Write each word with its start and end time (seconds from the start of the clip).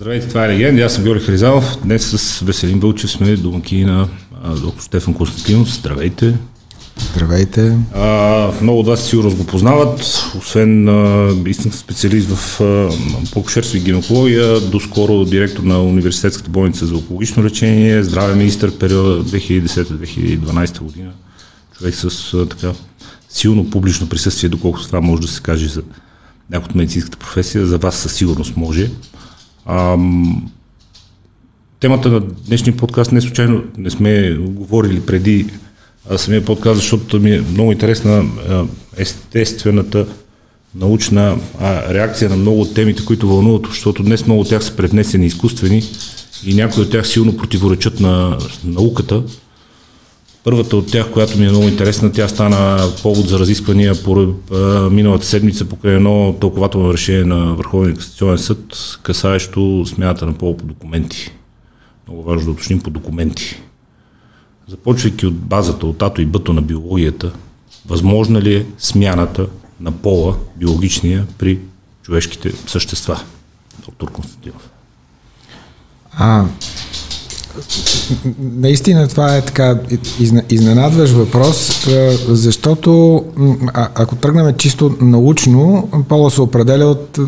Здравейте, 0.00 0.28
това 0.28 0.44
е 0.44 0.48
Легенда. 0.48 0.82
Аз 0.82 0.94
съм 0.94 1.04
Георги 1.04 1.24
Хризалов. 1.24 1.78
Днес 1.82 2.06
с 2.06 2.40
Веселин 2.40 2.80
Вълчев 2.80 3.10
сме 3.10 3.36
домаки 3.36 3.84
на 3.84 4.08
доктор 4.62 4.82
Стефан 4.82 5.14
Константинов. 5.14 5.74
Здравейте. 5.74 6.34
Здравейте. 7.12 7.78
А, 7.94 8.50
много 8.62 8.80
от 8.80 8.86
вас 8.86 9.08
сигурно 9.08 9.36
го 9.36 9.46
познават. 9.46 10.00
Освен 10.38 10.88
истински 11.46 11.78
специалист 11.78 12.28
в 12.28 12.60
по-кошерство 13.32 13.76
и 13.76 13.80
гинекология, 13.80 14.60
доскоро 14.60 15.24
директор 15.24 15.62
на 15.62 15.82
Университетската 15.82 16.50
болница 16.50 16.86
за 16.86 16.94
онкологично 16.94 17.44
лечение, 17.44 18.02
здравен 18.02 18.38
министр 18.38 18.70
периода 18.70 19.24
2010-2012 19.24 20.80
година. 20.80 21.10
Човек 21.78 21.94
с 21.94 22.34
а, 22.34 22.46
така 22.46 22.72
силно 23.28 23.70
публично 23.70 24.08
присъствие, 24.08 24.50
доколкото 24.50 24.86
това 24.86 25.00
може 25.00 25.22
да 25.22 25.28
се 25.28 25.42
каже 25.42 25.68
за 25.68 25.82
някои 26.50 26.68
от 26.68 26.74
медицинската 26.74 27.16
професия, 27.16 27.66
за 27.66 27.78
вас 27.78 27.96
със 27.96 28.12
сигурност 28.12 28.56
може. 28.56 28.90
Ам, 29.68 30.50
темата 31.80 32.08
на 32.08 32.20
днешния 32.20 32.76
подкаст 32.76 33.12
не 33.12 33.20
случайно 33.20 33.64
не 33.78 33.90
сме 33.90 34.36
говорили 34.38 35.00
преди 35.00 35.46
самия 36.16 36.44
подкаст, 36.44 36.80
защото 36.80 37.20
ми 37.20 37.30
е 37.30 37.40
много 37.40 37.72
интересна 37.72 38.24
естествената 38.96 40.06
научна 40.74 41.38
а, 41.60 41.94
реакция 41.94 42.30
на 42.30 42.36
много 42.36 42.60
от 42.60 42.74
темите, 42.74 43.04
които 43.04 43.28
вълнуват, 43.28 43.66
защото 43.68 44.02
днес 44.02 44.26
много 44.26 44.40
от 44.40 44.48
тях 44.48 44.64
са 44.64 44.76
преднесени 44.76 45.26
изкуствени 45.26 45.82
и 46.46 46.54
някои 46.54 46.82
от 46.82 46.90
тях 46.90 47.08
силно 47.08 47.36
противоречат 47.36 48.00
на 48.00 48.38
науката. 48.64 49.22
Първата 50.44 50.76
от 50.76 50.92
тях, 50.92 51.10
която 51.12 51.38
ми 51.38 51.46
е 51.46 51.50
много 51.50 51.68
интересна, 51.68 52.12
тя 52.12 52.28
стана 52.28 52.88
повод 53.02 53.28
за 53.28 53.38
разисквания 53.38 54.02
по 54.02 54.34
миналата 54.90 55.26
седмица 55.26 55.64
покрай 55.64 55.94
едно 55.94 56.36
тълкователно 56.40 56.92
решение 56.92 57.24
на 57.24 57.54
Върховния 57.54 57.96
касационен 57.96 58.38
съд, 58.38 58.98
касаещо 59.02 59.84
смяната 59.86 60.26
на 60.26 60.32
пол 60.32 60.56
по 60.56 60.64
документи. 60.64 61.30
Много 62.08 62.22
важно 62.22 62.44
да 62.44 62.50
уточним 62.50 62.80
по 62.80 62.90
документи. 62.90 63.62
Започвайки 64.68 65.26
от 65.26 65.34
базата, 65.34 65.86
от 65.86 66.02
ато 66.02 66.20
и 66.20 66.26
бъто 66.26 66.52
на 66.52 66.62
биологията, 66.62 67.32
възможна 67.86 68.42
ли 68.42 68.56
е 68.56 68.66
смяната 68.78 69.46
на 69.80 69.92
пола, 69.92 70.36
биологичния, 70.56 71.26
при 71.38 71.58
човешките 72.02 72.52
същества? 72.66 73.20
Доктор 73.86 74.12
Константинов. 74.12 74.70
А, 76.12 76.44
наистина 78.38 79.08
това 79.08 79.36
е 79.36 79.40
така 79.40 79.78
изненадващ 80.50 81.12
въпрос, 81.12 81.86
защото 82.28 83.24
ако 83.94 84.16
тръгнем 84.16 84.54
чисто 84.56 84.96
научно, 85.00 85.88
пола 86.08 86.30
се 86.30 86.42
определя 86.42 86.86
от 86.86 87.18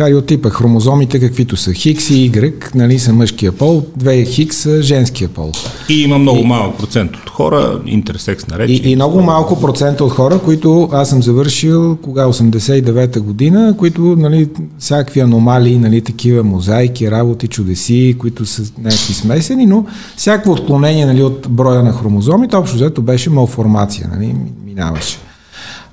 кариотипа, 0.00 0.50
хромозомите 0.50 1.20
каквито 1.20 1.56
са. 1.56 1.72
Хикс 1.72 2.10
и 2.10 2.32
Y, 2.32 2.74
нали, 2.74 2.98
са 2.98 3.12
мъжкия 3.12 3.52
пол, 3.52 3.82
две 3.96 4.24
Хикс 4.24 4.56
са 4.56 4.82
женския 4.82 5.28
пол. 5.28 5.52
И 5.88 6.02
има 6.02 6.18
много 6.18 6.38
и, 6.38 6.44
малък 6.46 6.78
процент 6.78 7.16
от 7.16 7.30
хора, 7.30 7.80
интерсекс 7.86 8.46
наречени. 8.46 8.88
И, 8.88 8.92
и 8.92 8.96
много 8.96 9.22
малко 9.22 9.60
процент 9.60 10.00
от 10.00 10.12
хора, 10.12 10.38
които 10.38 10.88
аз 10.92 11.08
съм 11.08 11.22
завършил 11.22 11.96
кога 11.96 12.24
89-та 12.24 13.20
година, 13.20 13.74
които 13.78 14.00
нали, 14.02 14.48
всякакви 14.78 15.20
аномалии, 15.20 15.78
нали, 15.78 16.00
такива 16.00 16.42
мозайки, 16.42 17.10
работи, 17.10 17.48
чудеси, 17.48 18.16
които 18.18 18.46
са 18.46 18.62
някакви 18.78 19.14
смесени, 19.14 19.66
но 19.66 19.84
всяко 20.16 20.50
отклонение 20.50 21.06
нали, 21.06 21.22
от 21.22 21.46
броя 21.50 21.82
на 21.82 21.92
хромозомите, 21.92 22.56
общо 22.56 22.76
взето 22.76 23.02
беше 23.02 23.30
малформация, 23.30 24.10
нали, 24.14 24.34
минаваше. 24.64 25.18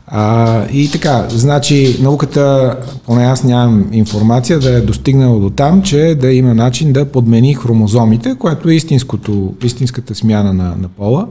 А, 0.10 0.66
и 0.72 0.92
така, 0.92 1.26
значи 1.30 1.98
науката, 2.02 2.76
поне 3.06 3.24
аз 3.26 3.44
нямам 3.44 3.88
информация 3.92 4.60
да 4.60 4.78
е 4.78 4.82
достигнала 4.82 5.40
до 5.40 5.50
там, 5.50 5.82
че 5.82 6.18
да 6.22 6.34
има 6.34 6.54
начин 6.54 6.94
да 6.94 7.06
подмени 7.06 7.54
хромозомите, 7.54 8.36
което 8.40 8.70
е 8.70 8.74
истинското, 8.74 9.54
истинската 9.64 10.16
смяна 10.16 10.54
на, 10.54 10.64
на 10.64 10.88
пола. 10.88 11.28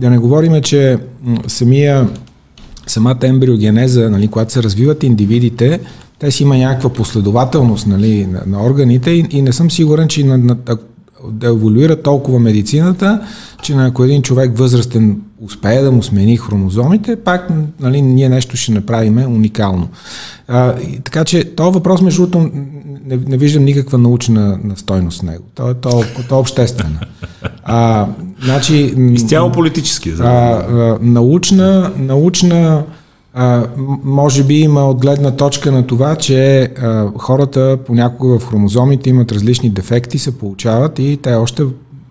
Да 0.00 0.10
не 0.10 0.18
говорим, 0.18 0.62
че 0.62 0.98
самия, 1.46 2.08
самата 2.86 3.18
ембриогенеза, 3.22 4.10
нали, 4.10 4.28
когато 4.28 4.52
се 4.52 4.62
развиват 4.62 5.02
индивидите, 5.02 5.80
те 6.18 6.30
си 6.30 6.42
има 6.42 6.56
някаква 6.56 6.90
последователност 6.90 7.86
нали, 7.86 8.26
на, 8.26 8.42
на 8.46 8.66
органите 8.66 9.10
и, 9.10 9.26
и 9.30 9.42
не 9.42 9.52
съм 9.52 9.70
сигурен, 9.70 10.08
че 10.08 10.24
на, 10.24 10.38
на, 10.38 10.56
да 11.30 11.46
еволюира 11.46 12.02
толкова 12.02 12.40
медицината, 12.40 13.20
че 13.62 13.74
на 13.74 13.86
ако 13.86 14.04
един 14.04 14.22
човек 14.22 14.58
възрастен 14.58 15.20
успее 15.44 15.82
да 15.82 15.92
му 15.92 16.02
смени 16.02 16.36
хромозомите, 16.36 17.16
пак 17.16 17.48
нали, 17.80 18.02
ние 18.02 18.28
нещо 18.28 18.56
ще 18.56 18.72
направим 18.72 19.18
уникално. 19.18 19.88
А, 20.48 20.80
и, 20.80 21.00
така 21.00 21.24
че 21.24 21.54
този 21.54 21.74
въпрос, 21.74 22.00
между 22.00 22.26
другото, 22.26 22.50
не, 23.06 23.16
не 23.16 23.36
виждам 23.36 23.64
никаква 23.64 23.98
научна 23.98 24.58
стойност 24.76 25.20
в 25.20 25.22
него. 25.22 25.44
То, 25.54 25.70
е, 25.70 25.74
то, 25.74 26.04
то 26.28 26.34
е 26.34 26.38
обществена. 26.38 27.00
А, 27.64 28.06
значи, 28.42 28.94
Изцяло 28.98 29.52
политически. 29.52 30.12
А, 30.20 30.24
а, 30.24 30.98
научна, 31.00 31.92
научна 31.98 32.84
а, 33.34 33.66
може 34.04 34.44
би 34.44 34.54
има 34.54 34.90
от 34.90 35.00
гледна 35.00 35.30
точка 35.30 35.72
на 35.72 35.86
това, 35.86 36.16
че 36.16 36.62
а, 36.62 37.08
хората 37.18 37.78
понякога 37.86 38.38
в 38.38 38.48
хромозомите 38.48 39.10
имат 39.10 39.32
различни 39.32 39.70
дефекти, 39.70 40.18
се 40.18 40.38
получават 40.38 40.98
и 40.98 41.18
те 41.22 41.34
още 41.34 41.64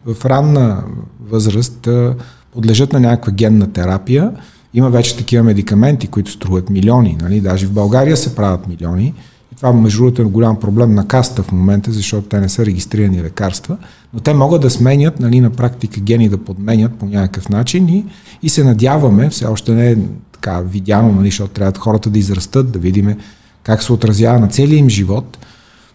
в 0.06 0.26
ранна 0.26 0.84
възраст 1.30 1.88
а, 1.88 2.16
подлежат 2.54 2.94
на 2.94 3.00
някаква 3.00 3.32
генна 3.32 3.72
терапия. 3.72 4.32
Има 4.74 4.90
вече 4.90 5.18
такива 5.18 5.44
медикаменти, 5.44 6.08
които 6.08 6.32
струват 6.32 6.70
милиони. 6.70 7.18
Нали? 7.22 7.42
Даже 7.42 7.66
в 7.68 7.72
България 7.72 8.18
се 8.18 8.36
правят 8.36 8.68
милиони. 8.68 9.14
И 9.54 9.56
това, 9.56 9.74
между 9.74 9.98
другото, 9.98 10.22
е 10.22 10.26
голям 10.26 10.60
проблем 10.60 10.94
на 10.94 11.08
каста 11.08 11.44
в 11.44 11.52
момента, 11.52 11.92
защото 11.92 12.28
те 12.28 12.40
не 12.40 12.50
са 12.50 12.66
регистрирани 12.66 13.24
лекарства. 13.24 13.78
Но 14.14 14.20
те 14.20 14.34
могат 14.34 14.62
да 14.62 14.70
сменят, 14.70 15.20
нали, 15.20 15.40
на 15.40 15.50
практика 15.50 16.00
гени 16.00 16.30
да 16.30 16.38
подменят 16.38 16.94
по 16.94 17.06
някакъв 17.06 17.50
начин 17.50 17.90
и, 17.90 18.06
и 18.44 18.50
се 18.50 18.64
надяваме, 18.64 19.30
все 19.30 19.46
още 19.46 19.72
не 19.72 19.92
е 19.92 19.96
така 20.32 20.60
видяно, 20.60 21.12
нали, 21.12 21.28
защото 21.28 21.54
трябва 21.54 21.80
хората 21.80 22.10
да 22.10 22.20
израстат, 22.20 22.72
да 22.72 22.80
видим 22.80 23.16
как 23.64 23.84
се 23.84 23.94
отразява 23.94 24.40
на 24.40 24.48
целия 24.48 24.78
им 24.78 24.90
живот, 24.90 25.38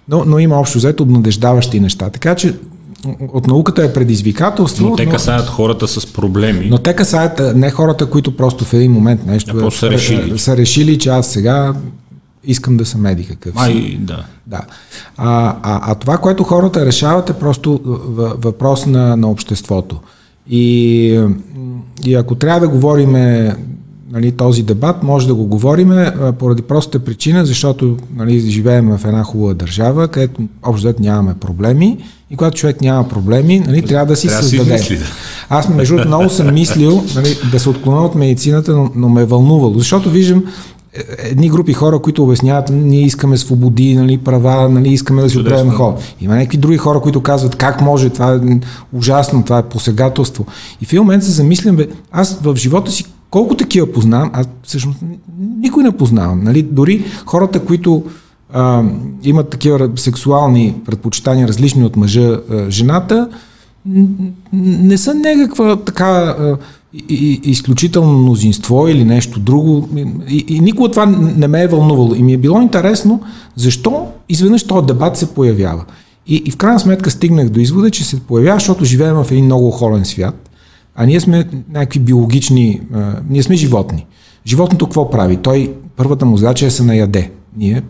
но, 0.09 0.25
но 0.25 0.39
има 0.39 0.57
общо 0.57 0.79
взето 0.79 1.03
обнадеждаващи 1.03 1.81
неща. 1.81 2.11
Така 2.11 2.35
че 2.35 2.55
от 3.33 3.47
науката 3.47 3.85
е 3.85 3.93
предизвикателство. 3.93 4.89
Но 4.89 4.97
те 4.97 5.07
касаят 5.07 5.47
но, 5.47 5.53
хората 5.53 5.89
с 5.89 6.13
проблеми. 6.13 6.67
Но 6.71 6.79
те 6.79 6.97
касаят 6.97 7.57
не 7.57 7.71
хората, 7.71 8.07
които 8.07 8.37
просто 8.37 8.65
в 8.65 8.75
един 8.75 8.93
момент 8.93 9.27
нещо 9.27 9.67
е, 9.67 9.71
са, 9.71 9.91
решили. 9.91 10.39
са 10.39 10.57
решили, 10.57 10.99
че 10.99 11.09
аз 11.09 11.27
сега 11.27 11.75
искам 12.45 12.77
да 12.77 12.87
съм 12.87 13.01
медик. 13.01 13.29
Какъв 13.29 13.65
си. 13.65 13.99
да. 14.01 14.25
да. 14.47 14.61
А, 15.17 15.57
а, 15.63 15.93
а 15.93 15.95
това, 15.95 16.19
което 16.19 16.45
хората 16.45 16.87
решават 16.87 17.31
е 17.31 17.33
просто 17.33 17.81
въпрос 18.39 18.87
на, 18.87 19.17
на 19.17 19.31
обществото. 19.31 20.01
И, 20.51 21.25
и 22.05 22.15
ако 22.15 22.35
трябва 22.35 22.61
да 22.61 22.69
говорим 22.69 23.15
нали, 24.13 24.33
този 24.33 24.63
дебат, 24.63 25.03
може 25.03 25.27
да 25.27 25.35
го 25.35 25.45
говорим 25.47 25.93
поради 26.39 26.63
простата 26.63 27.05
причина, 27.05 27.47
защото 27.47 27.97
нали, 28.17 28.41
живеем 28.41 28.97
в 28.97 29.05
една 29.05 29.23
хубава 29.23 29.55
държава, 29.55 30.09
където 30.09 30.43
общо 30.63 30.95
нямаме 31.01 31.35
проблеми 31.35 31.99
и 32.31 32.37
когато 32.37 32.57
човек 32.57 32.81
няма 32.81 33.09
проблеми, 33.09 33.61
нали, 33.61 33.83
трябва 33.83 34.07
да 34.07 34.17
си 34.17 34.27
трябва 34.27 34.43
създаде. 34.43 34.79
Си 34.79 34.99
Аз 35.49 35.69
между 35.69 35.95
другото 35.95 36.09
много 36.09 36.31
съм 36.31 36.55
мислил 36.55 37.05
нали, 37.15 37.39
да 37.53 37.61
се 37.61 37.69
отклоня 37.69 38.05
от 38.05 38.15
медицината, 38.15 38.77
но, 38.77 38.91
но 38.95 39.09
ме 39.09 39.23
е 39.23 39.25
вълнувало, 39.25 39.75
защото 39.79 40.11
виждам 40.11 40.45
е, 40.95 41.29
едни 41.31 41.51
групи 41.51 41.73
хора, 41.73 41.99
които 41.99 42.23
обясняват, 42.23 42.71
ние 42.73 43.03
искаме 43.03 43.37
свободи, 43.37 43.97
нали, 43.97 44.19
права, 44.19 44.69
нали, 44.69 44.89
искаме 44.89 45.23
да 45.23 45.31
си 45.31 45.39
отправим 45.39 45.73
хора. 45.73 45.97
Има 46.21 46.37
някакви 46.37 46.59
други 46.59 46.77
хора, 46.77 47.01
които 47.01 47.21
казват, 47.21 47.57
как 47.57 47.81
може, 47.81 48.11
това 48.11 48.35
е 48.35 48.61
ужасно, 48.93 49.45
това 49.45 49.59
е 49.59 49.63
посегателство. 49.63 50.47
И 50.81 50.85
в 50.85 50.93
един 50.93 51.03
момент 51.03 51.25
се 51.25 51.31
замислям, 51.31 51.77
бе, 51.77 51.89
аз 52.13 52.39
в 52.43 52.57
живота 52.57 52.91
си 52.91 53.05
колко 53.31 53.55
такива 53.55 53.93
познавам, 53.93 54.31
аз 54.33 54.49
всъщност 54.63 54.99
никой 55.39 55.83
не 55.83 55.93
познавам. 55.93 56.45
Нали? 56.45 56.63
Дори 56.63 57.05
хората, 57.27 57.61
които 57.61 58.05
а, 58.53 58.83
имат 59.23 59.49
такива 59.49 59.91
сексуални 59.97 60.75
предпочитания, 60.87 61.49
различни 61.49 61.85
от 61.85 61.97
мъжа, 61.97 62.41
а, 62.51 62.71
жената, 62.71 63.29
не 64.53 64.99
са 64.99 65.15
някаква 65.15 65.77
така 65.77 66.07
а, 66.07 66.57
и, 67.09 67.41
изключително 67.45 68.19
мнозинство 68.19 68.89
или 68.89 69.05
нещо 69.05 69.41
друго. 69.41 69.89
И, 70.29 70.45
и 70.49 70.61
никога 70.61 70.91
това 70.91 71.07
не 71.37 71.49
ме 71.49 71.63
е 71.63 71.69
вълнувало. 71.69 72.15
И 72.15 72.23
ми 72.23 72.33
е 72.33 72.39
било 72.39 72.61
интересно 72.61 73.21
защо 73.57 74.07
изведнъж 74.29 74.67
този 74.67 74.87
дебат 74.87 75.17
се 75.17 75.35
появява. 75.35 75.85
И, 76.27 76.37
и 76.37 76.51
в 76.51 76.57
крайна 76.57 76.81
сметка 76.81 77.11
стигнах 77.11 77.49
до 77.49 77.61
извода, 77.61 77.91
че 77.91 78.05
се 78.05 78.21
появява, 78.21 78.57
защото 78.57 78.85
живеем 78.85 79.15
в 79.15 79.31
един 79.31 79.45
много 79.45 79.71
холен 79.71 80.05
свят 80.05 80.48
а 81.01 81.07
ние 81.07 81.21
сме 81.21 81.49
някакви 81.73 82.01
биологични, 82.01 82.81
а, 82.95 83.15
ние 83.31 83.43
сме 83.43 83.57
животни. 83.57 84.07
Животното 84.47 84.87
какво 84.87 85.11
прави? 85.11 85.37
Той, 85.37 85.75
първата 85.97 86.27
му 86.27 86.37
задача 86.37 86.65
е 86.65 86.69
да 86.69 86.75
се 86.75 86.85
наяде. 86.85 87.31
Ние 87.57 87.83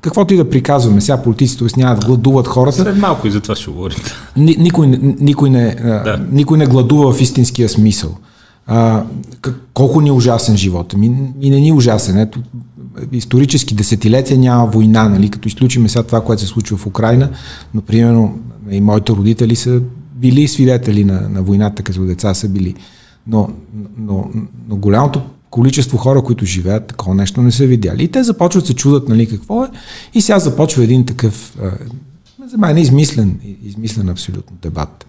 Каквото 0.00 0.34
и 0.34 0.36
да 0.36 0.50
приказваме, 0.50 1.00
сега 1.00 1.22
политиците 1.22 1.64
да 1.64 1.98
гладуват 2.06 2.46
хората. 2.46 2.82
След 2.82 2.98
малко 2.98 3.26
и 3.26 3.30
за 3.30 3.40
това 3.40 3.54
ще 3.54 3.70
говорим. 3.70 3.98
Ни, 4.36 4.56
никой, 4.58 4.86
никой, 5.20 5.50
не, 5.50 5.74
да. 5.74 6.20
никой 6.30 6.58
не 6.58 6.66
гладува 6.66 7.12
в 7.12 7.20
истинския 7.20 7.68
смисъл. 7.68 8.16
а, 8.66 9.04
колко 9.74 10.00
ни 10.00 10.08
е 10.08 10.12
ужасен 10.12 10.56
живота. 10.56 10.98
Ми, 10.98 11.08
ми 11.08 11.50
не 11.50 11.60
ни 11.60 11.68
е 11.68 11.72
ужасен. 11.72 12.18
Ето, 12.18 12.40
исторически 13.12 13.74
десетилетия 13.74 14.38
няма 14.38 14.66
война, 14.66 15.08
нали? 15.08 15.28
като 15.28 15.48
изключиме 15.48 15.88
сега 15.88 16.02
това, 16.02 16.20
което 16.20 16.42
се 16.42 16.48
случва 16.48 16.76
в 16.76 16.86
Украина, 16.86 17.28
но 17.74 17.80
примерно 17.80 18.38
и 18.70 18.80
моите 18.80 19.12
родители 19.12 19.56
са 19.56 19.80
били 20.22 20.48
свидетели 20.48 21.04
на, 21.04 21.28
на 21.28 21.42
войната, 21.42 21.82
като 21.82 22.04
деца 22.04 22.34
са 22.34 22.48
били. 22.48 22.74
Но, 23.26 23.48
но, 23.96 24.30
но 24.68 24.76
голямото 24.76 25.22
количество 25.50 25.98
хора, 25.98 26.22
които 26.22 26.44
живеят, 26.44 26.86
такова 26.86 27.14
нещо 27.14 27.42
не 27.42 27.52
са 27.52 27.66
видяли. 27.66 28.04
И 28.04 28.08
те 28.08 28.22
започват 28.22 28.66
се 28.66 28.74
чудат, 28.74 29.08
нали, 29.08 29.26
какво 29.26 29.64
е. 29.64 29.68
И 30.14 30.20
сега 30.20 30.38
започва 30.38 30.84
един 30.84 31.06
такъв, 31.06 31.58
за 32.46 32.58
мен 32.58 32.76
е 32.76 32.80
измислен, 32.80 33.40
измислен 33.62 34.08
абсолютно 34.08 34.56
дебат. 34.62 35.06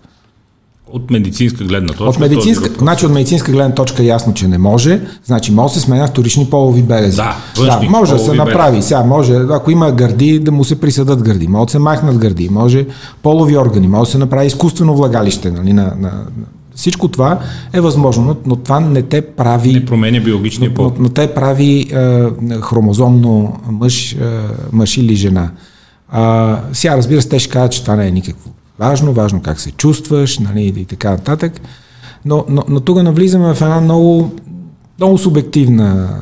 От 0.94 1.12
медицинска 1.12 1.64
гледна 1.64 1.88
точка. 1.88 2.04
От 2.04 2.20
медицинска, 2.20 2.70
значи 2.78 3.06
от 3.06 3.12
медицинска 3.12 3.52
гледна 3.52 3.76
точка 3.76 4.04
е 4.04 4.06
ясно, 4.06 4.34
че 4.34 4.48
не 4.48 4.58
може. 4.58 5.02
Значи 5.26 5.52
може 5.52 5.74
да 5.74 5.80
се 5.80 5.86
сменя 5.86 6.08
вторични 6.08 6.50
полови 6.50 6.82
белези. 6.82 7.18
Да, 7.18 7.36
да 7.58 7.90
може 7.90 8.14
да 8.14 8.20
се 8.20 8.34
направи. 8.34 8.72
Белези. 8.72 8.88
Сега 8.88 9.04
може, 9.04 9.34
ако 9.52 9.72
има 9.72 9.92
гърди, 9.92 10.40
да 10.40 10.52
му 10.52 10.64
се 10.64 10.82
присъдат 10.82 11.24
гърди. 11.24 11.48
Може 11.48 11.66
да 11.66 11.72
се 11.72 11.80
махнат 11.80 12.18
гърди. 12.18 12.50
Може 12.50 12.86
полови 13.24 13.58
органи. 13.58 13.88
Може 13.88 14.08
да 14.08 14.12
се 14.12 14.18
направи 14.18 14.48
изкуствено 14.48 14.96
влагалище 14.96 15.52
нали, 15.52 15.74
на, 15.74 15.94
на, 16.00 16.12
всичко 16.76 17.08
това 17.08 17.40
е 17.74 17.82
възможно, 17.82 18.24
но, 18.24 18.36
но 18.46 18.56
това 18.56 18.80
не 18.80 19.02
те 19.02 19.22
прави... 19.22 19.74
Не 19.74 19.86
променя 19.86 20.20
биологичния 20.20 20.74
пол. 20.74 20.86
Но, 20.86 20.94
но 21.00 21.10
те 21.10 21.34
прави 21.34 21.88
е, 21.92 22.24
хромозомно 22.62 23.60
мъж, 23.70 24.14
е, 24.14 24.18
мъж 24.72 24.98
или 24.98 25.16
жена. 25.16 25.52
А, 26.10 26.60
сега, 26.74 26.98
разбира 26.98 27.22
се, 27.22 27.30
те 27.30 27.40
ще 27.40 27.50
кажат, 27.50 27.72
че 27.72 27.82
това 27.82 27.96
не 27.96 28.08
е 28.08 28.12
никакво 28.12 28.50
важно, 28.84 29.14
важно 29.14 29.42
как 29.42 29.60
се 29.60 29.72
чувстваш, 29.72 30.40
нали, 30.40 30.74
и 30.78 30.86
така 30.86 31.12
нататък. 31.12 31.62
Но, 32.26 32.46
но, 32.50 32.64
но 32.70 32.80
тук 32.80 33.04
навлизаме 33.04 33.54
в 33.54 33.62
една 33.62 33.82
много, 33.82 34.32
много 35.00 35.18
субективна 35.18 36.20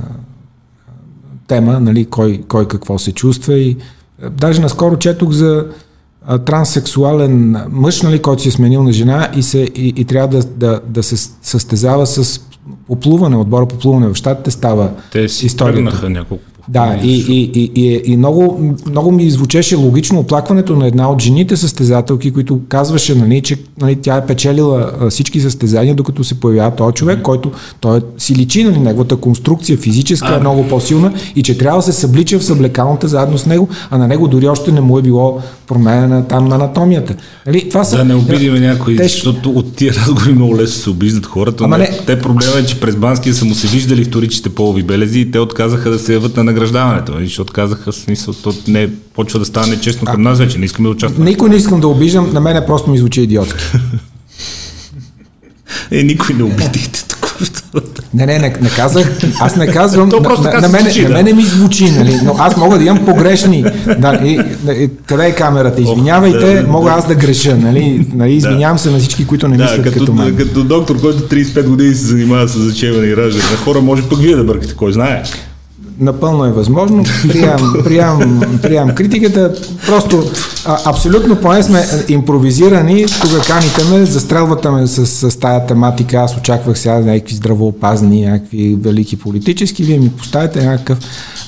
тема, 1.47 1.79
нали, 1.79 2.05
кой, 2.05 2.43
кой 2.47 2.67
какво 2.67 2.99
се 2.99 3.11
чувства 3.11 3.53
и 3.53 3.77
даже 4.31 4.61
наскоро 4.61 4.97
четох 4.97 5.31
за 5.31 5.67
а, 6.25 6.37
транссексуален 6.37 7.55
мъж, 7.69 8.01
нали, 8.01 8.21
който 8.21 8.41
си 8.41 8.47
е 8.47 8.51
сменил 8.51 8.83
на 8.83 8.91
жена 8.91 9.29
и, 9.35 9.43
се, 9.43 9.59
и, 9.59 9.93
и 9.97 10.05
трябва 10.05 10.27
да, 10.27 10.43
да, 10.43 10.81
да 10.87 11.03
се 11.03 11.31
състезава 11.41 12.07
с 12.07 12.41
поплуване, 12.87 13.35
отбора 13.35 13.65
поплуване 13.65 14.07
в 14.07 14.15
щатите 14.15 14.51
става 14.51 14.91
Те 15.11 15.29
си 15.29 15.45
историята. 15.45 16.09
няколко 16.09 16.50
да, 16.71 16.99
и, 17.03 17.25
и, 17.29 17.51
и, 17.53 17.71
и, 17.75 18.01
и 18.05 18.17
много, 18.17 18.75
много 18.89 19.11
ми 19.11 19.29
звучеше 19.29 19.75
логично 19.75 20.19
оплакването 20.19 20.75
на 20.75 20.87
една 20.87 21.11
от 21.11 21.21
жените 21.21 21.57
състезателки, 21.57 22.31
които 22.31 22.59
казваше, 22.69 23.15
нали, 23.15 23.41
че 23.41 23.57
нали, 23.81 23.95
тя 23.95 24.15
е 24.15 24.25
печелила 24.25 24.91
всички 25.09 25.39
състезания, 25.39 25.95
докато 25.95 26.23
се 26.23 26.39
появява 26.39 26.75
този 26.75 26.93
човек, 26.93 27.19
mm-hmm. 27.19 27.23
който 27.23 27.51
той 27.79 28.01
си 28.17 28.35
личи, 28.35 28.63
нали, 28.63 28.79
неговата 28.79 29.15
конструкция 29.15 29.77
физическа 29.77 30.27
а, 30.27 30.35
е 30.35 30.39
много 30.39 30.67
по-силна 30.67 31.13
и 31.35 31.43
че 31.43 31.57
трябва 31.57 31.79
да 31.79 31.83
се 31.83 31.91
съблича 31.91 32.39
в 32.39 32.43
съблекалната 32.43 33.07
заедно 33.07 33.37
с 33.37 33.45
него, 33.45 33.69
а 33.89 33.97
на 33.97 34.07
него 34.07 34.27
дори 34.27 34.47
още 34.47 34.71
не 34.71 34.81
му 34.81 34.99
е 34.99 35.01
било 35.01 35.39
променена 35.67 36.27
там 36.27 36.47
на 36.47 36.55
анатомията. 36.55 37.15
Нали, 37.47 37.69
това 37.69 37.83
са, 37.83 37.97
да 37.97 38.05
не 38.05 38.15
обидиме 38.15 38.59
някой, 38.59 38.95
те... 38.95 39.03
защото 39.03 39.51
от 39.51 39.75
тия 39.75 39.93
разговори 39.93 40.33
много 40.33 40.57
лесно 40.57 40.83
се 40.83 40.89
обиждат 40.89 41.25
хората. 41.25 41.63
Ама 41.63 41.77
не, 41.77 41.89
те 42.05 42.19
проблема 42.19 42.59
е, 42.59 42.65
че 42.65 42.79
през 42.79 42.95
Банския 42.95 43.33
са 43.33 43.45
му 43.45 43.53
се 43.53 43.67
виждали 43.67 44.03
вторичните 44.03 44.49
полови 44.49 44.83
белези 44.83 45.19
и 45.19 45.31
те 45.31 45.39
отказаха 45.39 45.89
да 45.89 45.99
се 45.99 46.13
яват 46.13 46.37
на 46.37 46.43
награждаването. 46.43 46.60
Нали, 47.09 47.25
защото 47.25 47.53
казаха 47.53 47.93
смисъл, 47.93 48.33
то 48.33 48.53
не 48.67 48.89
почва 49.13 49.39
да 49.39 49.45
стане 49.45 49.75
нечестно 49.75 50.05
към 50.05 50.21
нас 50.21 50.39
вече, 50.39 50.57
не 50.57 50.65
искаме 50.65 50.87
да 50.87 50.95
участваме. 50.95 51.29
Никой 51.29 51.49
не 51.49 51.55
искам 51.55 51.79
да 51.79 51.87
обиждам, 51.87 52.33
на 52.33 52.41
мене 52.41 52.65
просто 52.65 52.91
ми 52.91 52.97
звучи 52.97 53.21
идиотски. 53.21 53.63
е, 55.91 56.03
никой 56.03 56.35
не 56.35 56.43
обидихте 56.43 57.05
тук. 57.07 57.21
Не, 58.13 58.25
не, 58.25 58.39
не, 58.39 58.55
не 58.61 58.69
казах. 58.69 59.19
Аз 59.39 59.55
не 59.55 59.67
казвам. 59.67 60.09
То 60.09 60.19
на, 60.19 60.51
на, 60.51 60.61
на, 60.61 60.69
мене, 60.69 60.89
звучи, 60.89 61.01
да. 61.01 61.09
на 61.09 61.15
мене 61.15 61.33
ми 61.33 61.43
звучи, 61.43 61.91
нали? 61.91 62.19
Но 62.23 62.35
аз 62.39 62.57
мога 62.57 62.77
да 62.77 62.83
имам 62.83 63.05
погрешни. 63.05 63.65
Да, 63.99 64.19
и, 64.23 64.41
и, 64.83 64.89
къде 65.05 65.25
е 65.25 65.35
камерата? 65.35 65.81
Извинявайте, 65.81 66.59
Ох, 66.59 66.65
да, 66.65 66.71
мога 66.71 66.91
аз 66.91 67.07
да 67.07 67.15
греша, 67.15 67.57
нали? 67.57 68.07
нали 68.13 68.33
извинявам 68.33 68.77
да. 68.77 68.83
се 68.83 68.91
на 68.91 68.99
всички, 68.99 69.27
които 69.27 69.47
не 69.47 69.57
да, 69.57 69.63
мислят 69.63 69.83
като, 69.83 69.99
като 69.99 70.13
мен. 70.13 70.35
Като 70.35 70.63
доктор, 70.63 71.01
който 71.01 71.19
35 71.19 71.67
години 71.67 71.95
се 71.95 72.05
занимава 72.05 72.47
с 72.47 72.59
зачеване 72.59 73.07
и 73.07 73.17
раждане 73.17 73.51
на 73.51 73.57
хора, 73.57 73.81
може 73.81 74.09
пък 74.09 74.19
вие 74.19 74.35
да 74.35 74.43
бъркате, 74.43 74.75
кой 74.75 74.93
знае 74.93 75.23
напълно 75.99 76.45
е 76.45 76.51
възможно. 76.51 77.03
Приемам, 77.27 77.75
приемам, 77.83 78.59
приемам 78.61 78.95
критиката. 78.95 79.53
Просто 79.87 80.23
а, 80.65 80.77
абсолютно 80.85 81.35
поне 81.35 81.63
сме 81.63 81.85
импровизирани. 82.09 83.05
Тук 83.05 83.47
каните 83.47 83.83
ме, 83.83 84.05
застрелвате 84.05 84.69
ме 84.69 84.87
с, 84.87 85.05
с 85.05 85.39
тая 85.39 85.65
тематика. 85.65 86.17
Аз 86.17 86.37
очаквах 86.37 86.79
сега 86.79 86.99
някакви 86.99 87.35
здравоопазни, 87.35 88.25
някакви 88.25 88.77
велики 88.81 89.19
политически. 89.19 89.83
Вие 89.83 89.99
ми 89.99 90.09
поставите 90.09 90.65
някакъв... 90.65 90.99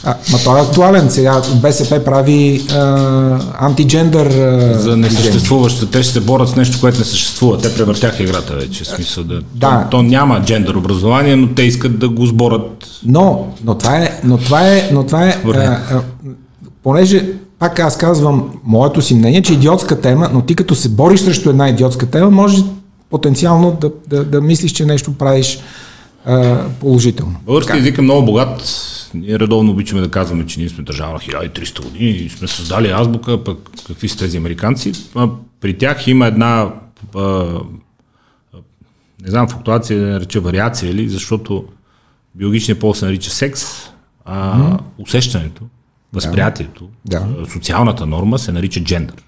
А, 0.03 0.15
ма 0.31 0.37
той 0.43 0.59
е 0.59 0.61
актуален. 0.61 1.09
Сега 1.09 1.41
БСП 1.55 2.03
прави 2.05 2.61
а, 2.73 3.39
антиджендър... 3.59 4.25
А, 4.25 4.79
За 4.79 4.97
несъществуващо. 4.97 5.85
Те 5.85 6.03
ще 6.03 6.13
се 6.13 6.19
борят 6.19 6.49
с 6.49 6.55
нещо, 6.55 6.77
което 6.81 6.99
не 6.99 7.05
съществува. 7.05 7.57
Те 7.57 7.75
превъртяха 7.75 8.23
играта 8.23 8.53
вече. 8.55 8.85
Смисъл 8.85 9.23
да... 9.23 9.41
да. 9.55 9.87
То, 9.91 9.97
то 9.97 10.03
няма 10.03 10.41
джендър 10.45 10.75
образование, 10.75 11.35
но 11.35 11.47
те 11.47 11.63
искат 11.63 11.99
да 11.99 12.09
го 12.09 12.25
сборят. 12.25 12.87
Но, 13.05 13.47
но 13.65 13.75
това 13.75 13.95
е, 13.97 14.19
но 14.23 14.37
това 14.43 14.67
е, 14.67 14.89
но 14.91 15.05
това 15.05 15.27
е 15.27 15.41
а, 15.45 15.59
а, 15.59 16.01
понеже, 16.83 17.33
пак 17.59 17.79
аз 17.79 17.97
казвам 17.97 18.59
моето 18.63 19.01
си 19.01 19.15
мнение, 19.15 19.41
че 19.41 19.53
идиотска 19.53 20.01
тема, 20.01 20.29
но 20.33 20.41
ти 20.41 20.55
като 20.55 20.75
се 20.75 20.89
бориш 20.89 21.19
срещу 21.19 21.49
една 21.49 21.69
идиотска 21.69 22.09
тема, 22.09 22.29
може 22.29 22.63
потенциално 23.09 23.77
да, 23.81 23.91
да, 24.07 24.23
да 24.23 24.41
мислиш, 24.41 24.71
че 24.71 24.85
нещо 24.85 25.13
правиш 25.13 25.59
а, 26.25 26.63
положително. 26.79 27.35
Български 27.45 27.77
език 27.77 27.97
е 27.97 28.01
много 28.01 28.25
богат. 28.25 28.79
Ние 29.13 29.39
редовно 29.39 29.71
обичаме 29.71 30.01
да 30.01 30.11
казваме, 30.11 30.45
че 30.45 30.59
ние 30.59 30.69
сме 30.69 30.83
държава 30.83 31.13
на 31.13 31.19
1300 31.19 31.83
години 31.83 32.09
и 32.09 32.29
сме 32.29 32.47
създали 32.47 32.91
азбука, 32.91 33.43
пък 33.43 33.57
какви 33.87 34.09
са 34.09 34.17
тези 34.17 34.37
американци. 34.37 34.91
А, 35.15 35.29
при 35.61 35.77
тях 35.77 36.07
има 36.07 36.27
една 36.27 36.73
а, 37.15 37.45
не 39.23 39.29
знам, 39.29 39.47
флуктуация 39.47 39.99
да 39.99 40.05
нареча 40.05 40.41
вариация 40.41 40.91
или, 40.91 41.09
защото 41.09 41.65
биологичният 42.35 42.79
пол 42.79 42.93
се 42.93 43.05
нарича 43.05 43.29
секс, 43.29 43.63
а 44.25 44.59
mm-hmm. 44.59 44.79
усещането, 44.97 45.63
възприятието, 46.13 46.89
да. 47.05 47.27
социалната 47.53 48.05
норма 48.05 48.39
се 48.39 48.51
нарича 48.51 48.83
джендър. 48.83 49.23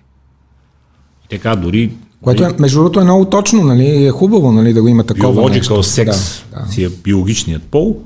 И 1.25 1.27
така 1.29 1.55
дори... 1.55 1.91
Което 2.23 2.43
е, 2.43 2.55
между 2.59 2.77
другото 2.77 2.99
е 2.99 3.03
много 3.03 3.25
точно, 3.25 3.63
нали? 3.63 4.05
е 4.05 4.11
хубаво 4.11 4.51
нали, 4.51 4.73
да 4.73 4.81
го 4.81 4.87
има 4.87 5.03
такова 5.03 5.41
Biological 5.41 5.55
нещо. 5.55 5.83
секс 5.83 6.43
да, 6.51 6.59
да. 6.59 6.71
си 6.71 6.83
е 6.83 6.89
биологичният 6.89 7.63
пол, 7.63 8.01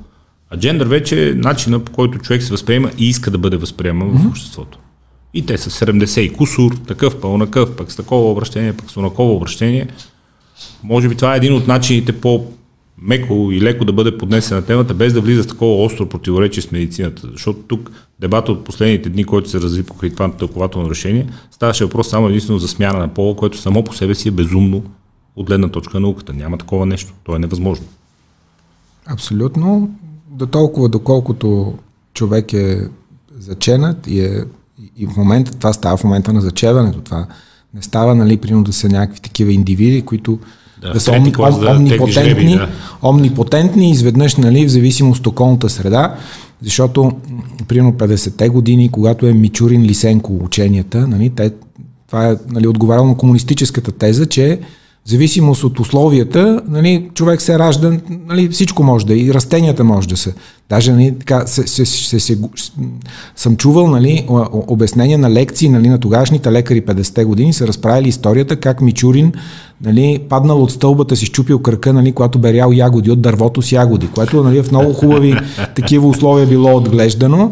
а 0.49 0.57
джендър 0.57 0.87
вече 0.87 1.29
е 1.29 1.33
начина 1.33 1.79
по 1.79 1.91
който 1.91 2.19
човек 2.19 2.43
се 2.43 2.51
възприема 2.51 2.91
и 2.97 3.09
иска 3.09 3.31
да 3.31 3.37
бъде 3.37 3.57
възприеман 3.57 4.07
mm-hmm. 4.07 4.23
в 4.23 4.27
обществото. 4.27 4.79
И 5.33 5.45
те 5.45 5.57
са 5.57 5.85
70 5.85 6.19
и 6.19 6.33
кусур, 6.33 6.77
такъв, 6.87 7.19
пълнакъв, 7.19 7.75
пък 7.75 7.91
с 7.91 7.95
такова 7.95 8.31
обращение, 8.31 8.73
пък 8.73 8.91
с 8.91 8.97
онаково 8.97 9.35
обращение. 9.35 9.87
Може 10.83 11.09
би 11.09 11.15
това 11.15 11.33
е 11.33 11.37
един 11.37 11.53
от 11.53 11.67
начините 11.67 12.11
по 12.11 12.45
меко 13.01 13.49
и 13.51 13.61
леко 13.61 13.85
да 13.85 13.93
бъде 13.93 14.17
поднесена 14.17 14.61
темата, 14.61 14.93
без 14.93 15.13
да 15.13 15.21
влиза 15.21 15.43
в 15.43 15.47
такова 15.47 15.83
остро 15.83 16.09
противоречие 16.09 16.63
с 16.63 16.71
медицината. 16.71 17.29
Защото 17.31 17.59
тук 17.59 17.91
дебата 18.19 18.51
от 18.51 18.63
последните 18.63 19.09
дни, 19.09 19.23
който 19.23 19.49
се 19.49 19.61
разви 19.61 19.83
покрай 19.83 20.09
това 20.09 20.31
тълкователно 20.31 20.89
решение, 20.89 21.27
ставаше 21.51 21.85
въпрос 21.85 22.09
само 22.09 22.27
единствено 22.27 22.59
за 22.59 22.67
смяна 22.67 22.99
на 22.99 23.07
пола, 23.07 23.35
което 23.35 23.57
само 23.57 23.83
по 23.83 23.93
себе 23.93 24.15
си 24.15 24.27
е 24.27 24.31
безумно 24.31 24.83
от 25.35 25.47
гледна 25.47 25.67
точка 25.67 25.93
на 25.93 25.99
науката. 25.99 26.33
Няма 26.33 26.57
такова 26.57 26.85
нещо. 26.85 27.13
То 27.23 27.35
е 27.35 27.39
невъзможно. 27.39 27.85
Абсолютно. 29.05 29.95
До 30.31 30.45
толкова, 30.45 30.89
доколкото 30.89 31.73
човек 32.13 32.53
е 32.53 32.87
заченат 33.37 34.07
и, 34.07 34.19
е, 34.21 34.43
и 34.97 35.07
в 35.07 35.17
момента, 35.17 35.51
това 35.51 35.73
става 35.73 35.97
в 35.97 36.03
момента 36.03 36.33
на 36.33 36.41
зачеването. 36.41 37.01
Това 37.01 37.27
не 37.73 37.81
става, 37.81 38.15
нали, 38.15 38.37
примерно 38.37 38.63
да 38.63 38.73
са 38.73 38.89
някакви 38.89 39.21
такива 39.21 39.53
индивиди, 39.53 40.01
които 40.01 40.39
да, 40.81 40.93
да 40.93 40.99
са 40.99 41.11
ом, 41.11 41.31
ом, 41.39 41.59
да 41.59 41.71
омнипотентни, 41.71 42.55
да. 42.55 42.67
омнипотентни 43.03 43.91
изведнъж, 43.91 44.35
нали, 44.35 44.65
в 44.65 44.69
зависимост 44.69 45.19
от 45.19 45.27
околната 45.27 45.69
среда, 45.69 46.15
защото, 46.61 47.11
примерно 47.67 47.93
50-те 47.93 48.49
години, 48.49 48.91
когато 48.91 49.27
е 49.27 49.33
Мичурин 49.33 49.83
Лисенко 49.83 50.39
ученията, 50.43 51.07
нали, 51.07 51.29
те, 51.29 51.51
това 52.07 52.29
е 52.29 52.35
нали, 52.49 52.67
отговаряло 52.67 53.07
на 53.07 53.17
комунистическата 53.17 53.91
теза, 53.91 54.25
че 54.25 54.59
в 55.09 55.11
зависимост 55.11 55.63
от 55.63 55.79
условията, 55.79 56.61
нали, 56.67 57.09
човек 57.13 57.41
се 57.41 57.59
ражда, 57.59 57.91
нали, 58.27 58.49
всичко 58.49 58.83
може 58.83 59.05
да 59.05 59.15
и 59.15 59.33
растенията 59.33 59.83
може 59.83 60.07
да 60.07 60.17
са. 60.17 60.33
Даже 60.69 60.91
нали, 60.91 61.15
така, 61.19 61.47
се, 61.47 61.67
се, 61.67 61.85
се, 61.85 62.19
се, 62.19 62.37
съм 63.35 63.57
чувал 63.57 63.87
нали, 63.87 64.25
обяснения 64.51 65.17
на 65.17 65.31
лекции 65.31 65.69
нали, 65.69 65.89
на 65.89 65.99
тогашните 65.99 66.51
лекари 66.51 66.81
50-те 66.81 67.23
години, 67.25 67.53
са 67.53 67.67
разправили 67.67 68.09
историята 68.09 68.55
как 68.55 68.81
Мичурин 68.81 69.33
нали, 69.83 70.19
паднал 70.29 70.63
от 70.63 70.71
стълбата 70.71 71.15
си, 71.15 71.25
щупил 71.25 71.59
кръка, 71.59 71.93
нали, 71.93 72.11
когато 72.11 72.39
берял 72.39 72.71
ягоди 72.71 73.11
от 73.11 73.21
дървото 73.21 73.61
с 73.61 73.71
ягоди, 73.71 74.07
което 74.07 74.43
нали, 74.43 74.63
в 74.63 74.71
много 74.71 74.93
хубави 74.93 75.35
такива 75.75 76.07
условия 76.07 76.47
било 76.47 76.75
отглеждано. 76.75 77.51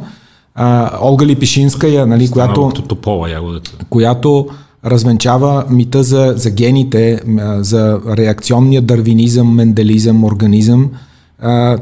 А, 0.56 0.92
Олга 1.02 1.26
Липишинская, 1.26 2.08
нали, 2.08 2.32
която, 2.32 2.72
топола, 2.88 3.60
която 3.90 4.48
развенчава 4.86 5.66
мита 5.70 6.04
за, 6.04 6.34
за 6.38 6.50
гените, 6.50 7.22
за 7.60 8.00
реакционния 8.18 8.82
дървинизъм, 8.82 9.56
менделизъм, 9.56 10.24
организъм. 10.24 10.90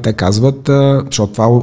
Те 0.01 0.13
казват, 0.13 0.69
защото 1.05 1.33
това 1.33 1.61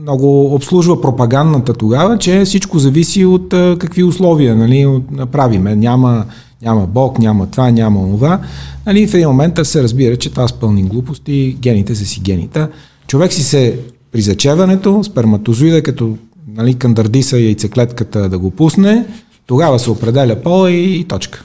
много 0.00 0.54
обслужва 0.54 1.00
пропагандата 1.00 1.72
тогава, 1.72 2.18
че 2.18 2.44
всичко 2.44 2.78
зависи 2.78 3.24
от 3.24 3.48
какви 3.78 4.02
условия 4.02 4.56
нали, 4.56 5.00
направиме. 5.10 5.76
Няма, 5.76 6.24
няма 6.62 6.86
Бог, 6.86 7.18
няма 7.18 7.46
това, 7.46 7.70
няма 7.70 8.08
това. 8.08 8.40
Нали, 8.86 9.06
в 9.06 9.14
един 9.14 9.28
момент 9.28 9.58
се 9.62 9.82
разбира, 9.82 10.16
че 10.16 10.30
това 10.30 10.48
са 10.48 10.54
пълни 10.54 10.82
глупости, 10.82 11.56
гените 11.60 11.94
са 11.94 12.04
си 12.04 12.20
гените. 12.20 12.66
Човек 13.06 13.32
си 13.32 13.42
се 13.42 13.78
при 14.12 14.20
зачеването, 14.20 15.04
сперматозоида, 15.04 15.82
като 15.82 16.16
нали, 16.54 16.74
кандардиса 16.74 17.38
яйцеклетката 17.38 18.28
да 18.28 18.38
го 18.38 18.50
пусне, 18.50 19.06
тогава 19.48 19.78
се 19.78 19.90
определя 19.90 20.36
пола 20.42 20.70
и, 20.70 21.04
точка. 21.04 21.44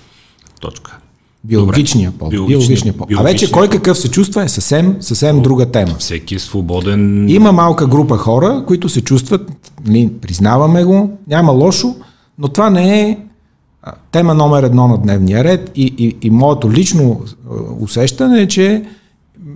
Точка. 0.61 0.97
Биологичния 1.43 2.11
пол. 2.11 2.29
Биологичния, 2.29 2.59
биологичния 2.59 2.93
пол. 2.93 3.07
А 3.15 3.23
вече 3.23 3.51
кой 3.51 3.69
какъв 3.69 3.97
се 3.97 4.11
чувства 4.11 4.43
е 4.43 4.49
съвсем, 4.49 4.97
съвсем 4.99 5.41
друга 5.41 5.65
тема. 5.65 5.95
Всеки 5.99 6.35
е 6.35 6.39
свободен. 6.39 7.29
Има 7.29 7.51
малка 7.51 7.87
група 7.87 8.17
хора, 8.17 8.63
които 8.67 8.89
се 8.89 9.01
чувстват, 9.01 9.51
нали, 9.85 10.11
признаваме 10.21 10.83
го, 10.83 11.17
няма 11.27 11.51
лошо, 11.51 11.95
но 12.39 12.47
това 12.47 12.69
не 12.69 13.01
е 13.01 13.17
тема 14.11 14.33
номер 14.33 14.63
едно 14.63 14.87
на 14.87 14.97
дневния 14.97 15.43
ред 15.43 15.71
и, 15.75 15.93
и, 15.97 16.27
и 16.27 16.29
моето 16.29 16.71
лично 16.71 17.21
усещане 17.79 18.41
е, 18.41 18.47
че 18.47 18.83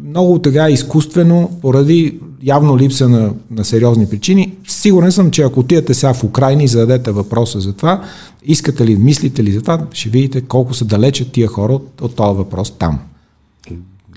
много 0.07 0.39
така 0.39 0.69
изкуствено, 0.69 1.59
поради 1.61 2.19
явно 2.43 2.77
липса 2.77 3.09
на, 3.09 3.33
на 3.51 3.65
сериозни 3.65 4.09
причини. 4.09 4.53
Сигурен 4.67 5.11
съм, 5.11 5.31
че 5.31 5.41
ако 5.41 5.59
отидете 5.59 5.93
сега 5.93 6.13
в 6.13 6.23
Украина 6.23 6.63
и 6.63 6.67
зададете 6.67 7.11
въпроса 7.11 7.59
за 7.59 7.73
това, 7.73 8.03
искате 8.45 8.85
ли, 8.85 8.95
мислите 8.95 9.43
ли 9.43 9.51
за 9.51 9.61
това, 9.61 9.85
ще 9.93 10.09
видите 10.09 10.41
колко 10.41 10.73
са 10.73 10.85
далече 10.85 11.31
тия 11.31 11.47
хора 11.47 11.73
от, 11.73 12.01
от 12.01 12.15
този 12.15 12.37
въпрос 12.37 12.71
там. 12.71 12.99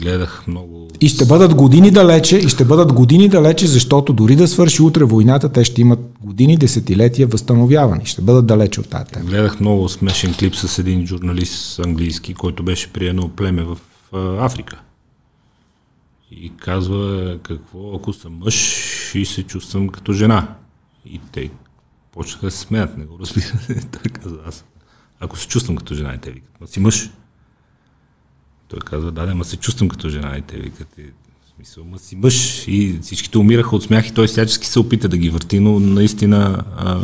Гледах 0.03 0.45
много. 0.47 0.89
И 1.01 1.09
ще 1.09 1.25
бъдат 1.25 1.55
години 1.55 1.91
далече, 1.91 2.37
и 2.37 2.49
ще 2.49 2.65
бъдат 2.65 2.93
години 2.93 3.29
далече, 3.29 3.67
защото 3.67 4.13
дори 4.13 4.37
да 4.37 4.49
свърши 4.49 4.83
утре 4.83 5.05
войната, 5.05 5.49
те 5.49 5.65
ще 5.65 5.81
имат 5.81 5.99
години, 6.21 6.57
десетилетия 6.57 7.27
възстановявани. 7.27 8.07
Ще 8.07 8.23
бъдат 8.23 8.47
далече 8.47 8.81
от 8.81 8.89
тази 8.89 9.05
тема. 9.05 9.25
Гледах 9.25 9.61
много 9.61 9.89
смешен 9.89 10.35
клип 10.39 10.55
с 10.55 10.79
един 10.79 11.07
журналист 11.07 11.79
английски, 11.79 12.35
който 12.35 12.63
беше 12.63 12.93
при 12.93 13.09
едно 13.09 13.29
племе 13.29 13.63
в 13.63 13.79
Африка 14.41 14.81
и 16.31 16.53
казва 16.57 17.39
какво, 17.43 17.95
ако 17.97 18.13
съм 18.13 18.39
мъж 18.39 19.15
и 19.15 19.25
се 19.25 19.43
чувствам 19.43 19.89
като 19.89 20.13
жена. 20.13 20.57
И 21.07 21.21
те 21.33 21.51
почнаха 22.13 22.47
да 22.47 22.51
се 22.51 22.59
смеят, 22.59 22.99
не 22.99 23.05
го 23.05 23.19
разбирате. 23.19 23.89
Той 23.93 24.13
казва, 24.13 24.39
аз 24.47 24.65
ако 25.21 25.39
се 25.39 25.49
чувствам 25.49 25.77
като 25.77 25.95
жена 25.95 26.15
и 26.15 26.19
те 26.19 26.31
викат, 26.31 26.61
ма 26.61 26.67
си 26.67 26.81
мъж. 26.81 27.11
Той 28.69 28.79
казва, 28.79 29.13
да, 29.13 29.27
да, 29.27 29.35
ма 29.35 29.45
се 29.45 29.57
чувствам 29.57 29.89
като 29.89 30.09
жена 30.09 30.39
и 30.39 30.43
те 30.43 30.57
викат. 30.57 30.99
И, 30.99 31.03
в 31.03 31.49
смисъл, 31.57 31.85
ма 31.85 31.99
си 31.99 32.17
мъж. 32.17 32.69
И 32.69 32.99
всичките 33.03 33.39
умираха 33.39 33.77
от 33.77 33.83
смях 33.83 34.09
и 34.09 34.15
той 34.15 34.27
всячески 34.27 34.67
се 34.67 34.79
опита 34.79 35.09
да 35.09 35.19
ги 35.19 35.31
върти, 35.31 35.61
но 35.61 35.81
наистина 35.81 36.65
а, 36.77 37.01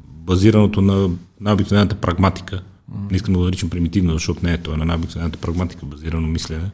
базираното 0.00 0.82
на, 0.82 1.10
на 1.40 1.52
обикновената 1.52 1.96
прагматика, 1.96 2.62
не 3.10 3.16
искам 3.16 3.34
да 3.34 3.38
го 3.38 3.44
наричам 3.44 3.70
примитивно, 3.70 4.12
защото 4.12 4.40
не 4.42 4.52
е 4.52 4.58
то, 4.58 4.74
е 4.74 4.76
на 4.76 4.84
най-обикновената 4.84 5.38
прагматика, 5.38 5.86
базирано 5.86 6.26
мислене, 6.26 6.70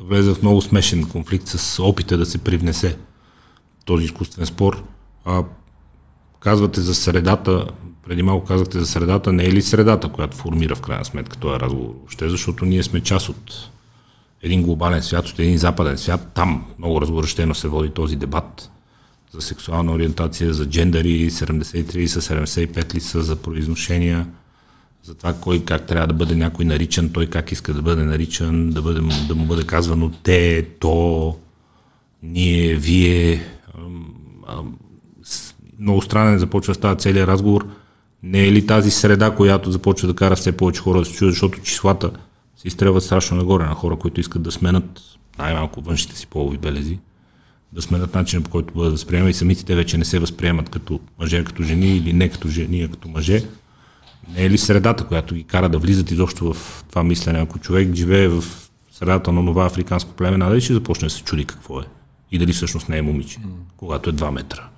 влезе 0.00 0.34
в 0.34 0.42
много 0.42 0.62
смешен 0.62 1.08
конфликт 1.08 1.48
с 1.48 1.82
опита 1.82 2.16
да 2.16 2.26
се 2.26 2.38
привнесе 2.38 2.98
този 3.84 4.04
изкуствен 4.04 4.46
спор. 4.46 4.84
А, 5.24 5.44
казвате 6.40 6.80
за 6.80 6.94
средата, 6.94 7.66
преди 8.08 8.22
малко 8.22 8.46
казахте 8.46 8.78
за 8.78 8.86
средата, 8.86 9.32
не 9.32 9.44
е 9.44 9.52
ли 9.52 9.62
средата, 9.62 10.08
която 10.08 10.36
формира 10.36 10.74
в 10.74 10.80
крайна 10.80 11.04
сметка 11.04 11.36
този 11.36 11.60
разговор? 11.60 11.94
Още 12.06 12.28
защото 12.28 12.64
ние 12.64 12.82
сме 12.82 13.00
част 13.00 13.28
от 13.28 13.70
един 14.42 14.62
глобален 14.62 15.02
свят, 15.02 15.28
от 15.28 15.38
един 15.38 15.58
западен 15.58 15.98
свят. 15.98 16.30
Там 16.34 16.64
много 16.78 17.00
разгорещено 17.00 17.54
се 17.54 17.68
води 17.68 17.90
този 17.90 18.16
дебат 18.16 18.70
за 19.32 19.40
сексуална 19.40 19.92
ориентация, 19.92 20.52
за 20.52 20.66
джендъри, 20.66 21.30
73 21.30 22.06
са 22.06 22.20
75 22.20 22.94
ли 22.94 23.00
са 23.00 23.22
за 23.22 23.36
произношения 23.36 24.26
за 25.06 25.14
това 25.14 25.34
кой 25.34 25.64
как 25.64 25.86
трябва 25.86 26.06
да 26.06 26.14
бъде 26.14 26.34
някой 26.34 26.64
наричан, 26.64 27.10
той 27.12 27.26
как 27.26 27.52
иска 27.52 27.72
да 27.72 27.82
бъде 27.82 28.04
наричан, 28.04 28.70
да, 28.70 28.82
бъде, 28.82 29.00
да 29.28 29.34
му 29.34 29.44
бъде 29.44 29.62
казвано 29.62 30.10
те, 30.22 30.66
то, 30.80 31.36
ние, 32.22 32.74
вие. 32.74 33.46
Много 35.80 36.02
странен 36.02 36.38
започва 36.38 36.74
става 36.74 36.96
целият 36.96 37.28
разговор. 37.28 37.66
Не 38.22 38.46
е 38.46 38.52
ли 38.52 38.66
тази 38.66 38.90
среда, 38.90 39.30
която 39.30 39.70
започва 39.70 40.08
да 40.08 40.14
кара 40.14 40.36
все 40.36 40.56
повече 40.56 40.80
хора 40.80 40.98
да 40.98 41.04
се 41.04 41.12
чуят, 41.12 41.32
защото 41.32 41.60
числата 41.60 42.10
се 42.56 42.68
изтребват 42.68 43.02
страшно 43.02 43.36
нагоре 43.36 43.64
на 43.64 43.74
хора, 43.74 43.96
които 43.96 44.20
искат 44.20 44.42
да 44.42 44.52
сменят 44.52 45.00
най-малко 45.38 45.80
външните 45.80 46.18
си 46.18 46.26
полови 46.26 46.58
белези, 46.58 46.98
да 47.72 47.82
сменят 47.82 48.14
начина 48.14 48.42
по 48.42 48.50
който 48.50 48.74
бъдат 48.74 48.92
възприемани 48.92 49.30
и 49.30 49.34
самите 49.34 49.64
те 49.64 49.74
вече 49.74 49.98
не 49.98 50.04
се 50.04 50.18
възприемат 50.18 50.68
като 50.68 51.00
мъже, 51.20 51.44
като 51.44 51.62
жени 51.62 51.96
или 51.96 52.12
не 52.12 52.28
като 52.28 52.48
жени, 52.48 52.82
а 52.82 52.88
като 52.88 53.08
мъже 53.08 53.42
не 54.34 54.44
е 54.44 54.50
ли 54.50 54.58
средата, 54.58 55.04
която 55.04 55.34
ги 55.34 55.44
кара 55.44 55.68
да 55.68 55.78
влизат 55.78 56.10
изобщо 56.10 56.52
в 56.52 56.84
това 56.88 57.04
мислене? 57.04 57.38
Ако 57.38 57.58
човек 57.58 57.94
живее 57.94 58.28
в 58.28 58.44
средата 58.92 59.32
на 59.32 59.46
това 59.46 59.66
африканско 59.66 60.10
племе, 60.10 60.36
надали 60.36 60.60
ще 60.60 60.74
започне 60.74 61.06
да 61.06 61.14
се 61.14 61.22
чуди 61.22 61.44
какво 61.44 61.80
е. 61.80 61.84
И 62.32 62.38
дали 62.38 62.52
всъщност 62.52 62.88
не 62.88 62.98
е 62.98 63.02
момиче, 63.02 63.38
mm. 63.38 63.42
когато 63.76 64.10
е 64.10 64.12
2 64.12 64.30
метра. 64.30 64.68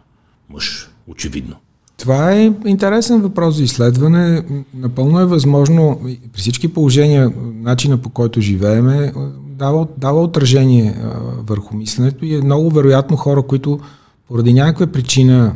Мъж, 0.51 0.89
очевидно. 1.07 1.57
Това 1.97 2.33
е 2.33 2.53
интересен 2.67 3.21
въпрос 3.21 3.55
за 3.55 3.63
изследване. 3.63 4.45
Напълно 4.75 5.21
е 5.21 5.27
възможно, 5.27 6.01
при 6.33 6.41
всички 6.41 6.69
положения, 6.69 7.33
начина 7.55 7.99
по 7.99 8.11
който 8.11 8.41
живееме, 8.41 9.13
дава, 9.59 9.87
дава 9.97 10.23
отражение 10.23 10.95
а, 11.03 11.21
върху 11.47 11.77
мисленето 11.77 12.25
и 12.25 12.35
е 12.35 12.43
много 12.43 12.71
вероятно 12.71 13.17
хора, 13.17 13.43
които 13.43 13.81
поради 14.29 14.55
някаква 14.55 14.87
причина 14.87 15.55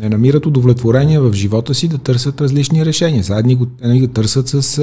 не 0.00 0.08
намират 0.08 0.46
удовлетворение 0.46 1.20
в 1.20 1.32
живота 1.32 1.74
си 1.74 1.88
да 1.88 1.98
търсят 1.98 2.40
различни 2.40 2.86
решения. 2.86 3.24
Сега 3.24 3.38
едни 3.38 3.54
го, 3.54 3.66
го 3.82 4.06
търсят 4.06 4.48
с 4.48 4.78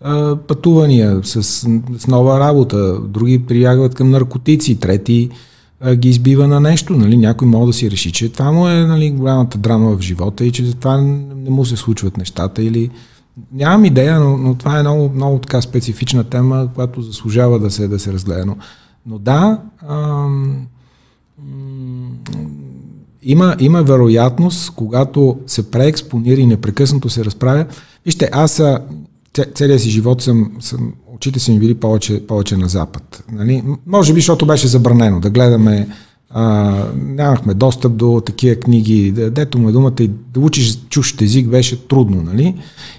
а, 0.00 0.36
пътувания, 0.36 1.20
с, 1.22 1.42
с 1.98 2.06
нова 2.06 2.40
работа, 2.40 2.98
други 3.00 3.46
приягват 3.46 3.94
към 3.94 4.10
наркотици, 4.10 4.80
трети 4.80 5.30
а, 5.80 5.94
ги 5.94 6.08
избива 6.08 6.48
на 6.48 6.60
нещо. 6.60 6.92
Нали? 6.92 7.16
Някой 7.16 7.48
може 7.48 7.66
да 7.66 7.72
си 7.72 7.90
реши, 7.90 8.12
че 8.12 8.28
това 8.28 8.52
му 8.52 8.68
е 8.68 8.74
нали, 8.74 9.10
голямата 9.10 9.58
драма 9.58 9.96
в 9.96 10.00
живота 10.00 10.44
и 10.44 10.52
че 10.52 10.72
това 10.72 10.96
не 10.96 11.50
му 11.50 11.64
се 11.64 11.76
случват 11.76 12.16
нещата 12.16 12.62
или 12.62 12.90
Нямам 13.52 13.84
идея, 13.84 14.20
но, 14.20 14.36
но 14.36 14.54
това 14.54 14.78
е 14.78 14.82
много, 14.82 15.10
много 15.14 15.38
така 15.38 15.60
специфична 15.60 16.24
тема, 16.24 16.68
която 16.74 17.02
заслужава 17.02 17.58
да 17.58 17.70
се, 17.70 17.88
да 17.88 17.98
се 17.98 18.12
разгледа. 18.12 18.46
Но, 18.46 18.56
но 19.06 19.18
да, 19.18 19.60
ам, 19.88 20.66
има, 23.24 23.56
има 23.60 23.82
вероятност, 23.82 24.70
когато 24.70 25.38
се 25.46 25.70
преекспонира 25.70 26.40
и 26.40 26.46
непрекъснато 26.46 27.08
се 27.08 27.24
разправя. 27.24 27.66
Вижте, 28.04 28.28
аз 28.32 28.62
целият 29.54 29.80
си 29.80 29.90
живот 29.90 30.22
съм, 30.22 30.52
съм 30.60 30.92
очите 31.14 31.40
са 31.40 31.52
ми 31.52 31.58
били 31.58 31.74
повече, 31.74 32.26
повече 32.26 32.56
на 32.56 32.68
запад. 32.68 33.24
Нали? 33.32 33.62
Може 33.86 34.14
би, 34.14 34.20
защото 34.20 34.46
беше 34.46 34.68
забранено 34.68 35.20
да 35.20 35.30
гледаме 35.30 35.88
а, 36.30 36.74
нямахме 36.96 37.54
достъп 37.54 37.96
до 37.96 38.22
такива 38.26 38.56
книги, 38.56 39.12
дето 39.12 39.58
му 39.58 39.68
е 39.68 39.72
думата 39.72 39.94
и 40.00 40.10
да 40.34 40.40
учиш 40.40 40.78
чужд 40.90 41.22
език 41.22 41.48
беше 41.48 41.88
трудно, 41.88 42.22
нали? 42.22 42.54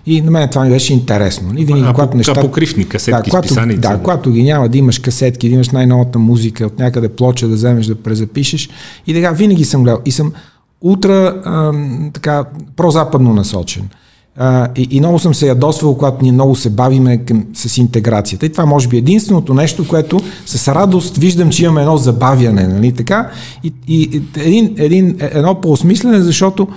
И 0.06 0.22
на 0.22 0.32
мен 0.32 0.50
това 0.50 0.64
ми 0.64 0.70
беше 0.70 0.94
интересно. 0.94 1.48
Нали? 1.48 1.66
Винаги, 1.66 1.86
а, 1.88 1.94
когато 1.94 2.18
неща... 2.18 2.42
покривни 2.42 2.88
касетки 2.88 3.32
да, 3.32 3.40
когато, 3.40 3.54
с 3.54 3.78
Да, 3.78 3.98
когато 3.98 4.32
ги 4.32 4.44
няма, 4.44 4.70
да 4.70 4.78
имаш 4.78 5.00
касетки, 5.00 5.50
да 5.50 5.56
имаш 5.56 5.70
най-новата 5.70 6.20
музика, 6.20 6.66
от 6.66 6.80
някъде 6.80 7.10
плоча 7.10 7.48
да 7.48 7.56
вземеш 7.56 7.86
да 7.86 7.96
презапишеш. 7.96 8.70
И 9.08 9.14
така, 9.14 9.32
винаги 9.32 9.66
съм 9.66 9.84
гледал. 9.84 10.02
И 10.06 10.12
съм 10.12 10.34
утра 10.82 11.42
а, 11.46 11.74
така 12.14 12.46
прозападно 12.76 13.34
насочен. 13.34 13.90
А, 14.38 14.68
и, 14.76 14.88
и 14.92 15.00
много 15.00 15.20
съм 15.20 15.34
се 15.34 15.48
ядосвал, 15.48 15.98
когато 15.98 16.24
ние 16.24 16.32
много 16.32 16.56
се 16.56 16.70
бавиме 16.70 17.18
към, 17.18 17.46
с 17.54 17.78
интеграцията. 17.78 18.46
И 18.46 18.52
това 18.52 18.66
може 18.66 18.88
би 18.88 18.96
е 18.96 19.00
единственото 19.00 19.54
нещо, 19.54 19.88
което 19.88 20.20
с 20.46 20.68
радост 20.68 21.18
виждам, 21.18 21.50
че 21.50 21.64
имаме 21.64 21.82
едно 21.82 21.98
забавяне, 21.98 22.68
нали 22.68 22.92
така? 22.92 23.32
И, 23.64 23.74
и 23.88 24.22
един, 24.38 24.76
един, 24.78 25.18
едно 25.20 25.62
по-осмислене, 25.62 26.22
защото 26.22 26.68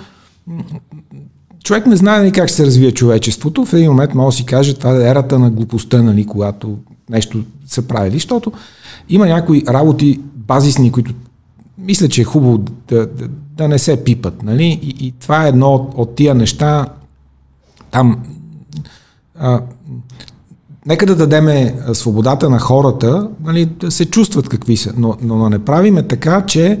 човек 1.63 1.85
не 1.85 1.95
знае 1.95 2.19
нали, 2.19 2.31
как 2.31 2.49
се 2.49 2.65
развие 2.65 2.91
човечеството. 2.91 3.65
В 3.65 3.73
един 3.73 3.89
момент 3.89 4.15
може 4.15 4.35
да 4.35 4.37
си 4.37 4.45
каже, 4.45 4.73
това 4.73 4.91
е 4.95 5.09
ерата 5.09 5.39
на 5.39 5.49
глупостта, 5.49 6.01
нали, 6.01 6.25
когато 6.25 6.77
нещо 7.09 7.43
са 7.67 7.81
правили, 7.81 8.13
защото 8.13 8.51
има 9.09 9.27
някои 9.27 9.63
работи 9.67 10.19
базисни, 10.35 10.91
които 10.91 11.13
мисля, 11.77 12.07
че 12.07 12.21
е 12.21 12.23
хубаво 12.23 12.57
да, 12.87 13.07
да, 13.07 13.27
да 13.57 13.67
не 13.67 13.79
се 13.79 14.03
пипат. 14.03 14.43
Нали? 14.43 14.79
И, 14.81 15.07
и 15.07 15.11
това 15.11 15.45
е 15.45 15.49
едно 15.49 15.73
от, 15.73 15.93
от 15.95 16.15
тия 16.15 16.35
неща, 16.35 16.85
там 17.91 18.17
а, 19.39 19.61
нека 20.85 21.05
да 21.05 21.15
дадеме 21.15 21.75
свободата 21.93 22.49
на 22.49 22.59
хората 22.59 23.29
нали, 23.43 23.65
да 23.65 23.91
се 23.91 24.05
чувстват 24.05 24.49
какви 24.49 24.77
са, 24.77 24.93
но, 24.97 25.17
но 25.21 25.49
не 25.49 25.59
правиме 25.59 26.03
така, 26.03 26.45
че 26.45 26.79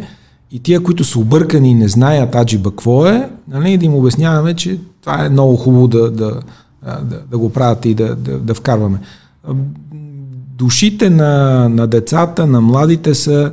и 0.51 0.59
тия, 0.59 0.83
които 0.83 1.03
са 1.03 1.19
объркани 1.19 1.71
и 1.71 1.73
не 1.73 1.87
знаят 1.87 2.35
аджиба 2.35 2.69
какво 2.69 3.07
е, 3.07 3.29
нали, 3.47 3.77
да 3.77 3.85
им 3.85 3.95
обясняваме, 3.95 4.53
че 4.53 4.79
това 5.01 5.25
е 5.25 5.29
много 5.29 5.55
хубаво 5.55 5.87
да, 5.87 6.11
да, 6.11 6.39
да, 7.03 7.21
да 7.31 7.37
го 7.37 7.49
правят 7.49 7.85
и 7.85 7.93
да, 7.93 8.15
да, 8.15 8.39
да 8.39 8.53
вкарваме. 8.53 8.99
Душите 10.57 11.09
на, 11.09 11.69
на 11.69 11.87
децата, 11.87 12.47
на 12.47 12.61
младите 12.61 13.15
са 13.15 13.51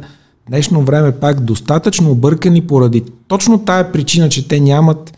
днешно 0.48 0.82
време 0.82 1.12
пак 1.12 1.40
достатъчно 1.40 2.10
объркани 2.10 2.60
поради 2.60 3.04
точно 3.28 3.58
тая 3.58 3.92
причина, 3.92 4.28
че 4.28 4.48
те 4.48 4.60
нямат 4.60 5.12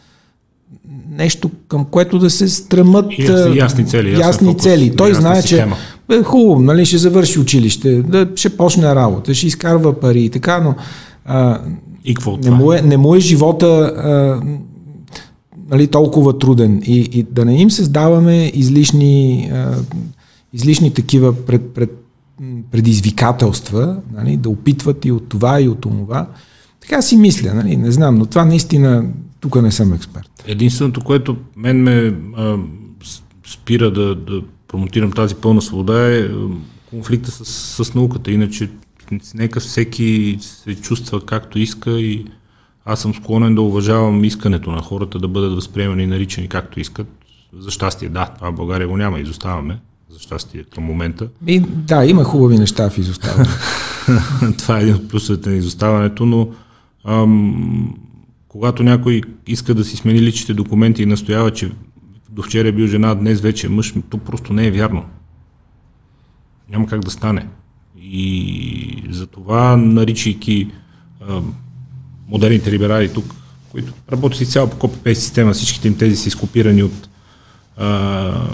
нещо 1.19 1.51
към 1.69 1.85
което 1.85 2.19
да 2.19 2.31
се 2.31 2.49
стремат 2.49 3.19
ясни, 3.19 3.57
ясни 3.57 3.87
цели. 3.87 4.21
Ясни 4.21 4.49
фокус, 4.49 4.63
цели. 4.63 4.97
Той 4.97 5.15
знае, 5.15 5.43
система. 5.43 5.77
че 6.11 6.17
е 6.19 6.23
хубаво, 6.23 6.61
нали, 6.63 6.87
ще 6.87 6.99
завърши 6.99 7.39
училище, 7.39 8.03
да, 8.03 8.29
ще 8.37 8.57
почне 8.57 8.95
работа, 8.95 9.35
ще 9.35 9.47
изкарва 9.47 10.01
пари 10.01 10.25
и 10.25 10.31
така, 10.31 10.61
но 10.61 10.75
а, 11.25 11.61
и 12.05 12.15
какво 12.15 12.37
не, 12.37 12.51
му 12.51 12.73
е, 12.73 12.83
не 12.83 12.97
му 12.97 13.15
е 13.15 13.21
живота 13.21 13.67
а, 13.67 14.41
нали, 15.71 15.87
толкова 15.87 16.39
труден 16.39 16.83
и, 16.87 16.99
и 17.13 17.23
да 17.23 17.45
не 17.45 17.61
им 17.61 17.71
създаваме 17.71 18.51
излишни, 18.55 19.51
а, 19.53 19.75
излишни 20.53 20.95
такива 20.95 21.33
пред, 21.33 21.75
пред, 21.75 21.91
предизвикателства, 22.73 23.97
нали, 24.15 24.37
да 24.37 24.49
опитват 24.49 25.05
и 25.05 25.13
от 25.13 25.29
това 25.29 25.61
и 25.61 25.69
от 25.69 25.81
това. 25.81 26.27
Така 26.81 27.03
си 27.03 27.17
мисля, 27.17 27.55
нали, 27.55 27.77
не 27.77 27.91
знам, 27.91 28.15
но 28.15 28.27
това 28.27 28.45
наистина 28.45 29.05
тук 29.41 29.63
не 29.63 29.73
съм 29.73 29.93
експерт. 29.93 30.45
Единственото, 30.47 31.01
което 31.01 31.37
мен 31.57 31.83
ме 31.83 32.15
а, 32.37 32.57
спира 33.47 33.91
да, 33.91 34.15
да 34.15 34.43
промотирам 34.69 35.13
тази 35.13 35.35
пълна 35.35 35.63
свобода 35.63 36.17
е 36.17 36.29
конфликта 36.91 37.31
с, 37.31 37.45
с 37.85 37.95
науката. 37.95 38.31
Иначе 38.31 38.71
нека 39.35 39.61
всеки 39.61 40.39
се 40.41 40.75
чувства 40.75 41.27
както 41.27 41.59
иска 41.59 41.91
и 41.91 42.25
аз 42.85 43.01
съм 43.01 43.15
склонен 43.15 43.55
да 43.55 43.63
уважавам 43.63 44.25
искането 44.25 44.71
на 44.71 44.83
хората 44.83 45.19
да 45.19 45.29
бъдат 45.29 45.55
възприемани 45.55 46.03
и 46.03 46.07
наричани 46.07 46.49
както 46.49 46.81
искат. 46.81 47.07
За 47.59 47.71
щастие, 47.71 48.09
да, 48.09 48.27
това 48.27 48.51
в 48.51 48.55
България 48.55 48.89
го 48.89 48.97
няма, 48.97 49.21
изоставаме. 49.21 49.79
За 50.11 50.19
щастие 50.19 50.65
към 50.65 50.85
момента. 50.85 51.29
И, 51.47 51.61
да, 51.61 52.05
има 52.05 52.25
хубави 52.25 52.59
неща 52.59 52.91
в 52.91 52.99
изоставане. 52.99 53.49
това 54.59 54.79
е 54.79 54.83
един 54.83 54.95
от 54.95 55.09
плюсовете 55.09 55.51
на 55.51 55.57
изоставането, 55.57 56.27
но 56.27 56.49
ам, 57.05 57.95
когато 58.49 58.83
някой 58.83 59.23
иска 59.47 59.75
да 59.75 59.85
си 59.85 59.97
смени 59.97 60.23
личните 60.23 60.55
документи 60.55 61.03
и 61.03 61.07
настоява, 61.07 61.51
че 61.51 61.73
до 62.31 62.43
вчера 62.43 62.69
е 62.69 62.73
бил 62.73 62.87
жена, 62.87 63.15
днес 63.15 63.41
вече 63.41 63.67
е 63.67 63.71
мъж, 63.71 63.95
то 64.11 64.19
просто 64.19 64.53
не 64.53 64.67
е 64.67 64.71
вярно. 64.71 65.05
Няма 66.71 66.87
как 66.87 67.01
да 67.01 67.11
стане. 67.11 67.47
И 68.03 69.05
затова, 69.11 69.77
наричайки 69.77 70.71
а, 71.21 71.43
модерните 72.29 72.73
либерали 72.73 73.13
тук, 73.13 73.35
които 73.71 73.93
работят 74.13 74.41
изцяло 74.41 74.71
по 74.71 74.79
копи 74.79 75.15
система, 75.15 75.53
всичките 75.53 75.89
им 75.89 75.99
тези 75.99 76.17
са 76.17 76.29
изкопирани 76.29 76.83
от 76.83 77.09
а, 77.77 78.49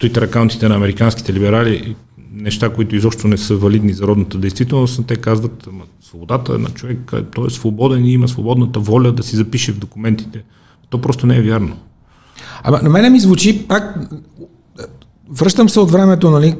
Twitter 0.00 0.24
акаунтите 0.24 0.68
на 0.68 0.74
американските 0.74 1.32
либерали, 1.32 1.96
неща, 2.34 2.72
които 2.72 2.96
изобщо 2.96 3.28
не 3.28 3.36
са 3.38 3.56
валидни 3.56 3.92
за 3.92 4.06
родната 4.06 4.38
действителност, 4.38 4.98
но 4.98 5.04
те 5.04 5.16
казват, 5.16 5.68
свободата 6.02 6.58
на 6.58 6.68
човек, 6.68 7.12
той 7.34 7.46
е 7.46 7.50
свободен 7.50 8.04
и 8.04 8.12
има 8.12 8.28
свободната 8.28 8.80
воля 8.80 9.12
да 9.12 9.22
си 9.22 9.36
запише 9.36 9.72
в 9.72 9.78
документите. 9.78 10.42
То 10.90 11.00
просто 11.00 11.26
не 11.26 11.36
е 11.36 11.42
вярно. 11.42 11.76
Ама 12.62 12.80
на 12.82 12.88
мене 12.88 13.10
ми 13.10 13.20
звучи 13.20 13.68
пак 13.68 13.98
Връщам 15.34 15.68
се 15.68 15.80
от 15.80 15.90
времето, 15.90 16.30
нали, 16.30 16.56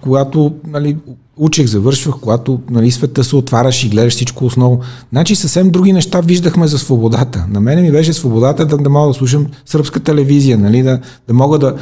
когато 0.00 0.54
нали, 0.66 0.96
учех, 1.36 1.66
завършвах, 1.66 2.14
когато 2.20 2.60
нали, 2.70 2.90
света 2.90 3.24
се 3.24 3.36
отваряш 3.36 3.84
и 3.84 3.88
гледаш 3.88 4.12
всичко 4.12 4.44
основно. 4.44 4.80
Значи 5.12 5.34
съвсем 5.34 5.70
други 5.70 5.92
неща 5.92 6.20
виждахме 6.20 6.66
за 6.66 6.78
свободата. 6.78 7.46
На 7.50 7.60
мене 7.60 7.82
ми 7.82 7.92
беше 7.92 8.12
свободата 8.12 8.66
да, 8.66 8.76
да 8.76 8.90
мога 8.90 9.08
да 9.08 9.14
слушам 9.14 9.46
сръбска 9.66 10.00
телевизия, 10.00 10.58
нали, 10.58 10.82
да, 10.82 11.00
да 11.28 11.34
мога 11.34 11.58
да, 11.58 11.76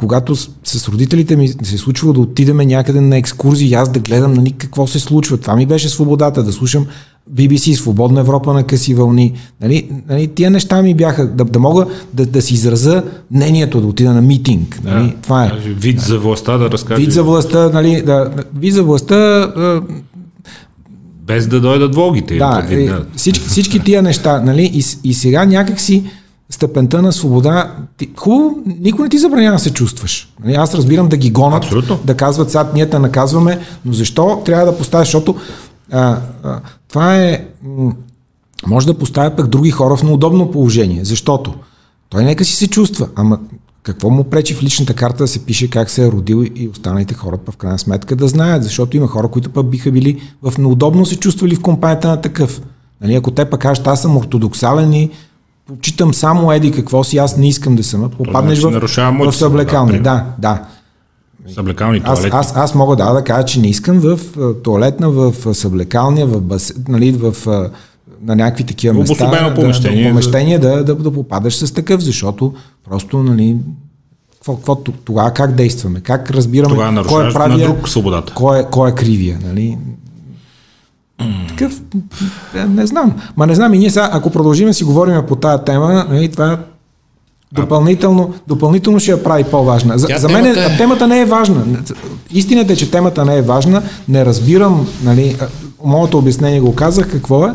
когато 0.00 0.36
с, 0.36 0.50
с 0.64 0.88
родителите 0.88 1.36
ми 1.36 1.48
се 1.48 1.74
е 1.74 1.78
случва 1.78 2.12
да 2.12 2.20
отидеме 2.20 2.66
някъде 2.66 3.00
на 3.00 3.16
екскурзии 3.16 3.68
и 3.68 3.74
аз 3.74 3.92
да 3.92 4.00
гледам 4.00 4.32
нали, 4.32 4.52
какво 4.52 4.86
се 4.86 5.00
случва. 5.00 5.36
Това 5.36 5.56
ми 5.56 5.66
беше 5.66 5.88
свободата, 5.88 6.42
да 6.42 6.52
слушам 6.52 6.86
BBC, 7.34 7.74
Свободна 7.74 8.20
Европа 8.20 8.52
на 8.52 8.62
къси 8.62 8.94
вълни. 8.94 9.32
Нали, 9.60 9.90
нали, 10.08 10.28
тия 10.28 10.50
неща 10.50 10.82
ми 10.82 10.94
бяха, 10.94 11.26
да, 11.26 11.44
да 11.44 11.58
мога 11.58 11.86
да, 12.12 12.26
да 12.26 12.42
си 12.42 12.54
израза 12.54 13.02
мнението, 13.30 13.80
да 13.80 13.86
отида 13.86 14.14
на 14.14 14.22
митинг. 14.22 14.80
Нали, 14.84 15.08
да, 15.08 15.14
това 15.22 15.44
е. 15.44 15.50
Вид 15.58 16.00
за 16.00 16.18
властта 16.18 16.58
да 16.58 16.70
разкаже. 16.70 17.02
Вид 17.02 17.12
за 17.12 17.22
властта, 17.22 17.68
нали, 17.68 18.02
да, 18.02 18.30
вид 18.54 18.74
за 18.74 18.82
властта, 18.82 19.52
без 21.26 21.46
да 21.46 21.60
дойдат 21.60 21.94
влогите. 21.94 22.36
Да, 22.36 22.66
е, 22.70 22.86
да. 22.86 23.04
Всички, 23.16 23.48
всички 23.48 23.78
тия 23.78 24.02
неща, 24.02 24.40
нали, 24.40 24.70
и, 24.74 25.08
и 25.08 25.14
сега 25.14 25.44
някакси 25.44 26.04
степента 26.50 27.02
на 27.02 27.12
свобода. 27.12 27.76
Ти, 27.96 28.10
хубаво, 28.16 28.58
никой 28.80 29.02
не 29.02 29.08
ти 29.08 29.18
забранява 29.18 29.56
да 29.56 29.62
се 29.62 29.72
чувстваш. 29.72 30.32
Нали, 30.44 30.54
аз 30.54 30.74
разбирам 30.74 31.08
да 31.08 31.16
ги 31.16 31.30
гонат, 31.30 31.64
Абсолютно. 31.64 31.98
да 32.04 32.16
казват 32.16 32.50
сега 32.50 32.70
ние 32.74 32.90
те 32.90 32.98
наказваме, 32.98 33.58
но 33.84 33.92
защо 33.92 34.42
трябва 34.44 34.66
да 34.66 34.78
поставяш, 34.78 35.08
защото 35.08 35.36
а, 35.92 36.18
а, 36.42 36.60
това 36.88 37.16
е, 37.16 37.46
може 38.66 38.86
да 38.86 38.98
поставя 38.98 39.36
пък 39.36 39.46
други 39.46 39.70
хора 39.70 39.96
в 39.96 40.02
неудобно 40.02 40.50
положение, 40.50 41.04
защото 41.04 41.54
той 42.08 42.24
нека 42.24 42.44
си 42.44 42.56
се 42.56 42.68
чувства, 42.68 43.08
ама 43.16 43.38
какво 43.82 44.10
му 44.10 44.24
пречи 44.24 44.54
в 44.54 44.62
личната 44.62 44.94
карта 44.94 45.18
да 45.18 45.28
се 45.28 45.44
пише 45.44 45.70
как 45.70 45.90
се 45.90 46.06
е 46.06 46.12
родил 46.12 46.46
и 46.54 46.68
останалите 46.68 47.14
хора 47.14 47.38
в 47.50 47.56
крайна 47.56 47.78
сметка 47.78 48.16
да 48.16 48.28
знаят, 48.28 48.64
защото 48.64 48.96
има 48.96 49.06
хора, 49.06 49.28
които 49.28 49.50
пък 49.50 49.66
биха 49.66 49.90
били 49.90 50.22
в 50.42 50.58
неудобно 50.58 51.06
се 51.06 51.16
чувствали 51.16 51.56
в 51.56 51.62
компанията 51.62 52.08
на 52.08 52.20
такъв. 52.20 52.62
Нали, 53.00 53.14
ако 53.14 53.30
те 53.30 53.44
пък 53.44 53.60
кажат, 53.60 53.86
аз 53.86 54.02
съм 54.02 54.16
ортодоксален 54.16 54.92
и 54.92 55.10
почитам 55.76 56.14
само 56.14 56.52
еди 56.52 56.72
какво 56.72 57.04
си, 57.04 57.18
аз 57.18 57.36
не 57.36 57.48
искам 57.48 57.76
да 57.76 57.84
съм. 57.84 58.10
Попаднеш 58.10 58.58
значи 58.58 58.86
в, 58.86 59.30
в 59.30 59.36
съблекални. 59.36 59.92
Да, 59.92 60.00
да. 60.00 60.24
да. 60.38 61.52
Съблекални 61.54 62.02
аз, 62.04 62.24
аз, 62.30 62.56
аз 62.56 62.74
мога 62.74 62.96
да, 62.96 63.12
да 63.12 63.24
кажа, 63.24 63.44
че 63.44 63.60
не 63.60 63.68
искам 63.68 64.00
в 64.00 64.20
туалетна, 64.64 65.10
в 65.10 65.54
съблекалния, 65.54 66.26
в, 66.26 66.40
бас, 66.40 66.72
нали, 66.88 67.12
в 67.12 67.34
на 68.22 68.36
някакви 68.36 68.64
такива 68.64 68.94
места, 68.94 69.54
помещение, 69.54 70.04
да, 70.04 70.08
помещение 70.10 70.58
да, 70.58 70.84
да, 70.84 70.94
да 70.94 71.12
попадаш 71.12 71.56
с 71.56 71.74
такъв, 71.74 72.00
защото 72.00 72.54
просто, 72.88 73.22
нали, 73.22 73.56
какво, 74.34 74.56
какво, 74.56 74.76
тогава 74.76 75.30
как 75.30 75.54
действаме, 75.54 76.00
как 76.00 76.30
разбираме 76.30 77.02
кой 77.08 77.28
е 77.28 77.32
правия, 77.32 77.58
на 77.58 77.74
друг 77.74 77.88
свободата. 77.88 78.32
Кой 78.34 78.60
е, 78.60 78.64
кой 78.70 78.90
е 78.90 78.94
кривия, 78.94 79.38
нали? 79.46 79.78
Такъв, 81.48 81.80
не 82.68 82.86
знам. 82.86 83.12
Ма 83.36 83.46
не 83.46 83.54
знам 83.54 83.74
и 83.74 83.78
ние 83.78 83.90
сега, 83.90 84.10
ако 84.12 84.30
продължим 84.30 84.66
да 84.66 84.74
си 84.74 84.84
говорим 84.84 85.22
по 85.28 85.36
тази 85.36 85.64
тема, 85.64 86.06
нали, 86.10 86.28
това 86.28 86.58
Допълнително, 87.52 88.34
допълнително 88.48 89.00
ще 89.00 89.10
я 89.10 89.22
прави 89.22 89.44
по-важна. 89.44 89.98
За, 89.98 90.06
за 90.18 90.28
мен 90.28 90.44
темата... 90.44 90.74
Е... 90.74 90.76
темата 90.76 91.06
не 91.06 91.20
е 91.20 91.24
важна. 91.24 91.64
Истината 92.30 92.72
е, 92.72 92.76
че 92.76 92.90
темата 92.90 93.24
не 93.24 93.36
е 93.36 93.42
важна. 93.42 93.82
Не 94.08 94.24
разбирам, 94.24 94.86
нали, 95.04 95.36
моето 95.84 96.18
обяснение 96.18 96.60
го 96.60 96.74
казах 96.74 97.10
какво 97.10 97.46
е, 97.46 97.52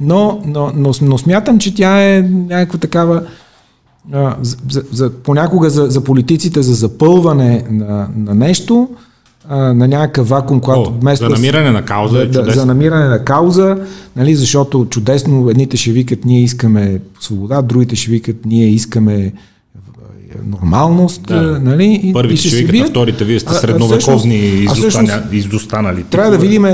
но, 0.00 0.40
но, 0.44 0.72
но, 0.74 0.92
но 1.02 1.18
смятам, 1.18 1.58
че 1.58 1.74
тя 1.74 2.04
е 2.04 2.22
някаква 2.22 2.78
такава 2.78 3.22
а, 4.12 4.36
за, 4.42 4.82
за, 4.92 5.10
понякога 5.10 5.70
за, 5.70 5.86
за 5.86 6.04
политиците 6.04 6.62
за 6.62 6.74
запълване 6.74 7.64
на, 7.70 8.08
на 8.16 8.34
нещо, 8.34 8.88
на 9.50 9.88
някакъв 9.88 10.28
вакуум, 10.28 10.60
когато 10.60 10.90
вместо... 10.90 11.24
За 11.24 11.30
намиране 11.30 11.70
на 11.70 11.84
кауза 11.84 12.22
е 12.22 12.26
да, 12.26 12.52
За 12.52 12.66
намиране 12.66 13.08
на 13.08 13.24
кауза, 13.24 13.76
нали, 14.16 14.34
защото 14.34 14.86
чудесно 14.90 15.50
едните 15.50 15.76
ще 15.76 15.92
викат 15.92 16.24
ние 16.24 16.40
искаме 16.40 17.00
свобода, 17.20 17.62
другите 17.62 17.96
ще 17.96 18.10
викат 18.10 18.36
ние 18.46 18.66
искаме 18.66 19.14
е, 19.16 19.32
нормалност, 20.44 21.22
да. 21.22 21.60
нали? 21.60 22.00
И, 22.02 22.12
Първите 22.12 22.40
ще, 22.40 22.48
ще 22.48 22.64
викат, 22.64 22.88
а 22.88 22.90
вторите 22.90 23.24
вие 23.24 23.40
сте 23.40 23.54
средновековни 23.54 24.36
и 24.36 24.68
изостанали. 25.32 26.04
Трябва 26.04 26.30
да 26.30 26.38
видим, 26.38 26.66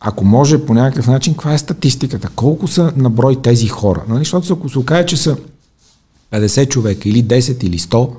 ако 0.00 0.24
може 0.24 0.58
по 0.58 0.74
някакъв 0.74 1.06
начин, 1.06 1.32
каква 1.32 1.54
е 1.54 1.58
статистиката, 1.58 2.28
колко 2.36 2.68
са 2.68 2.92
на 2.96 3.10
брой 3.10 3.36
тези 3.42 3.68
хора. 3.68 4.02
Нали? 4.08 4.18
Защото 4.18 4.52
ако 4.52 4.68
се 4.68 4.78
окаже, 4.78 5.06
че 5.06 5.16
са 5.16 5.36
50 6.32 6.68
човека 6.68 7.08
или 7.08 7.24
10 7.24 7.64
или 7.64 7.78
100, 7.78 8.10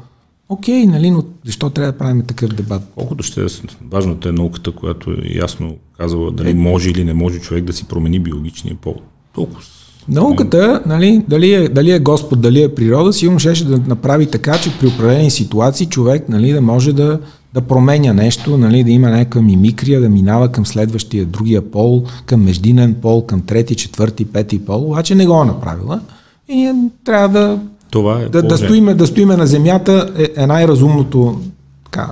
Окей, 0.51 0.85
нали, 0.85 1.11
но 1.11 1.23
защо 1.45 1.69
трябва 1.69 1.91
да 1.91 1.97
правим 1.97 2.21
такъв 2.21 2.49
дебат? 2.49 2.81
Колкото 2.95 3.23
ще 3.23 3.41
е 3.41 3.45
важната 3.91 4.29
е 4.29 4.31
науката, 4.31 4.71
която 4.71 5.11
е 5.11 5.15
ясно 5.35 5.75
казала 5.97 6.31
дали 6.31 6.49
е. 6.49 6.53
може 6.53 6.89
или 6.89 7.03
не 7.03 7.13
може 7.13 7.39
човек 7.39 7.63
да 7.63 7.73
си 7.73 7.83
промени 7.83 8.19
биологичния 8.19 8.75
пол. 8.81 8.95
Толкова. 9.33 9.61
Науката, 10.07 10.81
нали, 10.85 11.23
дали, 11.27 11.53
е, 11.53 11.69
дали 11.69 11.91
е 11.91 11.99
Господ, 11.99 12.41
дали 12.41 12.63
е 12.63 12.75
природа, 12.75 13.13
сигурно 13.13 13.39
ще 13.39 13.65
да 13.65 13.77
направи 13.77 14.25
така, 14.25 14.57
че 14.57 14.79
при 14.79 14.87
определени 14.87 15.31
ситуации 15.31 15.87
човек 15.87 16.29
нали, 16.29 16.51
да 16.51 16.61
може 16.61 16.93
да, 16.93 17.19
да 17.53 17.61
променя 17.61 18.13
нещо, 18.13 18.57
нали, 18.57 18.83
да 18.83 18.91
има 18.91 19.09
някаква 19.09 19.41
мимикрия, 19.41 20.01
да 20.01 20.09
минава 20.09 20.51
към 20.51 20.65
следващия, 20.65 21.25
другия 21.25 21.71
пол, 21.71 22.03
към 22.25 22.43
междинен 22.43 22.93
пол, 22.93 23.25
към 23.25 23.41
трети, 23.41 23.75
четвърти, 23.75 24.25
пети 24.25 24.65
пол, 24.65 24.85
обаче 24.85 25.15
не 25.15 25.25
го 25.25 25.41
е 25.41 25.45
направила. 25.45 26.01
И 26.49 26.55
ние 26.55 26.75
трябва 27.03 27.29
да 27.29 27.59
това 27.91 28.21
е 28.21 28.29
да, 28.29 28.41
да, 28.41 28.57
стоиме, 28.57 28.93
да 28.93 29.07
стоиме 29.07 29.37
на 29.37 29.47
земята 29.47 30.13
е, 30.17 30.43
е 30.43 30.47
най-разумното 30.47 31.41
така, 31.83 32.11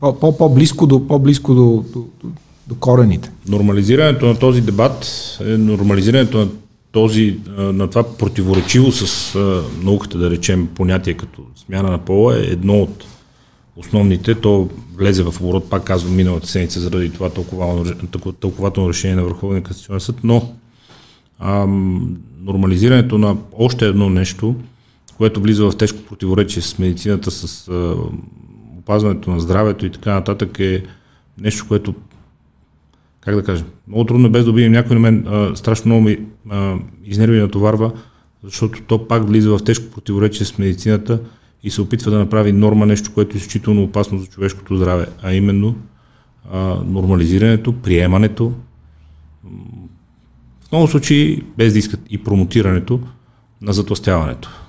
по, 0.00 0.36
по, 0.38 0.48
близко 0.48 0.86
до, 0.86 1.06
по-близко 1.06 1.54
до, 1.54 1.84
до, 1.92 2.04
до, 2.24 2.30
до 2.66 2.74
корените. 2.74 3.30
Нормализирането 3.48 4.26
на 4.26 4.38
този 4.38 4.60
дебат 4.60 5.06
е 5.40 5.56
нормализирането 5.56 6.38
на 6.38 6.48
този, 6.92 7.38
на 7.56 7.88
това 7.88 8.02
противоречиво 8.02 8.92
с 8.92 9.38
науката, 9.82 10.18
да 10.18 10.30
речем, 10.30 10.68
понятие 10.74 11.14
като 11.14 11.42
смяна 11.66 11.90
на 11.90 11.98
пола 11.98 12.36
е 12.36 12.40
едно 12.40 12.82
от 12.82 13.04
основните. 13.76 14.34
То 14.34 14.68
влезе 14.96 15.22
в 15.22 15.34
оборот, 15.40 15.70
пак 15.70 15.84
казвам, 15.84 16.16
миналата 16.16 16.46
седмица 16.46 16.80
заради 16.80 17.10
това 17.10 17.30
тълкователно 18.40 18.88
решение 18.88 19.16
на 19.16 19.24
Върховния 19.24 19.62
касационен 19.62 20.00
съд, 20.00 20.16
но 20.24 20.52
ам, 21.40 22.16
нормализирането 22.40 23.18
на 23.18 23.36
още 23.58 23.86
едно 23.86 24.10
нещо, 24.10 24.54
което 25.18 25.40
влиза 25.40 25.70
в 25.70 25.76
тежко 25.76 26.02
противоречие 26.02 26.62
с 26.62 26.78
медицината, 26.78 27.30
с 27.30 27.68
а, 27.68 27.94
опазването 28.78 29.30
на 29.30 29.40
здравето 29.40 29.86
и 29.86 29.92
така 29.92 30.14
нататък 30.14 30.60
е 30.60 30.84
нещо, 31.40 31.64
което 31.68 31.94
как 33.20 33.34
да 33.34 33.44
кажа, 33.44 33.64
много 33.88 34.04
трудно 34.04 34.26
е 34.26 34.30
без 34.30 34.44
да 34.44 34.50
обидим 34.50 34.72
някой 34.72 34.96
на 34.96 35.00
мен, 35.00 35.26
а, 35.26 35.56
страшно 35.56 35.88
много 35.88 36.02
ми 36.02 36.18
а, 36.50 36.76
изнерви 37.04 37.40
натоварва, 37.40 37.92
защото 38.44 38.82
то 38.82 39.08
пак 39.08 39.28
влиза 39.28 39.50
в 39.50 39.64
тежко 39.64 39.90
противоречие 39.90 40.46
с 40.46 40.58
медицината 40.58 41.20
и 41.62 41.70
се 41.70 41.82
опитва 41.82 42.10
да 42.10 42.18
направи 42.18 42.52
норма 42.52 42.86
нещо, 42.86 43.10
което 43.14 43.36
е 43.36 43.38
изключително 43.38 43.82
опасно 43.82 44.18
за 44.18 44.26
човешкото 44.26 44.76
здраве, 44.76 45.06
а 45.22 45.34
именно 45.34 45.74
а, 46.52 46.58
нормализирането, 46.86 47.72
приемането, 47.72 48.52
в 50.60 50.72
много 50.72 50.86
случаи 50.88 51.42
без 51.56 51.72
да 51.72 51.78
искат 51.78 52.00
и 52.10 52.24
промотирането 52.24 53.00
на 53.62 53.72
затластяването. 53.72 54.67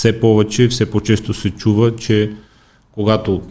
Все 0.00 0.20
повече, 0.20 0.68
все 0.68 0.90
по-често 0.90 1.34
се 1.34 1.50
чува, 1.50 1.96
че 1.96 2.32
когато 2.92 3.42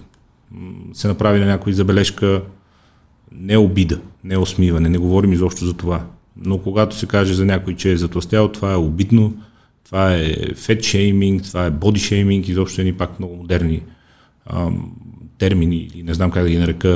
се 0.93 1.07
направи 1.07 1.39
на 1.39 1.45
някой 1.45 1.73
забележка 1.73 2.41
не 3.31 3.57
обида, 3.57 3.99
не 4.23 4.37
усмиване, 4.37 4.89
не 4.89 4.97
говорим 4.97 5.33
изобщо 5.33 5.65
за 5.65 5.73
това. 5.73 6.05
Но 6.37 6.57
когато 6.57 6.95
се 6.95 7.05
каже 7.05 7.33
за 7.33 7.45
някой, 7.45 7.75
че 7.75 7.91
е 7.91 7.97
затластял, 7.97 8.47
това 8.47 8.73
е 8.73 8.75
обидно, 8.75 9.33
това 9.85 10.13
е 10.13 10.35
фет 10.55 10.83
шейминг, 10.83 11.43
това 11.43 11.65
е 11.65 11.71
боди 11.71 11.99
шейминг, 11.99 12.47
изобщо 12.47 12.81
едни 12.81 12.93
пак 12.93 13.19
много 13.19 13.35
модерни 13.35 13.81
ам, 14.45 14.91
термини, 15.37 15.89
или 15.93 16.03
не 16.03 16.13
знам 16.13 16.31
как 16.31 16.43
да 16.43 16.49
ги 16.49 16.57
нарека, 16.57 16.89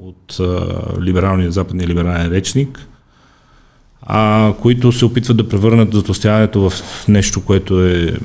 от 0.00 0.40
а, 0.40 0.82
либералния, 1.00 1.52
западния 1.52 1.88
либерален 1.88 2.32
речник, 2.32 2.88
а, 4.02 4.54
които 4.60 4.92
се 4.92 5.04
опитват 5.04 5.36
да 5.36 5.48
превърнат 5.48 5.92
затластяването 5.92 6.70
в 6.70 6.72
нещо, 7.08 7.44
което 7.44 7.84
е 7.84 8.18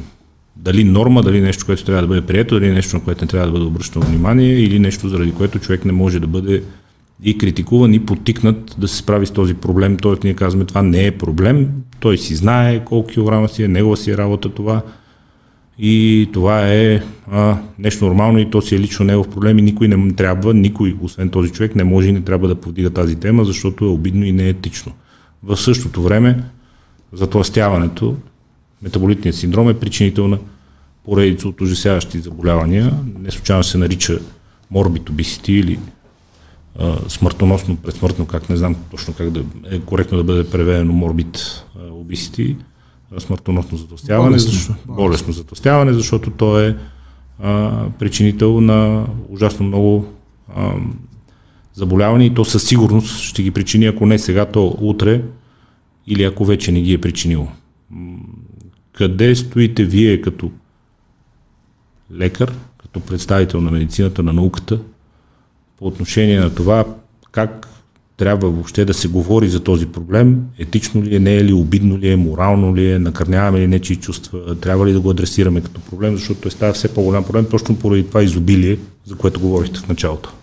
дали 0.56 0.84
норма, 0.84 1.24
дали 1.24 1.42
нещо, 1.42 1.66
което 1.66 1.86
трябва 1.86 2.02
да 2.02 2.08
бъде 2.08 2.22
прието, 2.22 2.60
дали 2.60 2.72
нещо, 2.72 2.96
на 2.96 3.04
което 3.04 3.24
не 3.24 3.28
трябва 3.28 3.48
да 3.48 3.54
бъде 3.54 3.66
обръщано 3.66 4.06
внимание, 4.06 4.60
или 4.60 4.80
нещо, 4.80 5.10
заради 5.10 5.32
което 5.32 5.60
човек 5.60 5.86
не 5.86 5.92
може 5.92 6.20
да 6.20 6.28
бъде 6.28 6.64
и 7.24 7.38
критикуван, 7.38 7.94
и 7.94 8.06
потикнат 8.06 8.76
да 8.78 8.88
се 8.88 8.98
справи 8.98 9.26
с 9.26 9.32
този 9.32 9.54
проблем. 9.54 9.98
Тоест, 9.98 10.24
ние 10.24 10.34
казваме, 10.34 10.66
това 10.66 10.82
не 10.82 11.06
е 11.06 11.12
проблем, 11.12 11.70
той 12.00 12.18
си 12.18 12.36
знае 12.36 12.86
колко 12.86 13.08
килограма 13.08 13.50
си 13.50 13.64
е, 13.64 13.68
негова 13.68 13.98
си 13.98 14.12
е 14.12 14.18
работа 14.18 14.50
това. 14.50 14.82
И 15.80 16.30
това 16.34 16.68
е 16.68 17.02
а, 17.32 17.58
нещо 17.80 18.06
нормално 18.06 18.40
и 18.40 18.50
то 18.50 18.62
си 18.62 18.76
е 18.76 18.80
лично 18.80 19.06
негов 19.06 19.30
проблем 19.30 19.60
и 19.60 19.62
никой 19.62 19.88
не 19.88 20.14
трябва, 20.14 20.54
никой, 20.54 20.96
освен 21.02 21.30
този 21.30 21.52
човек, 21.52 21.76
не 21.76 21.84
може 21.84 22.10
и 22.10 22.14
не 22.14 22.22
трябва 22.22 22.48
да 22.48 22.56
повдига 22.56 22.90
тази 22.90 23.16
тема, 23.16 23.46
защото 23.46 23.86
е 23.86 23.88
обидно 23.88 24.26
и 24.26 24.32
не 24.32 24.46
е 24.46 24.50
етично. 24.50 24.92
В 25.44 25.58
същото 25.58 26.02
време, 26.02 26.44
затластяването, 27.14 28.16
метаболитният 28.84 29.36
синдром 29.36 29.70
е 29.70 29.80
причинител 29.80 30.28
на 30.28 30.38
поредица 31.06 31.48
от 31.48 31.62
ужасяващи 31.62 32.20
заболявания. 32.20 32.94
Не 33.20 33.32
случайно 33.32 33.64
се 33.64 33.78
нарича 33.78 34.20
морбит 34.72 35.10
obesity 35.10 35.50
или 35.50 35.80
а, 36.80 37.10
смъртоносно, 37.10 37.76
предсмъртно, 37.76 38.26
как 38.26 38.50
не 38.50 38.58
знам 38.58 38.76
точно 38.92 39.14
как 39.14 39.30
да 39.30 39.44
е 39.72 39.80
коректно 39.80 40.18
да 40.18 40.24
бъде 40.24 40.50
преведено 40.50 40.94
морбит 40.94 41.66
obesity, 41.78 42.56
смъртоносно 43.20 43.78
затластяване, 43.78 44.30
болесно, 44.30 44.52
защо, 44.52 44.74
болесно 44.88 45.34
затластяване, 45.34 45.94
защото 45.94 46.32
то 46.32 46.60
е 46.60 46.78
а, 47.40 47.86
причинител 48.00 48.62
на 48.62 49.08
ужасно 49.30 49.66
много 49.66 50.06
а, 50.56 50.72
заболявания 51.74 52.28
и 52.28 52.34
то 52.34 52.46
със 52.46 52.64
сигурност 52.64 53.20
ще 53.20 53.44
ги 53.44 53.52
причини, 53.52 53.86
ако 53.86 54.06
не 54.06 54.20
сега, 54.20 54.46
то 54.46 54.78
утре 54.82 55.22
или 56.08 56.24
ако 56.24 56.46
вече 56.46 56.72
не 56.72 56.82
ги 56.82 56.94
е 56.94 57.02
причинило. 57.02 57.48
Къде 58.94 59.36
стоите 59.36 59.84
вие 59.84 60.22
като 60.22 60.52
лекар, 62.16 62.54
като 62.78 63.00
представител 63.00 63.62
на 63.62 63.72
медицината, 63.72 64.24
на 64.24 64.34
науката, 64.34 64.80
по 65.78 65.88
отношение 65.88 66.40
на 66.40 66.56
това 66.56 66.86
как 67.32 67.68
трябва 68.18 68.50
въобще 68.50 68.86
да 68.86 68.94
се 68.94 69.08
говори 69.08 69.50
за 69.50 69.64
този 69.64 69.86
проблем, 69.86 70.42
етично 70.60 71.04
ли 71.04 71.16
е, 71.16 71.20
не 71.20 71.36
е 71.36 71.44
ли, 71.44 71.54
обидно 71.54 71.98
ли 71.98 72.10
е, 72.10 72.16
морално 72.16 72.76
ли 72.76 72.92
е, 72.92 73.00
накърняваме 73.00 73.60
ли 73.60 73.68
нечи 73.68 73.96
чувства, 73.96 74.56
трябва 74.56 74.88
ли 74.88 74.94
да 74.94 75.00
го 75.00 75.10
адресираме 75.10 75.62
като 75.62 75.82
проблем, 75.82 76.16
защото 76.16 76.42
той 76.42 76.52
става 76.52 76.74
все 76.74 76.94
по-голям 76.94 77.24
проблем, 77.24 77.46
точно 77.52 77.80
поради 77.80 78.08
това 78.08 78.24
изобилие, 78.24 78.78
за 79.06 79.16
което 79.16 79.40
говорихте 79.40 79.80
в 79.80 79.88
началото. 79.88 80.34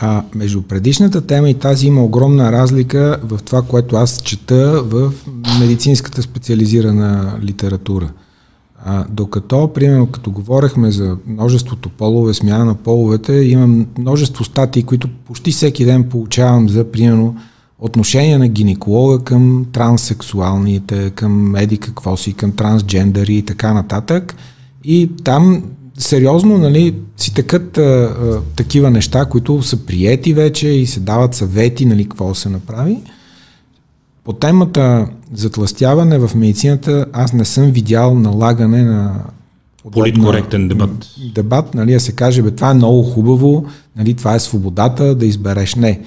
А 0.00 0.22
между 0.34 0.62
предишната 0.62 1.26
тема 1.26 1.50
и 1.50 1.54
тази 1.54 1.86
има 1.86 2.04
огромна 2.04 2.52
разлика 2.52 3.18
в 3.22 3.42
това, 3.42 3.62
което 3.62 3.96
аз 3.96 4.22
чета 4.22 4.82
в 4.82 5.12
медицинската 5.60 6.22
специализирана 6.22 7.38
литература. 7.42 8.10
А, 8.84 9.04
докато, 9.10 9.72
примерно, 9.74 10.06
като 10.06 10.30
говорехме 10.30 10.90
за 10.90 11.16
множеството 11.26 11.88
полове, 11.88 12.34
смяна 12.34 12.64
на 12.64 12.74
половете, 12.74 13.32
имам 13.32 13.86
множество 13.98 14.44
статии, 14.44 14.82
които 14.82 15.08
почти 15.26 15.50
всеки 15.50 15.84
ден 15.84 16.04
получавам 16.04 16.68
за, 16.68 16.90
примерно, 16.90 17.36
отношение 17.78 18.38
на 18.38 18.48
гинеколога 18.48 19.24
към 19.24 19.66
транссексуалните, 19.72 21.10
към 21.10 21.50
меди 21.50 21.78
какво 21.78 22.16
си, 22.16 22.32
към 22.32 22.52
трансджендери 22.52 23.34
и 23.34 23.42
така 23.42 23.74
нататък. 23.74 24.36
И 24.84 25.10
там 25.24 25.62
сериозно 25.98 26.58
нали, 26.58 26.94
си 27.16 27.34
тъкат 27.34 27.78
а, 27.78 27.82
а, 27.82 28.40
такива 28.56 28.90
неща, 28.90 29.24
които 29.24 29.62
са 29.62 29.86
приети 29.86 30.34
вече 30.34 30.68
и 30.68 30.86
се 30.86 31.00
дават 31.00 31.34
съвети, 31.34 31.86
нали, 31.86 32.08
какво 32.08 32.34
се 32.34 32.48
направи. 32.48 32.98
По 34.24 34.32
темата 34.32 35.08
затластяване 35.32 36.18
в 36.18 36.34
медицината 36.34 37.06
аз 37.12 37.32
не 37.32 37.44
съм 37.44 37.70
видял 37.70 38.14
налагане 38.14 38.82
на 38.82 39.24
политкоректен 39.92 40.68
дебат. 40.68 41.06
Дебат, 41.34 41.74
нали, 41.74 41.92
да 41.92 42.00
се 42.00 42.12
каже, 42.12 42.42
бе, 42.42 42.50
това 42.50 42.70
е 42.70 42.74
много 42.74 43.02
хубаво, 43.02 43.66
нали, 43.96 44.14
това 44.14 44.34
е 44.34 44.40
свободата 44.40 45.14
да 45.14 45.26
избереш. 45.26 45.74
Не. 45.74 46.00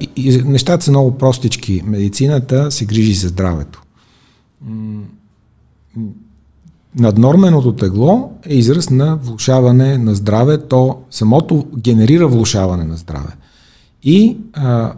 И, 0.00 0.08
и 0.16 0.42
нещата 0.44 0.84
са 0.84 0.90
много 0.90 1.18
простички. 1.18 1.82
Медицината 1.84 2.70
се 2.70 2.84
грижи 2.84 3.14
за 3.14 3.28
здравето. 3.28 3.82
Наднорменото 6.98 7.72
тегло 7.72 8.30
е 8.46 8.54
израз 8.54 8.90
на 8.90 9.16
влушаване 9.16 9.98
на 9.98 10.14
здраве. 10.14 10.58
То 10.58 10.96
самото 11.10 11.66
генерира 11.78 12.28
влушаване 12.28 12.84
на 12.84 12.96
здраве. 12.96 13.32
И 14.02 14.36
а, 14.52 14.92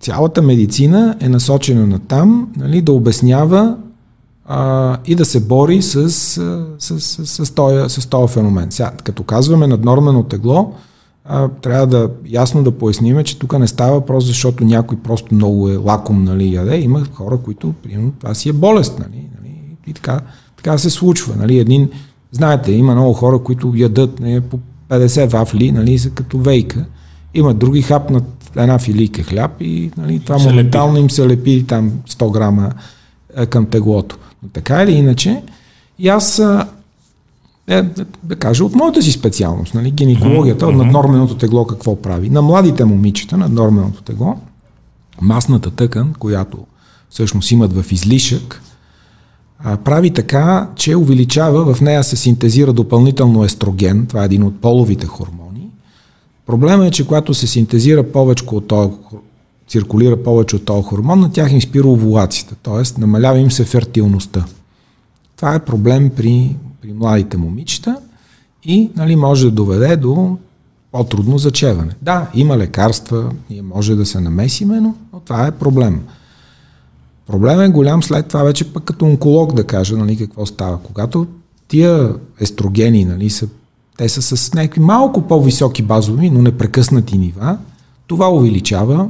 цялата 0.00 0.42
медицина 0.42 1.16
е 1.20 1.28
насочена 1.28 1.86
на 1.86 1.98
там 1.98 2.48
нали, 2.56 2.82
да 2.82 2.92
обяснява 2.92 3.76
а, 4.44 4.96
и 5.06 5.14
да 5.14 5.24
се 5.24 5.40
бори 5.40 5.82
с, 5.82 6.10
с, 6.10 6.70
с, 6.78 7.00
с, 7.00 7.46
с, 7.46 7.50
този, 7.50 8.00
с 8.00 8.06
този 8.06 8.32
феномен. 8.32 8.70
Сега, 8.70 8.92
като 9.04 9.22
казваме 9.22 9.66
наднормено 9.66 10.22
тегло, 10.22 10.72
а, 11.24 11.48
трябва 11.48 11.86
да 11.86 12.10
ясно 12.28 12.62
да 12.62 12.70
поясниме, 12.70 13.24
че 13.24 13.38
тук 13.38 13.58
не 13.58 13.66
става 13.66 13.92
въпрос, 13.92 14.24
защото 14.24 14.64
някой 14.64 14.98
просто 14.98 15.34
много 15.34 15.68
е 15.68 15.76
лаком, 15.76 16.24
нали, 16.24 16.54
яде. 16.54 16.80
Има 16.80 17.04
хора, 17.14 17.38
които, 17.38 17.74
примерно, 17.82 18.12
това 18.20 18.34
си 18.34 18.48
е 18.48 18.52
болест, 18.52 18.98
нали, 18.98 19.28
нали 19.38 19.54
и 19.86 19.92
така, 19.92 20.20
така 20.56 20.78
се 20.78 20.90
случва, 20.90 21.36
нали, 21.36 21.58
един, 21.58 21.90
знаете, 22.32 22.72
има 22.72 22.94
много 22.94 23.12
хора, 23.12 23.38
които 23.38 23.72
ядат 23.76 24.20
нали, 24.20 24.40
по 24.40 24.58
50 24.90 25.30
вафли, 25.30 25.72
нали, 25.72 25.98
са 25.98 26.10
като 26.10 26.38
вейка, 26.38 26.84
има 27.34 27.54
други 27.54 27.82
хапнат 27.82 28.50
една 28.56 28.78
филийка 28.78 29.22
хляб 29.22 29.50
и 29.60 29.90
нали, 29.96 30.20
това 30.20 30.38
моментално 30.38 30.92
лепи. 30.92 31.00
им 31.00 31.10
се 31.10 31.28
лепи 31.28 31.64
там 31.68 31.92
100 32.08 32.32
грама 32.32 32.72
е, 33.36 33.46
към 33.46 33.66
теглото. 33.66 34.18
Но 34.42 34.48
така 34.48 34.82
или 34.82 34.92
иначе, 34.92 35.42
и 35.98 36.08
аз 36.08 36.42
е, 37.68 37.82
да 38.22 38.36
кажа, 38.36 38.64
от 38.64 38.74
моята 38.74 39.02
си 39.02 39.12
специалност, 39.12 39.74
нали, 39.74 39.90
гинекологията, 39.90 40.66
mm-hmm. 40.66 40.76
наднорменото 40.76 41.36
тегло 41.36 41.66
какво 41.66 42.02
прави? 42.02 42.30
На 42.30 42.42
младите 42.42 42.84
момичета, 42.84 43.36
наднорменото 43.36 44.02
тегло, 44.02 44.36
масната 45.20 45.70
тъкан, 45.70 46.14
която 46.18 46.58
всъщност 47.10 47.50
имат 47.50 47.72
в 47.72 47.92
излишък, 47.92 48.62
прави 49.84 50.10
така, 50.10 50.68
че 50.76 50.96
увеличава, 50.96 51.74
в 51.74 51.80
нея 51.80 52.04
се 52.04 52.16
синтезира 52.16 52.72
допълнително 52.72 53.44
естроген, 53.44 54.06
това 54.06 54.22
е 54.22 54.24
един 54.24 54.42
от 54.42 54.60
половите 54.60 55.06
хормони, 55.06 55.46
Проблема 56.46 56.86
е, 56.86 56.90
че 56.90 57.06
когато 57.06 57.34
се 57.34 57.46
синтезира 57.46 58.02
повече 58.02 58.44
от 58.52 58.68
този, 58.68 58.90
циркулира 59.68 60.22
повече 60.22 60.56
от 60.56 60.64
този 60.64 60.82
хормон, 60.82 61.20
на 61.20 61.32
тях 61.32 61.52
им 61.52 61.62
спира 61.62 61.88
овулацията, 61.88 62.54
т.е. 62.54 63.00
намалява 63.00 63.38
им 63.38 63.50
се 63.50 63.64
фертилността. 63.64 64.44
Това 65.36 65.54
е 65.54 65.64
проблем 65.64 66.10
при, 66.10 66.56
при 66.82 66.92
младите 66.92 67.36
момичета 67.36 67.96
и 68.64 68.90
нали, 68.96 69.16
може 69.16 69.44
да 69.44 69.50
доведе 69.50 69.96
до 69.96 70.36
по-трудно 70.92 71.38
зачеване. 71.38 71.92
Да, 72.02 72.30
има 72.34 72.56
лекарства, 72.56 73.30
ние 73.50 73.62
може 73.62 73.94
да 73.94 74.06
се 74.06 74.20
намесиме, 74.20 74.80
но, 74.80 74.94
но 75.12 75.20
това 75.20 75.46
е 75.46 75.50
проблем. 75.50 76.02
Проблемът 77.26 77.68
е 77.68 77.72
голям 77.72 78.02
след 78.02 78.28
това 78.28 78.42
вече 78.42 78.72
пък 78.72 78.84
като 78.84 79.04
онколог 79.04 79.54
да 79.54 79.64
кажа 79.64 79.96
нали, 79.96 80.16
какво 80.16 80.46
става. 80.46 80.78
Когато 80.82 81.26
тия 81.68 82.14
естрогени 82.40 83.04
нали, 83.04 83.30
са, 83.30 83.48
те 83.96 84.08
са 84.08 84.22
с 84.22 84.54
някакви 84.54 84.80
малко 84.80 85.22
по-високи 85.22 85.82
базови, 85.82 86.30
но 86.30 86.42
непрекъснати 86.42 87.18
нива, 87.18 87.58
това 88.06 88.32
увеличава 88.32 89.08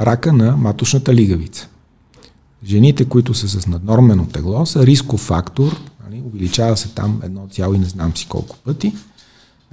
рака 0.00 0.32
на 0.32 0.56
маточната 0.56 1.14
лигавица. 1.14 1.68
Жените, 2.64 3.04
които 3.04 3.34
са 3.34 3.48
с 3.48 3.66
наднормено 3.66 4.26
тегло, 4.26 4.66
са 4.66 4.86
рисков 4.86 5.20
фактор, 5.20 5.76
нали, 6.04 6.22
увеличава 6.26 6.76
се 6.76 6.88
там 6.88 7.20
едно 7.24 7.46
цяло 7.50 7.74
и 7.74 7.78
не 7.78 7.84
знам 7.84 8.16
си 8.16 8.26
колко 8.28 8.56
пъти. 8.56 8.94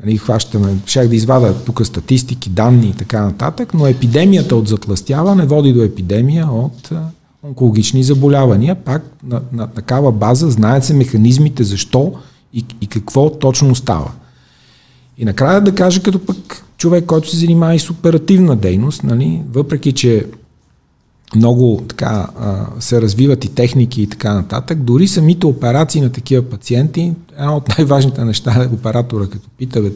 Нали, 0.03 0.17
хващаме, 0.17 0.77
щях 0.85 1.07
да 1.07 1.15
извада 1.15 1.63
тук 1.63 1.85
статистики, 1.85 2.49
данни 2.49 2.87
и 2.87 2.93
така 2.93 3.21
нататък, 3.21 3.73
но 3.73 3.87
епидемията 3.87 4.55
от 4.55 4.67
затластяване 4.67 5.45
води 5.45 5.73
до 5.73 5.83
епидемия 5.83 6.47
от 6.47 6.91
онкологични 7.47 8.03
заболявания. 8.03 8.75
Пак 8.75 9.03
на, 9.23 9.41
на 9.51 9.67
такава 9.67 10.11
база 10.11 10.49
знаят 10.49 10.83
се 10.83 10.93
механизмите 10.93 11.63
защо 11.63 12.13
и, 12.53 12.65
и 12.81 12.87
какво 12.87 13.29
точно 13.29 13.75
става. 13.75 14.11
И 15.17 15.25
накрая 15.25 15.61
да 15.61 15.75
кажа 15.75 16.03
като 16.03 16.25
пък 16.25 16.65
човек, 16.77 17.05
който 17.05 17.29
се 17.29 17.37
занимава 17.37 17.75
и 17.75 17.79
с 17.79 17.89
оперативна 17.89 18.55
дейност, 18.55 19.03
нали, 19.03 19.41
въпреки 19.51 19.91
че 19.91 20.25
много 21.35 21.83
така 21.87 22.27
се 22.79 23.01
развиват 23.01 23.45
и 23.45 23.55
техники 23.55 24.01
и 24.01 24.07
така 24.07 24.33
нататък, 24.33 24.77
дори 24.79 25.07
самите 25.07 25.45
операции 25.45 26.01
на 26.01 26.11
такива 26.11 26.49
пациенти, 26.49 27.13
едно 27.37 27.55
от 27.55 27.77
най-важните 27.77 28.25
неща 28.25 28.63
е 28.63 28.75
оператора, 28.75 29.27
като 29.27 29.49
пита 29.57 29.81
бе, 29.81 29.91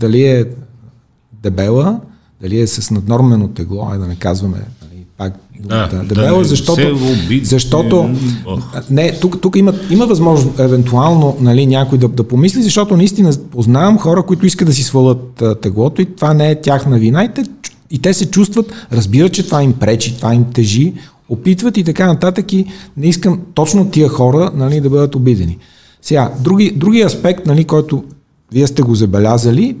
дали 0.00 0.22
е 0.22 0.44
дебела, 1.32 2.00
дали 2.40 2.60
е 2.60 2.66
с 2.66 2.90
наднормено 2.90 3.48
тегло, 3.48 3.88
а 3.90 3.98
да 3.98 4.06
не 4.06 4.16
казваме 4.16 4.58
пак 5.16 5.32
да, 5.60 5.88
да, 5.88 6.04
дебела, 6.04 6.38
да 6.38 6.44
защото, 6.44 6.98
защото 7.42 8.10
не, 8.90 9.18
тук, 9.20 9.40
тук 9.40 9.56
има, 9.56 9.74
има 9.90 10.06
възможност 10.06 10.58
евентуално 10.58 11.36
нали, 11.40 11.66
някой 11.66 11.98
да, 11.98 12.08
да 12.08 12.28
помисли, 12.28 12.62
защото 12.62 12.96
наистина 12.96 13.32
познавам 13.50 13.98
хора, 13.98 14.22
които 14.22 14.46
искат 14.46 14.68
да 14.68 14.74
си 14.74 14.82
свалят 14.82 15.42
а, 15.42 15.54
теглото 15.54 16.02
и 16.02 16.04
това 16.04 16.34
не 16.34 16.50
е 16.50 16.60
тяхна 16.60 16.98
вина 16.98 17.24
и 17.24 17.28
те, 17.34 17.44
и 17.90 17.98
те 17.98 18.14
се 18.14 18.30
чувстват, 18.30 18.72
разбират, 18.92 19.32
че 19.32 19.46
това 19.46 19.62
им 19.62 19.72
пречи, 19.72 20.16
това 20.16 20.34
им 20.34 20.44
тежи, 20.44 20.92
опитват 21.28 21.76
и 21.76 21.84
така 21.84 22.06
нататък 22.06 22.52
и 22.52 22.66
не 22.96 23.06
искам 23.06 23.40
точно 23.54 23.90
тия 23.90 24.08
хора 24.08 24.50
нали, 24.54 24.80
да 24.80 24.90
бъдат 24.90 25.14
обидени. 25.14 25.58
Сега, 26.02 26.32
други, 26.40 26.70
други 26.70 27.00
аспект, 27.00 27.46
нали, 27.46 27.64
който 27.64 28.04
вие 28.52 28.66
сте 28.66 28.82
го 28.82 28.94
забелязали, 28.94 29.76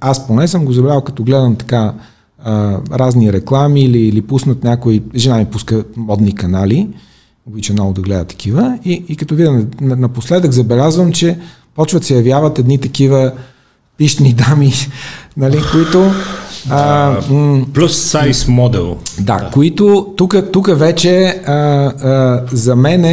аз 0.00 0.26
поне 0.26 0.48
съм 0.48 0.64
го 0.64 0.72
забелязал, 0.72 1.00
като 1.00 1.24
гледам 1.24 1.56
така 1.56 1.94
а, 2.44 2.78
разни 2.92 3.32
реклами 3.32 3.80
или, 3.80 3.98
или 3.98 4.22
пуснат 4.22 4.64
някой, 4.64 5.02
жена 5.14 5.36
ми 5.36 5.44
пуска 5.44 5.84
модни 5.96 6.34
канали, 6.34 6.88
обича 7.46 7.72
много 7.72 7.92
да 7.92 8.00
гледа 8.00 8.24
такива 8.24 8.78
и, 8.84 9.04
и 9.08 9.16
като 9.16 9.34
видя 9.34 9.66
напоследък 9.80 10.52
забелязвам, 10.52 11.12
че 11.12 11.38
почват 11.74 12.04
се 12.04 12.14
явяват 12.14 12.58
едни 12.58 12.78
такива 12.78 13.32
пишни 13.98 14.32
дами, 14.32 14.72
нали, 15.36 15.58
които 15.72 16.10
плюс 17.74 17.96
сайз 17.96 18.48
модел. 18.48 18.96
Да, 19.20 19.36
да. 19.36 19.50
които 19.50 20.14
тук, 20.16 20.36
тук 20.52 20.78
вече 20.78 21.42
а, 21.46 21.52
а, 21.52 22.44
за 22.52 22.76
мен 22.76 23.04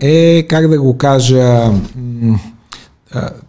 е, 0.00 0.46
как 0.48 0.68
да 0.68 0.80
го 0.80 0.96
кажа, 0.98 1.70
м- 1.96 2.38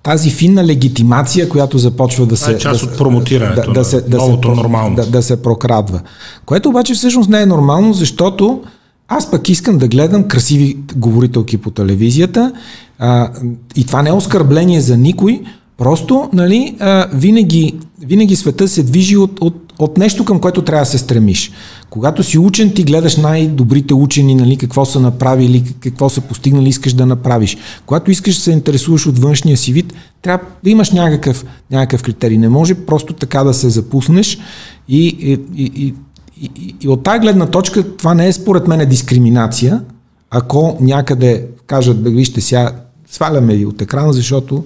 тази 0.04 0.30
финна 0.30 0.66
легитимация, 0.66 1.50
която 1.50 1.78
започва 1.78 2.26
да 2.26 2.38
се... 2.38 2.52
е 2.52 2.58
част 2.58 2.84
от 2.84 2.98
промотирането 2.98 3.74
да, 3.74 3.80
да, 3.80 3.86
се, 3.86 4.02
да, 4.02 4.18
новото 4.18 4.50
се, 4.50 4.56
нормално. 4.56 4.96
Да, 4.96 5.06
да 5.06 5.24
се 5.24 5.42
прокрадва. 5.42 6.02
Което 6.46 6.70
обаче 6.70 6.94
всъщност 6.94 7.30
не 7.30 7.42
е 7.42 7.46
нормално, 7.46 7.94
защото 7.94 8.62
аз 9.08 9.32
пък 9.32 9.50
искам 9.50 9.78
да 9.78 9.88
гледам 9.88 10.24
красиви 10.24 10.78
говорителки 10.96 11.58
по 11.58 11.72
телевизията 11.72 12.54
а, 13.00 13.32
и 13.76 13.86
това 13.86 14.02
не 14.02 14.10
е 14.10 14.14
оскърбление 14.14 14.82
за 14.82 14.98
никой, 14.98 15.42
просто 15.78 16.30
нали, 16.34 16.76
а, 16.80 17.08
винаги, 17.14 17.76
винаги 18.02 18.36
света 18.36 18.68
се 18.68 18.84
движи 18.84 19.18
от, 19.18 19.38
от 19.42 19.65
от 19.80 19.98
нещо, 19.98 20.26
към 20.26 20.40
което 20.40 20.62
трябва 20.62 20.82
да 20.82 20.92
се 20.92 20.98
стремиш. 20.98 21.52
Когато 21.90 22.24
си 22.24 22.38
учен, 22.38 22.74
ти 22.74 22.84
гледаш 22.84 23.18
най-добрите 23.18 23.94
учени, 23.94 24.36
нали, 24.36 24.58
какво 24.58 24.86
са 24.86 25.00
направили, 25.00 25.64
какво 25.80 26.10
са 26.10 26.22
постигнали, 26.22 26.70
искаш 26.70 26.94
да 26.94 27.06
направиш. 27.06 27.58
Когато 27.86 28.12
искаш 28.12 28.36
да 28.36 28.42
се 28.42 28.52
интересуваш 28.52 29.08
от 29.08 29.20
външния 29.20 29.58
си 29.58 29.74
вид, 29.74 29.94
трябва 30.22 30.46
да 30.64 30.70
имаш 30.70 30.92
някакъв, 30.92 31.46
някакъв 31.72 32.04
критерий. 32.04 32.38
Не 32.38 32.50
може 32.50 32.74
просто 32.74 33.14
така 33.14 33.44
да 33.44 33.54
се 33.54 33.70
запуснеш 33.70 34.40
и, 34.88 35.08
и, 35.08 35.40
и, 35.56 35.94
и, 36.42 36.76
и, 36.82 36.88
от 36.88 37.04
тази 37.04 37.20
гледна 37.20 37.46
точка 37.46 37.98
това 37.98 38.14
не 38.14 38.28
е 38.28 38.34
според 38.34 38.68
мен 38.68 38.90
дискриминация, 38.90 39.82
ако 40.30 40.78
някъде 40.82 41.48
кажат, 41.68 42.04
да 42.04 42.10
вижте 42.10 42.42
сега, 42.42 42.72
сваляме 43.08 43.56
ви 43.56 43.66
от 43.66 43.82
екрана, 43.82 44.14
защото 44.14 44.66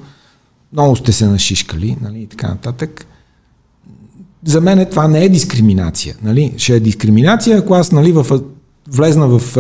много 0.74 0.96
сте 0.96 1.12
се 1.12 1.28
нашишкали, 1.28 1.98
нали, 2.02 2.22
и 2.22 2.28
така 2.28 2.48
нататък 2.48 3.06
за 4.46 4.62
мен 4.62 4.88
това 4.92 5.08
не 5.08 5.24
е 5.24 5.30
дискриминация. 5.30 6.16
Нали? 6.24 6.54
Ще 6.58 6.76
е 6.76 6.80
дискриминация, 6.80 7.58
ако 7.58 7.74
аз 7.74 7.92
нали, 7.92 8.12
в, 8.12 8.42
влезна 8.92 9.28
в 9.28 9.58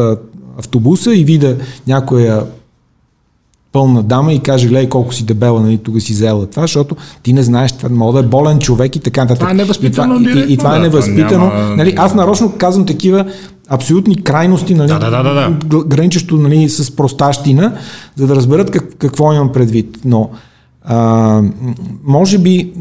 автобуса 0.58 1.16
и 1.16 1.24
видя 1.24 1.56
някоя 1.88 2.44
пълна 3.72 4.04
дама 4.04 4.34
и 4.34 4.40
каже, 4.40 4.68
гледай 4.68 4.90
колко 4.90 5.14
си 5.14 5.26
дебела, 5.26 5.62
нали, 5.62 5.78
тук 5.78 6.02
си 6.02 6.14
взела 6.14 6.46
това, 6.46 6.64
защото 6.64 6.96
ти 7.24 7.34
не 7.34 7.44
знаеш, 7.44 7.72
това 7.72 7.90
може 7.90 8.14
да 8.14 8.20
е 8.20 8.30
болен 8.30 8.60
човек 8.60 8.96
и 8.96 9.00
така 9.00 9.22
нататък. 9.22 9.40
Това 9.40 9.52
е 9.52 9.54
невъзпитано. 9.54 10.20
И 10.20 10.24
това, 10.24 10.40
и, 10.40 10.54
и 10.54 10.58
това 10.58 10.76
е 10.76 10.80
невъзпитано. 10.80 11.46
Няма... 11.46 11.76
Нали, 11.76 11.94
аз 11.98 12.16
нарочно 12.16 12.54
казвам 12.58 12.86
такива 12.86 13.26
абсолютни 13.70 14.24
крайности, 14.24 14.76
нали, 14.76 14.88
да, 14.88 15.00
да, 15.00 15.24
да, 15.24 15.58
да. 15.66 15.84
граничещо 15.84 16.38
нали, 16.38 16.70
с 16.70 16.96
простащина, 16.96 17.74
за 18.16 18.28
да 18.28 18.36
разберат 18.36 18.72
как, 18.72 18.96
какво 18.98 19.34
имам 19.34 19.52
предвид. 19.52 19.98
Но 20.06 20.30
а, 20.84 21.42
може 22.04 22.38
би 22.38 22.74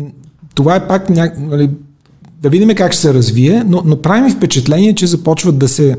това 0.55 0.77
е 0.77 0.89
пак 0.89 1.11
ня... 1.11 1.33
нали, 1.39 1.71
да 2.43 2.49
видим 2.49 2.75
как 2.77 2.93
ще 2.93 3.01
се 3.01 3.15
развие, 3.15 3.65
но, 3.67 3.83
но 3.85 4.03
правим 4.03 4.31
впечатление, 4.31 4.95
че 4.95 5.07
започват 5.07 5.59
да 5.59 5.69
се 5.69 5.97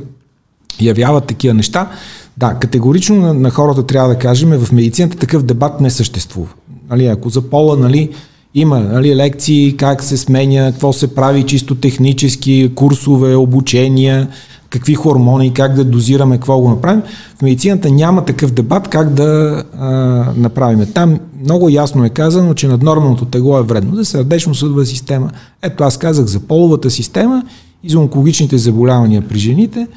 явяват 0.82 1.26
такива 1.26 1.54
неща. 1.54 1.92
Да, 2.38 2.54
категорично 2.54 3.16
на, 3.16 3.34
на 3.34 3.50
хората 3.50 3.86
трябва 3.86 4.10
да 4.10 4.20
кажем, 4.20 4.50
в 4.50 4.72
медицината 4.72 5.18
такъв 5.18 5.44
дебат 5.44 5.82
не 5.82 5.90
съществува. 5.90 6.50
Нали, 6.90 7.06
ако 7.06 7.30
за 7.30 7.42
пола 7.42 7.78
нали, 7.78 8.10
има 8.56 8.80
нали, 8.80 9.16
лекции, 9.16 9.78
как 9.78 10.04
се 10.04 10.18
сменя, 10.18 10.72
какво 10.72 10.94
се 10.94 11.16
прави 11.16 11.44
чисто 11.44 11.76
технически, 11.76 12.72
курсове, 12.76 13.36
обучения, 13.36 14.28
какви 14.70 14.94
хормони, 14.94 15.54
как 15.54 15.74
да 15.74 15.84
дозираме, 15.84 16.36
какво 16.36 16.60
го 16.60 16.70
направим. 16.70 17.02
В 17.38 17.42
медицината 17.42 17.92
няма 17.92 18.26
такъв 18.26 18.52
дебат 18.52 18.88
как 18.88 19.14
да 19.14 19.64
а, 19.78 19.90
направим. 20.36 20.88
Там 20.94 21.20
много 21.40 21.70
ясно 21.70 22.06
е 22.06 22.10
казано, 22.10 22.54
че 22.54 22.68
наднормалното 22.68 23.26
тегло 23.26 23.60
е 23.60 23.64
вредно 23.64 23.96
за 23.96 24.06
сърдечно-съдова 24.06 24.86
система. 24.86 25.32
Ето 25.62 25.84
аз 25.84 25.98
казах 25.98 26.26
за 26.26 26.40
половата 26.40 26.90
система 26.90 27.44
и 27.84 27.90
за 27.90 28.00
онкологичните 28.00 28.58
заболявания 28.58 29.28
при 29.28 29.40
жените, 29.40 29.88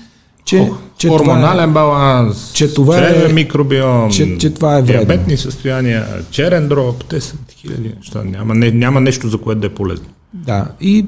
че, 0.44 0.70
че 0.96 1.08
хормонален 1.08 1.54
това 1.54 1.62
е, 1.62 1.66
баланс, 1.66 2.52
че 2.52 2.74
това 2.74 3.08
е, 3.08 3.32
микробиом, 3.32 4.10
че, 4.10 4.38
че 4.38 4.50
това 4.50 4.78
е 4.78 4.82
вредно. 4.82 5.06
диабетни 5.06 5.36
състояния, 5.36 6.06
черен 6.30 6.68
дроб, 6.68 7.04
те 7.04 7.20
са 7.20 7.36
хиляди 7.56 7.92
неща. 7.96 8.24
Няма, 8.24 8.54
не, 8.54 8.70
няма 8.70 9.00
нещо, 9.00 9.28
за 9.28 9.38
което 9.38 9.60
да 9.60 9.66
е 9.66 9.70
полезно. 9.70 10.06
Да, 10.34 10.68
и, 10.80 11.06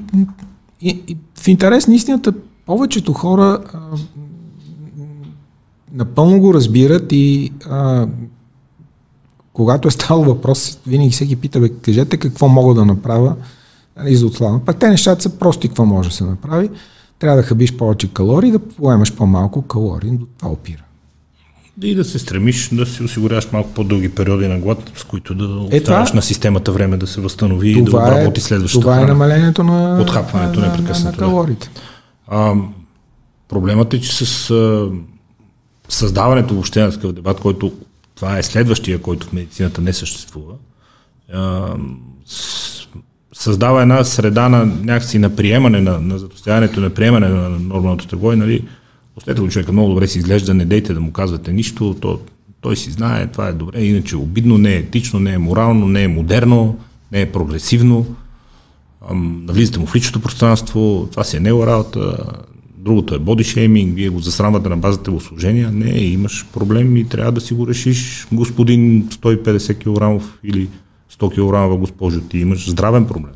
и, 0.81 0.99
и 1.07 1.17
в 1.39 1.47
интерес 1.47 1.87
на 1.87 1.95
истината 1.95 2.33
повечето 2.65 3.13
хора 3.13 3.59
а, 3.73 3.79
напълно 5.93 6.39
го 6.39 6.53
разбират 6.53 7.11
и 7.11 7.51
а, 7.69 8.07
когато 9.55 9.87
е 9.87 9.91
стало 9.91 10.23
въпрос, 10.23 10.79
винаги 10.87 11.11
всеки 11.11 11.35
пита, 11.35 11.59
бе, 11.59 11.69
кажете 11.69 12.17
какво 12.17 12.47
мога 12.47 12.73
да 12.73 12.85
направя 12.85 13.35
нали, 13.97 14.15
за 14.15 14.25
отслабване. 14.25 14.65
Пак 14.65 14.79
те 14.79 14.89
нещата 14.89 15.21
са 15.21 15.29
прости, 15.29 15.67
какво 15.67 15.85
може 15.85 16.09
да 16.09 16.15
се 16.15 16.23
направи. 16.23 16.69
Трябва 17.19 17.37
да 17.37 17.43
хабиш 17.43 17.73
повече 17.73 18.07
калории, 18.13 18.51
да 18.51 18.59
поемаш 18.59 19.13
по-малко 19.13 19.61
калории, 19.61 20.11
до 20.11 20.25
това 20.37 20.51
опира. 20.51 20.83
И 21.81 21.95
да 21.95 22.03
се 22.03 22.19
стремиш 22.19 22.69
да 22.69 22.85
си 22.85 23.03
осигуряваш 23.03 23.51
малко 23.51 23.69
по-дълги 23.69 24.09
периоди 24.09 24.47
на 24.47 24.59
глад, 24.59 24.91
с 24.95 25.03
които 25.03 25.35
да 25.35 25.75
е, 25.75 25.79
оставяш 25.79 26.11
на 26.11 26.21
системата 26.21 26.71
време 26.71 26.97
да 26.97 27.07
се 27.07 27.21
възстанови 27.21 27.69
и 27.69 27.81
да 27.81 27.97
е- 27.97 28.11
работи 28.11 28.41
следващата 28.41 28.81
Това 28.81 29.01
е 29.01 29.05
намалението 29.05 29.63
на, 29.63 29.97
подхапването 29.97 30.59
на, 30.59 30.67
непрекъснато. 30.67 31.21
На, 31.21 31.27
на 31.27 31.33
калориите. 31.33 31.69
А, 32.27 32.53
проблемът 33.49 33.93
е, 33.93 34.01
че 34.01 34.25
с 34.25 34.49
а, 34.51 34.89
създаването 35.89 36.53
въобще 36.53 36.81
на 36.81 36.91
такъв 36.91 37.13
дебат, 37.13 37.39
който 37.39 37.71
това 38.15 38.37
е 38.37 38.43
следващия, 38.43 39.01
който 39.01 39.27
в 39.27 39.33
медицината 39.33 39.81
не 39.81 39.93
съществува, 39.93 40.53
създава 43.33 43.81
една 43.81 44.03
среда 44.03 44.49
на 44.49 44.65
някакси 44.65 45.19
на 45.19 45.35
приемане 45.35 45.81
на, 45.81 46.01
на 46.01 46.19
затостояването, 46.19 46.79
на 46.79 46.89
приемане 46.89 47.27
на 47.27 47.49
нормалното 47.49 48.07
тегло 48.07 48.33
и 48.33 48.35
нали, 48.35 48.67
го 49.37 49.49
човека 49.49 49.71
много 49.71 49.89
добре 49.89 50.07
си 50.07 50.17
изглежда, 50.17 50.53
не 50.53 50.65
дейте 50.65 50.93
да 50.93 51.01
му 51.01 51.11
казвате 51.11 51.53
нищо, 51.53 51.95
то, 52.01 52.19
той 52.61 52.75
си 52.75 52.91
знае, 52.91 53.27
това 53.27 53.47
е 53.47 53.53
добре, 53.53 53.81
иначе 53.81 54.17
обидно, 54.17 54.57
не 54.57 54.73
е 54.73 54.77
етично, 54.77 55.19
не 55.19 55.33
е 55.33 55.37
морално, 55.37 55.87
не 55.87 56.03
е 56.03 56.07
модерно, 56.07 56.79
не 57.11 57.21
е 57.21 57.31
прогресивно. 57.31 58.15
Навлизате 59.13 59.79
му 59.79 59.85
в 59.85 59.95
личното 59.95 60.19
пространство, 60.19 61.07
това 61.11 61.23
си 61.23 61.37
е 61.37 61.39
него 61.39 61.67
работа, 61.67 62.17
Другото 62.85 63.15
е 63.15 63.19
бодишейминг, 63.19 63.95
вие 63.95 64.09
го 64.09 64.19
засрамвате 64.19 64.69
на 64.69 64.77
базата 64.77 65.11
го 65.11 65.19
служения. 65.19 65.71
Не, 65.71 65.97
имаш 65.97 66.45
проблем 66.53 66.97
и 66.97 67.09
трябва 67.09 67.31
да 67.31 67.41
си 67.41 67.53
го 67.53 67.67
решиш, 67.67 68.27
господин 68.31 69.09
150 69.09 69.77
кг 69.77 70.25
или 70.43 70.69
100 71.19 71.71
кг 71.73 71.79
госпожо, 71.79 72.21
ти 72.21 72.37
имаш 72.37 72.69
здравен 72.69 73.05
проблем. 73.05 73.31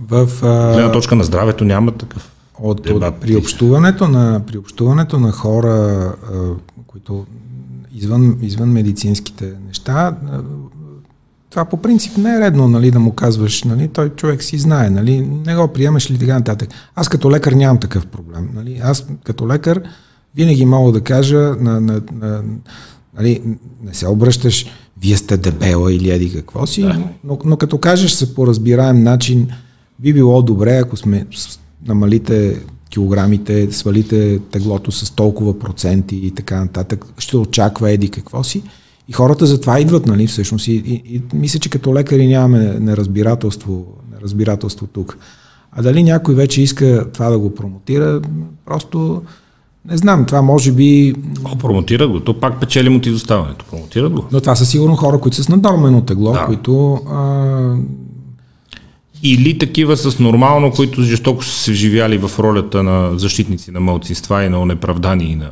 В, 0.00 0.28
а... 0.42 0.72
Гледна 0.74 0.92
точка 0.92 1.16
на 1.16 1.24
здравето 1.24 1.64
няма 1.64 1.92
такъв 1.92 2.32
от, 2.58 2.82
дебат. 2.82 3.14
От 3.14 3.20
приобщуването, 3.20 4.08
на, 4.08 4.42
приобщуването 4.46 5.18
на 5.18 5.32
хора, 5.32 5.68
а, 6.32 6.54
които 6.86 7.26
извън, 7.94 8.38
извън 8.42 8.68
медицинските 8.68 9.52
неща, 9.66 10.16
това 11.50 11.64
по 11.64 11.76
принцип 11.76 12.16
не 12.16 12.36
е 12.36 12.40
редно 12.40 12.68
нали, 12.68 12.90
да 12.90 12.98
му 12.98 13.12
казваш, 13.12 13.64
нали, 13.64 13.88
той 13.88 14.08
човек 14.08 14.42
си 14.42 14.58
знае, 14.58 14.90
нали, 14.90 15.20
не 15.20 15.56
го 15.56 15.68
приемаш 15.68 16.10
ли 16.10 16.18
така 16.18 16.34
нататък. 16.34 16.68
Аз 16.94 17.08
като 17.08 17.30
лекар 17.30 17.52
нямам 17.52 17.78
такъв 17.80 18.06
проблем. 18.06 18.48
Нали. 18.54 18.80
Аз 18.84 19.06
като 19.24 19.48
лекар 19.48 19.82
винаги 20.34 20.64
мога 20.64 20.92
да 20.92 21.00
кажа, 21.00 21.38
на, 21.38 21.80
на, 21.80 22.00
на, 22.12 22.42
нали, 23.18 23.42
не 23.82 23.94
се 23.94 24.08
обръщаш, 24.08 24.66
вие 25.00 25.16
сте 25.16 25.36
дебела 25.36 25.92
или 25.92 26.10
еди 26.10 26.32
какво 26.32 26.66
си, 26.66 26.82
да. 26.82 27.04
но, 27.24 27.38
но 27.44 27.56
като 27.56 27.78
кажеш 27.78 28.12
се 28.12 28.34
по 28.34 28.46
разбираем 28.46 29.02
начин, 29.02 29.48
би 29.98 30.12
било 30.12 30.42
добре, 30.42 30.76
ако 30.76 30.96
сме 30.96 31.26
намалите 31.86 32.60
килограмите, 32.90 33.72
свалите 33.72 34.38
теглото 34.38 34.92
с 34.92 35.10
толкова 35.10 35.58
проценти 35.58 36.16
и 36.16 36.30
така 36.30 36.60
нататък, 36.60 37.04
ще 37.18 37.36
очаква 37.36 37.90
еди 37.90 38.08
какво 38.08 38.44
си. 38.44 38.62
И 39.10 39.12
хората 39.12 39.46
затова 39.46 39.80
идват, 39.80 40.06
нали, 40.06 40.26
всъщност. 40.26 40.68
И, 40.68 40.72
и, 40.72 41.02
и 41.14 41.22
мисля, 41.34 41.58
че 41.58 41.70
като 41.70 41.94
лекари 41.94 42.26
нямаме 42.26 42.76
неразбирателство, 42.80 43.86
неразбирателство 44.14 44.86
тук. 44.86 45.18
А 45.72 45.82
дали 45.82 46.02
някой 46.02 46.34
вече 46.34 46.62
иска 46.62 47.06
това 47.12 47.30
да 47.30 47.38
го 47.38 47.54
промотира, 47.54 48.20
просто 48.66 49.22
не 49.88 49.96
знам, 49.96 50.26
това 50.26 50.42
може 50.42 50.72
би... 50.72 51.14
О, 51.44 51.58
промотира 51.58 52.08
го, 52.08 52.20
то 52.20 52.40
пак 52.40 52.60
печели 52.60 52.88
му 52.88 53.00
ти 53.00 53.10
доставането, 53.10 53.64
промотира 53.70 54.08
го. 54.08 54.24
Но 54.32 54.40
това 54.40 54.56
са 54.56 54.66
сигурно 54.66 54.96
хора, 54.96 55.20
които 55.20 55.36
са 55.36 55.42
с 55.42 55.48
наднормено 55.48 56.00
тегло, 56.00 56.32
да. 56.32 56.46
които... 56.46 56.94
А... 56.94 57.76
Или 59.22 59.58
такива 59.58 59.96
с 59.96 60.18
нормално, 60.18 60.70
които 60.70 61.02
жестоко 61.02 61.44
са 61.44 61.52
се 61.52 61.72
вживяли 61.72 62.18
в 62.18 62.30
ролята 62.38 62.82
на 62.82 63.18
защитници 63.18 63.70
на 63.70 63.80
мълцинства 63.80 64.44
и 64.44 64.48
на 64.48 64.60
онеправдани 64.60 65.24
и 65.24 65.36
на 65.36 65.50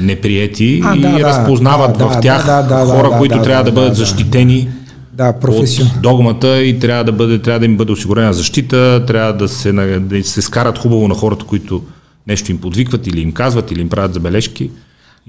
неприети 0.00 0.82
а, 0.84 0.96
и 0.96 1.00
да, 1.00 1.20
разпознават 1.20 1.98
да, 1.98 2.08
в 2.08 2.20
тях 2.20 2.46
да, 2.46 2.62
да, 2.62 2.84
хора, 2.84 3.10
да, 3.10 3.18
които 3.18 3.36
да, 3.36 3.42
трябва 3.42 3.64
да, 3.64 3.70
да 3.70 3.74
бъдат 3.74 3.90
да, 3.90 3.94
защитени 3.94 4.68
да, 5.12 5.32
професион. 5.32 5.88
от 5.88 6.02
догмата 6.02 6.62
и 6.62 6.78
трябва 6.78 7.04
да, 7.04 7.12
бъде, 7.12 7.38
трябва 7.38 7.58
да 7.58 7.66
им 7.66 7.76
бъде 7.76 7.92
осигурена 7.92 8.32
защита, 8.32 9.04
трябва 9.06 9.32
да 9.32 9.48
се, 9.48 9.72
да 10.00 10.24
се 10.24 10.42
скарат 10.42 10.78
хубаво 10.78 11.08
на 11.08 11.14
хората, 11.14 11.44
които 11.44 11.82
нещо 12.26 12.50
им 12.50 12.58
подвикват 12.58 13.06
или 13.06 13.20
им 13.20 13.32
казват 13.32 13.70
или 13.70 13.80
им 13.80 13.88
правят 13.88 14.14
забележки. 14.14 14.70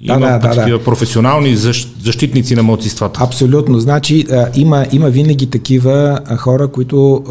Има 0.02 0.20
да, 0.20 0.40
да, 0.40 0.52
такива 0.52 0.78
да. 0.78 0.84
професионални 0.84 1.56
защитници 2.02 2.56
на 2.56 2.64
младсинствата. 2.64 3.20
Абсолютно. 3.24 3.80
Значи 3.80 4.26
има, 4.56 4.86
има 4.92 5.10
винаги 5.10 5.46
такива 5.46 6.20
хора, 6.38 6.68
които 6.68 7.24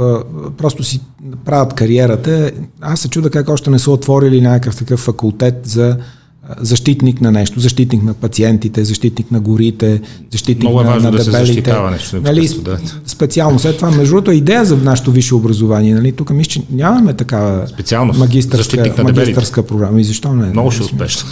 просто 0.58 0.84
си 0.84 1.00
правят 1.44 1.74
кариерата. 1.74 2.50
Аз 2.80 3.00
се 3.00 3.08
чуда 3.08 3.30
как 3.30 3.48
още 3.48 3.70
не 3.70 3.78
са 3.78 3.90
отворили 3.90 4.40
някакъв 4.40 4.76
такъв 4.76 5.00
факултет 5.00 5.54
за 5.64 5.96
защитник 6.56 7.20
на 7.20 7.32
нещо, 7.32 7.60
защитник 7.60 8.02
на 8.02 8.14
пациентите, 8.14 8.84
защитник 8.84 9.30
на 9.30 9.40
горите, 9.40 10.00
защитник 10.32 10.62
Много 10.68 10.80
е 10.80 10.84
важно 10.84 11.02
на, 11.02 11.10
на 11.10 11.18
да 11.18 11.24
дебелите. 11.24 11.46
се 11.46 11.52
защитава 11.52 11.90
нещо. 11.90 12.20
Нали, 12.20 12.48
специално 13.06 13.58
след 13.58 13.76
това, 13.76 13.90
между 13.90 14.14
другото, 14.14 14.32
идея 14.32 14.64
за 14.64 14.76
нашето 14.76 15.12
висше 15.12 15.34
образование. 15.34 15.94
Нали, 15.94 16.12
тук 16.12 16.30
мисля, 16.30 16.50
че 16.50 16.62
нямаме 16.70 17.12
такава 17.12 17.66
магистърска, 18.18 18.94
магистърска 19.02 19.62
програма. 19.62 20.00
И 20.00 20.04
защо 20.04 20.32
не? 20.32 20.46
Много 20.46 20.70
ще 20.70 20.82
успешно. 20.82 21.28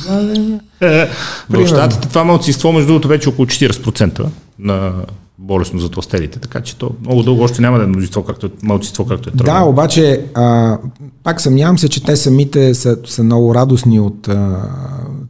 В 1.50 1.66
щатите 1.66 2.08
това 2.08 2.24
малцинство, 2.24 2.72
между 2.72 2.86
другото, 2.86 3.08
вече 3.08 3.28
около 3.28 3.46
40% 3.46 4.26
на 4.58 4.92
болестно 5.46 5.80
за 5.80 5.88
тластелите, 5.88 6.38
така 6.38 6.60
че 6.60 6.76
то 6.76 6.90
много 7.00 7.22
дълго 7.22 7.42
още 7.42 7.62
няма 7.62 7.78
да 7.78 7.84
е 7.84 7.86
множество, 7.86 8.22
както 8.24 8.46
е, 8.46 8.50
малцинство, 8.62 9.06
както 9.06 9.28
е 9.28 9.32
трудно. 9.32 9.52
Да, 9.52 9.64
обаче 9.64 10.24
а, 10.34 10.78
пак 11.22 11.40
съмнявам 11.40 11.78
се, 11.78 11.88
че 11.88 12.04
те 12.04 12.16
самите 12.16 12.74
са, 12.74 12.98
са 13.06 13.24
много 13.24 13.54
радостни 13.54 14.00
от 14.00 14.28
а, 14.28 14.62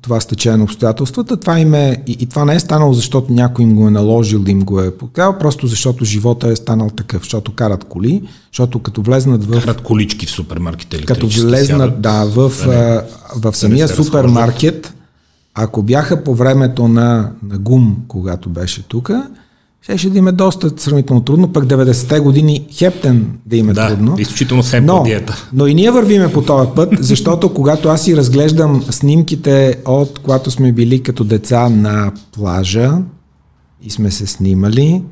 това 0.03 0.21
стечение 0.21 0.57
на 0.57 0.65
обстоятелствата. 0.65 1.37
Това 1.37 1.61
им 1.61 1.75
е, 1.75 2.03
и, 2.07 2.17
и 2.21 2.27
това 2.27 2.45
не 2.45 2.55
е 2.55 2.61
станало, 2.61 2.93
защото 2.93 3.33
някой 3.33 3.65
им 3.65 3.75
го 3.75 3.89
е 3.89 3.91
наложил 3.91 4.39
да 4.39 4.51
им 4.51 4.61
го 4.61 4.81
е 4.81 4.97
показал, 4.97 5.39
просто 5.39 5.67
защото 5.67 6.05
живота 6.05 6.49
е 6.49 6.57
станал 6.57 6.91
такъв, 6.91 7.23
защото 7.23 7.55
карат 7.55 7.85
коли, 7.85 8.23
защото 8.53 8.79
като 8.79 9.03
влезнат 9.03 9.45
в... 9.45 9.61
Карат 9.61 9.81
колички 9.81 10.27
в 10.27 10.31
супермаркет 10.31 11.07
Като 11.07 11.27
влезнат, 11.27 11.67
сядат, 11.67 12.01
да, 12.01 12.25
в, 12.25 12.53
да 12.65 12.67
не, 12.67 13.01
в, 13.37 13.53
в 13.53 13.57
самия 13.57 13.89
супермаркет, 13.89 14.95
ако 15.55 15.83
бяха 15.83 16.25
по 16.25 16.35
времето 16.35 16.89
на, 16.89 17.31
на 17.43 17.59
ГУМ, 17.59 17.97
когато 18.09 18.49
беше 18.49 18.83
тук, 18.83 19.11
ще 19.97 20.11
да 20.11 20.19
им 20.19 20.29
е 20.29 20.33
доста 20.33 20.71
сравнително 20.77 21.23
трудно, 21.23 21.53
пък 21.53 21.65
90-те 21.65 22.21
години 22.21 22.67
хептен 22.73 23.39
да 23.47 23.57
им 23.57 23.71
е 23.71 23.73
да, 23.73 23.89
трудно. 23.89 24.17
изключително 24.19 24.63
семпла 24.63 25.03
диета. 25.05 25.49
Но 25.53 25.67
и 25.67 25.75
ние 25.75 25.91
вървиме 25.91 26.33
по 26.33 26.43
този 26.43 26.71
път, 26.77 26.93
защото 27.01 27.55
когато 27.55 27.89
аз 27.89 28.05
си 28.05 28.17
разглеждам 28.17 28.85
снимките 28.91 29.79
от 29.85 30.19
когато 30.19 30.51
сме 30.51 30.73
били 30.73 31.03
като 31.03 31.25
деца 31.25 31.69
на 31.69 32.13
плажа 32.33 32.93
и 33.83 33.91
сме 33.91 34.11
се 34.11 34.27
снимали, 34.27 35.03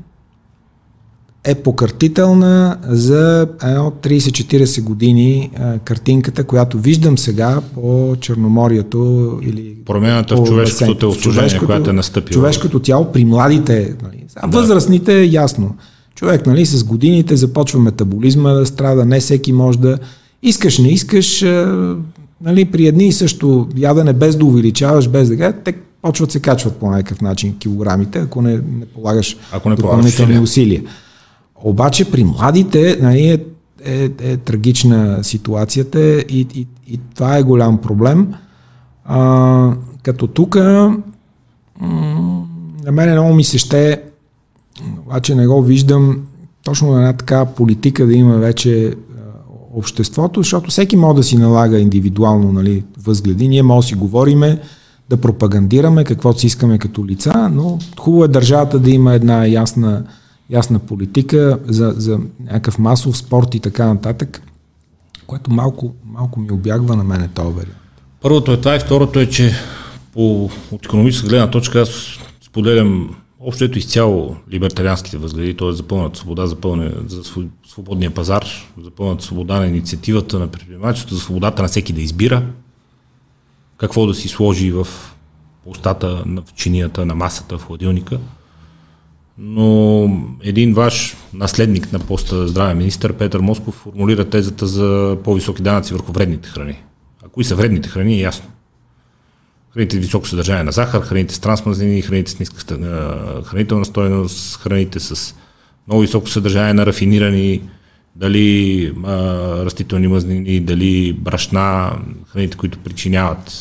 е 1.45 1.55
покъртителна 1.55 2.77
за 2.87 3.47
едно 3.63 3.91
30-40 4.03 4.83
години 4.83 5.51
а, 5.55 5.79
картинката, 5.79 6.43
която 6.43 6.79
виждам 6.79 7.17
сега 7.17 7.61
по 7.73 8.15
Черноморието 8.19 9.39
или 9.43 9.75
Промяната 9.85 10.35
в 10.35 10.43
човешкото 10.43 10.95
телосложение, 10.95 11.59
която 11.65 11.89
е 11.89 11.93
настъпила. 11.93 12.33
Човешкото 12.33 12.79
тяло 12.79 13.11
при 13.11 13.25
младите, 13.25 13.95
нали, 14.03 14.23
а 14.35 14.47
възрастните 14.47 15.21
е 15.21 15.25
ясно. 15.25 15.75
Човек 16.15 16.45
нали, 16.45 16.65
с 16.65 16.83
годините 16.83 17.35
започва 17.35 17.79
метаболизма 17.79 18.53
да 18.53 18.65
страда, 18.65 19.05
не 19.05 19.19
всеки 19.19 19.53
може 19.53 19.79
да... 19.79 19.97
Искаш, 20.43 20.77
не 20.77 20.89
искаш, 20.89 21.43
а, 21.43 21.95
нали, 22.41 22.65
при 22.65 22.87
едни 22.87 23.07
и 23.07 23.11
също 23.11 23.67
ядене 23.77 24.13
без 24.13 24.35
да 24.35 24.45
увеличаваш, 24.45 25.09
без 25.09 25.29
да 25.29 25.53
те 25.53 25.73
почват 26.01 26.31
се 26.31 26.39
качват 26.39 26.75
по 26.75 26.89
някакъв 26.89 27.21
начин 27.21 27.57
килограмите, 27.57 28.19
ако 28.19 28.41
не, 28.41 28.53
не 28.53 28.85
полагаш 28.95 29.37
ако 29.51 29.69
не 29.69 29.75
допълнителни 29.75 30.39
усилия. 30.39 30.41
усилия. 30.41 30.81
Обаче 31.65 32.11
при 32.11 32.23
младите 32.23 32.97
нали, 33.01 33.27
е, 33.27 33.39
е, 33.85 34.09
е 34.19 34.37
трагична 34.37 35.23
ситуацията 35.23 36.19
и, 36.19 36.47
и, 36.55 36.67
и 36.87 36.99
това 37.15 37.37
е 37.37 37.43
голям 37.43 37.77
проблем. 37.77 38.33
А, 39.05 39.73
като 40.03 40.27
тук 40.27 40.55
на 40.55 40.97
мен 42.91 43.11
много 43.11 43.33
ми 43.33 43.43
се 43.43 43.57
ще, 43.57 44.01
обаче 45.05 45.35
не 45.35 45.47
го 45.47 45.61
виждам 45.61 46.21
точно 46.63 46.91
на 46.91 46.99
една 46.99 47.13
така 47.13 47.45
политика 47.45 48.05
да 48.05 48.13
има 48.13 48.37
вече 48.37 48.93
обществото, 49.73 50.39
защото 50.39 50.71
всеки 50.71 50.97
може 50.97 51.15
да 51.15 51.23
си 51.23 51.37
налага 51.37 51.79
индивидуално 51.79 52.51
нали, 52.51 52.83
възгледи. 53.03 53.47
Ние 53.47 53.63
може 53.63 53.85
да 53.85 53.87
си 53.87 53.95
говориме, 53.95 54.59
да 55.09 55.17
пропагандираме 55.17 56.03
каквото 56.03 56.39
си 56.39 56.47
искаме 56.47 56.77
като 56.77 57.05
лица, 57.05 57.49
но 57.53 57.79
хубаво 57.99 58.23
е 58.23 58.27
държавата 58.27 58.79
да 58.79 58.91
има 58.91 59.13
една 59.13 59.45
ясна 59.45 60.03
ясна 60.49 60.79
политика 60.79 61.59
за, 61.67 61.93
за 61.97 62.19
някакъв 62.39 62.79
масов 62.79 63.17
спорт 63.17 63.55
и 63.55 63.59
така 63.59 63.85
нататък, 63.85 64.41
което 65.27 65.51
малко, 65.51 65.93
малко 66.05 66.39
ми 66.39 66.51
обягва 66.51 66.95
на 66.95 67.03
мене 67.03 67.27
този 67.27 67.55
вариант. 67.55 67.77
Първото 68.21 68.51
е 68.51 68.57
това 68.57 68.75
и 68.75 68.79
второто 68.79 69.19
е, 69.19 69.29
че 69.29 69.53
по, 70.13 70.49
от 70.71 70.85
економическа 70.85 71.27
гледна 71.27 71.51
точка 71.51 71.81
аз 71.81 71.89
споделям 72.41 73.15
общото 73.39 73.77
изцяло 73.77 74.35
либертарианските 74.51 75.17
възгледи, 75.17 75.57
т.е. 75.57 75.71
за 75.71 75.83
пълната 75.83 76.19
свобода, 76.19 76.47
за, 76.47 76.55
пълне, 76.55 76.91
за 77.07 77.21
свободния 77.67 78.11
пазар, 78.11 78.45
за 78.83 78.91
пълната 78.91 79.23
свобода 79.23 79.59
на 79.59 79.67
инициативата 79.67 80.39
на 80.39 80.47
предприемачеството, 80.47 81.15
за 81.15 81.21
свободата 81.21 81.61
на 81.61 81.67
всеки 81.67 81.93
да 81.93 82.01
избира 82.01 82.43
какво 83.77 84.07
да 84.07 84.13
си 84.13 84.27
сложи 84.27 84.71
в 84.71 84.87
устата, 85.65 86.23
в 86.47 86.53
чинията, 86.55 87.05
на 87.05 87.15
масата, 87.15 87.57
в 87.57 87.65
хладилника– 87.65 88.19
но 89.37 90.09
един 90.43 90.73
ваш 90.73 91.15
наследник 91.33 91.91
на 91.91 91.99
поста 91.99 92.47
здравен 92.47 92.77
министр, 92.77 93.13
Петър 93.13 93.39
Москов, 93.39 93.75
формулира 93.75 94.29
тезата 94.29 94.67
за 94.67 95.17
по-високи 95.23 95.61
данъци 95.61 95.93
върху 95.93 96.11
вредните 96.11 96.49
храни. 96.49 96.83
А 97.25 97.29
кои 97.29 97.43
са 97.43 97.55
вредните 97.55 97.89
храни 97.89 98.13
е 98.13 98.21
ясно. 98.21 98.49
Храните 99.73 99.95
с 99.95 99.99
високо 99.99 100.27
съдържание 100.27 100.63
на 100.63 100.71
захар, 100.71 101.01
храните 101.01 101.35
с 101.35 101.39
трансмазнини, 101.39 102.01
храните 102.01 102.31
с 102.31 102.39
ниска 102.39 102.77
хранителна 103.43 103.85
стоеност, 103.85 104.57
храните 104.57 104.99
с 104.99 105.35
много 105.87 106.01
високо 106.01 106.29
съдържание 106.29 106.73
на 106.73 106.85
рафинирани, 106.85 107.61
дали 108.15 108.91
а, 109.03 109.13
растителни 109.65 110.07
мазнини, 110.07 110.59
дали 110.59 111.13
брашна, 111.13 111.99
храните, 112.27 112.57
които 112.57 112.79
причиняват, 112.79 113.51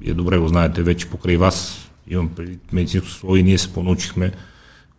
вие 0.00 0.14
добре 0.14 0.38
го 0.38 0.48
знаете 0.48 0.82
вече 0.82 1.06
покрай 1.06 1.36
вас, 1.36 1.88
имам 2.08 2.28
преди 2.28 2.58
медицинско 2.72 3.08
слово 3.08 3.36
и 3.36 3.42
ние 3.42 3.58
се 3.58 3.72
понаучихме, 3.72 4.32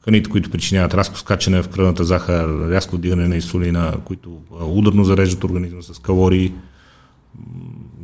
храните, 0.08 0.30
които 0.30 0.50
причиняват 0.50 0.94
рязко 0.94 1.18
скачане 1.18 1.64
в 1.64 1.68
кръвната 1.68 2.04
захар, 2.04 2.70
рязко 2.70 2.96
вдигане 2.96 3.28
на 3.28 3.36
инсулина, 3.36 3.94
които 4.06 4.38
ударно 4.62 5.04
зареждат 5.04 5.44
организма 5.44 5.82
с 5.82 6.00
калории, 6.00 6.54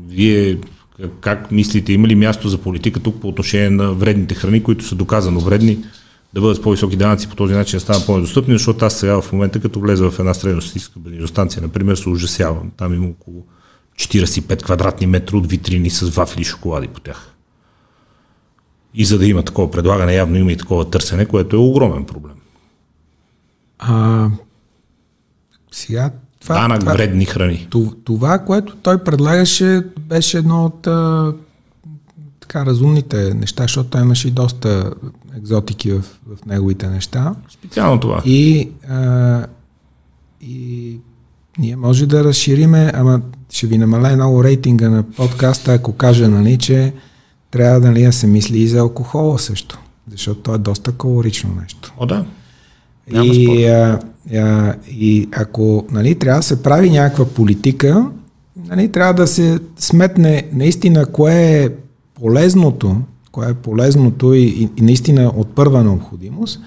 Вие 0.08 0.58
как 1.22 1.52
мислите, 1.52 1.94
има 1.94 2.08
ли 2.08 2.16
място 2.16 2.50
за 2.50 2.58
политика 2.58 3.00
тук 3.00 3.22
по 3.22 3.28
отношение 3.28 3.70
на 3.70 3.94
вредните 3.94 4.36
храни, 4.36 4.64
които 4.64 4.86
са 4.86 4.96
доказано 4.96 5.40
вредни, 5.40 5.80
да 6.34 6.42
бъдат 6.42 6.58
с 6.58 6.62
по-високи 6.62 6.96
данъци, 6.96 7.30
по 7.30 7.36
този 7.36 7.54
начин 7.54 7.78
да 7.78 7.82
станат 7.82 8.06
по-недостъпни, 8.06 8.54
защото 8.54 8.86
аз 8.86 9.00
сега 9.00 9.22
в 9.22 9.32
момента, 9.32 9.60
като 9.60 9.80
влеза 9.80 10.12
в 10.12 10.20
една 10.20 10.34
средностатистическа 10.34 11.00
бензиностанция, 11.00 11.62
например, 11.62 11.96
се 11.96 12.10
ужасявам. 12.10 12.72
Там 12.78 12.94
има 12.94 13.08
около 13.08 13.46
45 13.96 14.64
квадратни 14.64 15.08
метра 15.08 15.38
от 15.38 15.50
витрини 15.50 15.90
с 15.90 16.10
вафли 16.10 16.42
и 16.42 16.46
шоколади 16.46 16.88
по 16.88 17.00
тях. 17.00 17.33
И 18.96 19.06
за 19.06 19.18
да 19.18 19.26
има 19.26 19.44
такова 19.44 19.72
предлагане, 19.72 20.16
явно 20.16 20.38
има 20.38 20.52
и 20.52 20.58
такова 20.58 20.90
търсене, 20.90 21.26
което 21.26 21.56
е 21.56 21.60
огромен 21.60 22.06
проблем. 22.06 22.36
А, 23.80 24.30
сега 25.72 26.12
това, 26.42 26.56
Данък 26.56 26.80
това, 26.80 26.94
вредни 26.94 27.26
храни. 27.26 27.68
Това, 28.04 28.40
което 28.40 28.76
той 28.76 29.04
предлагаше, 29.04 29.84
беше 30.00 30.38
едно 30.38 30.66
от 30.66 30.88
а, 30.88 31.34
така 32.40 32.66
разумните 32.66 33.34
неща, 33.34 33.64
защото 33.64 33.90
той 33.90 34.02
имаше 34.02 34.28
и 34.28 34.32
доста 34.32 34.94
екзотики 35.38 35.92
в, 35.92 36.02
в 36.02 36.46
неговите 36.46 36.88
неща. 36.88 37.36
Специално 37.50 38.00
това. 38.00 38.22
И, 38.26 38.70
а, 38.90 39.46
и 40.42 40.98
ние 41.58 41.76
може 41.76 42.06
да 42.06 42.24
разшириме, 42.24 42.92
ама 42.96 43.22
ще 43.52 43.68
ви 43.68 43.78
намаля 43.78 44.16
много 44.16 44.44
рейтинга 44.44 44.90
на 44.90 45.04
подкаста, 45.04 45.74
ако 45.74 45.94
кажа, 45.94 46.30
нали, 46.30 46.58
че 46.58 46.94
трябва 47.54 47.80
нали, 47.80 48.04
да 48.04 48.14
се 48.14 48.28
мисли 48.28 48.60
и 48.60 48.68
за 48.68 48.80
алкохола 48.80 49.40
също, 49.40 49.80
защото 50.12 50.40
то 50.40 50.56
е 50.56 50.58
доста 50.58 50.92
калорично 50.92 51.58
нещо. 51.62 51.94
О, 51.98 52.06
да. 52.06 52.26
Няма 53.12 53.26
и, 53.26 53.66
а, 53.66 54.00
а, 54.36 54.74
и 54.92 55.30
ако 55.32 55.86
нали, 55.92 56.16
трябва 56.16 56.40
да 56.40 56.44
се 56.44 56.64
прави 56.64 56.90
някаква 56.90 57.26
политика, 57.26 58.10
нали, 58.68 58.92
трябва 58.92 59.14
да 59.14 59.28
се 59.28 59.60
сметне 59.78 60.48
наистина 60.54 61.06
кое 61.06 61.64
е 61.64 61.70
полезното, 62.14 62.98
кое 63.32 63.50
е 63.50 63.54
полезното 63.54 64.34
и, 64.34 64.42
и, 64.42 64.70
и 64.78 64.82
наистина 64.82 65.32
от 65.36 65.56
първа 65.56 65.84
необходимост. 65.84 66.60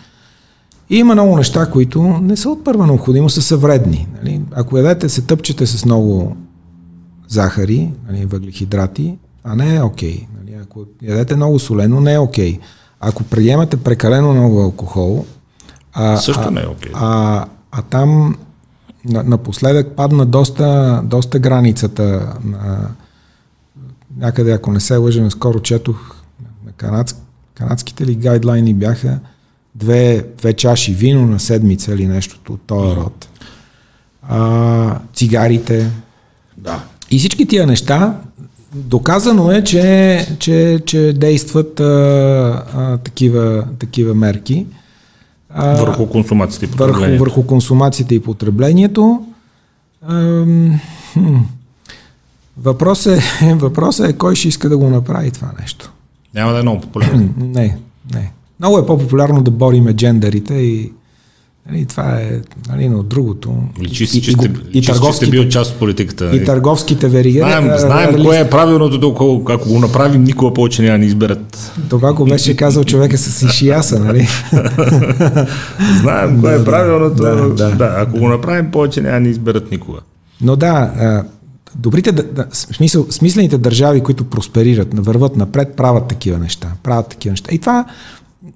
И 0.90 0.96
има 0.96 1.14
много 1.14 1.36
неща, 1.36 1.70
които 1.70 2.02
не 2.02 2.36
са 2.36 2.50
от 2.50 2.64
първа 2.64 2.86
необходимост, 2.86 3.38
а 3.38 3.42
са 3.42 3.56
вредни. 3.56 4.08
Нали? 4.18 4.40
Ако 4.52 4.78
ядете, 4.78 5.08
се 5.08 5.22
тъпчете 5.22 5.66
с 5.66 5.84
много 5.84 6.36
захари, 7.28 7.90
нали, 8.08 8.26
въглехидрати, 8.26 9.14
а 9.44 9.56
не 9.56 9.76
е 9.76 9.82
окей. 9.82 10.16
Okay. 10.16 10.35
Ако 10.70 10.84
ядете 11.02 11.36
много 11.36 11.58
солено, 11.58 12.00
не 12.00 12.14
е 12.14 12.18
окей. 12.18 12.52
Okay. 12.52 12.60
Ако 13.00 13.24
приемате 13.24 13.76
прекалено 13.76 14.32
много 14.32 14.60
алкохол, 14.60 15.24
а, 15.92 16.16
Също 16.16 16.50
не 16.50 16.60
е 16.60 16.66
окей. 16.66 16.92
Okay. 16.92 16.96
А, 16.96 17.36
а, 17.36 17.46
а 17.72 17.82
там 17.82 18.36
на, 19.04 19.22
напоследък 19.22 19.96
падна 19.96 20.26
доста, 20.26 21.00
доста 21.04 21.38
границата 21.38 22.34
на 22.44 22.88
някъде, 24.16 24.52
ако 24.52 24.72
не 24.72 24.80
се 24.80 24.96
лъжа, 24.96 25.30
скоро 25.30 25.60
четох 25.60 26.16
на 26.66 26.72
канадск, 26.72 27.16
канадските 27.54 28.06
ли 28.06 28.14
гайдлайни 28.14 28.74
бяха 28.74 29.18
две, 29.74 30.26
две 30.38 30.52
чаши 30.52 30.94
вино 30.94 31.26
на 31.26 31.40
седмица 31.40 31.94
или 31.94 32.06
нещо 32.06 32.52
от 32.52 32.60
този 32.60 32.96
род. 32.96 33.28
А, 34.22 34.98
цигарите. 35.14 35.90
Да. 36.56 36.84
И 37.10 37.18
всички 37.18 37.46
тия 37.46 37.66
неща, 37.66 38.20
доказано 38.76 39.52
е, 39.52 39.64
че, 39.64 40.26
че, 40.38 40.80
че 40.86 41.12
действат 41.12 41.80
а, 41.80 41.84
а, 42.74 42.96
такива, 42.96 43.64
такива 43.78 44.14
мерки. 44.14 44.66
А, 45.50 45.74
върху 45.74 46.06
консумацията 46.06 46.64
и 46.64 46.68
потреблението. 46.68 47.10
Върху, 47.10 47.24
върху 47.24 47.46
консумацията 47.46 48.14
и 48.14 48.20
потреблението. 48.20 49.26
А, 50.08 50.44
хм. 51.12 51.36
Въпросът 52.58 53.22
е, 53.42 53.54
въпросът 53.54 54.10
е 54.10 54.12
кой 54.12 54.34
ще 54.34 54.48
иска 54.48 54.68
да 54.68 54.78
го 54.78 54.90
направи 54.90 55.30
това 55.30 55.52
нещо. 55.60 55.92
Няма 56.34 56.52
да 56.52 56.58
е 56.58 56.62
много 56.62 56.80
популярно. 56.80 57.34
не, 57.38 57.78
не. 58.14 58.32
Много 58.60 58.78
е 58.78 58.86
по-популярно 58.86 59.42
да 59.42 59.50
бориме 59.50 59.92
джендерите 59.92 60.54
и 60.54 60.92
Нали, 61.70 61.86
това 61.86 62.20
е 62.20 62.40
нали, 62.68 62.88
от 62.88 63.08
другото. 63.08 63.54
Личи 63.82 64.06
си, 64.06 64.22
че, 64.22 64.32
сте, 64.32 64.50
и, 64.72 64.82
че 64.82 64.94
сте 65.12 65.26
бил 65.26 65.48
част 65.48 65.72
от 65.72 65.78
политиката. 65.78 66.24
Нали? 66.24 66.36
И 66.36 66.44
търговските 66.44 67.08
вериги. 67.08 67.38
Знаем, 67.38 67.78
знаем 67.78 68.14
а, 68.14 68.22
кое 68.24 68.40
е 68.40 68.50
правилното, 68.50 68.98
докато 68.98 69.42
ако 69.48 69.68
го 69.68 69.78
направим, 69.78 70.24
никога 70.24 70.54
повече 70.54 70.82
няма 70.82 70.92
да 70.92 70.98
ни 70.98 71.06
изберат. 71.06 71.72
Това 71.88 72.12
го 72.12 72.24
беше 72.24 72.56
казал 72.56 72.84
човека 72.84 73.18
с 73.18 73.42
Ишияса, 73.42 74.00
нали? 74.00 74.28
знаем 76.00 76.40
кое 76.40 76.60
е 76.60 76.64
правилното. 76.64 77.22
Да, 77.22 77.48
да. 77.48 77.70
да, 77.70 77.94
ако 77.96 78.18
го 78.18 78.28
направим, 78.28 78.70
повече 78.70 79.00
няма 79.00 79.14
да 79.14 79.20
ни 79.20 79.28
изберат 79.28 79.70
никога. 79.70 79.98
Но 80.40 80.56
да, 80.56 81.24
добрите, 81.74 82.12
да, 82.12 82.46
смисъл, 82.52 83.06
смислените 83.10 83.58
държави, 83.58 84.00
които 84.00 84.24
просперират, 84.24 84.88
върват 85.06 85.36
напред, 85.36 85.68
правят 85.76 86.08
такива 86.08 86.38
неща. 86.38 86.72
Правят 86.82 87.08
такива 87.08 87.32
неща. 87.32 87.54
И 87.54 87.58
това 87.58 87.84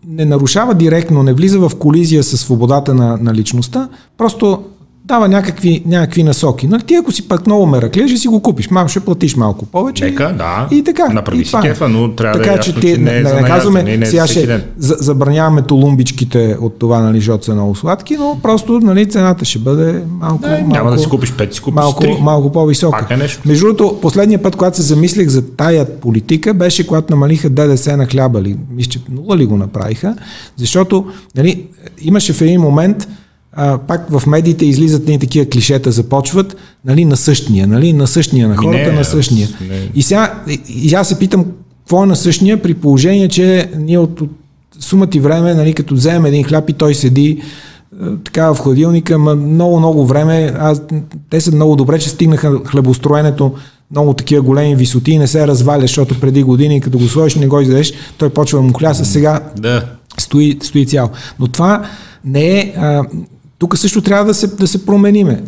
не 0.05 0.25
нарушава 0.25 0.75
директно, 0.75 1.23
не 1.23 1.33
влиза 1.33 1.69
в 1.69 1.79
колизия 1.79 2.23
с 2.23 2.37
свободата 2.37 2.95
на, 2.95 3.17
на 3.17 3.35
личността, 3.35 3.89
просто 4.17 4.63
дава 5.11 5.29
някакви, 5.29 5.83
някакви 5.87 6.23
насоки. 6.23 6.67
Нали, 6.67 6.83
ти 6.83 6.95
ако 6.95 7.13
си 7.13 7.29
пък 7.29 7.47
много 7.47 7.67
меракле, 7.67 8.09
ще 8.09 8.17
си 8.17 8.29
го 8.29 8.41
купиш. 8.41 8.71
Мам, 8.71 8.89
ще 8.89 9.01
платиш 9.01 9.37
малко 9.37 9.67
повече. 9.67 10.05
Нека, 10.05 10.35
да. 10.39 10.69
И 10.71 10.85
така. 10.85 11.09
Направи 11.09 11.45
си 11.45 11.57
кефа, 11.63 11.89
но 11.89 12.13
трябва 12.15 12.39
така, 12.41 12.53
да 12.53 12.57
е 12.57 12.61
че, 12.61 12.71
ясно, 12.71 12.83
че 12.83 12.99
не, 12.99 13.17
е 13.17 13.23
не, 13.23 13.33
не 13.33 13.43
казваме, 13.43 13.83
не, 13.83 13.97
не 13.97 14.07
сега 14.07 14.27
ще 14.27 14.65
забраняваме 14.77 15.63
толумбичките 15.63 16.57
от 16.61 16.79
това, 16.79 17.01
нали, 17.01 17.19
защото 17.19 17.45
са 17.45 17.55
много 17.55 17.75
сладки, 17.75 18.17
но 18.17 18.39
просто 18.43 18.81
нали, 18.81 19.07
цената 19.07 19.45
ще 19.45 19.59
бъде 19.59 20.03
малко, 20.21 20.47
не, 20.47 20.51
малко 20.51 20.73
няма 20.73 20.91
да 20.91 20.99
си 20.99 21.09
купиш 21.09 21.33
5, 21.33 21.53
си 21.53 21.61
купиш 21.61 21.75
малко, 21.75 22.03
3. 22.03 22.21
малко 22.21 22.53
по-висока. 22.53 23.07
Е 23.11 23.17
нещо. 23.17 23.43
Между 23.47 23.65
другото, 23.65 24.01
последния 24.03 24.43
път, 24.43 24.57
когато 24.57 24.77
се 24.77 24.83
замислих 24.83 25.29
за 25.29 25.47
тая 25.47 26.01
политика, 26.01 26.55
беше 26.55 26.87
когато 26.87 27.13
намалиха 27.13 27.51
ДДС 27.51 27.97
на 27.97 28.07
хляба. 28.07 28.43
Ли. 28.43 28.57
Мисля, 28.71 28.91
че 28.91 29.01
нула 29.11 29.37
ли 29.37 29.47
го 29.47 29.57
направиха, 29.57 30.15
защото 30.57 31.07
нали, 31.37 31.67
имаше 32.03 32.33
в 32.33 32.41
един 32.41 32.61
момент 32.61 33.09
а, 33.53 33.79
пак 33.79 34.07
в 34.11 34.27
медиите 34.27 34.67
излизат 34.67 35.09
ни 35.09 35.19
такива 35.19 35.47
клишета, 35.47 35.93
започват 35.93 36.57
нали, 36.85 37.05
на 37.05 37.17
същия, 37.17 37.67
нали, 37.67 37.93
на 37.93 38.07
същия, 38.07 38.49
на 38.49 38.57
хората 38.57 38.93
не, 38.93 38.99
на 38.99 39.05
същия. 39.05 39.49
Не. 39.69 39.91
И 39.95 40.03
сега 40.03 40.43
и 40.69 40.95
аз 40.95 41.09
се 41.09 41.19
питам, 41.19 41.47
какво 41.79 42.03
е 42.03 42.07
на 42.07 42.17
същия, 42.17 42.63
при 42.63 42.75
положение, 42.75 43.29
че 43.29 43.71
ние 43.77 43.99
от, 43.99 44.21
от 44.21 44.31
сумата 44.79 45.09
и 45.15 45.21
време, 45.21 45.55
нали, 45.55 45.73
като 45.73 45.95
вземем 45.95 46.25
един 46.25 46.45
хляб 46.45 46.71
и 46.71 46.73
той 46.73 46.95
седи 46.95 47.43
така 48.25 48.55
в 48.55 48.59
хладилника, 48.59 49.19
ма 49.19 49.35
много, 49.35 49.79
много 49.79 50.07
време, 50.07 50.53
аз, 50.59 50.83
те 51.31 51.41
са 51.41 51.55
много 51.55 51.77
добре, 51.77 51.99
че 51.99 52.09
стигнаха 52.09 52.65
хлебостроенето 52.65 53.53
много 53.91 54.15
такива 54.15 54.43
големи 54.43 54.77
висоти 54.77 55.13
и 55.13 55.19
не 55.19 55.27
се 55.27 55.47
разваля, 55.47 55.81
защото 55.81 56.21
преди 56.21 56.43
години, 56.43 56.81
като 56.81 56.99
го 56.99 57.09
сложиш, 57.09 57.35
не 57.35 57.47
го 57.47 57.61
издадеш, 57.61 57.93
той 58.19 58.31
почва 58.31 58.59
да 58.59 58.63
му 58.63 58.73
хляса, 58.73 59.05
сега 59.05 59.41
да. 59.57 59.85
стои, 60.19 60.59
стои 60.63 60.87
цял. 60.87 61.11
Но 61.39 61.49
това 61.49 61.83
не 62.25 62.59
е, 62.59 62.75
а, 62.77 63.03
тук 63.61 63.79
също 63.79 64.03
трябва 64.03 64.25
да 64.25 64.35
се, 64.35 64.47
да 64.47 64.67
се 64.67 64.87
промениме. 64.87 65.43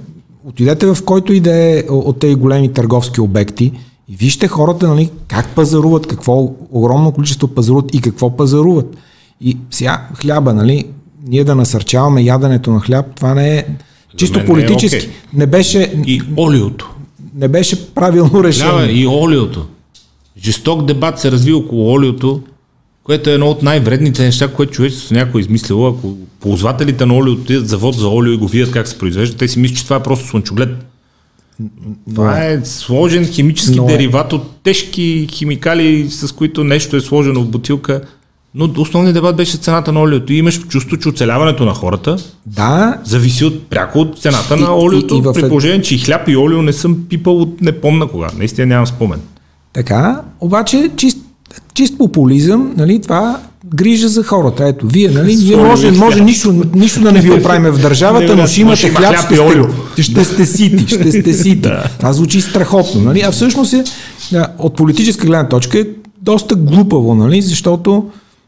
Отидете 0.44 0.86
в 0.86 0.98
който 1.04 1.32
и 1.32 1.40
да 1.40 1.54
е 1.54 1.84
от 1.88 2.18
тези 2.18 2.34
големи 2.34 2.72
търговски 2.72 3.20
обекти 3.20 3.72
и 4.08 4.16
вижте 4.16 4.48
хората 4.48 4.88
нали, 4.88 5.10
как 5.28 5.48
пазаруват, 5.48 6.06
какво 6.06 6.52
огромно 6.70 7.12
количество 7.12 7.48
пазаруват 7.48 7.94
и 7.94 8.00
какво 8.00 8.36
пазаруват. 8.36 8.96
И 9.40 9.56
сега 9.70 10.08
хляба, 10.14 10.54
нали, 10.54 10.84
ние 11.26 11.44
да 11.44 11.54
насърчаваме 11.54 12.22
яденето 12.22 12.70
на 12.70 12.80
хляб, 12.80 13.06
това 13.16 13.34
не 13.34 13.56
е 13.58 13.64
чисто 14.16 14.38
не 14.38 14.44
политически. 14.44 14.96
Не, 14.96 15.04
е 15.04 15.06
okay. 15.06 15.38
не 15.38 15.46
беше... 15.46 16.02
И 16.06 16.22
олиото. 16.38 16.90
Не 17.34 17.48
беше 17.48 17.94
правилно 17.94 18.44
решение. 18.44 18.86
Да, 18.86 18.92
и 18.92 19.06
олиото. 19.06 19.66
Жесток 20.44 20.84
дебат 20.84 21.18
се 21.18 21.32
разви 21.32 21.52
около 21.52 21.92
олиото 21.92 22.40
което 23.05 23.30
е 23.30 23.34
едно 23.34 23.46
от 23.46 23.62
най-вредните 23.62 24.22
неща, 24.22 24.48
което 24.48 24.72
човечеството 24.72 25.14
някой 25.14 25.40
е 25.40 25.42
измислило. 25.42 25.88
Ако 25.88 26.16
ползвателите 26.40 27.07
на 27.07 27.14
олио 27.14 27.32
отидат 27.32 27.68
завод 27.68 27.94
за 27.94 28.09
олио 28.09 28.32
и 28.32 28.36
го 28.36 28.48
видят 28.48 28.70
как 28.70 28.88
се 28.88 28.98
произвежда, 28.98 29.36
те 29.36 29.48
си 29.48 29.59
мислят, 29.59 29.78
че 29.78 29.84
това 29.84 29.96
е 29.96 30.03
просто 30.03 30.26
слънчоглед. 30.26 30.68
Това 32.14 32.44
е 32.44 32.61
сложен 32.64 33.26
химически 33.26 33.76
но... 33.76 33.84
Е- 33.84 33.86
дериват 33.86 34.32
от 34.32 34.50
тежки 34.62 35.28
химикали, 35.32 36.11
с 36.11 36.32
които 36.32 36.64
нещо 36.64 36.96
е 36.96 37.00
сложено 37.00 37.40
в 37.40 37.48
бутилка. 37.48 38.00
Но 38.55 38.70
основният 38.76 39.14
дебат 39.14 39.36
беше 39.36 39.57
цената 39.57 39.92
на 39.92 40.00
олиото. 40.00 40.32
И 40.32 40.36
имаш 40.36 40.66
чувство, 40.66 40.96
че 40.96 41.09
оцеляването 41.09 41.64
на 41.64 41.74
хората 41.74 42.16
да. 42.46 42.98
зависи 43.05 43.44
от 43.44 43.66
пряко 43.66 43.98
от 43.98 44.18
цената 44.20 44.57
и, 44.57 44.61
на 44.61 44.76
олиото, 44.76 45.14
и, 45.14 45.18
и 45.18 45.20
в... 45.20 45.32
при 45.32 45.48
положение, 45.48 45.82
че 45.82 45.94
и 45.94 45.98
хляб 45.98 46.28
и 46.28 46.36
олио 46.36 46.62
не 46.62 46.72
съм 46.72 47.05
пипал 47.09 47.40
от 47.40 47.61
не 47.61 47.72
помна 47.72 48.07
кога. 48.07 48.28
Наистина 48.38 48.66
нямам 48.66 48.86
спомен. 48.86 49.20
Така, 49.72 50.22
обаче 50.40 50.90
чист 50.96 51.18
чист 51.74 51.98
популизъм, 51.98 52.72
нали, 52.76 53.00
това 53.00 53.38
грижа 53.74 54.09
за 54.09 54.22
хората. 54.22 54.68
Ето, 54.68 54.86
вие, 54.86 55.09
нали, 55.09 55.36
ние 55.36 55.57
може, 55.57 55.90
може 55.90 56.20
нищо, 56.20 56.64
нищо 56.74 57.00
да 57.00 57.12
не 57.12 57.20
ви 57.20 57.32
оправим 57.32 57.72
в 57.72 57.80
държавата, 57.82 58.36
но 58.36 58.46
ще 58.46 58.61
имате 58.61 58.88
хляб, 58.88 59.16
ще 59.16 60.03
сте, 60.03 60.03
ще 60.03 60.24
сте 60.24 60.46
сити, 60.46 60.86
ще 60.86 61.12
сте 61.12 61.32
сити. 61.32 61.68
Това 61.98 62.12
звучи 62.12 62.40
страхотно, 62.40 63.00
нали, 63.00 63.20
а 63.20 63.30
всъщност 63.30 63.72
е, 63.72 63.84
от 64.59 64.76
политическа 64.76 65.26
гледна 65.26 65.48
точка 65.48 65.78
е 65.78 65.84
доста 66.22 66.55
глупаво, 66.55 67.14
нали, 67.14 67.42
защото 67.42 68.05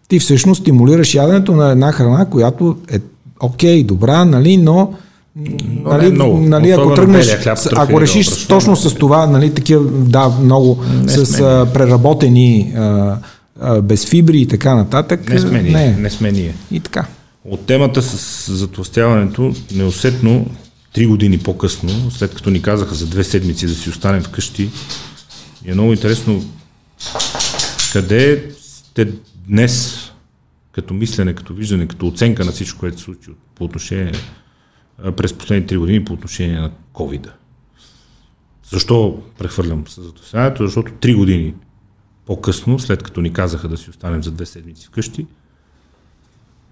ти 0.09 0.19
всъщност 0.19 0.61
стимулираш 0.61 1.15
яденето 1.15 1.53
на 1.53 1.71
една 1.71 1.93
храна, 1.93 2.25
която 2.25 2.77
е 2.93 2.99
окей, 3.41 3.85
добра, 3.85 4.25
нали, 4.25 4.57
но 4.57 4.93
нали, 5.37 6.13
много. 6.13 6.41
нали, 6.41 6.71
ако 6.71 6.95
тръгнеш, 6.95 7.37
хляб, 7.37 7.59
ако 7.77 8.01
решиш 8.01 8.27
да 8.27 8.47
точно 8.47 8.77
с 8.77 8.95
това, 8.95 9.27
нали, 9.27 9.55
такива, 9.55 9.85
да, 9.91 10.29
много 10.29 10.85
не 11.03 11.09
с 11.09 11.41
а, 11.41 11.67
преработени 11.75 12.73
а, 12.77 13.17
а, 13.61 13.83
без 13.83 14.07
фибри 14.07 14.41
и 14.41 14.47
така 14.47 14.75
нататък. 14.75 15.29
Не 15.29 15.39
сме 15.39 15.63
ние. 15.63 15.73
Не, 15.73 15.97
не 15.97 16.11
сме 16.11 16.33
ние. 16.33 16.55
И 16.71 16.81
така. 16.81 17.07
От 17.45 17.67
темата 17.67 18.03
с 18.03 18.53
затластяването, 18.53 19.55
неусетно, 19.75 20.47
три 20.93 21.07
години 21.07 21.39
по-късно, 21.39 22.11
след 22.11 22.35
като 22.35 22.51
ни 22.51 22.63
казаха 22.63 22.95
за 22.95 23.07
две 23.07 23.25
седмици 23.25 23.67
да 23.67 23.75
си 23.75 23.91
останем 23.91 24.23
вкъщи, 24.23 24.71
е 25.65 25.75
много 25.75 25.93
интересно 25.93 26.45
къде 27.93 28.45
сте 28.61 29.09
днес 29.49 29.99
като 30.73 30.95
мислене, 30.95 31.33
като 31.35 31.55
виждане, 31.55 31.87
като 31.87 32.07
оценка 32.07 32.45
на 32.45 32.53
всичко, 32.53 32.81
което 32.81 32.99
се 32.99 33.05
случи 33.05 33.31
по 33.55 33.65
отношение 33.65 34.13
през 35.17 35.35
последните 35.35 35.67
три 35.67 35.77
години 35.77 36.05
по 36.05 36.13
отношение 36.13 36.61
на 36.61 36.71
covid 36.95 37.31
Защо 38.71 39.23
прехвърлям 39.39 39.85
с? 39.87 40.01
Защото 40.59 40.93
три 40.93 41.15
години 41.15 41.55
по-късно, 42.27 42.79
след 42.79 43.03
като 43.03 43.21
ни 43.21 43.33
казаха 43.33 43.69
да 43.69 43.77
си 43.77 43.91
останем 43.91 44.23
за 44.23 44.31
две 44.31 44.47
седмици 44.47 44.87
вкъщи, 44.87 45.27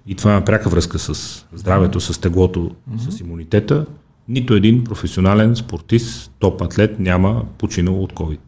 и 0.07 0.15
това 0.15 0.33
има 0.33 0.45
пряка 0.45 0.69
връзка 0.69 0.99
с 0.99 1.45
здравето, 1.53 2.01
с 2.01 2.21
теглото, 2.21 2.71
mm-hmm. 2.91 3.11
с 3.11 3.21
имунитета, 3.21 3.87
нито 4.29 4.55
един 4.55 4.85
професионален 4.85 5.57
спортист, 5.57 6.33
топ 6.39 6.63
атлет 6.63 6.99
няма 6.99 7.45
починал 7.59 8.03
от 8.03 8.13
COVID. 8.13 8.39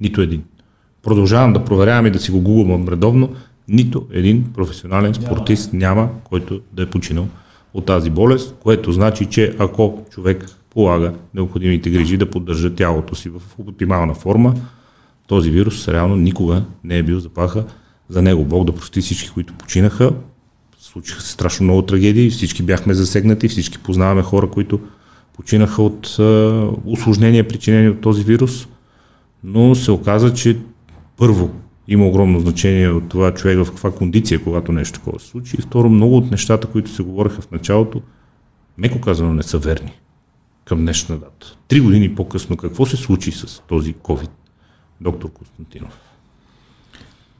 Нито 0.00 0.20
един. 0.20 0.44
Продължавам 1.02 1.52
да 1.52 1.64
проверявам 1.64 2.06
и 2.06 2.10
да 2.10 2.18
си 2.18 2.30
го 2.30 2.40
гугълвам 2.40 2.88
редовно. 2.88 3.34
Нито 3.68 4.06
един 4.10 4.52
професионален 4.52 5.14
спортист 5.14 5.72
няма, 5.72 6.10
който 6.24 6.60
да 6.72 6.82
е 6.82 6.90
починал 6.90 7.28
от 7.76 7.84
тази 7.84 8.10
болест, 8.10 8.54
което 8.62 8.92
значи, 8.92 9.26
че 9.26 9.54
ако 9.58 10.04
човек 10.10 10.46
полага 10.70 11.12
необходимите 11.34 11.90
грижи 11.90 12.16
да 12.16 12.30
поддържа 12.30 12.74
тялото 12.74 13.14
си 13.14 13.28
в 13.28 13.40
оптимална 13.58 14.14
форма, 14.14 14.54
този 15.26 15.50
вирус 15.50 15.88
реално 15.88 16.16
никога 16.16 16.62
не 16.84 16.98
е 16.98 17.02
бил 17.02 17.20
заплаха 17.20 17.64
за 18.08 18.22
него. 18.22 18.44
Бог 18.44 18.64
да 18.64 18.72
прости 18.72 19.00
всички, 19.00 19.30
които 19.30 19.54
починаха. 19.54 20.12
Случиха 20.78 21.22
се 21.22 21.32
страшно 21.32 21.64
много 21.64 21.82
трагедии, 21.82 22.30
всички 22.30 22.62
бяхме 22.62 22.94
засегнати, 22.94 23.48
всички 23.48 23.78
познаваме 23.78 24.22
хора, 24.22 24.50
които 24.50 24.80
починаха 25.36 25.82
от 25.82 26.16
осложнения, 26.84 27.48
причинени 27.48 27.88
от 27.88 28.00
този 28.00 28.24
вирус, 28.24 28.68
но 29.44 29.74
се 29.74 29.90
оказа, 29.90 30.34
че 30.34 30.58
първо 31.16 31.50
има 31.88 32.06
огромно 32.06 32.40
значение 32.40 32.88
от 32.88 33.08
това 33.08 33.34
човек 33.34 33.58
в 33.58 33.70
каква 33.70 33.90
кондиция, 33.90 34.44
когато 34.44 34.72
нещо 34.72 34.98
такова 34.98 35.20
се 35.20 35.26
случи. 35.26 35.56
И 35.58 35.62
второ, 35.62 35.88
много 35.88 36.16
от 36.16 36.30
нещата, 36.30 36.66
които 36.66 36.90
се 36.90 37.02
говореха 37.02 37.42
в 37.42 37.50
началото, 37.50 38.00
меко 38.78 39.00
казано 39.00 39.34
не 39.34 39.42
са 39.42 39.58
верни 39.58 39.92
към 40.64 40.78
днешна 40.78 41.16
дата. 41.16 41.56
Три 41.68 41.80
години 41.80 42.14
по-късно, 42.14 42.56
какво 42.56 42.86
се 42.86 42.96
случи 42.96 43.32
с 43.32 43.62
този 43.68 43.94
COVID, 43.94 44.30
доктор 45.00 45.32
Константинов? 45.32 45.98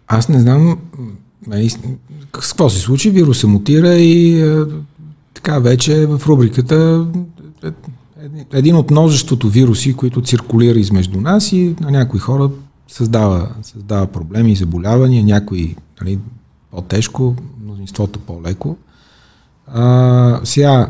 Аз 0.07 0.29
не 0.29 0.41
знам 0.41 0.79
какво 2.33 2.71
се 2.71 2.81
случи. 2.81 3.11
Вируса 3.11 3.47
мутира 3.47 3.95
и 3.95 4.41
е, 4.41 4.65
така 5.35 5.59
вече 5.59 6.03
е 6.03 6.07
в 6.07 6.23
рубриката 6.27 7.07
е, 7.65 7.69
един 8.53 8.77
от 8.77 8.91
множеството 8.91 9.49
вируси, 9.49 9.95
които 9.95 10.23
циркулира 10.23 10.79
измежду 10.79 11.21
нас 11.21 11.53
и 11.53 11.75
на 11.81 11.91
някои 11.91 12.21
хора 12.21 12.51
създава, 12.89 13.49
създава 13.63 14.07
проблеми 14.07 14.53
и 14.53 14.57
заболявания, 14.57 15.25
някои 15.25 15.77
нали, 16.01 16.19
по-тежко, 16.71 17.35
мнозинството 17.65 18.19
по-леко. 18.19 18.77
А, 19.67 20.41
сега, 20.45 20.89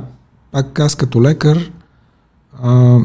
пак 0.53 0.81
аз 0.81 0.95
като 0.95 1.23
лекар 1.23 1.71
а, 2.63 2.99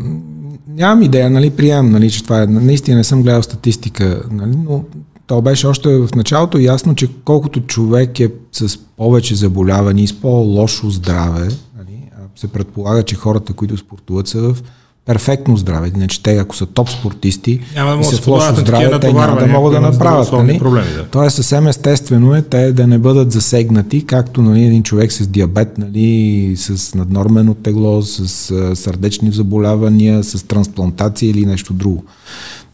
нямам 0.67 1.01
идея, 1.01 1.29
нали, 1.29 1.49
приемам, 1.49 1.91
нали, 1.91 2.11
че 2.11 2.23
това 2.23 2.41
е, 2.41 2.47
наистина 2.47 2.97
не 2.97 3.03
съм 3.03 3.23
гледал 3.23 3.43
статистика, 3.43 4.23
нали, 4.31 4.55
но 4.55 4.83
то 5.27 5.41
беше 5.41 5.67
още 5.67 5.97
в 5.97 6.09
началото 6.15 6.57
ясно, 6.57 6.95
че 6.95 7.09
колкото 7.23 7.61
човек 7.61 8.19
е 8.19 8.31
с 8.51 8.77
повече 8.77 9.35
заболявания 9.35 10.03
и 10.03 10.07
с 10.07 10.21
по-лошо 10.21 10.89
здраве, 10.89 11.47
нали, 11.77 12.09
се 12.35 12.47
предполага, 12.47 13.03
че 13.03 13.15
хората, 13.15 13.53
които 13.53 13.77
спортуват 13.77 14.27
са 14.27 14.53
в 14.53 14.57
перфектно 15.05 15.57
здраве. 15.57 15.91
Иначе 15.95 16.23
те, 16.23 16.37
ако 16.37 16.55
са 16.55 16.65
топ 16.65 16.89
спортисти 16.89 17.59
няма 17.75 17.95
да 17.95 18.01
и 18.01 18.03
са 18.03 18.17
в 18.17 18.27
лошо 18.27 18.55
здраве, 18.55 18.99
те 18.99 19.13
няма 19.13 19.39
да 19.39 19.47
могат 19.47 19.73
да 19.73 19.81
направят. 19.81 20.31
Нали? 20.31 20.59
Проблеми, 20.59 20.93
да. 20.97 21.05
То 21.05 21.23
е 21.23 21.29
съвсем 21.29 21.67
естествено 21.67 22.35
е 22.35 22.41
те 22.41 22.71
да 22.73 22.87
не 22.87 22.97
бъдат 22.97 23.31
засегнати, 23.31 24.05
както 24.05 24.41
нали, 24.41 24.63
един 24.63 24.83
човек 24.83 25.11
с 25.11 25.27
диабет, 25.27 25.77
нали, 25.77 26.53
с 26.57 26.95
наднормено 26.95 27.53
тегло, 27.53 28.01
с 28.01 28.51
а, 28.51 28.75
сърдечни 28.75 29.31
заболявания, 29.31 30.23
с 30.23 30.47
трансплантация 30.47 31.29
или 31.29 31.45
нещо 31.45 31.73
друго. 31.73 32.05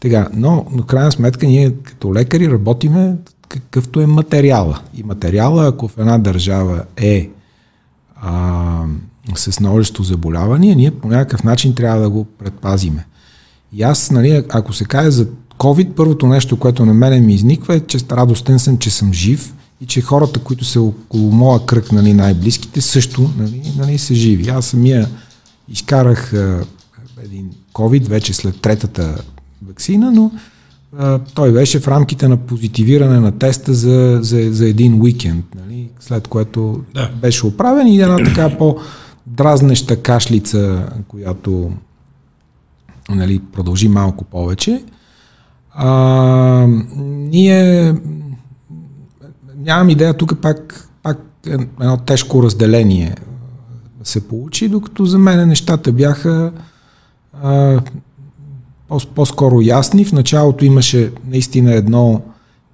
Тега, 0.00 0.28
но, 0.34 0.66
на 0.72 0.86
крайна 0.86 1.12
сметка, 1.12 1.46
ние 1.46 1.70
като 1.70 2.14
лекари 2.14 2.50
работиме 2.50 3.14
какъвто 3.48 4.00
е 4.00 4.06
материала. 4.06 4.80
И 4.96 5.02
материала, 5.02 5.68
ако 5.68 5.88
в 5.88 5.98
една 5.98 6.18
държава 6.18 6.82
е 6.96 7.28
а, 8.22 8.82
с 9.36 9.60
множество 9.60 10.04
заболявания, 10.04 10.76
ние 10.76 10.90
по 10.90 11.08
някакъв 11.08 11.44
начин 11.44 11.74
трябва 11.74 12.02
да 12.02 12.10
го 12.10 12.24
предпазиме. 12.24 13.06
И 13.72 13.82
аз, 13.82 14.10
нали, 14.10 14.44
ако 14.48 14.72
се 14.72 14.84
каже 14.84 15.10
за 15.10 15.26
COVID, 15.58 15.94
първото 15.94 16.26
нещо, 16.26 16.56
което 16.56 16.86
на 16.86 16.94
мене 16.94 17.20
ми 17.20 17.34
изниква 17.34 17.74
е, 17.74 17.80
че 17.80 17.98
радостен 18.10 18.58
съм, 18.58 18.78
че 18.78 18.90
съм 18.90 19.12
жив 19.12 19.54
и 19.80 19.86
че 19.86 20.00
хората, 20.00 20.40
които 20.40 20.64
са 20.64 20.80
около 20.80 21.32
моя 21.32 21.66
кръг, 21.66 21.92
нали, 21.92 22.12
най-близките, 22.12 22.80
също 22.80 23.30
нали, 23.38 23.72
нали, 23.76 23.98
са 23.98 24.14
живи. 24.14 24.48
Аз 24.48 24.66
самия 24.66 25.08
изкарах 25.68 26.32
а, 26.32 26.64
един 27.24 27.50
COVID 27.72 28.08
вече 28.08 28.32
след 28.32 28.60
третата 28.60 29.22
вакцина, 29.66 30.12
но 30.12 30.30
а, 30.98 31.18
той 31.18 31.52
беше 31.52 31.80
в 31.80 31.88
рамките 31.88 32.28
на 32.28 32.36
позитивиране 32.36 33.20
на 33.20 33.38
теста 33.38 33.74
за, 33.74 34.18
за, 34.22 34.52
за 34.52 34.68
един 34.68 35.02
уикенд, 35.02 35.44
нали, 35.54 35.88
след 36.00 36.28
което 36.28 36.80
да. 36.94 37.10
беше 37.20 37.46
оправен 37.46 37.86
и 37.86 38.00
една 38.00 38.16
така 38.24 38.58
по- 38.58 38.76
дразнеща 39.36 40.02
кашлица, 40.02 40.88
която 41.08 41.72
нали, 43.08 43.40
продължи 43.52 43.88
малко 43.88 44.24
повече. 44.24 44.84
А, 45.70 45.86
ние 47.06 47.94
нямам 49.56 49.90
идея, 49.90 50.14
тук 50.14 50.40
пак, 50.40 50.88
пак 51.02 51.18
едно 51.46 51.96
тежко 51.96 52.42
разделение 52.42 53.14
се 54.04 54.28
получи, 54.28 54.68
докато 54.68 55.04
за 55.04 55.18
мен 55.18 55.48
нещата 55.48 55.92
бяха 55.92 56.52
а, 57.42 57.80
по-скоро 59.14 59.60
ясни. 59.60 60.04
В 60.04 60.12
началото 60.12 60.64
имаше 60.64 61.12
наистина 61.26 61.72
едно, 61.72 62.22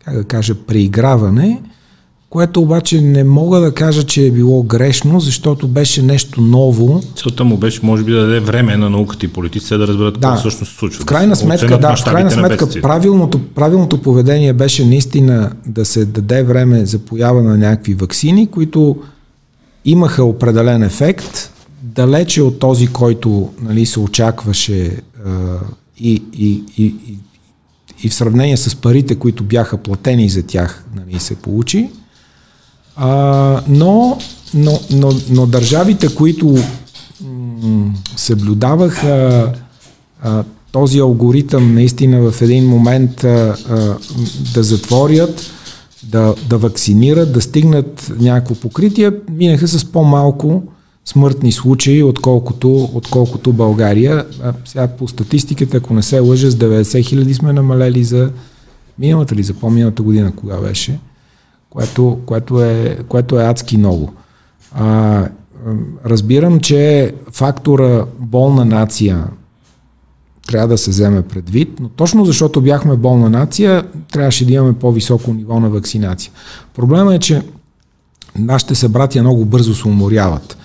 как 0.05 0.15
да 0.15 0.25
кажа, 0.25 0.55
преиграване– 0.67 1.63
което 2.35 2.61
обаче 2.63 3.01
не 3.01 3.25
мога 3.25 3.61
да 3.61 3.75
кажа, 3.75 4.03
че 4.03 4.27
е 4.27 4.31
било 4.31 4.63
грешно, 4.63 5.21
защото 5.21 5.69
беше 5.69 6.03
нещо 6.03 6.41
ново. 6.41 7.03
Целта 7.17 7.45
му 7.45 7.57
беше, 7.57 7.81
може 7.83 8.03
би, 8.03 8.13
да 8.13 8.21
даде 8.21 8.41
време 8.41 8.77
на 8.77 8.91
науката 8.91 9.27
и 9.27 9.29
политиците 9.29 9.77
да 9.77 9.87
разберат 9.87 10.15
да, 10.15 10.21
какво 10.21 10.41
всъщност 10.41 10.73
се 10.73 10.79
случва. 10.79 11.03
В 11.03 11.07
крайна 11.07 11.37
сметка, 11.37 11.79
да, 11.79 11.97
в 11.97 12.05
крайна 12.05 12.31
сметка 12.31 12.69
правилното, 12.83 13.41
правилното 13.55 14.03
поведение 14.03 14.53
беше 14.53 14.85
наистина 14.85 15.53
да 15.67 15.85
се 15.85 16.05
даде 16.05 16.43
време 16.43 16.87
за 16.87 16.99
поява 16.99 17.43
на 17.43 17.59
някакви 17.59 17.95
вакцини, 17.95 18.47
които 18.47 18.97
имаха 19.85 20.25
определен 20.25 20.83
ефект, 20.83 21.51
далече 21.83 22.43
от 22.43 22.59
този, 22.59 22.87
който 22.87 23.51
нали, 23.63 23.87
се 23.87 24.01
очакваше 24.01 24.97
а, 25.27 25.31
и, 25.99 26.23
и, 26.39 26.65
и, 26.79 26.85
и, 26.85 27.19
и 28.03 28.09
в 28.09 28.15
сравнение 28.15 28.57
с 28.57 28.77
парите, 28.77 29.15
които 29.15 29.45
бяха 29.45 29.77
платени 29.77 30.29
за 30.29 30.43
тях, 30.43 30.85
нали, 30.97 31.21
се 31.21 31.35
получи. 31.35 31.91
А, 32.97 33.63
но, 33.69 34.19
но, 34.55 34.81
но, 34.91 35.13
но 35.31 35.47
държавите, 35.47 36.15
които 36.15 36.59
м- 37.21 37.93
съблюдаваха 38.17 39.53
а, 40.23 40.45
този 40.73 40.99
алгоритъм 40.99 41.75
наистина 41.75 42.31
в 42.31 42.43
един 42.43 42.69
момент 42.69 43.25
а, 43.25 43.57
а, 43.69 43.97
да 44.55 44.63
затворят, 44.63 45.51
да, 46.03 46.35
да 46.49 46.59
вакцинират, 46.59 47.33
да 47.33 47.41
стигнат 47.41 48.13
някакво 48.21 48.55
покритие, 48.55 49.11
минаха 49.31 49.69
с 49.69 49.85
по-малко 49.85 50.63
смъртни 51.05 51.53
случаи, 51.53 52.03
отколкото, 52.03 52.91
отколкото 52.95 53.53
България. 53.53 54.27
А 54.43 54.53
сега 54.65 54.89
по 54.89 55.09
статистиката, 55.09 55.77
ако 55.77 55.95
не 55.95 56.03
се 56.03 56.21
лъжа, 56.21 56.51
с 56.51 56.55
90 56.55 57.05
хиляди 57.05 57.35
сме 57.35 57.53
намалели 57.53 58.05
за 58.05 58.31
миналата 58.99 59.35
ли, 59.35 59.43
за 59.43 59.55
по-миналата 59.55 60.03
година, 60.03 60.33
кога 60.37 60.57
беше 60.57 60.99
което, 61.75 62.19
което, 62.27 62.63
е, 62.63 62.99
което 63.09 63.41
е 63.41 63.45
адски 63.45 63.77
много. 63.77 64.13
А, 64.75 65.29
разбирам, 66.05 66.61
че 66.61 67.15
фактора 67.33 68.05
болна 68.19 68.65
нация 68.65 69.25
трябва 70.47 70.69
да 70.69 70.79
се 70.79 70.91
вземе 70.91 71.23
предвид, 71.23 71.81
но 71.81 71.89
точно 71.89 72.25
защото 72.25 72.61
бяхме 72.61 72.97
болна 72.97 73.31
нация, 73.31 73.85
трябваше 74.13 74.47
да 74.47 74.53
имаме 74.53 74.73
по-високо 74.73 75.35
ниво 75.35 75.61
на 75.61 75.71
вакцинация. 75.71 76.33
Проблема 76.75 77.15
е, 77.15 77.19
че 77.19 77.43
нашите 78.39 78.75
събратия 78.75 79.23
много 79.23 79.45
бързо 79.45 79.75
се 79.75 79.89
уморяват. 79.89 80.57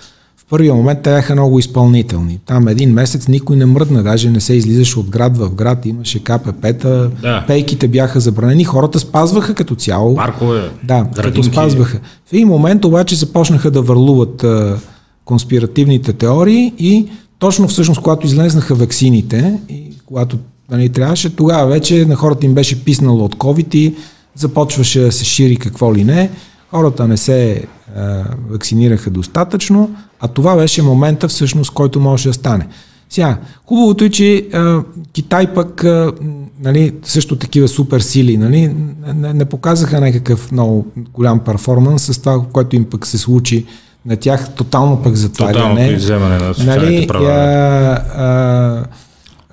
Първия 0.50 0.74
момент 0.74 1.02
те 1.02 1.10
бяха 1.10 1.32
много 1.32 1.58
изпълнителни. 1.58 2.38
Там 2.46 2.68
един 2.68 2.92
месец 2.92 3.28
никой 3.28 3.56
не 3.56 3.66
мръдна, 3.66 4.02
даже 4.02 4.30
не 4.30 4.40
се 4.40 4.54
излизаше 4.54 4.98
от 4.98 5.10
град 5.10 5.36
в 5.36 5.50
град, 5.50 5.86
имаше 5.86 6.24
КПП-та, 6.24 7.08
да. 7.22 7.44
пейките 7.46 7.88
бяха 7.88 8.20
забранени, 8.20 8.64
хората 8.64 8.98
спазваха 8.98 9.54
като 9.54 9.74
цяло. 9.74 10.14
Паркове, 10.14 10.70
Да, 10.84 10.94
градинки. 10.94 11.22
като 11.22 11.42
спазваха. 11.42 11.98
В 12.26 12.32
един 12.32 12.48
момент 12.48 12.84
обаче 12.84 13.14
започнаха 13.16 13.70
да 13.70 13.82
върлуват 13.82 14.44
а, 14.44 14.78
конспиративните 15.24 16.12
теории 16.12 16.72
и 16.78 17.06
точно 17.38 17.68
всъщност, 17.68 18.00
когато 18.00 18.26
излезнаха 18.26 18.74
ваксините 18.74 19.58
и 19.68 19.92
когато 20.06 20.38
нали, 20.70 20.88
трябваше, 20.88 21.36
тогава 21.36 21.66
вече 21.66 22.04
на 22.04 22.16
хората 22.16 22.46
им 22.46 22.54
беше 22.54 22.84
писнало 22.84 23.24
от 23.24 23.36
COVID 23.36 23.74
и 23.74 23.94
започваше 24.34 25.00
да 25.00 25.12
се 25.12 25.24
шири 25.24 25.56
какво 25.56 25.94
ли 25.94 26.04
не. 26.04 26.30
Хората 26.70 27.08
не 27.08 27.16
се 27.16 27.64
а, 27.96 28.24
вакцинираха 28.50 29.10
достатъчно, 29.10 29.90
а 30.20 30.28
това 30.28 30.56
беше 30.56 30.82
момента 30.82 31.28
всъщност, 31.28 31.70
който 31.70 32.00
може 32.00 32.28
да 32.28 32.32
стане. 32.32 32.66
Сега, 33.10 33.38
хубавото 33.66 34.04
е, 34.04 34.10
че 34.10 34.46
а, 34.52 34.82
Китай 35.12 35.54
пък 35.54 35.84
а, 35.84 36.12
нали, 36.60 36.94
също 37.02 37.36
такива 37.36 37.68
супер 37.68 38.00
сили 38.00 38.36
нали, 38.36 38.74
не, 39.14 39.32
не 39.32 39.44
показаха 39.44 40.00
някакъв 40.00 40.52
много 40.52 40.86
голям 40.96 41.38
перформанс 41.38 42.02
с 42.02 42.18
това, 42.18 42.42
което 42.52 42.76
им 42.76 42.84
пък 42.84 43.06
се 43.06 43.18
случи 43.18 43.66
на 44.06 44.16
тях, 44.16 44.54
тотално 44.54 45.02
пък 45.02 45.14
затваряне. 45.14 45.58
Тотално 45.58 45.92
изземане 45.92 46.38
на 46.38 46.54
нали, 46.64 47.06
права. 47.06 47.30
А, 47.30 48.84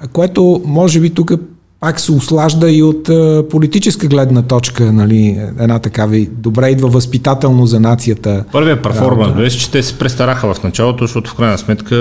а, 0.01 0.07
което 0.07 0.61
може 0.65 0.99
би 0.99 1.09
тук 1.09 1.31
пак 1.79 1.99
се 1.99 2.11
услажда 2.11 2.71
и 2.71 2.83
от 2.83 3.09
а, 3.09 3.43
политическа 3.49 4.07
гледна 4.07 4.41
точка, 4.41 4.93
нали, 4.93 5.39
една 5.59 5.79
такава 5.79 6.25
добре 6.31 6.69
идва 6.69 6.89
възпитателно 6.89 7.65
за 7.65 7.79
нацията. 7.79 8.45
Първият 8.51 8.83
перформанс 8.83 9.35
беше, 9.35 9.59
че 9.59 9.71
те 9.71 9.83
се 9.83 9.99
престараха 9.99 10.53
в 10.53 10.63
началото, 10.63 11.03
защото 11.03 11.31
в 11.31 11.35
крайна 11.35 11.57
сметка 11.57 11.95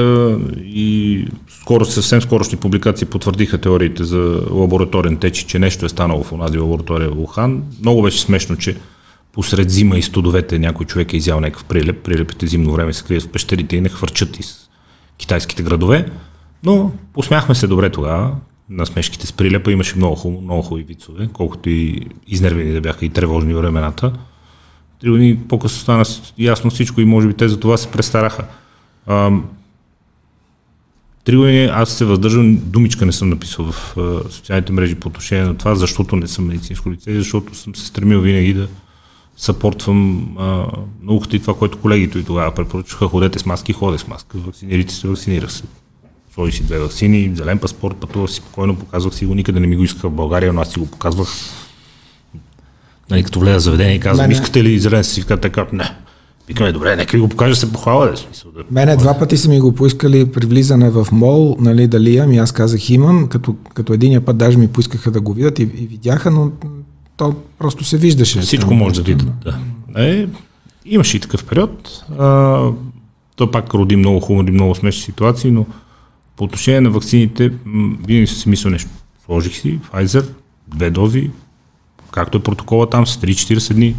и 0.65 1.25
скоро, 1.61 1.85
съвсем 1.85 2.23
скорошни 2.23 2.59
публикации 2.59 3.07
потвърдиха 3.07 3.59
теориите 3.59 4.05
за 4.05 4.41
лабораторен 4.51 5.17
течи, 5.17 5.47
че 5.47 5.59
нещо 5.59 5.87
е 5.87 5.89
станало 5.89 6.23
в 6.23 6.33
онази 6.33 6.59
лаборатория 6.59 7.11
в 7.11 7.19
Ухан. 7.19 7.63
Много 7.81 8.03
беше 8.03 8.21
смешно, 8.21 8.57
че 8.57 8.77
посред 9.33 9.71
зима 9.71 9.99
и 9.99 10.03
студовете 10.03 10.59
някой 10.59 10.87
човек 10.87 11.13
е 11.13 11.17
изял 11.17 11.41
някакъв 11.41 11.65
прилеп. 11.65 12.03
Прилепите 12.05 12.47
зимно 12.47 12.73
време 12.73 12.93
се 12.93 13.05
крият 13.05 13.23
в 13.23 13.29
пещерите 13.29 13.77
и 13.77 13.81
не 13.81 13.89
хвърчат 13.89 14.41
из 14.41 14.57
китайските 15.19 15.63
градове. 15.63 16.07
Но 16.65 16.91
посмяхме 17.13 17.55
се 17.55 17.67
добре 17.67 17.91
тогава 17.91 18.31
на 18.71 18.87
смешките 18.87 19.27
с 19.27 19.33
прилепа 19.33 19.73
имаше 19.73 19.97
много, 19.97 20.17
хубаво, 20.17 20.43
много 20.43 20.63
хубави 20.63 20.85
вицове, 20.85 21.29
колкото 21.33 21.71
и 21.71 22.07
изнервени 22.27 22.73
да 22.73 22.81
бяха 22.81 23.07
и 23.07 23.09
тревожни 23.09 23.55
времената. 23.55 24.13
Три 25.01 25.11
години 25.11 25.39
по-късно 25.49 25.79
стана 25.79 26.05
ясно 26.39 26.71
всичко 26.71 27.01
и 27.01 27.05
може 27.05 27.29
би 27.29 27.35
те 27.35 27.49
за 27.49 27.61
това 27.61 27.77
се 27.77 27.91
престараха. 27.91 28.45
Три 31.25 31.37
години 31.37 31.65
аз 31.65 31.91
се 31.91 32.05
въздържам, 32.05 32.57
думичка 32.57 33.07
не 33.07 33.13
съм 33.13 33.29
написал 33.29 33.65
в 33.65 33.95
социалните 34.31 34.73
мрежи 34.73 34.95
по 34.95 35.09
отношение 35.09 35.45
на 35.45 35.57
това, 35.57 35.75
защото 35.75 36.17
не 36.17 36.27
съм 36.27 36.47
медицинско 36.47 36.91
лице, 36.91 37.15
защото 37.15 37.55
съм 37.55 37.75
се 37.75 37.87
стремил 37.87 38.21
винаги 38.21 38.55
да 38.55 38.69
съпортвам 39.37 40.29
а, 40.39 40.67
науката 41.03 41.37
и 41.37 41.41
това, 41.41 41.55
което 41.55 41.79
колегите 41.79 42.19
и 42.19 42.25
тогава 42.25 42.55
препоръчаха, 42.55 43.09
ходете 43.09 43.39
с 43.39 43.47
маски, 43.47 43.73
ходете 43.73 44.05
с 44.05 44.09
маска, 44.09 44.39
вакцинирайте 44.39 44.95
се, 44.95 45.09
вакцинирах 45.09 45.53
се 45.53 45.63
сложи 46.37 46.53
си 46.53 46.63
две 46.63 46.79
вакцини, 46.79 47.33
зелен 47.35 47.59
паспорт, 47.59 47.97
пътувах 47.97 48.31
си 48.31 48.37
спокойно, 48.37 48.77
показвах 48.77 49.15
си 49.15 49.27
го, 49.27 49.35
никъде 49.35 49.61
не 49.61 49.67
ми 49.67 49.77
го 49.77 49.85
искаха 49.85 50.09
в 50.09 50.13
България, 50.13 50.53
но 50.53 50.61
аз 50.61 50.69
си 50.69 50.79
го 50.79 50.87
показвах. 50.87 51.29
Нали, 53.11 53.23
като 53.23 53.41
влезе 53.41 53.57
в 53.57 53.61
заведение 53.61 53.95
и 53.95 54.01
казвам, 54.01 54.31
искате 54.31 54.65
ли 54.65 54.79
зелен 54.79 55.05
сертификат, 55.05 55.41
така, 55.41 55.67
не. 55.73 55.91
Викаме, 56.49 56.73
добре, 56.73 56.97
нека 56.97 57.17
ви 57.17 57.21
го 57.21 57.29
покажа, 57.29 57.57
се 57.57 57.73
похвала. 57.73 58.11
Да, 58.11 58.17
смисъл, 58.17 58.51
да 58.51 58.65
Мене 58.71 58.97
два 58.97 59.19
пъти 59.19 59.37
са 59.37 59.49
ми 59.49 59.61
го 59.61 59.75
поискали 59.75 60.27
при 60.27 60.47
влизане 60.47 60.91
в 60.91 61.07
мол, 61.13 61.57
нали, 61.61 61.87
дали 61.87 62.15
имам, 62.15 62.33
и 62.33 62.39
аз 62.39 62.53
казах 62.53 62.91
имам, 62.91 63.29
като, 63.29 63.57
като 63.75 63.93
единия 63.93 64.21
път 64.21 64.37
даже 64.37 64.59
ми 64.59 64.69
поискаха 64.69 65.11
да 65.11 65.21
го 65.21 65.33
видят 65.33 65.59
и, 65.59 65.63
и 65.63 65.87
видяха, 65.87 66.31
но 66.31 66.51
то 67.17 67.35
просто 67.59 67.85
се 67.85 67.97
виждаше. 67.97 68.41
Всичко 68.41 68.69
там, 68.69 68.79
може 68.79 68.95
да 68.95 69.03
видят, 69.03 69.29
да. 69.45 69.59
Е, 70.05 70.27
имаше 70.87 71.17
и 71.17 71.21
такъв 71.21 71.45
период. 71.45 72.05
А, 72.19 72.61
то 73.37 73.51
пак 73.51 73.75
роди 73.75 73.97
много 73.97 74.21
хубави, 74.21 74.51
много 74.51 74.75
смешни 74.75 75.03
ситуации, 75.03 75.51
но 75.51 75.67
по 76.37 76.45
отношение 76.45 76.81
на 76.81 76.91
вакцините, 76.91 77.53
винаги 78.07 78.27
съм 78.27 78.37
си 78.37 78.49
мислил 78.49 78.71
нещо. 78.71 78.91
Сложих 79.25 79.57
си 79.57 79.81
Pfizer, 79.93 80.29
две 80.69 80.91
дози, 80.91 81.31
както 82.11 82.39
е 82.39 82.43
протокола 82.43 82.91
там, 82.91 83.07
с 83.07 83.17
3-40 83.17 83.75
дни. 83.75 83.97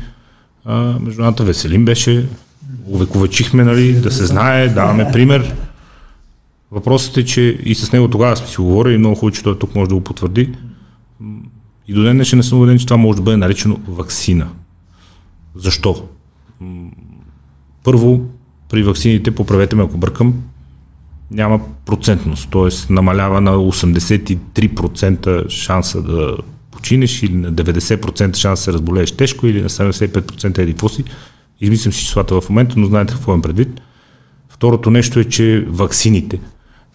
А, 0.65 0.99
междуната 0.99 1.43
Веселин 1.43 1.85
беше, 1.85 2.27
увековечихме, 2.85 3.63
нали, 3.63 3.93
да 3.93 4.11
се 4.11 4.25
знае, 4.25 4.69
даваме 4.69 5.11
пример. 5.11 5.55
Въпросът 6.71 7.17
е, 7.17 7.25
че 7.25 7.59
и 7.63 7.75
с 7.75 7.91
него 7.91 8.07
тогава 8.07 8.37
сме 8.37 8.47
си 8.47 8.57
говорили, 8.57 8.93
и 8.93 8.97
много 8.97 9.15
хубаво, 9.15 9.35
че 9.35 9.43
той 9.43 9.59
тук 9.59 9.75
може 9.75 9.89
да 9.89 9.95
го 9.95 10.03
потвърди. 10.03 10.53
И 11.87 11.93
до 11.93 12.03
ден 12.03 12.17
не 12.17 12.25
съм 12.25 12.57
убеден, 12.57 12.79
че 12.79 12.85
това 12.85 12.97
може 12.97 13.15
да 13.17 13.23
бъде 13.23 13.37
наречено 13.37 13.79
вакцина. 13.87 14.47
Защо? 15.55 16.07
Първо, 17.83 18.21
при 18.69 18.83
вакцините, 18.83 19.35
поправете 19.35 19.75
ме 19.75 19.83
ако 19.83 19.97
бъркам, 19.97 20.43
няма 21.31 21.59
процентност, 21.85 22.49
т.е. 22.51 22.93
намалява 22.93 23.41
на 23.41 23.51
83% 23.51 25.49
шанса 25.49 26.01
да 26.01 26.37
починеш 26.71 27.23
или 27.23 27.35
на 27.35 27.53
90% 27.53 28.35
шанс 28.35 28.59
да 28.59 28.63
се 28.63 28.73
разболееш 28.73 29.11
тежко 29.11 29.47
или 29.47 29.61
на 29.61 29.69
75% 29.69 30.57
еди 30.57 30.71
какво 30.71 30.89
си. 30.89 31.03
Измислям 31.61 31.93
си 31.93 31.99
числата 31.99 32.41
в 32.41 32.49
момента, 32.49 32.75
но 32.77 32.87
знаете 32.87 33.13
какво 33.13 33.31
имам 33.31 33.41
предвид. 33.41 33.81
Второто 34.49 34.91
нещо 34.91 35.19
е, 35.19 35.23
че 35.23 35.65
ваксините 35.67 36.39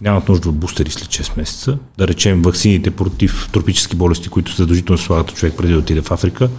нямат 0.00 0.28
нужда 0.28 0.48
от 0.48 0.56
бустери 0.56 0.90
след 0.90 1.08
6 1.08 1.36
месеца. 1.36 1.78
Да 1.98 2.08
речем 2.08 2.42
ваксините 2.42 2.90
против 2.90 3.48
тропически 3.52 3.96
болести, 3.96 4.28
които 4.28 4.56
задължително 4.56 4.98
слагат 4.98 5.34
човек 5.34 5.54
преди 5.56 5.72
да 5.72 5.78
отиде 5.78 6.00
в 6.00 6.10
Африка. 6.10 6.50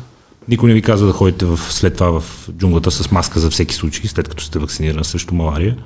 Никой 0.47 0.69
не 0.69 0.73
ви 0.73 0.81
казва 0.81 1.07
да 1.07 1.13
ходите 1.13 1.45
в, 1.45 1.59
след 1.69 1.93
това 1.93 2.19
в 2.19 2.49
джунглата 2.51 2.91
с 2.91 3.11
маска 3.11 3.39
за 3.39 3.49
всеки 3.49 3.75
случай, 3.75 4.05
след 4.07 4.27
като 4.27 4.43
сте 4.43 4.59
вакцинирани 4.59 5.03
срещу 5.03 5.35
малария 5.35 5.77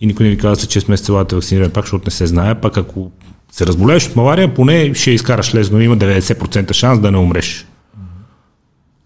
и 0.00 0.06
никой 0.06 0.24
не 0.24 0.30
ви 0.30 0.38
казва, 0.38 0.66
че 0.66 0.80
6 0.80 0.88
месеца 0.88 1.12
ладите 1.12 1.34
вакциниране 1.34 1.72
пак, 1.72 1.84
защото 1.84 2.04
не 2.06 2.10
се 2.10 2.26
знае. 2.26 2.60
Пак 2.60 2.76
ако 2.76 3.10
се 3.52 3.66
разболееш 3.66 4.06
от 4.08 4.16
малария, 4.16 4.54
поне 4.54 4.94
ще 4.94 5.10
изкараш 5.10 5.54
лесно, 5.54 5.80
има 5.80 5.96
90% 5.96 6.72
шанс 6.72 7.00
да 7.00 7.10
не 7.10 7.18
умреш. 7.18 7.66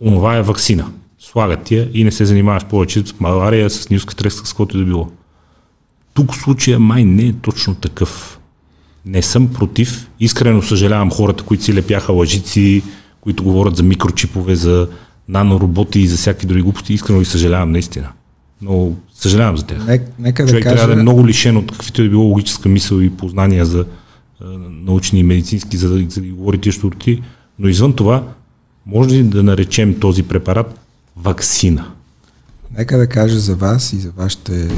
Онова 0.01 0.37
е 0.37 0.43
вакцина. 0.43 0.87
Слагат 1.19 1.63
тия 1.63 1.91
и 1.95 2.05
не 2.05 2.11
се 2.11 2.25
занимаваш 2.25 2.65
повече 2.65 3.07
с 3.07 3.21
малария, 3.21 3.71
с 3.71 3.91
ниска 3.91 4.15
треска, 4.15 4.47
с 4.47 4.51
каквото 4.51 4.77
и 4.77 4.81
да 4.81 4.87
било. 4.87 5.11
Тук 6.15 6.35
случая 6.35 6.79
май 6.79 7.05
не 7.05 7.23
е 7.23 7.33
точно 7.33 7.75
такъв. 7.75 8.39
Не 9.07 9.23
съм 9.23 9.53
против. 9.53 10.11
Искрено 10.21 10.63
съжалявам 10.63 11.11
хората, 11.11 11.45
които 11.45 11.65
си 11.65 11.75
лепяха 11.75 12.13
лъжици, 12.13 12.83
които 13.21 13.45
говорят 13.45 13.77
за 13.77 13.83
микрочипове, 13.83 14.55
за 14.55 14.89
нанороботи 15.29 16.01
и 16.01 16.07
за 16.07 16.17
всякакви 16.17 16.47
други 16.47 16.63
глупости. 16.63 16.95
Искрено 16.95 17.21
и 17.21 17.25
съжалявам 17.25 17.71
наистина. 17.71 18.09
Но 18.63 18.93
съжалявам 19.15 19.57
за 19.57 19.67
тях. 19.67 19.87
Нека, 19.87 20.05
нека 20.19 20.47
Човек 20.47 20.65
да 20.65 20.71
кажа... 20.71 20.77
трябва 20.77 20.95
да 20.95 21.01
е 21.01 21.03
много 21.03 21.27
лишен 21.27 21.57
от 21.57 21.73
каквито 21.73 22.03
е 22.03 22.09
било 22.09 22.25
логическа 22.25 22.69
мисъл 22.69 23.01
и 23.01 23.11
познания 23.11 23.67
за 23.67 23.85
а, 24.41 24.45
научни 24.71 25.19
и 25.19 25.23
медицински, 25.23 25.77
за 25.77 25.89
да, 25.89 26.11
за 26.11 26.21
да 26.21 26.29
говори 26.29 26.59
тия 26.59 26.73
штурти. 26.73 27.23
Но 27.59 27.69
извън 27.69 27.93
това, 27.93 28.23
може 28.87 29.11
ли 29.11 29.23
да 29.23 29.43
наречем 29.43 30.01
този 30.01 30.23
препарат 30.23 30.81
вакцина? 31.17 31.87
Нека 32.79 32.99
да 32.99 33.07
кажа 33.07 33.39
за 33.39 33.57
вас 33.57 33.93
и 33.93 33.97
за 33.97 34.11
вашите 34.11 34.69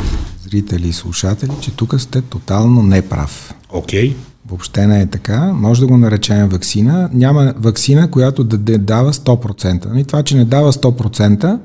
зрители 0.43 0.89
и 0.89 0.93
слушатели, 0.93 1.53
че 1.61 1.71
тук 1.71 2.01
сте 2.01 2.23
тотално 2.23 2.83
неправ. 2.83 3.55
Окей. 3.69 4.11
Okay. 4.11 4.17
Въобще 4.49 4.87
не 4.87 5.01
е 5.01 5.07
така. 5.07 5.53
Може 5.53 5.81
да 5.81 5.87
го 5.87 5.97
наречем 5.97 6.49
вакцина. 6.49 7.11
Няма 7.13 7.55
вакцина, 7.57 8.11
която 8.11 8.45
да 8.45 8.79
дава 8.79 9.13
100%. 9.13 9.87
Нали, 9.87 10.05
това, 10.05 10.23
че 10.23 10.37
не 10.37 10.45
дава 10.45 10.73
100%, 10.73 11.59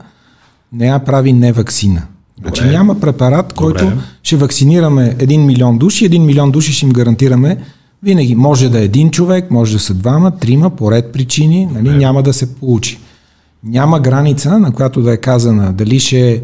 не 0.73 0.87
я 0.87 0.99
прави 0.99 1.33
не 1.33 1.51
вакцина. 1.51 2.01
Значи 2.41 2.63
няма 2.63 2.99
препарат, 2.99 3.53
който 3.53 3.83
Добре. 3.85 3.97
ще 4.23 4.35
вакцинираме 4.35 5.15
1 5.17 5.45
милион 5.45 5.77
души, 5.77 6.09
1 6.09 6.25
милион 6.25 6.51
души 6.51 6.73
ще 6.73 6.85
им 6.85 6.91
гарантираме 6.91 7.57
винаги. 8.03 8.35
Може 8.35 8.69
да 8.69 8.79
е 8.79 8.83
един 8.83 9.11
човек, 9.11 9.51
може 9.51 9.73
да 9.73 9.79
са 9.79 9.93
двама, 9.93 10.31
трима, 10.31 10.69
по 10.69 10.91
ред 10.91 11.11
причини, 11.11 11.65
нали, 11.65 11.89
няма 11.89 12.23
да 12.23 12.33
се 12.33 12.55
получи. 12.55 12.99
Няма 13.63 13.99
граница, 13.99 14.59
на 14.59 14.71
която 14.71 15.01
да 15.01 15.13
е 15.13 15.17
казана 15.17 15.73
дали 15.73 15.99
ще 15.99 16.43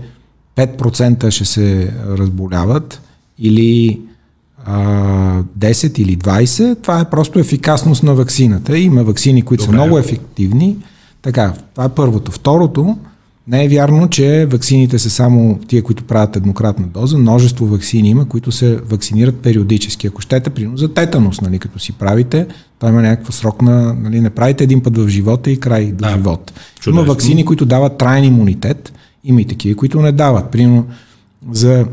5% 0.56 1.30
ще 1.30 1.46
се 1.46 1.94
разболяват 2.08 3.02
или 3.40 4.02
а, 4.66 5.42
10 5.60 6.00
или 6.00 6.18
20. 6.18 6.82
Това 6.82 7.00
е 7.00 7.10
просто 7.10 7.40
ефикасност 7.40 8.04
на 8.04 8.16
вакцината. 8.16 8.78
Има 8.78 9.04
вакцини, 9.04 9.42
които 9.42 9.64
Добре. 9.66 9.78
са 9.78 9.82
много 9.82 9.98
ефективни. 9.98 10.78
Така, 11.22 11.54
това 11.74 11.86
е 11.86 11.90
първото. 11.90 12.32
Второто, 12.32 12.98
не 13.48 13.66
е 13.66 13.68
вярно, 13.68 14.10
че 14.10 14.46
ваксините 14.46 15.00
са 15.00 15.10
само 15.10 15.60
тия, 15.68 15.84
които 15.84 16.04
правят 16.04 16.36
еднократна 16.36 16.88
доза. 16.88 17.18
Множество 17.18 17.68
ваксини 17.68 18.10
има, 18.10 18.26
които 18.26 18.52
се 18.52 18.76
вакцинират 18.76 19.36
периодически. 19.36 20.08
Ако 20.08 20.22
щете, 20.22 20.50
примерно 20.50 20.78
за 20.78 20.94
тетанус, 20.94 21.42
нали, 21.42 21.60
като 21.60 21.80
си 21.80 21.92
правите, 21.92 22.48
той 22.80 22.90
има 22.90 23.02
някакъв 23.02 23.36
срок 23.36 23.62
на... 23.62 23.94
Нали, 23.94 24.22
не 24.22 24.30
правите 24.30 24.64
един 24.64 24.84
път 24.84 24.98
в 24.98 25.08
живота 25.08 25.52
и 25.52 25.60
край 25.60 25.92
до 25.92 25.96
да, 25.96 26.10
живот. 26.10 26.54
Има 26.88 27.04
вакцини, 27.04 27.46
които 27.46 27.66
дават 27.66 27.98
траен 27.98 28.24
имунитет. 28.24 28.94
Има 29.24 29.42
и 29.42 29.46
такива, 29.46 29.76
които 29.76 30.02
не 30.02 30.12
дават. 30.12 30.52
Примерно 30.52 30.88
за 31.52 31.86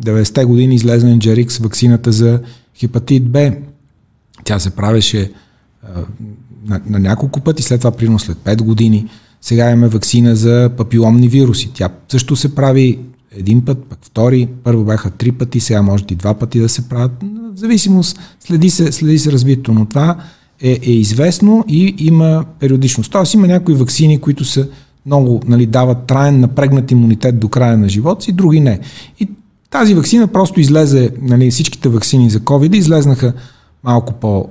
90-те 0.00 0.44
години 0.44 0.74
излезе 0.74 1.06
Ngerix, 1.06 1.62
вакцината 1.62 2.12
за 2.12 2.40
хепатит 2.76 3.28
Б. 3.28 3.52
Тя 4.44 4.58
се 4.58 4.70
правеше 4.70 5.32
на, 6.66 6.80
на 6.86 6.98
няколко 6.98 7.40
пъти, 7.40 7.62
след 7.62 7.80
това 7.80 7.90
примерно 7.90 8.18
след 8.18 8.38
5 8.38 8.62
години. 8.62 9.06
Сега 9.42 9.70
имаме 9.70 9.88
вакцина 9.88 10.36
за 10.36 10.70
папиломни 10.76 11.28
вируси. 11.28 11.70
Тя 11.74 11.88
също 12.08 12.36
се 12.36 12.54
прави 12.54 12.98
един 13.36 13.64
път, 13.64 13.84
пък 13.88 13.98
втори, 14.02 14.48
първо 14.64 14.84
бяха 14.84 15.10
три 15.10 15.32
пъти, 15.32 15.60
сега 15.60 15.82
може 15.82 16.04
и 16.10 16.14
два 16.14 16.34
пъти 16.34 16.60
да 16.60 16.68
се 16.68 16.88
правят. 16.88 17.12
В 17.54 17.56
зависимост, 17.56 18.18
следи 18.40 18.70
се, 18.70 18.92
следи 18.92 19.18
се 19.18 19.32
развитието, 19.32 19.72
но 19.72 19.86
това 19.86 20.16
е, 20.62 20.78
е 20.82 20.90
известно 20.90 21.64
и 21.68 21.94
има 21.98 22.44
периодичност. 22.60 23.12
Тоест 23.12 23.34
има 23.34 23.46
някои 23.46 23.74
вакцини, 23.74 24.20
които 24.20 24.44
са 24.44 24.68
много, 25.06 25.40
нали, 25.46 25.66
дават 25.66 26.06
траен 26.06 26.40
напрегнат 26.40 26.90
имунитет 26.90 27.38
до 27.38 27.48
края 27.48 27.78
на 27.78 27.88
живота 27.88 28.24
си, 28.24 28.32
други 28.32 28.60
не. 28.60 28.80
И 29.20 29.28
тази 29.70 29.94
вакцина 29.94 30.26
просто 30.26 30.60
излезе, 30.60 31.10
нали, 31.22 31.50
всичките 31.50 31.88
вакцини 31.88 32.30
за 32.30 32.40
COVID 32.40 32.76
излезнаха 32.76 33.32
малко 33.84 34.12
по... 34.12 34.48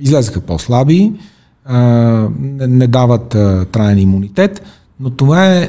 излезаха 0.00 0.40
по-слаби, 0.40 1.12
не, 2.40 2.66
не 2.66 2.86
дават 2.86 3.28
траен 3.72 3.98
имунитет, 3.98 4.62
но 5.00 5.10
това 5.10 5.46
е 5.46 5.68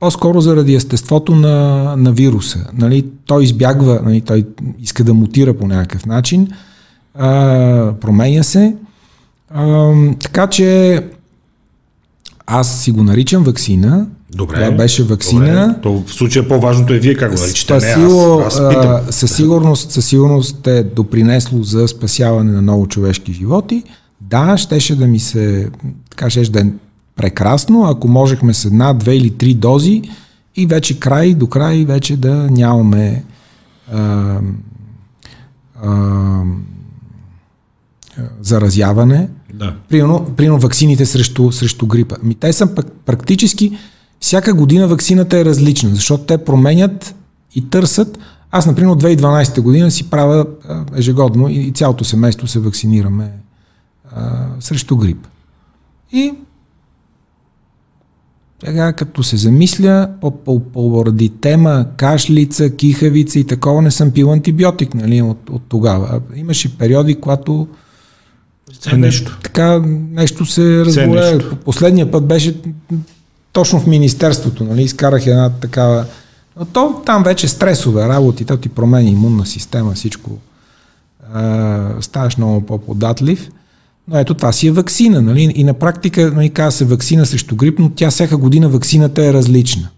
по-скоро 0.00 0.40
заради 0.40 0.74
естеството 0.74 1.34
на, 1.34 1.84
на 1.96 2.12
вируса. 2.12 2.66
Нали, 2.74 3.04
той 3.26 3.44
избягва, 3.44 4.00
нали, 4.04 4.20
той 4.20 4.46
иска 4.80 5.04
да 5.04 5.14
мутира 5.14 5.54
по 5.54 5.66
някакъв 5.66 6.06
начин, 6.06 6.48
а, 7.14 7.92
променя 8.00 8.42
се. 8.42 8.76
А, 9.50 9.92
така 10.20 10.46
че 10.46 11.00
аз 12.46 12.80
си 12.80 12.90
го 12.90 13.02
наричам 13.02 13.44
вакцина. 13.44 14.06
Добре. 14.34 14.54
Това 14.54 14.70
беше 14.70 15.04
вакцина. 15.04 15.66
Добре. 15.66 15.80
То 15.82 16.02
в 16.06 16.14
случая 16.14 16.48
по-важното 16.48 16.94
е 16.94 16.98
вие 16.98 17.14
как 17.14 17.34
го 17.34 17.40
наричате. 17.40 17.80
Спасило, 17.80 18.38
не, 18.38 18.44
аз, 18.44 18.60
аз 18.60 19.14
със, 19.14 19.36
сигурност, 19.36 19.90
със 19.90 20.06
сигурност 20.06 20.66
е 20.66 20.82
допринесло 20.82 21.62
за 21.62 21.88
спасяване 21.88 22.52
на 22.52 22.62
много 22.62 22.86
човешки 22.86 23.32
животи. 23.32 23.82
Да, 24.32 24.56
щеше 24.56 24.96
да 24.96 25.06
ми 25.06 25.18
се, 25.18 25.70
така 26.10 26.30
ще 26.30 26.42
да 26.42 26.60
е 26.60 26.64
прекрасно, 27.16 27.84
ако 27.84 28.08
можехме 28.08 28.54
с 28.54 28.64
една, 28.64 28.92
две 28.92 29.16
или 29.16 29.30
три 29.30 29.54
дози 29.54 30.02
и 30.56 30.66
вече 30.66 31.00
край 31.00 31.34
до 31.34 31.46
край 31.46 31.84
вече 31.84 32.16
да 32.16 32.34
нямаме 32.50 33.24
а, 33.92 34.38
а, 35.82 36.42
заразяване. 38.40 39.28
Да. 39.54 39.74
Примерно, 39.88 40.26
примерно 40.36 40.58
ваксините 40.58 41.06
срещу, 41.06 41.52
срещу 41.52 41.86
грипа. 41.86 42.16
Ми 42.22 42.34
те 42.34 42.52
са 42.52 42.74
пък 42.74 42.86
практически 43.06 43.78
всяка 44.20 44.54
година 44.54 44.88
ваксината 44.88 45.38
е 45.38 45.44
различна, 45.44 45.90
защото 45.94 46.24
те 46.24 46.44
променят 46.44 47.14
и 47.54 47.70
търсят. 47.70 48.18
Аз, 48.50 48.66
например, 48.66 48.90
от 48.90 49.02
2012 49.02 49.60
година 49.60 49.90
си 49.90 50.10
правя 50.10 50.46
ежегодно 50.96 51.48
и 51.48 51.72
цялото 51.74 52.04
семейство 52.04 52.46
се 52.46 52.60
вакцинираме 52.60 53.32
а, 54.16 54.46
срещу 54.60 54.96
грип. 54.96 55.26
И 56.12 56.32
сега, 58.64 58.92
като 58.92 59.22
се 59.22 59.36
замисля, 59.36 60.10
поради 60.72 61.28
тема 61.28 61.86
кашлица, 61.96 62.70
кихавица 62.70 63.38
и 63.38 63.46
такова, 63.46 63.82
не 63.82 63.90
съм 63.90 64.10
пил 64.10 64.32
антибиотик 64.32 64.94
нали, 64.94 65.22
от, 65.22 65.50
от 65.50 65.62
тогава. 65.68 66.20
Имаше 66.34 66.78
периоди, 66.78 67.14
когато 67.14 67.68
Все 68.80 68.96
нещо. 68.96 69.38
Така 69.42 69.82
нещо 70.10 70.46
се 70.46 70.84
разболее. 70.84 71.38
Последния 71.64 72.10
път 72.10 72.26
беше 72.26 72.56
точно 73.52 73.80
в 73.80 73.86
Министерството. 73.86 74.64
Нали? 74.64 74.82
Изкарах 74.82 75.26
една 75.26 75.50
такава... 75.50 76.04
Но 76.58 76.64
то 76.64 77.02
там 77.06 77.22
вече 77.22 77.48
стресове 77.48 78.08
работи, 78.08 78.44
то 78.44 78.56
ти 78.56 78.68
промени 78.68 79.10
имунна 79.10 79.46
система, 79.46 79.92
всичко. 79.92 80.30
А, 81.32 81.88
ставаш 82.00 82.36
много 82.36 82.66
по-податлив. 82.66 83.50
Но 84.08 84.18
ето 84.18 84.34
това 84.34 84.52
си 84.52 84.66
е 84.66 84.72
вакцина. 84.72 85.22
Нали? 85.22 85.52
И 85.54 85.64
на 85.64 85.74
практика 85.74 86.30
нали, 86.30 86.50
казва 86.50 86.72
се 86.72 86.84
вакцина 86.84 87.26
срещу 87.26 87.56
грип, 87.56 87.78
но 87.78 87.90
тя 87.90 88.10
всяка 88.10 88.36
година 88.36 88.68
вакцината 88.68 89.26
е 89.26 89.32
различна. 89.32 89.88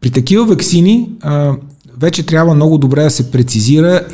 При 0.00 0.10
такива 0.10 0.46
вакцини 0.46 1.10
а, 1.20 1.56
вече 1.98 2.26
трябва 2.26 2.54
много 2.54 2.78
добре 2.78 3.02
да 3.02 3.10
се 3.10 3.30
прецизира 3.30 4.06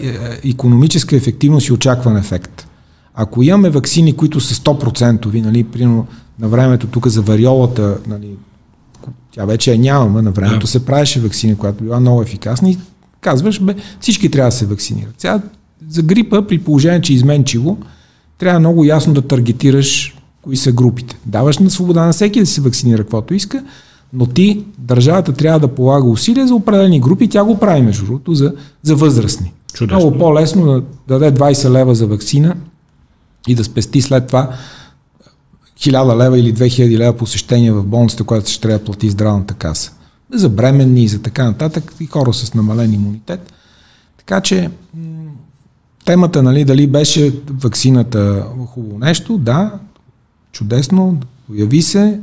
економическа 0.44 1.16
ефективност 1.16 1.68
и 1.68 1.72
очакван 1.72 2.16
ефект. 2.16 2.66
Ако 3.14 3.42
имаме 3.42 3.70
вакцини, 3.70 4.12
които 4.12 4.40
са 4.40 4.54
100%, 4.54 5.42
нали, 5.42 5.64
примерно 5.64 6.06
на 6.38 6.48
времето 6.48 6.86
тук 6.86 7.08
за 7.08 7.22
вариолата, 7.22 7.98
нали, 8.06 8.28
тя 9.30 9.44
вече 9.44 9.72
я 9.72 9.78
нямаме, 9.78 10.22
на 10.22 10.30
времето 10.30 10.66
yeah. 10.66 10.70
се 10.70 10.84
правеше 10.84 11.20
вакцина, 11.20 11.56
която 11.56 11.84
била 11.84 12.00
много 12.00 12.22
ефикасна 12.22 12.70
и 12.70 12.78
казваш, 13.20 13.60
бе, 13.60 13.74
всички 14.00 14.30
трябва 14.30 14.50
да 14.50 14.56
се 14.56 14.66
вакцинират. 14.66 15.14
Сега 15.18 15.40
за 15.88 16.02
грипа, 16.02 16.46
при 16.46 16.58
положение, 16.58 17.00
че 17.00 17.14
изменчиво, 17.14 17.78
трябва 18.42 18.60
много 18.60 18.84
ясно 18.84 19.14
да 19.14 19.22
таргетираш 19.22 20.16
кои 20.42 20.56
са 20.56 20.72
групите. 20.72 21.16
Даваш 21.26 21.58
на 21.58 21.70
свобода 21.70 22.06
на 22.06 22.12
всеки 22.12 22.40
да 22.40 22.46
се 22.46 22.60
вакцинира 22.60 23.02
каквото 23.02 23.34
иска, 23.34 23.64
но 24.12 24.26
ти, 24.26 24.64
държавата 24.78 25.32
трябва 25.32 25.60
да 25.60 25.68
полага 25.68 26.08
усилия 26.08 26.46
за 26.46 26.54
определени 26.54 27.00
групи, 27.00 27.28
тя 27.28 27.44
го 27.44 27.58
прави 27.58 27.82
между 27.82 28.04
другото 28.04 28.34
за, 28.34 28.54
за 28.82 28.96
възрастни. 28.96 29.52
Чудесно. 29.72 29.98
Много 29.98 30.18
по-лесно 30.18 30.66
да 30.66 30.82
даде 31.18 31.38
20 31.40 31.70
лева 31.70 31.94
за 31.94 32.06
вакцина 32.06 32.56
и 33.48 33.54
да 33.54 33.64
спести 33.64 34.02
след 34.02 34.26
това 34.26 34.50
1000 35.80 36.24
лева 36.24 36.38
или 36.38 36.54
2000 36.54 36.98
лева 36.98 37.16
посещение 37.16 37.72
в 37.72 37.84
болницата, 37.84 38.24
която 38.24 38.50
ще 38.50 38.60
трябва 38.60 38.78
да 38.78 38.84
плати 38.84 39.10
здравната 39.10 39.54
каса. 39.54 39.92
За 40.32 40.48
бременни 40.48 41.04
и 41.04 41.08
за 41.08 41.22
така 41.22 41.44
нататък 41.44 41.94
и 42.00 42.06
хора 42.06 42.32
с 42.32 42.54
намален 42.54 42.94
имунитет. 42.94 43.52
Така 44.18 44.40
че 44.40 44.70
темата, 46.04 46.42
нали, 46.42 46.64
дали 46.64 46.86
беше 46.86 47.32
вакцината 47.50 48.46
хубаво 48.66 48.98
нещо, 48.98 49.38
да, 49.38 49.72
чудесно, 50.52 51.18
появи 51.46 51.82
се. 51.82 52.20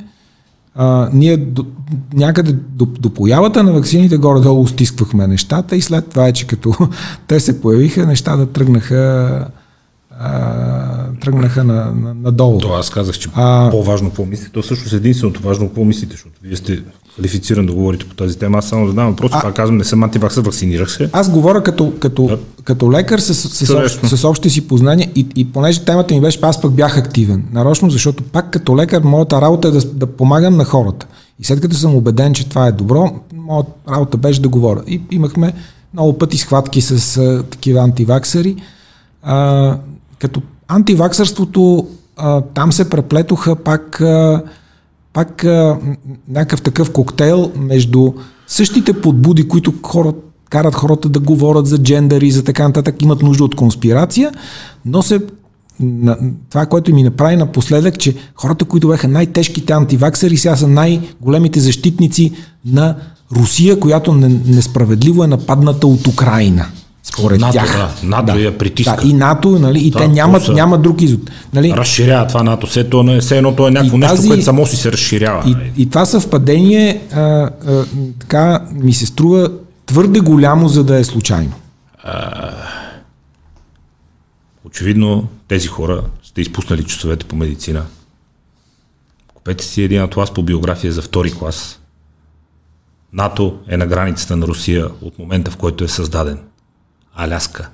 А, 0.75 1.09
ние 1.13 1.37
до, 1.37 1.65
някъде 2.13 2.51
до, 2.51 2.85
до 2.85 3.09
появата 3.13 3.63
на 3.63 3.73
вакцините 3.73 4.17
горе-долу 4.17 4.67
стисквахме 4.67 5.27
нещата 5.27 5.75
и 5.75 5.81
след 5.81 6.09
това 6.09 6.27
е, 6.27 6.33
че 6.33 6.47
като 6.47 6.73
те 7.27 7.39
се 7.39 7.61
появиха, 7.61 8.05
нещата 8.05 8.45
тръгнаха 8.45 9.47
тръгнаха 11.21 11.63
на, 11.63 11.73
на, 11.73 12.13
надолу. 12.13 12.59
То 12.59 12.73
аз 12.73 12.89
казах, 12.89 13.17
че 13.17 13.29
а, 13.35 13.69
по-важно 13.71 14.09
какво 14.09 14.25
мислите. 14.25 14.51
То 14.51 14.63
също 14.63 14.95
е 14.95 14.97
единственото 14.97 15.41
важно 15.41 15.67
какво 15.67 15.83
мислите, 15.83 16.11
защото 16.11 16.35
вие 16.43 16.55
сте 16.55 16.83
квалифициран 17.13 17.65
да 17.65 17.73
говорите 17.73 18.05
по 18.05 18.15
тази 18.15 18.37
тема. 18.37 18.57
Аз 18.57 18.65
само 18.65 18.87
задавам 18.87 19.11
въпрос, 19.11 19.31
това 19.31 19.53
казвам, 19.53 19.77
не 19.77 19.83
съм 19.83 20.03
антиваксър, 20.03 20.41
вакцинирах 20.41 20.91
се. 20.91 21.09
Аз 21.13 21.29
говоря 21.31 21.63
като, 21.63 21.93
като, 21.99 22.23
да. 22.23 22.37
като 22.63 22.91
лекар 22.91 23.19
с, 23.19 23.33
с, 23.33 23.65
с, 23.65 23.73
общ, 23.73 24.17
с 24.17 24.23
общите 24.23 24.49
си 24.49 24.67
познания 24.67 25.09
и, 25.15 25.27
и 25.35 25.51
понеже 25.51 25.85
темата 25.85 26.13
ми 26.13 26.21
беше, 26.21 26.39
аз 26.41 26.61
пък 26.61 26.71
бях 26.71 26.97
активен. 26.97 27.43
Нарочно, 27.51 27.89
защото 27.89 28.23
пак 28.23 28.51
като 28.51 28.77
лекар 28.77 29.01
моята 29.01 29.41
работа 29.41 29.67
е 29.67 29.71
да, 29.71 29.85
да 29.85 30.05
помагам 30.05 30.57
на 30.57 30.65
хората. 30.65 31.07
И 31.39 31.43
след 31.43 31.61
като 31.61 31.75
съм 31.75 31.95
убеден, 31.95 32.33
че 32.33 32.49
това 32.49 32.67
е 32.67 32.71
добро, 32.71 33.11
моята 33.33 33.71
работа 33.89 34.17
беше 34.17 34.41
да 34.41 34.49
говоря. 34.49 34.81
И 34.87 35.01
имахме 35.11 35.53
много 35.93 36.17
пъти 36.17 36.37
схватки 36.37 36.81
с 36.81 37.17
а, 37.17 37.43
такива 37.43 37.79
антиваксари. 37.79 38.55
А, 39.23 39.77
като 40.19 40.41
антиваксърството, 40.67 41.87
там 42.53 42.71
се 42.71 42.89
преплетоха 42.89 43.55
пак, 43.55 44.03
пак 45.13 45.43
някакъв 46.29 46.61
такъв 46.61 46.91
коктейл 46.91 47.51
между 47.55 48.13
същите 48.47 49.01
подбуди, 49.01 49.47
които 49.47 49.73
хора, 49.83 50.13
карат 50.49 50.75
хората 50.75 51.09
да 51.09 51.19
говорят 51.19 51.67
за 51.67 51.77
джендър 51.77 52.21
и 52.21 52.31
за 52.31 52.43
така 52.43 52.67
нататък, 52.67 53.01
имат 53.01 53.21
нужда 53.21 53.43
от 53.43 53.55
конспирация, 53.55 54.31
но 54.85 55.01
се 55.01 55.19
на, 55.79 56.17
това, 56.49 56.65
което 56.65 56.95
ми 56.95 57.03
направи 57.03 57.35
напоследък, 57.35 57.99
че 57.99 58.15
хората, 58.35 58.65
които 58.65 58.87
бяха 58.87 59.07
най-тежките 59.07 59.73
антиваксъри, 59.73 60.37
сега 60.37 60.55
са 60.55 60.67
най-големите 60.67 61.59
защитници 61.59 62.31
на 62.65 62.95
Русия, 63.31 63.79
която 63.79 64.13
несправедливо 64.45 65.23
е 65.23 65.27
нападната 65.27 65.87
от 65.87 66.07
Украина 66.07 66.65
според 67.13 67.39
НАТО, 67.39 67.53
тях. 67.53 67.77
Да, 67.77 68.07
НАТО 68.07 68.33
да. 68.33 68.39
я 68.39 68.57
притиска. 68.57 69.01
Да, 69.01 69.07
и 69.07 69.13
НАТО, 69.13 69.49
нали, 69.49 69.79
и 69.79 69.91
да, 69.91 69.99
те 69.99 70.07
нямат, 70.07 70.43
са... 70.43 70.53
нямат 70.53 70.81
друг 70.81 71.01
извод. 71.01 71.21
Нали? 71.53 71.71
Разширява 71.71 72.27
това 72.27 72.43
НАТО, 72.43 72.67
все, 72.67 72.89
то 72.89 73.19
все 73.21 73.37
едно 73.37 73.55
то 73.55 73.67
е 73.67 73.71
някакво 73.71 73.97
и 73.97 73.99
нещо, 73.99 74.15
тази, 74.15 74.27
което 74.27 74.43
само 74.43 74.65
си 74.65 74.75
се 74.75 74.91
разширява. 74.91 75.43
И, 75.47 75.81
и 75.81 75.89
това 75.89 76.05
съвпадение 76.05 77.01
а, 77.13 77.19
а, 77.21 77.49
така 78.19 78.65
ми 78.71 78.93
се 78.93 79.05
струва 79.05 79.49
твърде 79.85 80.19
голямо, 80.19 80.67
за 80.67 80.83
да 80.83 80.99
е 80.99 81.03
случайно. 81.03 81.53
А, 82.03 82.51
очевидно 84.65 85.27
тези 85.47 85.67
хора 85.67 86.03
сте 86.23 86.41
изпуснали 86.41 86.83
часовете 86.83 87.25
по 87.25 87.35
медицина. 87.35 87.83
Купете 89.33 89.63
си 89.63 89.83
един 89.83 90.01
атлас 90.01 90.33
по 90.33 90.43
биография 90.43 90.93
за 90.93 91.01
втори 91.01 91.31
клас. 91.31 91.79
НАТО 93.13 93.57
е 93.67 93.77
на 93.77 93.87
границата 93.87 94.35
на 94.35 94.47
Русия 94.47 94.87
от 95.01 95.19
момента, 95.19 95.51
в 95.51 95.57
който 95.57 95.83
е 95.83 95.87
създаден. 95.87 96.39
Аляска, 97.19 97.69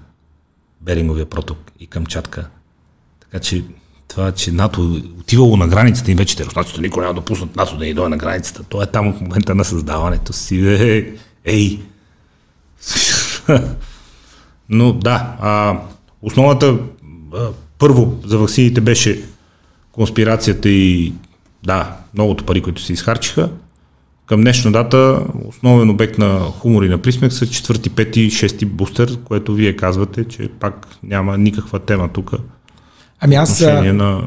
Беринговия 0.82 1.26
проток 1.26 1.58
и 1.80 1.88
Камчатка. 1.88 2.50
Така 3.20 3.40
че 3.40 3.64
това, 4.08 4.32
че 4.32 4.52
НАТО 4.52 5.02
отивало 5.20 5.58
на 5.58 5.68
границата 5.68 6.12
и 6.12 6.16
вече 6.16 6.46
руснаците 6.46 6.82
никога 6.82 7.02
няма 7.02 7.14
допуснат 7.14 7.56
НАТО 7.56 7.78
да 7.78 7.86
ни 7.86 7.94
дойде 7.94 8.10
на 8.10 8.18
границата. 8.18 8.64
То 8.64 8.82
е 8.82 8.86
там 8.86 9.08
от 9.08 9.22
момента 9.22 9.56
на 9.56 9.66
създаването 9.66 10.34
си. 10.34 10.68
Е, 10.68 11.14
ей, 11.46 11.80
Но 14.70 14.94
да, 14.94 15.36
а, 15.40 15.80
основната 16.22 16.78
а, 17.34 17.50
първо 17.78 18.20
за 18.26 18.38
ваксините 18.38 18.82
беше 18.82 19.24
конспирацията 19.92 20.70
и 20.70 21.14
да, 21.64 21.98
многото 22.14 22.46
пари, 22.46 22.62
които 22.62 22.82
се 22.82 22.94
изхарчиха. 22.94 23.50
Към 24.26 24.42
днешна 24.42 24.72
дата 24.72 25.20
основен 25.48 25.90
обект 25.90 26.18
на 26.18 26.40
хумор 26.40 26.84
и 26.84 26.90
на 26.90 26.98
присмех 26.98 27.34
са 27.34 27.48
четвърти, 27.48 27.90
пети, 27.90 28.30
шести 28.30 28.66
бустер, 28.66 29.18
което 29.24 29.54
вие 29.54 29.76
казвате, 29.76 30.24
че 30.24 30.50
пак 30.60 30.88
няма 31.04 31.38
никаква 31.38 31.80
тема 31.80 32.10
тук. 32.14 32.32
Ами 33.20 33.36
аз. 33.36 33.62
На... 33.62 34.22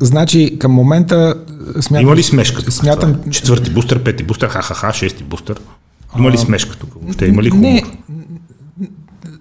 Значи, 0.00 0.56
към 0.58 0.72
момента. 0.72 1.34
Смятам, 1.80 2.06
Има 2.06 2.16
ли 2.16 2.22
смешка? 2.22 2.70
Смятам. 2.70 3.14
Това? 3.14 3.30
Четвърти 3.30 3.70
бустер, 3.70 4.02
пети 4.02 4.22
бустер, 4.22 4.48
ха-ха-ха, 4.48 4.92
шести 4.92 5.24
бустер. 5.24 5.60
Има 6.18 6.30
ли 6.30 6.38
смешка 6.38 6.76
тук? 6.76 6.90
Въобще 7.02 7.26
има 7.26 7.42
ли 7.42 7.50
хумор? 7.50 7.62
Не, 7.62 7.82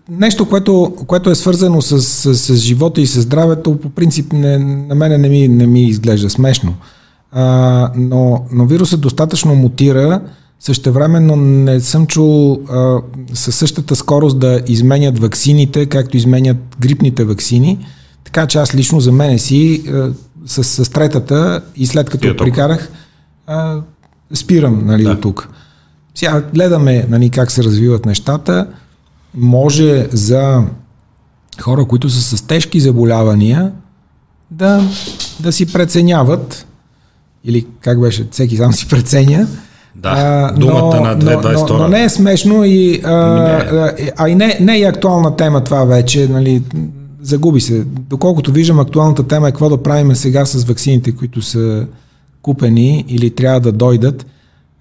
нещо, 0.10 0.50
което, 0.50 0.96
което 1.08 1.30
е 1.30 1.36
свързано 1.36 1.82
с, 1.82 2.02
с, 2.02 2.36
с 2.36 2.56
живота 2.56 3.02
и 3.02 3.08
с 3.08 3.22
здравето, 3.22 3.78
по 3.78 3.90
принцип 3.90 4.34
не, 4.34 4.58
на 4.58 4.96
мене 4.96 5.18
не 5.18 5.30
ми, 5.30 5.48
не 5.48 5.68
ми 5.68 5.88
изглежда 5.88 6.30
смешно. 6.30 6.76
А, 7.32 7.92
но, 7.96 8.46
но 8.52 8.66
вирусът 8.66 9.02
достатъчно 9.02 9.56
мутира, 9.56 10.22
Същевременно 10.60 11.36
не 11.36 11.80
съм 11.80 12.08
чул 12.08 12.62
а, 12.70 12.98
със 13.34 13.56
същата 13.56 13.96
скорост 13.96 14.40
да 14.40 14.62
изменят 14.68 15.20
ваксините, 15.20 15.86
както 15.86 16.18
изменят 16.18 16.58
грипните 16.80 17.24
ваксини. 17.24 17.86
Така 18.24 18.48
че 18.48 18.58
аз 18.58 18.76
лично 18.76 19.00
за 19.00 19.12
мене 19.12 19.40
си 19.40 19.84
а, 19.88 20.12
с, 20.46 20.64
с 20.64 20.90
третата 20.90 21.62
и 21.76 21.88
след 21.88 22.10
като 22.10 22.38
прикарах, 22.38 22.92
а, 23.48 23.82
спирам 24.34 24.86
нали, 24.86 25.04
да. 25.04 25.12
от 25.12 25.22
тук. 25.22 25.50
Сега 26.16 26.42
гледаме 26.54 27.06
нали, 27.10 27.30
как 27.30 27.52
се 27.52 27.64
развиват 27.64 28.06
нещата. 28.06 28.68
Може 29.34 30.08
за 30.12 30.64
хора, 31.62 31.86
които 31.86 32.10
са 32.10 32.38
с 32.38 32.42
тежки 32.42 32.80
заболявания, 32.80 33.72
да, 34.52 34.84
да 35.40 35.52
си 35.52 35.74
преценяват, 35.74 36.66
или 37.44 37.66
как 37.82 38.02
беше, 38.02 38.28
всеки 38.32 38.58
сам 38.58 38.74
си 38.74 38.88
преценя, 38.88 39.48
да, 39.96 40.10
а, 40.10 40.60
думата 40.60 40.96
но, 40.96 41.02
на 41.02 41.18
2.22. 41.18 41.70
Но, 41.70 41.78
но, 41.78 41.84
но 41.84 41.88
не 41.88 42.04
е 42.04 42.10
смешно 42.10 42.64
и, 42.64 43.02
а, 43.04 43.12
а, 43.12 43.94
а 44.18 44.30
и 44.30 44.36
не, 44.36 44.58
не 44.62 44.80
е 44.80 44.86
актуална 44.86 45.36
тема 45.36 45.64
това 45.64 45.86
вече, 45.86 46.28
нали, 46.28 46.64
загуби 47.22 47.62
се. 47.62 47.84
Доколкото 47.86 48.52
виждам, 48.52 48.80
актуалната 48.80 49.28
тема 49.28 49.48
е 49.48 49.52
какво 49.52 49.70
да 49.70 49.84
правим 49.84 50.16
сега 50.16 50.46
с 50.46 50.66
ваксините, 50.66 51.12
които 51.12 51.42
са 51.42 51.88
купени 52.42 53.06
или 53.08 53.30
трябва 53.30 53.60
да 53.60 53.72
дойдат. 53.72 54.26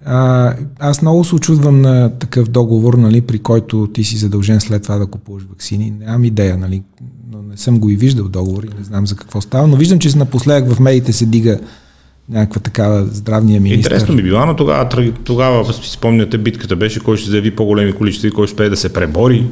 А, 0.05 0.53
аз 0.79 1.01
много 1.01 1.23
се 1.23 1.35
очудвам 1.35 1.81
на 1.81 2.09
такъв 2.09 2.47
договор, 2.47 2.93
нали, 2.93 3.21
при 3.21 3.39
който 3.39 3.87
ти 3.93 4.03
си 4.03 4.17
задължен 4.17 4.61
след 4.61 4.83
това 4.83 4.97
да 4.97 5.05
купуваш 5.05 5.43
вакцини. 5.49 5.93
Нямам 5.99 6.23
идея, 6.23 6.57
нали, 6.57 6.83
но 7.31 7.41
не 7.41 7.57
съм 7.57 7.79
го 7.79 7.89
и 7.89 7.95
виждал 7.95 8.27
договор 8.27 8.63
и 8.63 8.77
не 8.79 8.83
знам 8.83 9.07
за 9.07 9.15
какво 9.15 9.41
става, 9.41 9.67
но 9.67 9.75
виждам, 9.75 9.99
че 9.99 10.17
напоследък 10.17 10.73
в 10.73 10.79
медиите 10.79 11.13
се 11.13 11.25
дига 11.25 11.59
някаква 12.29 12.61
такава 12.61 13.05
здравния 13.05 13.61
министр. 13.61 13.77
Интересно 13.77 14.15
ми 14.15 14.23
било, 14.23 14.45
но 14.45 14.55
тогава, 14.55 14.89
тогава 15.23 15.73
си 15.73 15.89
спомняте, 15.89 16.37
битката 16.37 16.75
беше 16.75 16.99
кой 16.99 17.17
ще 17.17 17.29
заяви 17.29 17.55
по-големи 17.55 17.93
количества 17.93 18.27
и 18.27 18.31
кой 18.31 18.47
ще 18.47 18.53
успее 18.53 18.69
да 18.69 18.77
се 18.77 18.93
пребори 18.93 19.45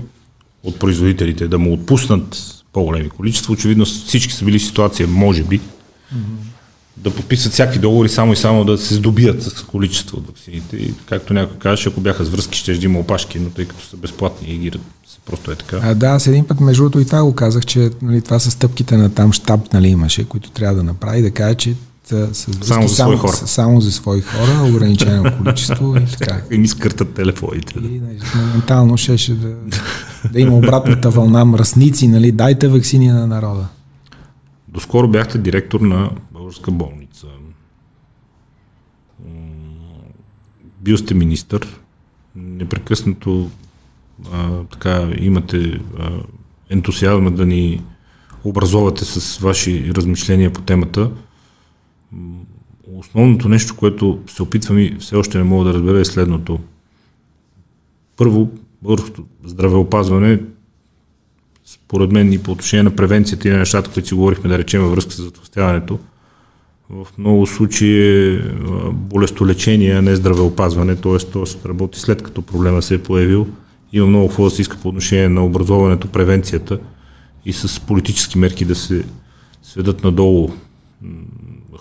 от 0.64 0.80
производителите, 0.80 1.48
да 1.48 1.60
му 1.60 1.74
отпуснат 1.74 2.38
по-големи 2.74 3.10
количества. 3.10 3.54
Очевидно 3.54 3.86
всички 3.86 4.34
са 4.34 4.46
били 4.46 4.60
в 4.60 4.66
ситуация, 4.66 5.08
може 5.08 5.44
би, 5.44 5.60
mm-hmm 5.60 6.48
да 6.98 7.12
подписат 7.12 7.54
всякакви 7.54 7.80
договори 7.80 8.10
само 8.10 8.34
и 8.34 8.36
само 8.36 8.66
да 8.66 8.78
се 8.78 8.94
здобият 8.94 9.44
с 9.44 9.64
количество 9.64 10.18
от 10.18 10.28
вакцините. 10.28 10.78
И 10.78 10.94
както 11.06 11.34
някой 11.34 11.58
каже, 11.58 11.90
ако 11.90 12.02
бяха 12.02 12.26
с 12.26 12.30
връзки, 12.30 12.58
ще 12.58 12.72
има 12.72 13.00
опашки, 13.00 13.40
но 13.40 13.50
тъй 13.50 13.66
като 13.66 13.86
са 13.86 13.98
безплатни 13.98 14.50
и 14.50 14.58
ги 14.58 14.72
просто 15.26 15.52
е 15.52 15.56
така. 15.56 15.80
А, 15.84 15.96
да, 15.96 16.20
с 16.20 16.28
един 16.28 16.48
път, 16.48 16.60
между 16.60 16.84
другото, 16.84 17.00
и 17.00 17.06
това 17.06 17.24
го 17.24 17.36
казах, 17.36 17.66
че 17.66 17.90
нали, 18.02 18.22
това 18.22 18.40
са 18.40 18.52
стъпките 18.52 18.98
на 18.98 19.10
там 19.10 19.34
щаб, 19.34 19.74
нали, 19.74 19.88
имаше, 19.88 20.24
които 20.24 20.52
трябва 20.52 20.76
да 20.76 20.84
направи, 20.84 21.22
да 21.22 21.32
каже, 21.32 21.56
че 21.56 21.74
с 22.08 22.34
само 22.62 22.88
за 22.88 22.96
само, 22.96 23.18
хора. 23.18 23.34
Само 23.34 23.82
за 23.82 23.92
свои 23.92 24.22
хора, 24.22 24.70
ограничено 24.70 25.38
количество 25.38 25.96
и 25.98 26.06
така. 26.20 26.42
И 26.52 26.58
ми 26.58 26.68
скъртат 26.68 27.14
телефоните. 27.14 27.74
И 27.80 27.82
нали, 27.82 28.20
моментално 28.36 28.98
щеше 28.98 29.36
да, 29.36 29.56
да 30.32 30.40
има 30.40 30.58
обратната 30.58 31.10
вълна 31.10 31.46
мръсници, 31.46 32.08
нали, 32.08 32.32
дайте 32.32 32.68
вакцини 32.68 33.08
на 33.08 33.28
народа. 33.28 33.68
Доскоро 34.68 35.08
бяхте 35.08 35.38
директор 35.38 35.80
на 35.82 36.10
българска 36.32 36.72
болница. 36.72 37.28
Бил 40.82 40.98
сте 40.98 41.14
министър, 41.14 41.80
непрекъснато 42.36 43.50
а, 44.32 44.64
така 44.72 45.10
имате 45.20 45.80
а, 46.00 46.10
ентусиазма 46.70 47.32
да 47.32 47.46
ни 47.46 47.82
образовате 48.44 49.06
с 49.06 49.38
ваши 49.38 49.92
размишления 49.96 50.54
по 50.54 50.62
темата. 50.62 51.12
Основното 52.96 53.50
нещо, 53.50 53.76
което 53.76 54.20
се 54.28 54.44
опитвам 54.44 54.80
и 54.80 54.96
все 55.00 55.16
още 55.16 55.38
не 55.38 55.44
мога 55.44 55.66
да 55.66 55.74
разбера 55.74 56.00
е 56.00 56.06
следното. 56.06 56.60
Първо, 58.18 58.50
българското 58.82 59.26
здравеопазване, 59.44 60.40
според 61.66 62.12
мен 62.12 62.34
и 62.34 62.40
по 62.40 62.52
отношение 62.52 62.84
на 62.84 62.96
превенцията 62.96 63.48
и 63.48 63.52
на 63.52 63.58
нещата, 63.58 63.92
които 63.92 64.08
си 64.08 64.14
говорихме, 64.14 64.50
да 64.50 64.58
речем 64.58 64.82
във 64.82 64.92
връзка 64.92 65.12
с 65.12 65.24
затластяването, 65.24 66.00
в 66.90 67.08
много 67.18 67.48
случаи 67.48 68.36
е 68.36 68.42
болестолечение, 68.92 69.92
а 69.92 70.02
не 70.02 70.16
здравеопазване, 70.16 70.96
т.е. 70.96 71.18
т.е. 71.18 71.68
работи 71.70 72.00
след 72.00 72.24
като 72.24 72.42
проблема 72.42 72.82
се 72.82 72.96
е 72.96 73.04
появил. 73.04 73.48
Има 73.94 74.08
много 74.08 74.28
какво 74.28 74.44
да 74.44 74.50
се 74.50 74.62
иска 74.62 74.78
по 74.78 74.90
отношение 74.90 75.30
на 75.30 75.46
образоването, 75.46 76.08
превенцията 76.08 76.80
и 77.46 77.54
с 77.54 77.80
политически 77.80 78.38
мерки 78.38 78.66
да 78.66 78.76
се 78.76 79.06
сведат 79.64 80.04
надолу 80.04 80.50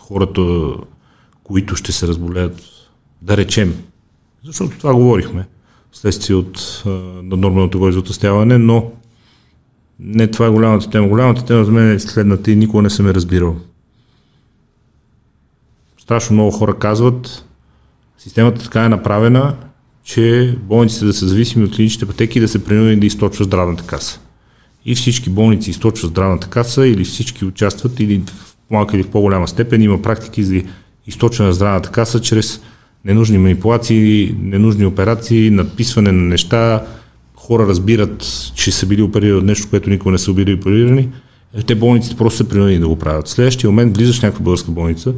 хората, 0.08 0.42
които 1.44 1.76
ще 1.76 1.92
се 1.92 2.06
разболеят, 2.06 2.62
да 3.22 3.36
речем. 3.36 3.74
Защото 4.44 4.78
това 4.78 4.94
говорихме, 4.94 5.46
следствие 5.92 6.36
от 6.36 6.82
наднорменото 7.22 7.78
възотъстяване, 7.78 8.58
но 8.58 8.92
не 10.00 10.26
това 10.26 10.46
е 10.46 10.50
голямата 10.50 10.90
тема. 10.90 11.08
Голямата 11.08 11.44
тема 11.44 11.64
за 11.64 11.72
мен 11.72 11.90
е 11.90 11.98
следната 11.98 12.50
и 12.50 12.56
никога 12.56 12.82
не 12.82 12.90
съм 12.90 13.06
я 13.06 13.14
разбирал. 13.14 13.56
Страшно 15.98 16.34
много 16.34 16.50
хора 16.50 16.78
казват, 16.78 17.44
системата 18.18 18.62
така 18.62 18.84
е 18.84 18.88
направена, 18.88 19.56
че 20.04 20.56
болниците 20.62 21.04
да 21.04 21.12
са 21.12 21.28
зависими 21.28 21.64
от 21.64 21.76
клиничните 21.76 22.06
пътеки 22.06 22.38
и 22.38 22.40
да 22.40 22.48
се 22.48 22.64
принудени 22.64 23.00
да 23.00 23.06
източва 23.06 23.44
здравната 23.44 23.86
каса. 23.86 24.20
И 24.84 24.94
всички 24.94 25.30
болници 25.30 25.70
източват 25.70 26.10
здравната 26.10 26.48
каса 26.48 26.86
или 26.86 27.04
всички 27.04 27.44
участват 27.44 28.00
или 28.00 28.22
в 28.26 28.55
малка 28.70 28.96
или 28.96 29.02
в 29.02 29.10
по-голяма 29.10 29.48
степен 29.48 29.82
има 29.82 30.02
практики 30.02 30.42
за 30.42 30.62
източване 31.06 31.48
на 31.48 31.54
здравната 31.54 31.90
каса 31.90 32.20
чрез 32.20 32.60
ненужни 33.04 33.38
манипулации, 33.38 34.34
ненужни 34.40 34.86
операции, 34.86 35.50
надписване 35.50 36.12
на 36.12 36.22
неща, 36.22 36.86
хора 37.36 37.66
разбират, 37.66 38.24
че 38.54 38.72
са 38.72 38.86
били 38.86 39.02
оперирани 39.02 39.38
от 39.38 39.44
нещо, 39.44 39.70
което 39.70 39.90
никога 39.90 40.12
не 40.12 40.18
са 40.18 40.32
били 40.32 40.54
оперирани, 40.54 41.08
е, 41.54 41.62
те 41.62 41.74
болниците 41.74 42.16
просто 42.16 42.36
са 42.36 42.48
принудени 42.48 42.78
да 42.78 42.88
го 42.88 42.98
правят. 42.98 43.26
В 43.26 43.30
следващия 43.30 43.70
момент 43.70 43.96
влизаш 43.96 44.20
в 44.20 44.22
някаква 44.22 44.44
българска 44.44 44.70
болница, 44.70 45.14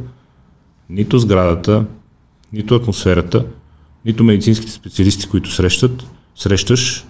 нито 0.89 1.19
сградата, 1.19 1.85
нито 2.53 2.75
атмосферата, 2.75 3.45
нито 4.05 4.23
медицинските 4.23 4.71
специалисти, 4.71 5.29
които 5.29 5.51
срещат, 5.51 6.03
срещаш, 6.35 7.05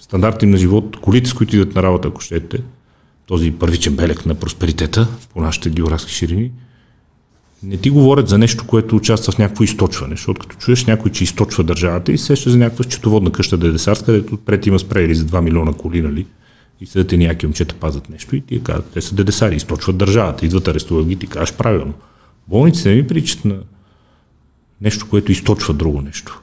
стандарти 0.00 0.46
на 0.46 0.56
живот, 0.56 0.96
колите, 1.00 1.30
с 1.30 1.34
които 1.34 1.56
идват 1.56 1.74
на 1.74 1.82
работа, 1.82 2.08
ако 2.08 2.20
щете, 2.20 2.58
този 3.30 3.50
първичен 3.50 3.96
белег 3.96 4.26
на 4.26 4.34
просперитета 4.34 5.08
по 5.32 5.40
нашите 5.40 5.70
географски 5.70 6.12
ширини, 6.12 6.50
не 7.62 7.76
ти 7.76 7.90
говорят 7.90 8.28
за 8.28 8.38
нещо, 8.38 8.66
което 8.66 8.96
участва 8.96 9.32
в 9.32 9.38
някакво 9.38 9.64
източване, 9.64 10.16
защото 10.16 10.40
като 10.40 10.56
чуеш 10.56 10.84
някой, 10.84 11.10
че 11.10 11.24
източва 11.24 11.64
държавата 11.64 12.12
и 12.12 12.18
сеща 12.18 12.50
за 12.50 12.58
някаква 12.58 12.84
счетоводна 12.84 13.32
къща 13.32 13.56
Дедесарска, 13.56 14.06
където 14.06 14.36
пред 14.36 14.66
има 14.66 14.78
спрейли 14.78 15.14
за 15.14 15.24
2 15.24 15.40
милиона 15.40 15.72
коли, 15.72 16.02
нали? 16.02 16.26
И 16.80 16.86
седят 16.86 17.12
и 17.12 17.16
някакви 17.16 17.46
момчета 17.46 17.74
пазят 17.74 18.08
нещо 18.08 18.36
и 18.36 18.40
ти 18.40 18.62
казват, 18.62 18.90
те 18.94 19.00
са 19.00 19.14
дедесари, 19.14 19.56
източват 19.56 19.96
държавата, 19.96 20.46
идват 20.46 20.68
арестуват 20.68 21.06
ги, 21.06 21.16
ти 21.16 21.26
кажеш 21.26 21.54
правилно. 21.56 21.94
Болниците 22.48 22.88
не 22.88 22.94
ми 22.94 23.06
причат 23.06 23.44
на 23.44 23.58
нещо, 24.80 25.06
което 25.10 25.32
източва 25.32 25.74
друго 25.74 26.00
нещо. 26.00 26.42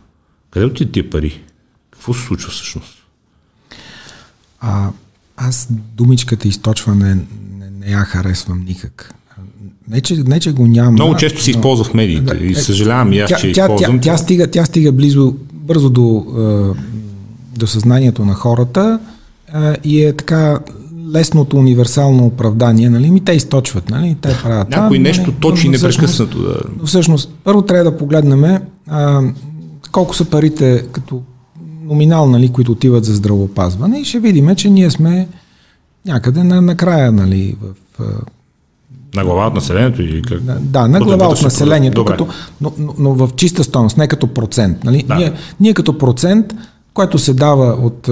Къде 0.52 0.66
отиват 0.66 0.94
тия 0.94 1.10
пари? 1.10 1.42
Какво 1.92 2.14
се 2.14 2.26
случва 2.26 2.52
всъщност? 2.52 3.04
А, 4.60 4.90
аз 5.48 5.68
думичката 5.96 6.48
източване 6.48 7.16
не, 7.16 7.70
не 7.80 7.92
я 7.92 8.00
харесвам 8.00 8.66
никак. 8.68 9.14
Не 9.90 10.02
че, 10.02 10.16
не, 10.16 10.40
че 10.40 10.52
го 10.52 10.68
няма. 10.68 10.92
Много 10.92 11.16
често 11.16 11.44
се 11.44 11.52
използва 11.52 11.86
в 11.86 11.94
медиите 11.94 12.36
да, 12.36 12.46
и 12.46 12.56
съжалявам 12.56 13.14
и 13.14 13.20
аз, 13.20 13.30
тя, 13.30 13.38
че 13.38 13.52
тя, 13.52 13.64
използвам. 13.64 14.00
Тя, 14.00 14.12
тя, 14.12 14.18
стига, 14.18 14.48
тя 14.48 14.66
стига 14.66 14.92
близо, 14.92 15.36
бързо 15.54 15.90
до, 15.90 16.26
до 17.58 17.68
съзнанието 17.68 18.26
на 18.26 18.34
хората 18.34 19.00
и 19.84 20.04
е 20.04 20.14
така 20.14 20.60
лесното 21.14 21.58
универсално 21.58 22.26
оправдание, 22.26 22.90
нали? 22.90 23.12
Ми 23.12 23.22
те 23.22 23.32
източват, 23.32 23.90
нали? 23.90 24.18
Те 24.22 24.38
правят 24.44 24.70
Някой 24.70 25.00
нещо 25.00 25.22
нали? 25.22 25.36
точи 25.40 25.70
непрекъснато. 25.70 26.42
Да. 26.42 26.62
Но 26.80 26.86
всъщност, 26.86 27.34
първо 27.44 27.62
трябва 27.62 27.92
да 27.92 27.98
погледнем 27.98 28.60
а, 28.88 29.22
колко 29.92 30.16
са 30.16 30.26
парите 30.26 30.86
като 30.92 31.22
номинал, 31.88 32.30
нали, 32.30 32.50
които 32.50 32.72
отиват 32.72 33.06
за 33.06 33.16
здравеопазване 33.16 34.00
и 34.00 34.06
ще 34.06 34.20
видим, 34.20 34.56
че 34.56 34.70
ние 34.70 34.92
сме 34.92 35.28
някъде 36.06 36.44
на, 36.44 36.62
накрая, 36.62 37.12
нали, 37.12 37.56
в 37.62 38.00
на 39.16 39.24
глава 39.24 39.48
от 39.48 39.54
населението 39.54 40.02
или 40.02 40.22
как? 40.22 40.42
Да, 40.60 40.88
на 40.88 41.00
глава 41.00 41.28
от 41.28 41.42
населението, 41.42 42.06
като, 42.06 42.28
но, 42.62 42.74
но, 42.78 42.94
но 42.98 43.14
в 43.14 43.30
чиста 43.36 43.64
стойност, 43.64 43.98
не 43.98 44.08
като 44.08 44.28
процент. 44.28 44.84
Нали? 44.84 45.04
Да. 45.08 45.16
Ние, 45.16 45.34
ние 45.60 45.74
като 45.74 45.98
процент, 45.98 46.54
което 46.98 47.20
се 47.20 47.34
дава 47.34 47.78
от, 47.82 48.08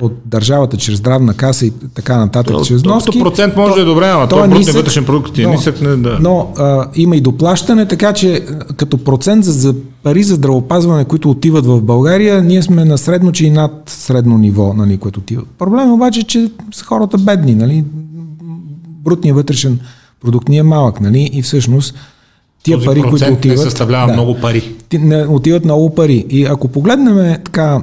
от 0.00 0.12
държавата 0.24 0.76
чрез 0.76 0.98
здравна 0.98 1.34
каса 1.34 1.66
и 1.66 1.72
така 1.94 2.16
нататък, 2.16 2.56
то, 2.56 2.64
чрез 2.64 2.82
вноски. 2.82 3.18
То, 3.18 3.24
процент 3.24 3.56
може 3.56 3.70
то, 3.70 3.76
да 3.76 3.82
е 3.82 3.84
добре, 3.84 4.12
но 4.12 4.28
то 4.28 4.44
е 4.44 4.48
нисък, 4.48 4.74
вътрешен 4.74 5.04
продукт 5.04 5.38
е 5.38 5.46
нисък. 5.46 5.80
Не, 5.80 5.96
да. 5.96 6.18
Но 6.20 6.52
а, 6.58 6.86
има 6.94 7.16
и 7.16 7.20
доплащане, 7.20 7.86
така 7.86 8.12
че 8.12 8.44
като 8.76 8.98
процент 8.98 9.44
за, 9.44 9.52
за 9.52 9.74
пари 10.02 10.22
за 10.22 10.34
здравеопазване, 10.34 11.04
които 11.04 11.30
отиват 11.30 11.66
в 11.66 11.82
България, 11.82 12.42
ние 12.42 12.62
сме 12.62 12.84
на 12.84 12.98
средно, 12.98 13.32
че 13.32 13.46
и 13.46 13.50
над 13.50 13.72
средно 13.86 14.38
ниво, 14.38 14.74
нали, 14.74 14.98
което 14.98 15.20
отива. 15.20 15.42
Проблем 15.58 15.88
е 15.88 15.92
обаче, 15.92 16.22
че 16.22 16.50
са 16.72 16.84
хората 16.84 17.18
бедни, 17.18 17.54
нали? 17.54 17.84
брутният 19.04 19.36
вътрешен 19.36 19.78
продукт 20.20 20.48
ни 20.48 20.58
е 20.58 20.62
малък, 20.62 21.00
нали? 21.00 21.30
И 21.32 21.42
всъщност 21.42 21.94
тия 22.62 22.76
Този 22.76 22.86
пари, 22.86 23.02
които 23.02 23.32
отиват... 23.32 23.44
не 23.44 23.56
съставлява 23.56 24.06
да, 24.06 24.12
много 24.12 24.40
пари. 24.40 24.74
Не, 24.92 25.26
отиват 25.26 25.64
много 25.64 25.94
пари. 25.94 26.26
И 26.30 26.44
ако 26.44 26.68
погледнем 26.68 27.36
така 27.44 27.82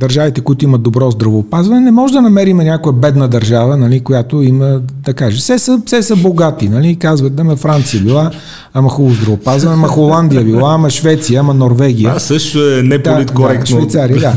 държавите, 0.00 0.40
които 0.40 0.64
имат 0.64 0.82
добро 0.82 1.10
здравеопазване, 1.10 1.80
не 1.80 1.90
може 1.90 2.12
да 2.12 2.22
намерим 2.22 2.56
някоя 2.56 2.92
бедна 2.92 3.28
държава, 3.28 3.76
нали, 3.76 4.00
която 4.00 4.42
има, 4.42 4.80
да 5.04 5.14
каже, 5.14 5.38
все 5.38 5.58
са, 5.58 5.82
все 5.86 6.02
са 6.02 6.16
богати, 6.16 6.68
нали, 6.68 6.96
казват, 6.96 7.34
да 7.34 7.44
ме 7.44 7.56
Франция 7.56 8.02
била, 8.02 8.30
ама 8.74 8.88
хубаво 8.88 9.14
здравеопазване, 9.14 9.74
ама 9.74 9.88
Холандия 9.88 10.44
била, 10.44 10.74
ама 10.74 10.90
Швеция, 10.90 11.40
ама 11.40 11.54
Норвегия. 11.54 12.12
А 12.16 12.18
също 12.18 12.78
е 12.78 12.82
неполиткоректно. 12.82 13.62
Да, 13.62 13.66
Швейцария, 13.66 14.20
да. 14.20 14.34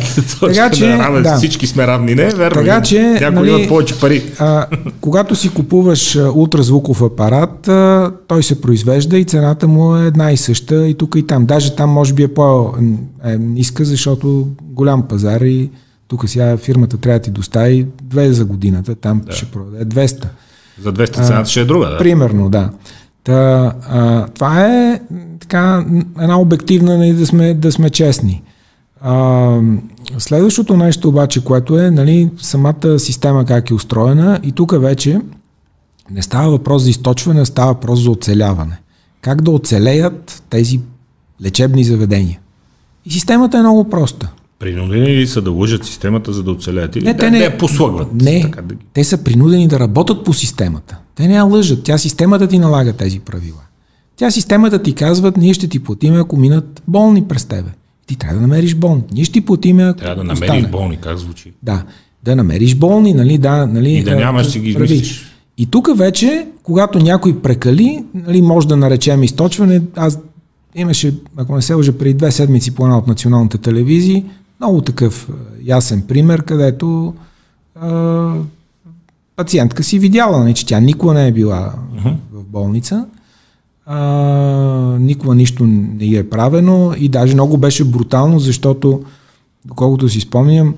така, 0.47 0.70
че, 0.70 0.88
да, 0.88 1.22
да. 1.22 1.38
Всички 1.38 1.68
сме 1.68 1.88
равни, 1.88 2.16
не, 2.16 2.26
верно. 2.26 2.61
Така, 2.61 2.82
че, 2.82 3.01
Някои 3.01 3.30
нали, 3.30 3.49
имат 3.49 3.68
повече 3.68 3.99
пари. 3.99 4.24
А, 4.39 4.66
когато 5.01 5.36
си 5.36 5.49
купуваш 5.49 6.18
ултразвуков 6.36 7.01
апарат, 7.01 7.68
а, 7.68 8.11
той 8.28 8.43
се 8.43 8.61
произвежда 8.61 9.18
и 9.18 9.24
цената 9.24 9.68
му 9.68 9.95
е 9.97 10.07
една 10.07 10.32
и 10.32 10.38
съща 10.38 10.88
и 10.88 10.93
тук 10.93 11.16
и 11.18 11.28
там. 11.28 11.45
Даже 11.45 11.76
там 11.76 11.89
може 11.89 12.14
би 12.14 12.24
е 12.24 12.28
по-ниска, 12.28 13.86
защото 13.86 14.47
голям 14.61 15.01
пазар 15.01 15.41
и 15.41 15.53
тук 16.08 16.30
сега 16.30 16.58
фирмата 16.58 16.97
трябва 16.97 17.20
да 17.20 17.24
ти 17.24 17.32
достави 17.32 17.88
две 18.04 18.34
за 18.34 18.45
годината, 18.45 18.95
там 18.95 19.22
да. 19.26 19.32
ще 19.32 19.45
продаде 19.45 19.86
200. 19.86 20.26
За 20.82 20.93
200 20.93 21.26
цената 21.26 21.49
ще 21.49 21.62
е 21.62 21.66
друга, 21.66 21.89
да? 21.89 21.97
Примерно, 21.97 22.49
да. 22.49 22.70
Та, 23.24 23.74
а, 23.89 24.28
това 24.28 24.66
е 24.68 25.01
така 25.39 25.86
една 26.20 26.39
обективна, 26.39 26.97
нали, 26.97 27.14
да 27.14 27.26
сме, 27.26 27.54
да 27.54 27.72
сме 27.72 27.89
честни. 27.89 28.41
А, 29.01 29.60
следващото 30.18 30.78
нещо 30.78 31.10
обаче, 31.10 31.43
което 31.43 31.80
е 31.80 31.91
нали, 31.91 32.30
самата 32.38 32.99
система 32.99 33.45
как 33.45 33.70
е 33.70 33.74
устроена 33.74 34.39
и 34.43 34.51
тук 34.51 34.82
вече 34.82 35.22
не 36.12 36.22
става 36.22 36.51
въпрос 36.51 36.84
за 36.84 36.89
източване, 36.89 37.45
става 37.45 37.74
въпрос 37.74 37.99
за 37.99 38.12
оцеляване. 38.12 38.80
Как 39.22 39.41
да 39.41 39.51
оцелеят 39.51 40.43
тези 40.49 40.80
лечебни 41.43 41.84
заведения. 41.84 42.39
И 43.06 43.12
системата 43.12 43.58
е 43.58 43.62
много 43.62 43.89
проста. 43.89 44.32
Принудени 44.64 45.07
ли 45.07 45.28
са 45.28 45.41
да 45.41 45.51
лъжат 45.51 45.86
системата, 45.86 46.34
за 46.34 46.43
да 46.43 46.51
оцелят? 46.51 46.95
Или 46.95 47.05
не, 47.05 47.14
да, 47.14 47.20
те 47.20 47.32
не, 47.32 47.38
да 47.38 47.43
я 47.43 47.57
послъгват? 47.57 48.14
Не, 48.14 48.41
така, 48.41 48.61
да... 48.61 48.76
те 48.93 49.03
са 49.03 49.18
принудени 49.18 49.68
да 49.68 49.80
работят 49.80 50.24
по 50.24 50.34
системата. 50.34 50.97
Те 51.16 51.28
не 51.28 51.36
я 51.36 51.43
лъжат. 51.43 51.84
Тя 51.84 51.97
системата 51.97 52.47
ти 52.47 52.59
налага 52.59 52.93
тези 52.93 53.20
правила. 53.20 53.61
Тя 54.16 54.32
системата 54.32 54.84
ти 54.84 54.93
казва, 54.93 55.34
ние 55.38 55.53
ще 55.53 55.68
ти 55.68 55.80
платим, 55.80 56.16
ако 56.16 56.38
минат 56.38 56.84
болни 56.88 57.24
през 57.24 57.45
тебе. 57.45 57.70
Ти 58.07 58.16
трябва 58.16 58.36
да 58.36 58.41
намериш 58.41 58.76
болни. 58.76 59.03
Ние 59.14 59.24
ще 59.24 59.34
ти 59.34 59.41
платим, 59.41 59.80
ако 59.80 59.99
Трябва 59.99 60.16
да 60.16 60.24
намериш 60.24 60.49
остане. 60.49 60.68
болни, 60.68 60.97
как 60.97 61.18
звучи? 61.18 61.53
Да, 61.64 61.84
да 62.24 62.36
намериш 62.36 62.76
болни, 62.76 63.14
нали, 63.14 63.38
да, 63.38 63.66
нали. 63.66 63.91
И 63.91 64.03
да, 64.03 64.16
нямаш, 64.16 64.47
си 64.47 64.59
ги 64.59 64.70
измислиш. 64.70 65.26
И 65.57 65.66
тук 65.66 65.97
вече, 65.97 66.47
когато 66.64 66.99
някой 66.99 67.39
прекали, 67.39 68.03
нали, 68.14 68.41
може 68.41 68.68
да 68.68 68.78
наречем 68.78 69.24
източване, 69.24 69.82
аз 69.95 70.20
имаше, 70.76 71.14
ако 71.38 71.55
не 71.55 71.61
се 71.61 71.74
лъжа, 71.74 71.91
преди 71.91 72.14
две 72.14 72.32
седмици 72.32 72.76
по 72.76 72.84
една 72.84 72.97
от 72.97 73.07
националните 73.07 73.57
телевизии, 73.57 74.26
много 74.64 74.82
такъв 74.82 75.30
ясен 75.64 76.01
пример, 76.01 76.43
където 76.43 77.14
а, 77.76 78.34
пациентка 79.36 79.84
си 79.84 79.99
видяла, 79.99 80.39
нали, 80.39 80.53
че 80.53 80.66
тя 80.66 80.80
никога 80.80 81.14
не 81.14 81.28
е 81.28 81.32
била 81.32 81.74
uh-huh. 81.95 82.16
в 82.32 82.43
болница, 82.43 83.05
а, 83.86 83.97
никога 84.99 85.36
нищо 85.36 85.66
не 85.66 86.05
е 86.05 86.30
правено 86.30 86.93
и 86.97 87.09
даже 87.09 87.34
много 87.34 87.57
беше 87.57 87.86
брутално, 87.86 88.39
защото, 88.39 89.03
доколкото 89.66 90.09
си 90.09 90.20
спомням, 90.20 90.76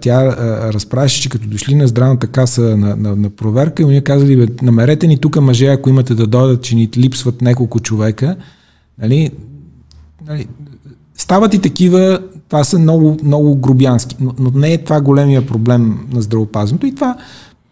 тя 0.00 0.14
а, 0.14 0.72
разправяше, 0.72 1.22
че 1.22 1.28
като 1.28 1.48
дошли 1.48 1.74
на 1.74 1.88
здравната 1.88 2.26
каса 2.26 2.76
на, 2.76 2.96
на, 2.96 3.16
на 3.16 3.30
проверка 3.30 3.82
и 3.82 3.86
ние 3.86 4.00
казали, 4.00 4.36
бе, 4.36 4.46
намерете 4.62 5.06
ни 5.06 5.18
тук 5.18 5.40
мъже, 5.40 5.66
ако 5.66 5.88
имате 5.88 6.14
да 6.14 6.26
дойдат, 6.26 6.62
че 6.62 6.76
ни 6.76 6.88
липсват 6.96 7.42
няколко 7.42 7.80
човека. 7.80 8.36
Нали, 8.98 9.30
нали, 10.26 10.46
стават 11.24 11.54
и 11.54 11.58
такива 11.58 12.18
това 12.48 12.64
са 12.64 12.78
много, 12.78 13.16
много 13.24 13.56
грубянски. 13.56 14.16
Но, 14.20 14.34
но 14.38 14.50
не 14.54 14.72
е 14.72 14.78
това 14.78 15.00
големия 15.00 15.46
проблем 15.46 15.98
на 16.12 16.22
здравеопазването. 16.22 16.86
И 16.86 16.94
това 16.94 17.16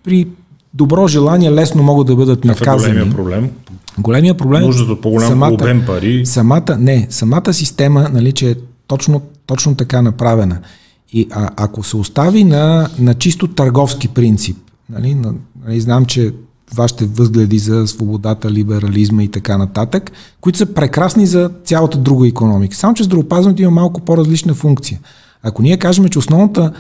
при 0.05 0.29
добро 0.75 1.09
желание 1.09 1.53
лесно 1.53 1.83
могат 1.83 2.07
да 2.07 2.17
бъдат 2.17 2.45
наказани. 2.45 2.93
Е 2.93 2.95
големия 2.95 3.17
проблем? 3.17 3.51
Големия 3.99 4.37
проблем 4.37 4.63
Нуждата 4.63 5.01
по-голям 5.01 5.29
самата, 5.29 5.53
обем 5.53 5.83
пари. 5.87 6.27
Самата, 6.27 6.77
не, 6.79 7.07
самата 7.11 7.53
система, 7.53 8.09
нали, 8.13 8.33
че 8.33 8.51
е 8.51 8.55
точно, 8.87 9.23
точно 9.47 9.75
така 9.75 10.03
направена. 10.03 10.59
И 11.13 11.29
а, 11.31 11.51
ако 11.57 11.83
се 11.83 11.97
остави 11.97 12.45
на, 12.45 12.89
на 12.99 13.15
чисто 13.15 13.49
търговски 13.49 14.09
принцип, 14.09 14.57
нали, 14.91 15.15
на, 15.15 15.35
нали, 15.67 15.81
знам, 15.81 16.05
че 16.05 16.33
вашите 16.75 17.05
възгледи 17.07 17.59
за 17.59 17.87
свободата, 17.87 18.51
либерализма 18.51 19.23
и 19.23 19.29
така 19.29 19.59
нататък, 19.59 20.13
които 20.41 20.59
са 20.59 20.67
прекрасни 20.67 21.27
за 21.27 21.51
цялата 21.65 21.99
друга 21.99 22.29
економика. 22.29 22.77
Само, 22.77 22.95
че 22.95 23.05
здравеопазването 23.05 23.63
има 23.63 23.71
малко 23.71 24.01
по-различна 24.01 24.55
функция. 24.55 25.01
Ако 25.43 25.63
ние 25.63 25.77
кажем, 25.77 26.09
че 26.09 26.19
основната 26.19 26.73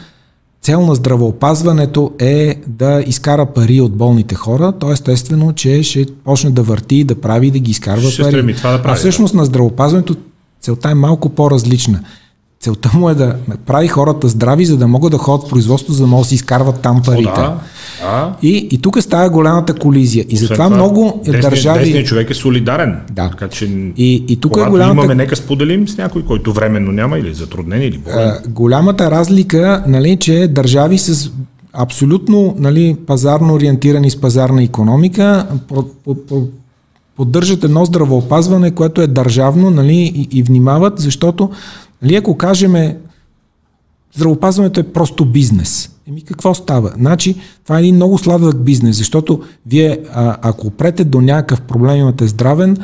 цел 0.62 0.86
на 0.86 0.94
здравеопазването 0.94 2.12
е 2.18 2.60
да 2.66 3.02
изкара 3.06 3.46
пари 3.46 3.80
от 3.80 3.96
болните 3.96 4.34
хора, 4.34 4.72
то 4.78 4.92
естествено, 4.92 5.52
че 5.52 5.82
ще 5.82 6.06
почне 6.24 6.50
да 6.50 6.62
върти, 6.62 7.04
да 7.04 7.20
прави, 7.20 7.50
да 7.50 7.58
ги 7.58 7.70
изкарва 7.70 8.10
ще 8.10 8.22
пари. 8.22 8.54
Това 8.56 8.70
да 8.72 8.82
прави, 8.82 8.92
а 8.92 8.96
всъщност 8.96 9.32
да. 9.32 9.38
на 9.38 9.44
здравеопазването 9.44 10.16
целта 10.60 10.90
е 10.90 10.94
малко 10.94 11.28
по-различна. 11.28 12.00
Целта 12.62 12.90
му 12.94 13.10
е 13.10 13.14
да 13.14 13.36
прави 13.66 13.88
хората 13.88 14.28
здрави, 14.28 14.64
за 14.64 14.76
да 14.76 14.88
могат 14.88 15.12
да 15.12 15.18
ходят 15.18 15.46
в 15.46 15.50
производство, 15.50 15.92
за 15.92 16.02
да 16.02 16.06
могат 16.06 16.24
да 16.24 16.28
си 16.28 16.34
изкарват 16.34 16.80
там 16.80 17.02
парите. 17.06 17.30
О, 17.30 17.34
да. 17.34 17.58
А? 18.04 18.32
И, 18.42 18.68
и 18.70 18.78
тук 18.78 19.02
става 19.02 19.30
голямата 19.30 19.74
колизия. 19.74 20.24
И 20.28 20.36
затова 20.36 20.64
това, 20.64 20.76
много 20.76 21.22
десни, 21.24 21.40
държави... 21.40 21.84
Десният 21.84 22.06
човек 22.06 22.30
е 22.30 22.34
солидарен. 22.34 23.00
Да. 23.12 23.30
Така 23.30 23.48
че, 23.48 23.64
и, 23.96 24.24
и 24.28 24.36
тук 24.40 24.56
е 24.56 24.70
голямата... 24.70 24.92
имаме, 24.92 25.14
нека 25.14 25.36
споделим 25.36 25.88
с 25.88 25.96
някой, 25.96 26.24
който 26.24 26.52
временно 26.52 26.92
няма 26.92 27.18
или 27.18 27.34
затруднен 27.34 27.82
или 27.82 27.98
болен. 27.98 28.18
А, 28.18 28.40
голямата 28.48 29.10
разлика, 29.10 29.84
нали, 29.86 30.16
че 30.16 30.48
държави 30.48 30.98
с 30.98 31.30
абсолютно 31.72 32.56
нали, 32.58 32.96
пазарно 33.06 33.54
ориентирани 33.54 34.10
с 34.10 34.20
пазарна 34.20 34.62
економика 34.62 35.46
по, 35.68 35.84
по, 36.04 36.14
по, 36.14 36.42
поддържат 37.16 37.64
едно 37.64 37.84
здравеопазване, 37.84 38.70
което 38.70 39.02
е 39.02 39.06
държавно 39.06 39.70
нали, 39.70 39.94
и, 39.94 40.38
и 40.38 40.42
внимават, 40.42 40.98
защото 41.00 41.50
нали, 42.02 42.16
ако 42.16 42.36
кажеме 42.36 42.98
здравеопазването 44.14 44.80
е 44.80 44.92
просто 44.92 45.24
бизнес. 45.24 45.90
Еми 46.08 46.22
какво 46.22 46.54
става? 46.54 46.92
Значи, 46.96 47.34
това 47.64 47.76
е 47.76 47.80
един 47.80 47.94
много 47.94 48.18
сладък 48.18 48.62
бизнес, 48.62 48.96
защото 48.96 49.40
вие, 49.66 49.98
а, 50.14 50.36
ако 50.42 50.66
опрете 50.66 51.04
до 51.04 51.20
някакъв 51.20 51.60
проблем, 51.60 51.96
имате 51.96 52.26
здравен, 52.26 52.76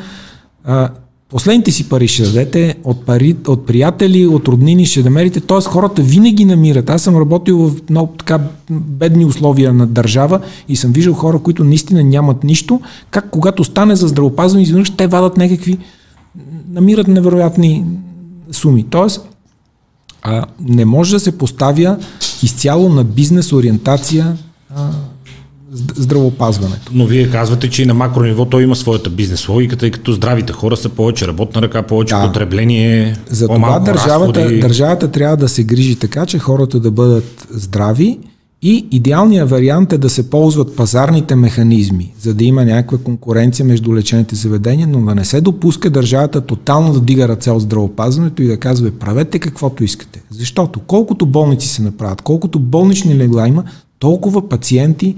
а, 0.63 0.89
последните 1.29 1.71
си 1.71 1.89
пари 1.89 2.07
ще 2.07 2.23
дадете, 2.23 2.75
от, 2.83 3.05
пари, 3.05 3.35
от 3.47 3.65
приятели, 3.65 4.27
от 4.27 4.47
роднини 4.47 4.85
ще 4.85 5.03
намерите, 5.03 5.41
т.е. 5.41 5.61
хората 5.61 6.01
винаги 6.01 6.45
намират. 6.45 6.89
Аз 6.89 7.01
съм 7.01 7.17
работил 7.17 7.57
в 7.57 7.89
много 7.89 8.13
така 8.17 8.39
бедни 8.71 9.25
условия 9.25 9.73
на 9.73 9.87
държава 9.87 10.39
и 10.67 10.75
съм 10.75 10.91
виждал 10.91 11.13
хора, 11.13 11.39
които 11.39 11.63
наистина 11.63 12.03
нямат 12.03 12.43
нищо, 12.43 12.81
как 13.11 13.29
когато 13.29 13.63
стане 13.63 13.95
за 13.95 14.07
здравеопазване, 14.07 14.63
изведнъж 14.63 14.89
те 14.89 15.07
вадат 15.07 15.37
някакви, 15.37 15.77
намират 16.71 17.07
невероятни 17.07 17.85
суми. 18.51 18.85
Тоест, 18.89 19.21
а, 20.21 20.45
не 20.61 20.85
може 20.85 21.13
да 21.13 21.19
се 21.19 21.37
поставя 21.37 21.97
изцяло 22.43 22.89
на 22.89 23.03
бизнес 23.03 23.53
ориентация 23.53 24.37
а, 24.75 24.89
здравопазването. 25.95 26.91
Но 26.93 27.05
вие 27.05 27.29
казвате, 27.29 27.69
че 27.69 27.83
и 27.83 27.85
на 27.85 27.93
макро 27.93 28.23
ниво 28.23 28.45
той 28.45 28.63
има 28.63 28.75
своята 28.75 29.09
бизнес 29.09 29.49
логика, 29.49 29.75
тъй 29.75 29.91
като 29.91 30.11
здравите 30.11 30.53
хора 30.53 30.77
са 30.77 30.89
повече 30.89 31.27
работна 31.27 31.61
ръка, 31.61 31.81
повече 31.81 32.15
да. 32.15 32.27
потребление. 32.27 33.15
За 33.29 33.47
това 33.47 33.79
държавата, 33.79 34.59
държавата 34.59 35.11
трябва 35.11 35.37
да 35.37 35.49
се 35.49 35.63
грижи 35.63 35.95
така, 35.95 36.25
че 36.25 36.39
хората 36.39 36.79
да 36.79 36.91
бъдат 36.91 37.47
здрави 37.51 38.19
И 38.61 38.87
идеалният 38.91 39.49
вариант 39.49 39.93
е 39.93 39.97
да 39.97 40.09
се 40.09 40.29
ползват 40.29 40.75
пазарните 40.75 41.35
механизми, 41.35 42.13
за 42.19 42.33
да 42.33 42.43
има 42.43 42.65
някаква 42.65 42.97
конкуренция 42.97 43.65
между 43.65 43.95
лечените 43.95 44.35
заведения, 44.35 44.87
но 44.87 45.05
да 45.05 45.15
не 45.15 45.25
се 45.25 45.41
допуска 45.41 45.89
държавата 45.89 46.41
тотално 46.41 46.93
да 46.93 47.01
дига 47.01 47.27
ръце 47.27 47.51
от 47.51 47.61
здравеопазването 47.61 48.41
и 48.41 48.47
да 48.47 48.57
казва 48.57 48.91
правете 48.91 49.39
каквото 49.39 49.83
искате. 49.83 50.21
Защото 50.29 50.79
колкото 50.79 51.25
болници 51.25 51.67
се 51.67 51.81
направят, 51.81 52.21
колкото 52.21 52.59
болнични 52.59 53.17
легла 53.17 53.47
има, 53.47 53.63
толкова 53.99 54.49
пациенти 54.49 55.15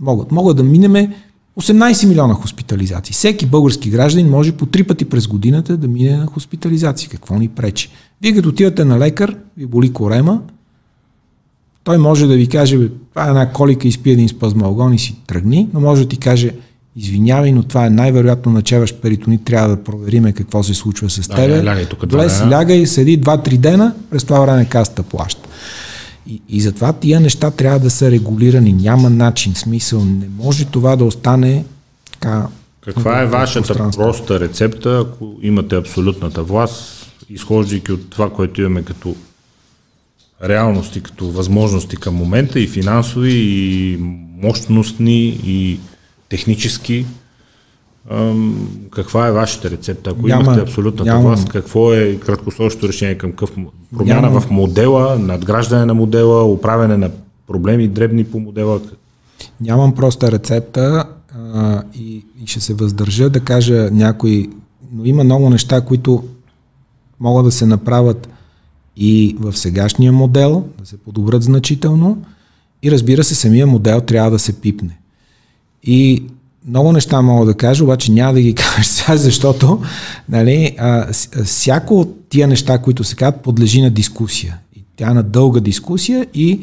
могат. 0.00 0.32
Могат 0.32 0.56
да 0.56 0.62
минеме 0.62 1.16
18 1.60 2.08
милиона 2.08 2.34
хоспитализации. 2.34 3.12
Всеки 3.12 3.46
български 3.46 3.90
гражданин 3.90 4.30
може 4.30 4.52
по 4.52 4.66
три 4.66 4.84
пъти 4.84 5.04
през 5.04 5.26
годината 5.26 5.76
да 5.76 5.88
мине 5.88 6.16
на 6.16 6.26
хоспитализация. 6.26 7.10
Какво 7.10 7.38
ни 7.38 7.48
пречи? 7.48 7.90
Вие 8.22 8.34
като 8.34 8.48
отивате 8.48 8.84
на 8.84 8.98
лекар, 8.98 9.36
ви 9.56 9.66
боли 9.66 9.92
корема, 9.92 10.40
той 11.84 11.98
може 11.98 12.26
да 12.26 12.36
ви 12.36 12.46
каже, 12.46 12.78
това 13.10 13.26
е 13.26 13.28
една 13.28 13.52
колика, 13.52 13.88
изпи 13.88 14.10
един 14.10 14.28
спазмалгон 14.28 14.94
и 14.94 14.98
си 14.98 15.16
тръгни, 15.26 15.68
но 15.74 15.80
може 15.80 16.02
да 16.02 16.08
ти 16.08 16.16
каже, 16.16 16.50
извинявай, 16.96 17.52
но 17.52 17.62
това 17.62 17.86
е 17.86 17.90
най-вероятно 17.90 18.52
начеваш 18.52 18.94
перитонит, 18.94 19.44
трябва 19.44 19.68
да 19.68 19.84
провериме 19.84 20.32
какво 20.32 20.62
се 20.62 20.74
случва 20.74 21.10
с 21.10 21.28
тебе. 21.28 21.56
Да, 21.56 21.64
лягай 21.64 21.86
тук 21.86 22.12
Влез, 22.12 22.42
лягай, 22.50 22.86
седи 22.86 23.20
2-3 23.20 23.56
дена, 23.56 23.94
през 24.10 24.24
това 24.24 24.40
време 24.40 24.64
каста 24.64 25.02
плаща. 25.02 25.48
И, 26.26 26.42
и 26.48 26.60
затова 26.60 26.92
тия 26.92 27.20
неща 27.20 27.50
трябва 27.50 27.78
да 27.78 27.90
са 27.90 28.10
регулирани. 28.10 28.72
Няма 28.72 29.10
начин, 29.10 29.54
смисъл. 29.54 30.04
Не 30.04 30.28
може 30.38 30.64
това 30.64 30.96
да 30.96 31.04
остане 31.04 31.64
така. 32.12 32.46
Каква 32.84 33.22
е 33.22 33.26
вашата 33.26 33.90
проста 33.90 34.40
рецепта, 34.40 35.06
ако 35.06 35.34
имате 35.42 35.76
абсолютната 35.76 36.42
власт, 36.42 37.12
изхождайки 37.30 37.92
от 37.92 38.10
това, 38.10 38.30
което 38.30 38.60
имаме 38.60 38.82
като 38.82 39.14
реалности, 40.44 41.00
като 41.00 41.30
възможности 41.30 41.96
към 41.96 42.14
момента 42.14 42.60
и 42.60 42.66
финансови, 42.66 43.32
и 43.32 43.98
мощностни, 44.42 45.40
и 45.44 45.80
технически. 46.28 47.06
каква 48.90 49.28
е 49.28 49.32
вашата 49.32 49.70
рецепта? 49.70 50.10
Ако 50.10 50.26
няма, 50.26 50.42
имате 50.42 50.60
абсолютната 50.60 51.04
няма, 51.04 51.20
власт, 51.20 51.48
какво 51.48 51.92
е 51.94 52.16
краткосрочното 52.16 52.88
решение 52.88 53.18
към 53.18 53.32
къв 53.32 53.52
промяна 53.96 54.20
няма, 54.20 54.40
в 54.40 54.50
модела, 54.50 55.18
надграждане 55.18 55.84
на 55.84 55.94
модела, 55.94 56.44
управяне 56.44 56.96
на 56.96 57.10
проблеми 57.46 57.88
дребни 57.88 58.24
по 58.24 58.40
модела? 58.40 58.80
Нямам 59.60 59.94
проста 59.94 60.32
рецепта 60.32 61.04
а, 61.54 61.82
и, 61.94 62.24
и 62.44 62.46
ще 62.46 62.60
се 62.60 62.74
въздържа 62.74 63.30
да 63.30 63.40
кажа 63.40 63.88
някои, 63.92 64.50
но 64.92 65.04
има 65.04 65.24
много 65.24 65.50
неща, 65.50 65.80
които 65.80 66.24
могат 67.20 67.44
да 67.44 67.52
се 67.52 67.66
направят 67.66 68.28
и 69.00 69.36
в 69.38 69.56
сегашния 69.56 70.12
модел, 70.12 70.64
да 70.80 70.86
се 70.86 70.96
подобрят 70.96 71.42
значително 71.42 72.18
и 72.82 72.90
разбира 72.90 73.24
се, 73.24 73.34
самия 73.34 73.66
модел 73.66 74.00
трябва 74.00 74.30
да 74.30 74.38
се 74.38 74.52
пипне. 74.52 74.98
И 75.84 76.24
много 76.68 76.92
неща 76.92 77.22
мога 77.22 77.46
да 77.46 77.54
кажа, 77.54 77.84
обаче 77.84 78.12
няма 78.12 78.32
да 78.32 78.40
ги 78.40 78.54
кажа 78.54 78.84
сега, 78.84 79.16
защото 79.16 79.82
нали, 80.28 80.76
а, 80.78 81.12
всяко 81.44 82.00
от 82.00 82.28
тия 82.28 82.48
неща, 82.48 82.78
които 82.78 83.04
се 83.04 83.16
казват, 83.16 83.42
подлежи 83.42 83.82
на 83.82 83.90
дискусия. 83.90 84.58
И 84.76 84.84
тя 84.96 85.10
е 85.10 85.14
на 85.14 85.22
дълга 85.22 85.60
дискусия 85.60 86.26
и 86.34 86.60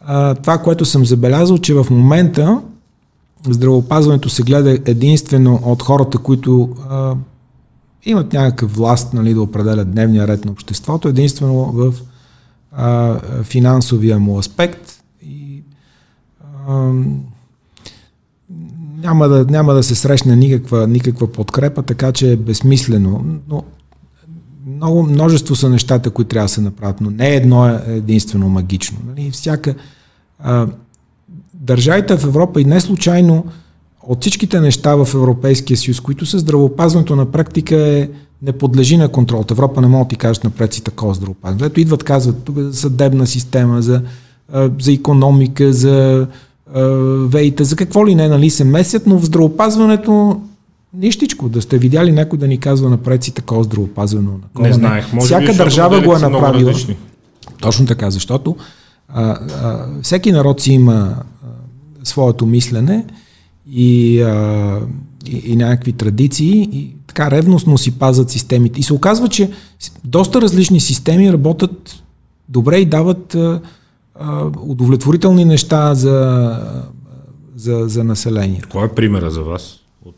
а, 0.00 0.34
това, 0.34 0.58
което 0.58 0.84
съм 0.84 1.06
забелязал, 1.06 1.58
че 1.58 1.74
в 1.74 1.86
момента 1.90 2.60
здравеопазването 3.48 4.28
се 4.28 4.42
гледа 4.42 4.70
единствено 4.70 5.60
от 5.64 5.82
хората, 5.82 6.18
които 6.18 6.68
а, 6.90 7.14
имат 8.04 8.32
някакъв 8.32 8.74
власт 8.74 9.14
нали, 9.14 9.34
да 9.34 9.42
определят 9.42 9.90
дневния 9.90 10.28
ред 10.28 10.44
на 10.44 10.52
обществото, 10.52 11.08
единствено 11.08 11.64
в 11.64 11.94
а, 12.72 13.18
финансовия 13.42 14.18
му 14.18 14.38
аспект. 14.38 15.02
И, 15.22 15.62
а, 16.68 16.92
няма, 18.96 19.28
да, 19.28 19.44
няма 19.44 19.74
да 19.74 19.82
се 19.82 19.94
срещне 19.94 20.36
никаква, 20.36 20.86
никаква 20.86 21.32
подкрепа, 21.32 21.82
така 21.82 22.12
че 22.12 22.32
е 22.32 22.36
безсмислено. 22.36 23.24
Но 23.48 23.64
много, 24.66 25.02
множество 25.02 25.56
са 25.56 25.70
нещата, 25.70 26.10
които 26.10 26.28
трябва 26.28 26.44
да 26.44 26.52
се 26.52 26.60
направят, 26.60 27.00
но 27.00 27.10
не 27.10 27.34
едно 27.34 27.68
е 27.68 27.82
единствено 27.86 28.48
магично. 28.48 28.98
Нали? 29.06 29.30
Всяка, 29.30 29.74
а, 30.38 30.66
държавите 31.54 32.16
в 32.16 32.24
Европа 32.24 32.60
и 32.60 32.64
не 32.64 32.80
случайно 32.80 33.44
от 34.02 34.20
всичките 34.20 34.60
неща 34.60 34.94
в 34.94 35.14
Европейския 35.14 35.76
съюз, 35.76 36.00
които 36.00 36.26
са 36.26 36.38
здравеопазването 36.38 37.16
на 37.16 37.26
практика 37.26 37.76
е 37.76 38.08
не 38.42 38.52
подлежи 38.52 38.96
на 38.96 39.08
контрол. 39.08 39.40
От 39.40 39.50
Европа 39.50 39.80
не 39.80 39.86
могат 39.86 40.08
да 40.08 40.10
ти 40.10 40.16
кажат 40.16 40.44
напред 40.44 40.72
си 40.72 40.84
такова 40.84 41.14
здравеопазване. 41.14 41.66
Ето 41.66 41.80
идват, 41.80 42.04
казват 42.04 42.44
тук 42.44 42.58
за 42.58 42.74
съдебна 42.74 43.26
система, 43.26 43.82
за, 43.82 44.02
за 44.80 44.92
економика, 44.92 45.72
за 45.72 46.26
вейта, 47.26 47.64
за 47.64 47.76
какво 47.76 48.06
ли 48.06 48.14
не, 48.14 48.28
нали, 48.28 48.50
се 48.50 48.64
месят, 48.64 49.06
но 49.06 49.18
в 49.18 49.24
здравеопазването 49.24 50.40
нищичко. 50.94 51.48
Да 51.48 51.62
сте 51.62 51.78
видяли 51.78 52.12
някой 52.12 52.38
да 52.38 52.48
ни 52.48 52.58
казва 52.58 52.90
напред 52.90 53.24
си 53.24 53.32
такова 53.32 53.64
здравеопазване. 53.64 54.28
Не 54.58 54.72
знаех. 54.72 55.12
Може 55.12 55.26
Всяка 55.26 55.52
би, 55.52 55.58
държава 55.58 56.00
го 56.00 56.16
е 56.16 56.18
направила. 56.18 56.72
Точно 57.60 57.86
така, 57.86 58.10
защото 58.10 58.56
а, 59.08 59.22
а, 59.22 59.86
всеки 60.02 60.32
народ 60.32 60.60
си 60.60 60.72
има 60.72 60.92
а, 60.92 61.16
своето 62.04 62.46
мислене 62.46 63.04
и, 63.70 64.20
а, 64.22 64.80
и, 65.26 65.42
и 65.44 65.56
някакви 65.56 65.92
традиции 65.92 66.68
и 66.72 66.94
така 67.06 67.30
ревностно 67.30 67.78
си 67.78 67.98
пазят 67.98 68.30
системите. 68.30 68.80
И 68.80 68.82
се 68.82 68.94
оказва, 68.94 69.28
че 69.28 69.50
доста 70.04 70.40
различни 70.40 70.80
системи 70.80 71.32
работят 71.32 72.02
добре 72.48 72.76
и 72.76 72.84
дават 72.84 73.34
а, 73.34 73.60
а, 74.14 74.50
удовлетворителни 74.60 75.44
неща 75.44 75.94
за, 75.94 76.58
за, 77.56 77.84
за 77.86 78.04
населението. 78.04 78.68
Кой 78.68 78.86
е 78.86 78.94
примера 78.94 79.30
за 79.30 79.42
вас? 79.42 79.76
От 80.04 80.16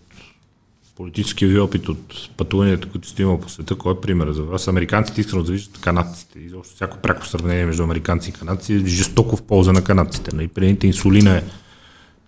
политическия 0.97 1.49
ви 1.49 1.59
опит, 1.59 1.88
от 1.88 2.30
пътуванията, 2.36 2.88
които 2.88 3.09
сте 3.09 3.22
имал 3.22 3.40
по 3.40 3.51
света, 3.51 3.74
кой 3.74 3.93
е 3.93 4.01
примера 4.01 4.34
за 4.34 4.43
вас? 4.43 4.68
Американците 4.68 5.20
искрено 5.20 5.45
завиждат 5.45 5.78
канадците. 5.78 6.38
И 6.38 6.51
всяко 6.74 6.97
пряко 7.03 7.26
сравнение 7.26 7.66
между 7.66 7.82
американци 7.82 8.30
и 8.30 8.32
канадци 8.32 8.74
е 8.74 8.86
жестоко 8.86 9.36
в 9.36 9.43
полза 9.43 9.72
на 9.72 9.82
канадците. 9.82 10.30
И 10.32 10.36
нали, 10.36 10.49
преди 10.49 10.86
инсулина 10.86 11.36
е 11.36 11.43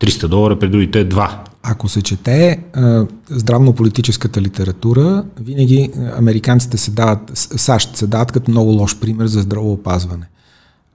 300 0.00 0.28
долара, 0.28 0.58
при 0.58 0.68
другите 0.68 1.08
2. 1.08 1.30
Ако 1.62 1.88
се 1.88 2.02
чете 2.02 2.58
а, 2.72 3.06
здравно-политическата 3.30 4.40
литература, 4.40 5.24
винаги 5.40 5.90
американците 6.16 6.76
се 6.76 6.90
дават, 6.90 7.30
САЩ 7.34 7.96
се 7.96 8.06
дават 8.06 8.32
като 8.32 8.50
много 8.50 8.70
лош 8.70 8.98
пример 8.98 9.26
за 9.26 9.40
здравоопазване. 9.40 10.26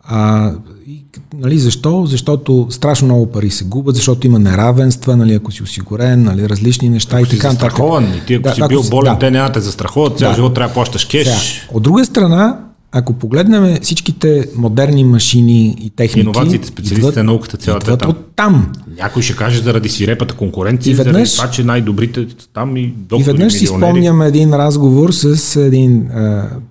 А, 0.04 0.52
и, 0.88 1.04
нали, 1.34 1.60
защо? 1.60 2.06
Защото 2.06 2.68
страшно 2.70 3.08
много 3.08 3.32
пари 3.32 3.50
се 3.50 3.64
губят, 3.66 3.96
защото 3.96 4.28
има 4.28 4.40
неравенства, 4.40 5.18
нали, 5.18 5.34
ако 5.34 5.52
си 5.52 5.64
осигурен, 5.64 6.24
нали, 6.24 6.50
различни 6.50 6.90
неща 6.90 7.18
ако 7.18 7.26
и 7.26 7.30
така. 7.30 7.48
Ако 7.48 7.56
си 7.56 7.60
застрахован, 7.62 8.04
и 8.04 8.26
ти 8.26 8.34
ако 8.34 8.44
да, 8.44 8.56
си 8.56 8.62
бил 8.68 8.84
болен, 8.90 9.14
да. 9.14 9.20
те 9.20 9.32
няма 9.32 9.52
те 9.52 9.60
застраховат, 9.60 10.18
цял 10.18 10.30
да. 10.30 10.36
живот 10.36 10.54
трябва 10.54 10.68
да 10.68 10.74
плащаш 10.74 11.06
кеш. 11.06 11.28
Сега, 11.28 11.68
от 11.74 11.84
друга 11.84 12.06
страна, 12.06 12.58
ако 12.92 13.14
погледнем 13.14 13.78
всичките 13.82 14.50
модерни 14.56 15.04
машини 15.04 15.76
и 15.82 15.90
техники... 15.90 16.20
Иновациите, 16.20 16.68
специалистите, 16.68 17.24
науката, 17.24 17.58
цялата 17.58 17.94
е 17.94 17.98
там. 17.98 18.10
от 18.10 18.36
там. 18.36 18.72
Някой 18.98 19.22
ще 19.22 19.36
каже 19.36 19.62
заради 19.62 19.90
сирепата 19.90 20.36
конкуренция, 20.36 20.92
и 20.92 20.96
веднъж, 20.96 21.14
заради 21.14 21.32
това, 21.32 21.52
че 21.52 21.64
най-добрите 21.64 22.28
там 22.54 22.78
и 22.78 22.88
доктори, 22.88 23.22
И 23.22 23.24
веднъж 23.24 23.54
си 23.54 23.66
спомням 23.66 24.22
един 24.22 24.54
разговор 24.54 25.12
с 25.12 25.56
един, 25.56 26.10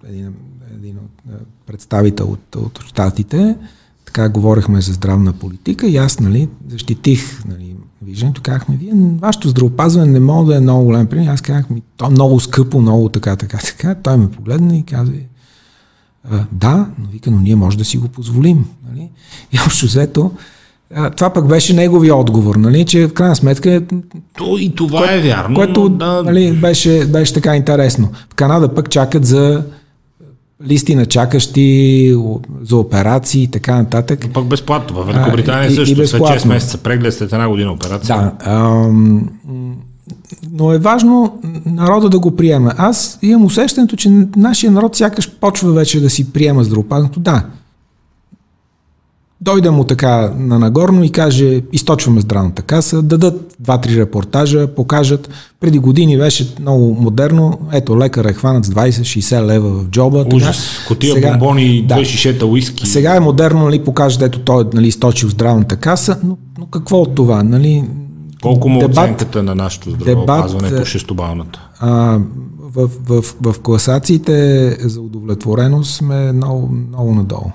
един, 0.09 0.33
един 0.77 0.97
представител 1.67 2.27
от, 2.27 2.57
от 2.57 2.85
щатите. 2.87 3.57
Така 4.05 4.29
говорихме 4.29 4.81
за 4.81 4.93
здравна 4.93 5.33
политика 5.33 5.87
и 5.87 5.97
аз 5.97 6.21
нали, 6.21 6.49
защитих 6.69 7.45
нали, 7.45 7.75
виждането. 8.03 8.43
Казахме, 8.43 8.77
вие, 8.77 8.93
вашето 8.95 9.49
здравопазване 9.49 10.13
не 10.13 10.21
мога 10.21 10.53
да 10.53 10.59
е 10.59 10.61
много 10.61 10.85
голям 10.85 11.07
пример. 11.07 11.33
Аз 11.33 11.41
казах, 11.41 11.65
то 11.97 12.07
е 12.07 12.11
много 12.11 12.41
скъпо, 12.41 12.81
много 12.81 13.09
така, 13.09 13.37
така, 13.37 13.59
така. 13.59 13.95
Той 13.95 14.17
ме 14.17 14.31
погледна 14.31 14.77
и 14.77 14.83
каза, 14.83 15.13
а, 16.31 16.45
да, 16.53 16.87
но 16.99 17.09
вика, 17.13 17.31
но 17.31 17.41
ние 17.41 17.57
може 17.57 17.79
да 17.79 17.85
си 17.85 17.99
го 17.99 18.09
позволим. 18.09 18.65
Нали? 18.89 19.09
И 19.53 19.59
общо 19.67 19.87
взето, 19.87 20.31
а, 20.95 21.11
това 21.11 21.31
пък 21.31 21.49
беше 21.49 21.75
неговия 21.75 22.17
отговор, 22.17 22.57
нали, 22.57 22.85
че 22.85 23.07
в 23.07 23.15
крайна 23.15 23.37
сметка... 23.37 23.83
То 24.39 24.59
и 24.59 24.75
това 24.75 24.99
кое, 24.99 25.17
е 25.17 25.21
вярно. 25.21 25.55
Което 25.55 25.89
да... 25.89 26.23
нали, 26.23 26.53
беше, 26.53 27.07
беше 27.07 27.35
така 27.35 27.57
интересно. 27.57 28.11
В 28.31 28.35
Канада 28.35 28.75
пък 28.75 28.91
чакат 28.91 29.25
за 29.25 29.65
листи 30.67 30.95
на 30.95 31.07
чакащи 31.07 32.17
за 32.63 32.77
операции 32.77 33.43
и 33.43 33.51
така 33.51 33.77
нататък. 33.77 34.25
Но 34.27 34.33
пък 34.33 34.47
безплатно. 34.47 34.97
В 34.97 35.07
Великобритания 35.07 35.71
също. 35.71 36.01
И, 36.01 36.05
и 36.05 36.07
след 36.07 36.23
6 36.23 36.49
месеца 36.49 36.79
преглед 36.79 37.15
след 37.15 37.33
една 37.33 37.49
година 37.49 37.73
операция. 37.73 38.17
Да. 38.17 38.51
Ам, 38.51 39.29
но 40.53 40.73
е 40.73 40.79
важно 40.79 41.41
народа 41.67 42.09
да 42.09 42.19
го 42.19 42.37
приема. 42.37 42.75
Аз 42.77 43.19
имам 43.23 43.45
усещането, 43.45 43.97
че 43.97 44.27
нашия 44.37 44.71
народ 44.71 44.97
сякаш 44.97 45.31
почва 45.31 45.73
вече 45.73 46.01
да 46.01 46.11
си 46.11 46.33
приема 46.33 46.65
здравопазването. 46.65 47.21
Да, 47.21 47.45
дойде 49.41 49.71
му 49.71 49.85
така 49.85 50.33
на 50.39 50.59
Нагорно 50.59 51.05
и 51.05 51.11
каже, 51.11 51.63
източваме 51.73 52.21
здравната 52.21 52.63
каса, 52.63 53.03
дадат 53.03 53.57
два-три 53.61 54.01
репортажа, 54.01 54.67
покажат. 54.67 55.31
Преди 55.61 55.79
години 55.79 56.19
беше 56.19 56.55
много 56.61 56.97
модерно. 57.01 57.59
Ето, 57.73 57.99
лекар 57.99 58.25
е 58.25 58.33
хванат 58.33 58.65
с 58.65 58.69
20-60 58.69 59.47
лева 59.47 59.71
в 59.71 59.89
джоба. 59.89 60.25
Ужас. 60.35 60.57
Така. 60.57 60.89
Котия 60.89 61.15
сега, 61.15 61.31
бомбони, 61.31 61.83
да, 61.83 61.95
две 61.95 62.05
шишета 62.05 62.47
уиски. 62.47 62.87
Сега 62.87 63.17
е 63.17 63.21
модерно, 63.21 63.65
нали, 63.65 63.85
покажат, 63.85 64.23
ето 64.23 64.39
той 64.39 64.63
е 64.63 64.67
нали, 64.75 64.89
източил 64.89 65.29
здравната 65.29 65.77
каса, 65.77 66.19
но, 66.25 66.37
но 66.59 66.67
какво 66.67 67.01
от 67.01 67.15
това? 67.15 67.43
Нали, 67.43 67.85
Колко 68.43 68.69
му 68.69 68.81
дебат, 68.81 68.97
оценката 68.97 69.43
на 69.43 69.55
нашето 69.55 69.91
здравеопазване 69.91 70.79
по 70.79 70.85
шестобалната? 70.85 71.69
А, 71.79 72.21
в, 72.59 72.89
в, 73.07 73.23
в, 73.41 73.55
в 73.55 73.61
класациите 73.61 74.71
за 74.81 75.01
удовлетвореност 75.01 75.95
сме 75.95 76.33
много, 76.33 76.69
много 76.69 77.15
надолу. 77.15 77.51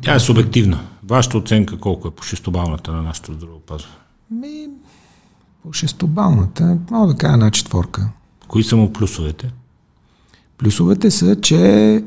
Тя 0.00 0.14
е 0.14 0.20
субективна. 0.20 0.80
Вашата 1.08 1.38
оценка 1.38 1.78
колко 1.78 2.08
е 2.08 2.10
по 2.10 2.22
шестобалната 2.22 2.92
на 2.92 3.02
нашето 3.02 3.32
здравеопазване? 3.32 3.94
Ми, 4.30 4.68
по 5.62 5.72
шестобалната, 5.72 6.78
мога 6.90 7.12
да 7.12 7.18
кажа 7.18 7.34
една 7.34 7.50
четворка. 7.50 8.08
Кои 8.48 8.64
са 8.64 8.76
му 8.76 8.92
плюсовете? 8.92 9.52
Плюсовете 10.58 11.10
са, 11.10 11.40
че 11.40 11.94
а, 11.94 12.02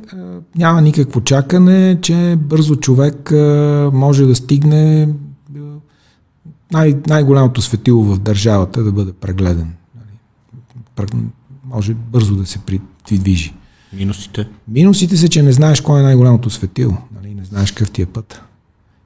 няма 0.55 0.81
никакво 0.81 1.21
чакане, 1.21 1.99
че 2.01 2.37
бързо 2.39 2.75
човек 2.75 3.31
а, 3.31 3.91
може 3.93 4.25
да 4.25 4.35
стигне 4.35 5.09
най- 6.72 6.95
най-голямото 7.07 7.61
светило 7.61 8.03
в 8.03 8.19
държавата 8.19 8.84
да 8.84 8.91
бъде 8.91 9.14
прегледан. 9.14 9.73
Нали, 9.95 11.26
може 11.64 11.94
бързо 11.94 12.35
да 12.35 12.45
се 12.45 12.60
придвижи. 13.06 13.53
Минусите? 13.94 14.48
Минусите 14.68 15.18
са, 15.18 15.27
че 15.27 15.44
не 15.44 15.52
знаеш 15.52 15.81
кой 15.81 15.99
е 15.99 16.03
най-голямото 16.03 16.49
светило. 16.49 16.98
Нали? 17.15 17.34
Не 17.34 17.45
знаеш 17.45 17.72
какъв 17.72 17.91
ти 17.91 18.02
е 18.02 18.06
път. 18.06 18.41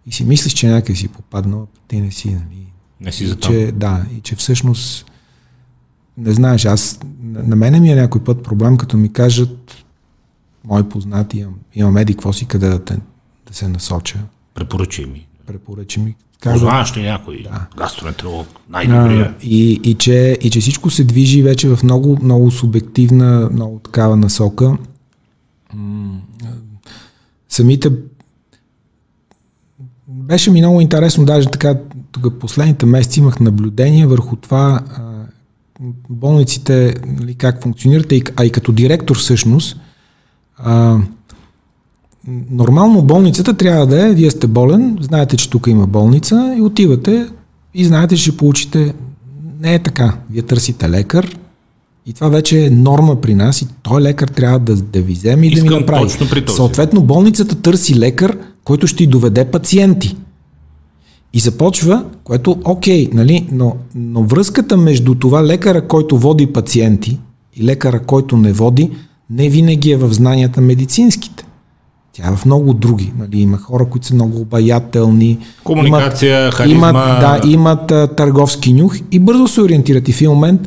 И 0.06 0.12
си 0.12 0.26
мислиш, 0.26 0.54
че 0.54 0.68
някъде 0.68 0.96
си 0.96 1.08
попаднал, 1.08 1.68
ти 1.88 2.02
не 2.02 2.12
си. 2.12 2.30
Нали? 2.30 2.74
Не 3.02 3.12
си 3.12 3.28
за. 3.28 3.36
Че, 3.36 3.72
да, 3.76 4.06
и 4.18 4.22
че 4.22 4.36
всъщност 4.36 5.12
не 6.18 6.32
знаеш, 6.32 6.66
аз, 6.66 7.00
на 7.22 7.56
мене 7.56 7.80
ми 7.80 7.92
е 7.92 7.96
някой 7.96 8.24
път 8.24 8.44
проблем, 8.44 8.78
като 8.78 8.98
ми 8.98 9.14
кажат 9.14 9.86
мои 10.64 10.90
познати, 10.90 11.38
имам, 11.38 11.56
имам 11.74 11.98
еди, 11.98 12.14
какво 12.14 12.34
си, 12.34 12.46
къде 12.46 12.70
да, 12.70 12.84
те, 12.84 12.98
да 13.48 13.54
се 13.54 13.68
насоча. 13.68 14.20
Препоръчай 14.54 15.06
ми. 15.06 15.28
Препоръчай 15.46 16.04
ми. 16.04 16.16
Познаваш 16.44 16.98
ли 16.98 17.02
някой 17.02 17.44
да. 17.44 17.68
гастроентеролог, 17.78 18.48
най-добрия? 18.70 19.36
И, 19.42 19.80
и, 19.84 19.94
че, 19.94 20.38
и 20.42 20.50
че 20.50 20.60
всичко 20.60 20.90
се 20.90 21.04
движи 21.04 21.44
вече 21.44 21.76
в 21.76 21.84
много, 21.84 22.18
много 22.22 22.52
субективна, 22.52 23.50
много 23.54 23.80
такава 23.80 24.18
насока. 24.18 24.78
Самите 27.50 27.90
беше 30.08 30.52
ми 30.52 30.62
много 30.62 30.82
интересно, 30.82 31.26
даже 31.26 31.48
така, 31.48 31.76
тук 32.12 32.40
последните 32.40 32.86
месеци 32.86 33.20
имах 33.20 33.40
наблюдение 33.40 34.08
върху 34.08 34.36
това 34.36 34.82
болниците, 36.10 36.96
нали, 37.06 37.36
как 37.36 37.64
функционират, 37.64 38.14
а 38.36 38.46
и 38.46 38.52
като 38.52 38.72
директор 38.72 39.18
всъщност, 39.18 39.80
а, 40.58 40.98
Нормално 42.52 43.02
болницата 43.02 43.53
трябва 43.53 43.88
да 43.88 44.07
е, 44.07 44.14
вие 44.14 44.31
сте 44.31 44.48
болен, 44.48 44.98
знаете, 45.02 45.38
че 45.38 45.49
тук 45.49 45.68
има 45.68 45.88
болница 45.88 46.56
и 46.57 46.61
отивате 46.61 47.27
и 47.73 47.85
знаете, 47.85 48.15
че 48.15 48.22
ще 48.22 48.38
получите. 48.38 48.93
Не 49.61 49.73
е 49.73 49.80
така. 49.80 50.18
Вие 50.30 50.41
търсите 50.41 50.89
лекар 50.89 51.38
и 52.06 52.14
това 52.14 52.30
вече 52.30 52.65
е 52.65 52.69
норма 52.69 53.22
при 53.22 53.34
нас 53.35 53.61
и 53.61 53.68
той 53.84 54.02
лекар 54.02 54.27
трябва 54.27 54.60
да, 54.60 54.76
да 54.76 55.02
ви 55.02 55.14
вземе 55.14 55.48
и 55.48 55.49
Искам 55.49 55.68
да 55.68 55.76
ми 55.76 55.80
направи. 55.80 56.03
Точно 56.03 56.30
при 56.30 56.45
този. 56.45 56.56
Съответно, 56.56 57.02
болницата 57.02 57.56
търси 57.56 57.99
лекар, 57.99 58.38
който 58.64 58.88
ще 58.88 59.03
й 59.03 59.07
доведе 59.07 59.45
пациенти. 59.45 60.18
И 61.34 61.39
започва, 61.39 62.06
което 62.23 62.57
окей, 62.65 63.10
нали, 63.14 63.48
но, 63.52 63.76
но 63.95 64.23
връзката 64.23 64.77
между 64.77 65.15
това 65.15 65.45
лекара, 65.45 65.88
който 65.88 66.18
води 66.18 66.48
пациенти 66.48 67.19
и 67.56 67.64
лекара, 67.64 67.99
който 67.99 68.38
не 68.38 68.53
води, 68.53 68.91
не 69.30 69.49
винаги 69.49 69.91
е 69.91 69.98
в 69.98 70.14
знанията 70.14 70.61
медицинските. 70.61 71.45
Тя 72.14 72.28
е 72.28 72.36
в 72.36 72.46
много 72.46 72.74
други. 72.74 73.14
Нали, 73.20 73.40
има 73.40 73.58
хора, 73.58 73.86
които 73.86 74.08
са 74.08 74.14
много 74.14 74.42
обаятелни. 74.42 75.38
Комуникация, 75.64 76.42
имат, 76.42 76.54
харизма. 76.54 76.90
Имат, 76.90 77.20
да, 77.20 77.42
имат 77.48 77.92
а, 77.92 78.08
търговски 78.08 78.74
нюх 78.74 78.98
и 79.12 79.20
бързо 79.20 79.48
се 79.48 79.62
ориентират. 79.62 80.08
И 80.08 80.14
в 80.14 80.22
един 80.22 80.32
момент 80.32 80.62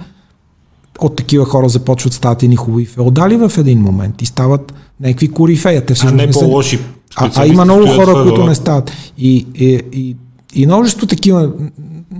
от 0.98 1.16
такива 1.16 1.44
хора 1.44 1.68
започват 1.68 2.12
стават 2.12 2.42
едни 2.42 2.56
хубави 2.56 2.86
феодали 2.86 3.36
в 3.36 3.52
един 3.58 3.78
момент 3.78 4.22
и 4.22 4.26
стават 4.26 4.74
някакви 5.00 5.28
корифея. 5.28 5.86
Те 5.86 5.94
всъщност 5.94 6.14
а 6.14 6.16
не, 6.16 6.26
не 6.26 6.32
по-лоши 6.32 6.78
а, 7.16 7.30
а 7.36 7.46
има 7.46 7.64
много 7.64 7.86
хора, 7.86 8.22
които 8.22 8.46
не 8.46 8.54
стават. 8.54 8.92
И, 9.18 9.46
и, 9.54 9.80
и, 9.92 10.16
и 10.54 10.66
множество 10.66 11.06
такива 11.06 11.50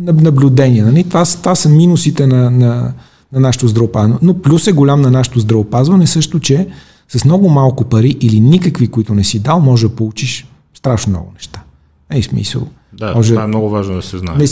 наблюдения. 0.01 0.85
Нали? 0.85 1.05
Това, 1.05 1.25
това 1.25 1.55
са 1.55 1.69
минусите 1.69 2.27
на, 2.27 2.51
на, 2.51 2.93
на 3.33 3.41
нашето 3.41 3.69
здравеопазване. 3.69 4.15
Но 4.23 4.35
плюс 4.35 4.67
е 4.67 4.73
голям 4.73 5.01
на 5.01 5.11
нашето 5.11 5.41
здравеопазване 5.41 6.07
също, 6.07 6.41
че 6.41 6.67
с 7.09 7.25
много 7.25 7.49
малко 7.49 7.85
пари 7.85 8.17
или 8.21 8.41
никакви, 8.41 8.89
които 8.89 9.15
не 9.15 9.25
си 9.25 9.39
дал, 9.39 9.61
може 9.61 9.89
да 9.89 9.95
получиш 9.95 10.47
страшно 10.75 11.11
много 11.11 11.31
неща. 11.35 11.63
Ей, 12.11 12.23
смисъл. 12.23 12.69
Да, 12.93 13.15
може, 13.15 13.33
това 13.33 13.45
е 13.45 13.47
много 13.47 13.71
важно 13.71 13.95
да 13.95 14.03
се 14.03 14.19
знае. 14.19 14.37
Не, 14.37 14.47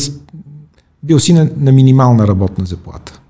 бил 1.02 1.18
си 1.18 1.32
на, 1.32 1.50
на 1.56 1.72
минимална 1.72 2.26
работна 2.26 2.66
заплата. 2.66 3.20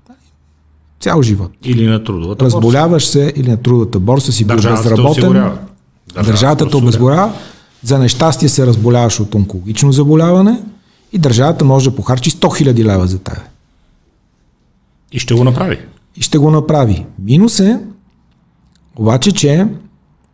Цял 0.99 1.21
живот. 1.21 1.51
Или 1.63 1.87
на 1.87 2.03
трудовата 2.03 2.45
Разболяваш 2.45 3.03
борса. 3.03 3.11
се 3.11 3.33
или 3.35 3.49
на 3.49 3.57
трудовата 3.57 3.99
борса 3.99 4.31
си 4.31 4.45
бил 4.45 4.55
безработен. 4.55 5.33
Държавата, 5.33 5.59
държавата 6.23 6.69
те 6.69 6.75
обезгорява. 6.77 7.33
За 7.83 7.99
нещастие 7.99 8.49
се 8.49 8.65
разболяваш 8.65 9.19
от 9.19 9.35
онкологично 9.35 9.91
заболяване 9.91 10.63
и 11.13 11.17
държавата 11.17 11.65
може 11.65 11.89
да 11.89 11.95
похарчи 11.95 12.31
100 12.31 12.71
000 12.71 12.83
лева 12.83 13.07
за 13.07 13.19
тебе. 13.19 13.41
И 15.11 15.19
ще 15.19 15.33
го 15.33 15.43
направи. 15.43 15.79
И 16.15 16.21
ще 16.21 16.37
го 16.37 16.51
направи. 16.51 17.05
Минус 17.19 17.59
е, 17.59 17.79
обаче, 18.95 19.31
че 19.31 19.67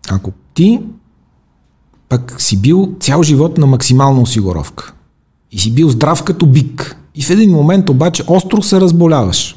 ако 0.10 0.32
ти 0.54 0.80
пък 2.10 2.42
си 2.42 2.62
бил 2.62 2.96
цял 3.00 3.24
живот 3.24 3.58
на 3.58 3.66
максимална 3.66 4.22
осигуровка 4.22 4.94
и 5.52 5.60
си 5.60 5.72
бил 5.72 5.90
здрав 5.90 6.24
като 6.24 6.46
бик 6.46 6.98
и 7.16 7.22
в 7.22 7.30
един 7.30 7.52
момент 7.52 7.90
обаче 7.90 8.24
остро 8.28 8.62
се 8.62 8.82
разболяваш 8.82 9.56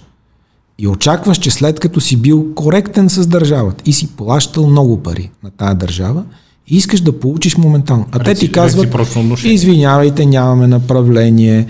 и 0.79 0.89
очакваш, 0.89 1.39
че 1.39 1.51
след 1.51 1.81
като 1.81 2.01
си 2.01 2.17
бил 2.17 2.55
коректен 2.55 3.11
с 3.11 3.27
държавата 3.27 3.83
и 3.87 3.93
си 3.93 4.17
плащал 4.17 4.67
много 4.67 5.03
пари 5.03 5.31
на 5.43 5.51
тая 5.51 5.75
държава, 5.75 6.25
и 6.69 6.77
искаш 6.77 7.01
да 7.01 7.21
получиш 7.21 7.57
моментално. 7.57 8.07
А 8.13 8.19
те 8.19 8.35
ти 8.35 8.53
казват, 8.53 8.89
извинявайте, 9.45 10.27
нямаме 10.27 10.67
направление, 10.67 11.67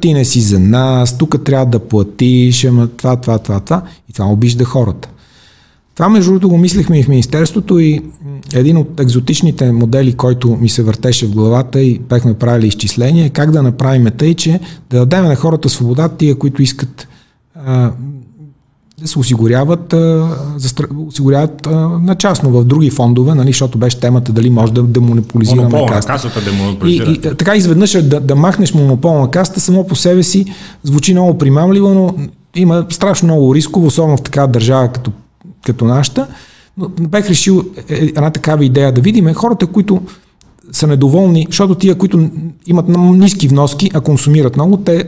ти 0.00 0.14
не 0.14 0.24
си 0.24 0.40
за 0.40 0.60
нас, 0.60 1.18
тук 1.18 1.44
трябва 1.44 1.66
да 1.66 1.78
платиш, 1.78 2.64
ама 2.64 2.86
това, 2.86 3.16
това, 3.16 3.38
това, 3.38 3.60
това. 3.60 3.82
И 4.10 4.12
това 4.12 4.26
обижда 4.26 4.64
хората. 4.64 5.08
Това 5.96 6.08
между 6.08 6.30
другото 6.30 6.48
го 6.48 6.58
мислихме 6.58 6.98
и 6.98 7.02
в 7.02 7.08
Министерството 7.08 7.78
и 7.78 8.02
един 8.54 8.76
от 8.76 9.00
екзотичните 9.00 9.72
модели, 9.72 10.12
който 10.12 10.56
ми 10.56 10.68
се 10.68 10.82
въртеше 10.82 11.26
в 11.26 11.34
главата 11.34 11.80
и 11.80 11.98
бехме 11.98 12.34
правили 12.34 12.66
изчисления, 12.66 13.26
е 13.26 13.30
как 13.30 13.50
да 13.50 13.62
направим 13.62 14.08
тъй, 14.18 14.34
че 14.34 14.60
да 14.90 14.98
дадем 14.98 15.24
на 15.24 15.36
хората 15.36 15.68
свобода, 15.68 16.08
тия, 16.08 16.38
които 16.38 16.62
искат 16.62 17.08
а, 17.64 17.90
да 19.00 19.08
се 19.08 19.18
осигуряват, 19.18 19.92
а, 19.92 20.36
за, 20.56 20.74
осигуряват 21.06 21.66
а, 21.66 21.70
на 21.88 22.14
частно 22.14 22.50
в 22.50 22.64
други 22.64 22.90
фондове, 22.90 23.34
нали, 23.34 23.48
защото 23.48 23.78
беше 23.78 24.00
темата 24.00 24.32
дали 24.32 24.50
може 24.50 24.72
да 24.72 24.82
демонополизираме 24.82 25.62
Монопол 25.62 25.86
касата. 25.86 26.12
касата 26.12 26.50
демонополизира. 26.50 27.10
И, 27.10 27.14
и, 27.14 27.20
така 27.20 27.56
изведнъж 27.56 27.94
е 27.94 28.02
да, 28.02 28.20
да 28.20 28.36
махнеш 28.36 28.74
монопол 28.74 29.20
на 29.20 29.30
касата 29.30 29.60
само 29.60 29.86
по 29.86 29.96
себе 29.96 30.22
си 30.22 30.46
звучи 30.82 31.12
много 31.12 31.38
примамливо, 31.38 31.88
но 31.88 32.14
има 32.56 32.86
страшно 32.90 33.26
много 33.26 33.54
рисково, 33.54 33.86
особено 33.86 34.16
в 34.16 34.22
такава 34.22 34.48
държава 34.48 34.88
като 34.88 35.12
като 35.66 35.84
нашата, 35.84 36.26
но 36.78 36.88
бех 36.88 37.28
решил 37.28 37.64
е, 37.88 37.94
е, 37.94 38.04
една 38.04 38.30
такава 38.30 38.64
идея 38.64 38.92
да 38.92 39.00
видим 39.00 39.34
хората, 39.34 39.66
които 39.66 40.02
са 40.72 40.86
недоволни, 40.86 41.46
защото 41.50 41.74
тия, 41.74 41.94
които 41.94 42.30
имат 42.66 42.88
ниски 42.88 43.48
вноски, 43.48 43.90
а 43.94 44.00
консумират 44.00 44.56
много, 44.56 44.76
те 44.76 45.04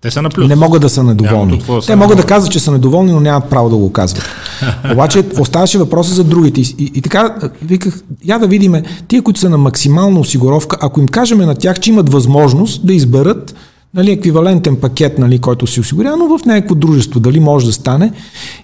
те 0.00 0.10
са 0.10 0.22
на 0.22 0.30
плюс. 0.30 0.48
Не 0.48 0.56
могат 0.56 0.82
да 0.82 0.88
са 0.88 1.02
недоволни. 1.02 1.62
Те 1.66 1.82
са 1.82 1.96
могат 1.96 2.16
да 2.16 2.26
казват, 2.26 2.52
че 2.52 2.60
са 2.60 2.72
недоволни, 2.72 3.12
но 3.12 3.20
нямат 3.20 3.50
право 3.50 3.70
да 3.70 3.76
го 3.76 3.92
казват. 3.92 4.24
Обаче 4.92 5.24
оставаше 5.40 5.78
въпроса 5.78 6.14
за 6.14 6.24
другите. 6.24 6.60
И, 6.60 6.74
и, 6.78 6.90
и 6.94 7.02
така, 7.02 7.34
виках, 7.62 8.00
я 8.24 8.38
да 8.38 8.46
видим, 8.46 8.74
тия, 9.08 9.22
които 9.22 9.40
са 9.40 9.50
на 9.50 9.58
максимална 9.58 10.20
осигуровка, 10.20 10.76
ако 10.80 11.00
им 11.00 11.08
кажем 11.08 11.38
на 11.38 11.54
тях, 11.54 11.80
че 11.80 11.90
имат 11.90 12.12
възможност 12.12 12.86
да 12.86 12.94
изберат 12.94 13.54
нали, 13.96 14.10
еквивалентен 14.10 14.76
пакет, 14.76 15.18
нали, 15.18 15.38
който 15.38 15.66
си 15.66 15.80
осигурява, 15.80 16.16
но 16.16 16.38
в 16.38 16.44
някакво 16.44 16.74
дружество, 16.74 17.20
дали 17.20 17.40
може 17.40 17.66
да 17.66 17.72
стане. 17.72 18.12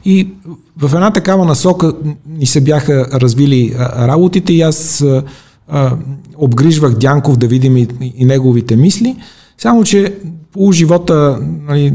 И 0.04 0.28
в 0.76 0.94
една 0.94 1.10
такава 1.10 1.44
насока 1.44 1.92
ни 2.28 2.46
се 2.46 2.60
бяха 2.60 3.06
развили 3.20 3.74
работите 3.78 4.52
и 4.52 4.60
аз 4.60 5.00
а, 5.00 5.22
а, 5.68 5.96
обгрижвах 6.36 6.94
Дянков 6.94 7.36
да 7.36 7.46
видим 7.46 7.76
и, 7.76 7.88
и 8.16 8.24
неговите 8.24 8.76
мисли, 8.76 9.16
само 9.58 9.84
че 9.84 10.14
по 10.52 10.72
живота, 10.72 11.38
нали, 11.68 11.94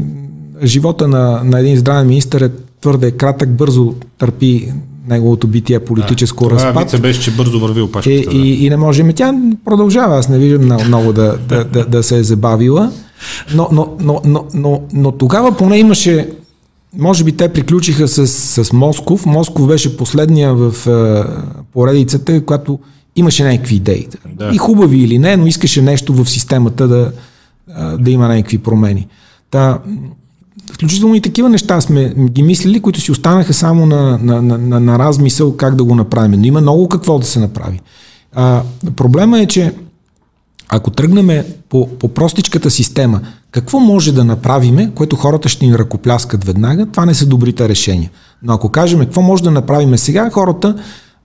живота 0.64 1.08
на, 1.08 1.40
на 1.44 1.60
един 1.60 1.76
здравен 1.76 2.06
министър 2.06 2.40
е 2.40 2.50
твърде 2.80 3.10
кратък, 3.10 3.50
бързо 3.50 3.94
търпи 4.18 4.72
неговото 5.08 5.46
битие 5.46 5.80
политическо 5.80 6.44
да, 6.44 6.50
разпад. 6.50 6.86
Това 6.86 6.98
беше, 6.98 7.20
че 7.20 7.30
бързо 7.30 7.60
върви 7.60 7.80
опашката. 7.80 8.14
И, 8.14 8.24
да. 8.24 8.36
и, 8.36 8.66
и 8.66 8.70
не 8.70 8.76
можем. 8.76 9.12
Тя 9.12 9.34
продължава. 9.64 10.18
Аз 10.18 10.28
не 10.28 10.38
виждам 10.38 10.64
много, 10.64 10.84
много 10.84 11.12
да, 11.12 11.38
да, 11.48 11.64
да, 11.64 11.86
да 11.86 12.02
се 12.02 12.18
е 12.18 12.22
забавила. 12.22 12.92
Но, 13.54 13.68
но, 13.72 13.96
но, 14.00 14.20
но, 14.24 14.44
но, 14.54 14.82
но 14.92 15.12
тогава 15.12 15.56
поне 15.56 15.78
имаше 15.78 16.28
може 16.96 17.24
би 17.24 17.32
те 17.32 17.48
приключиха 17.48 18.08
с, 18.08 18.26
с 18.64 18.72
Москов. 18.72 19.26
Москов 19.26 19.66
беше 19.66 19.96
последния 19.96 20.54
в 20.54 20.86
е, 20.86 21.24
поредицата, 21.72 22.44
която 22.44 22.78
имаше 23.16 23.44
някакви 23.44 23.74
идеи. 23.74 24.08
Да. 24.34 24.50
И 24.54 24.58
хубави 24.58 24.98
или 24.98 25.18
не, 25.18 25.36
но 25.36 25.46
искаше 25.46 25.82
нещо 25.82 26.14
в 26.14 26.26
системата 26.26 26.88
да, 26.88 27.12
е, 27.78 27.96
да 27.96 28.10
има 28.10 28.28
някакви 28.28 28.58
промени. 28.58 29.06
Та, 29.50 29.78
включително 30.72 31.14
и 31.14 31.20
такива 31.20 31.48
неща 31.48 31.80
сме 31.80 32.14
ги 32.30 32.42
мислили, 32.42 32.80
които 32.80 33.00
си 33.00 33.12
останаха 33.12 33.54
само 33.54 33.86
на, 33.86 34.18
на, 34.22 34.42
на, 34.42 34.80
на, 34.80 34.98
размисъл 34.98 35.56
как 35.56 35.74
да 35.74 35.84
го 35.84 35.94
направим. 35.94 36.40
Но 36.40 36.46
има 36.46 36.60
много 36.60 36.88
какво 36.88 37.18
да 37.18 37.26
се 37.26 37.40
направи. 37.40 37.80
А, 38.34 38.62
проблема 38.96 39.40
е, 39.40 39.46
че 39.46 39.74
ако 40.68 40.90
тръгнем 40.90 41.44
по, 41.68 41.88
по 41.98 42.08
простичката 42.08 42.70
система, 42.70 43.20
какво 43.50 43.80
може 43.80 44.12
да 44.12 44.24
направиме, 44.24 44.90
което 44.94 45.16
хората 45.16 45.48
ще 45.48 45.66
ни 45.66 45.78
ръкопляскат 45.78 46.44
веднага, 46.44 46.86
това 46.86 47.06
не 47.06 47.14
са 47.14 47.26
добрите 47.26 47.68
решения. 47.68 48.10
Но 48.42 48.52
ако 48.52 48.68
кажем 48.68 49.00
какво 49.00 49.22
може 49.22 49.42
да 49.42 49.50
направим 49.50 49.98
сега, 49.98 50.30
хората, 50.30 50.74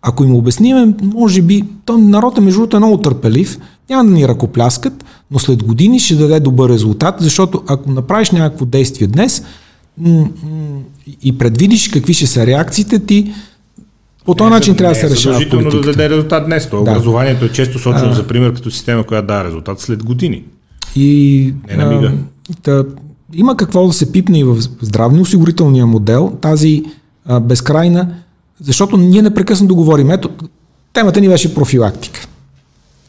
ако 0.04 0.24
им 0.24 0.36
обясниме, 0.36 0.94
може 1.04 1.42
би, 1.42 1.64
то 1.86 1.98
народът 1.98 2.38
е 2.38 2.42
между 2.42 2.60
другото 2.60 2.78
е 2.78 2.80
много 2.80 2.98
търпелив, 2.98 3.60
няма 3.90 4.06
да 4.06 4.12
ни 4.12 4.28
ръкопляскат, 4.28 5.06
но 5.32 5.40
след 5.40 5.64
години 5.64 6.00
ще 6.00 6.16
даде 6.16 6.40
добър 6.40 6.70
резултат, 6.70 7.16
защото 7.20 7.64
ако 7.68 7.92
направиш 7.92 8.32
някакво 8.32 8.66
действие 8.66 9.08
днес 9.08 9.44
и 11.24 11.38
предвидиш 11.38 11.88
какви 11.88 12.14
ще 12.14 12.28
са 12.28 12.46
реакциите 12.46 13.00
ти, 13.00 13.34
по 14.26 14.36
този 14.36 14.50
начин 14.50 14.76
трябва 14.76 14.94
да 14.94 15.00
се 15.00 15.10
решава 15.10 15.50
политиката. 15.50 15.82
да 15.82 15.92
даде 15.92 16.10
резултат 16.10 16.46
днес. 16.46 16.70
То 16.70 16.84
да. 16.84 16.92
Образованието 16.92 17.46
е 17.46 17.50
често 17.50 17.80
сочено 17.80 18.12
а, 18.12 18.14
за 18.14 18.28
пример 18.28 18.54
като 18.54 18.72
система, 18.72 19.04
която 19.04 19.28
дава 19.28 19.44
резултат 19.44 19.80
след 19.80 20.04
години. 20.04 20.44
И, 20.96 21.54
Не 21.68 21.76
на 21.76 21.86
мига. 21.86 22.12
А, 22.68 22.84
има 23.34 23.58
какво 23.58 23.88
да 23.88 23.94
се 23.94 24.12
пипне 24.12 24.40
и 24.40 24.44
в 24.44 24.58
здравно-осигурителния 24.82 25.86
модел, 25.86 26.38
тази 26.42 26.84
а, 27.26 27.40
безкрайна, 27.40 28.16
защото 28.64 28.98
ние 28.98 29.22
непрекъснато 29.22 29.76
говорим. 29.76 30.12
Ето, 30.12 30.30
темата 30.94 31.22
ни 31.22 31.30
беше 31.30 31.56
профилактика. 31.56 32.28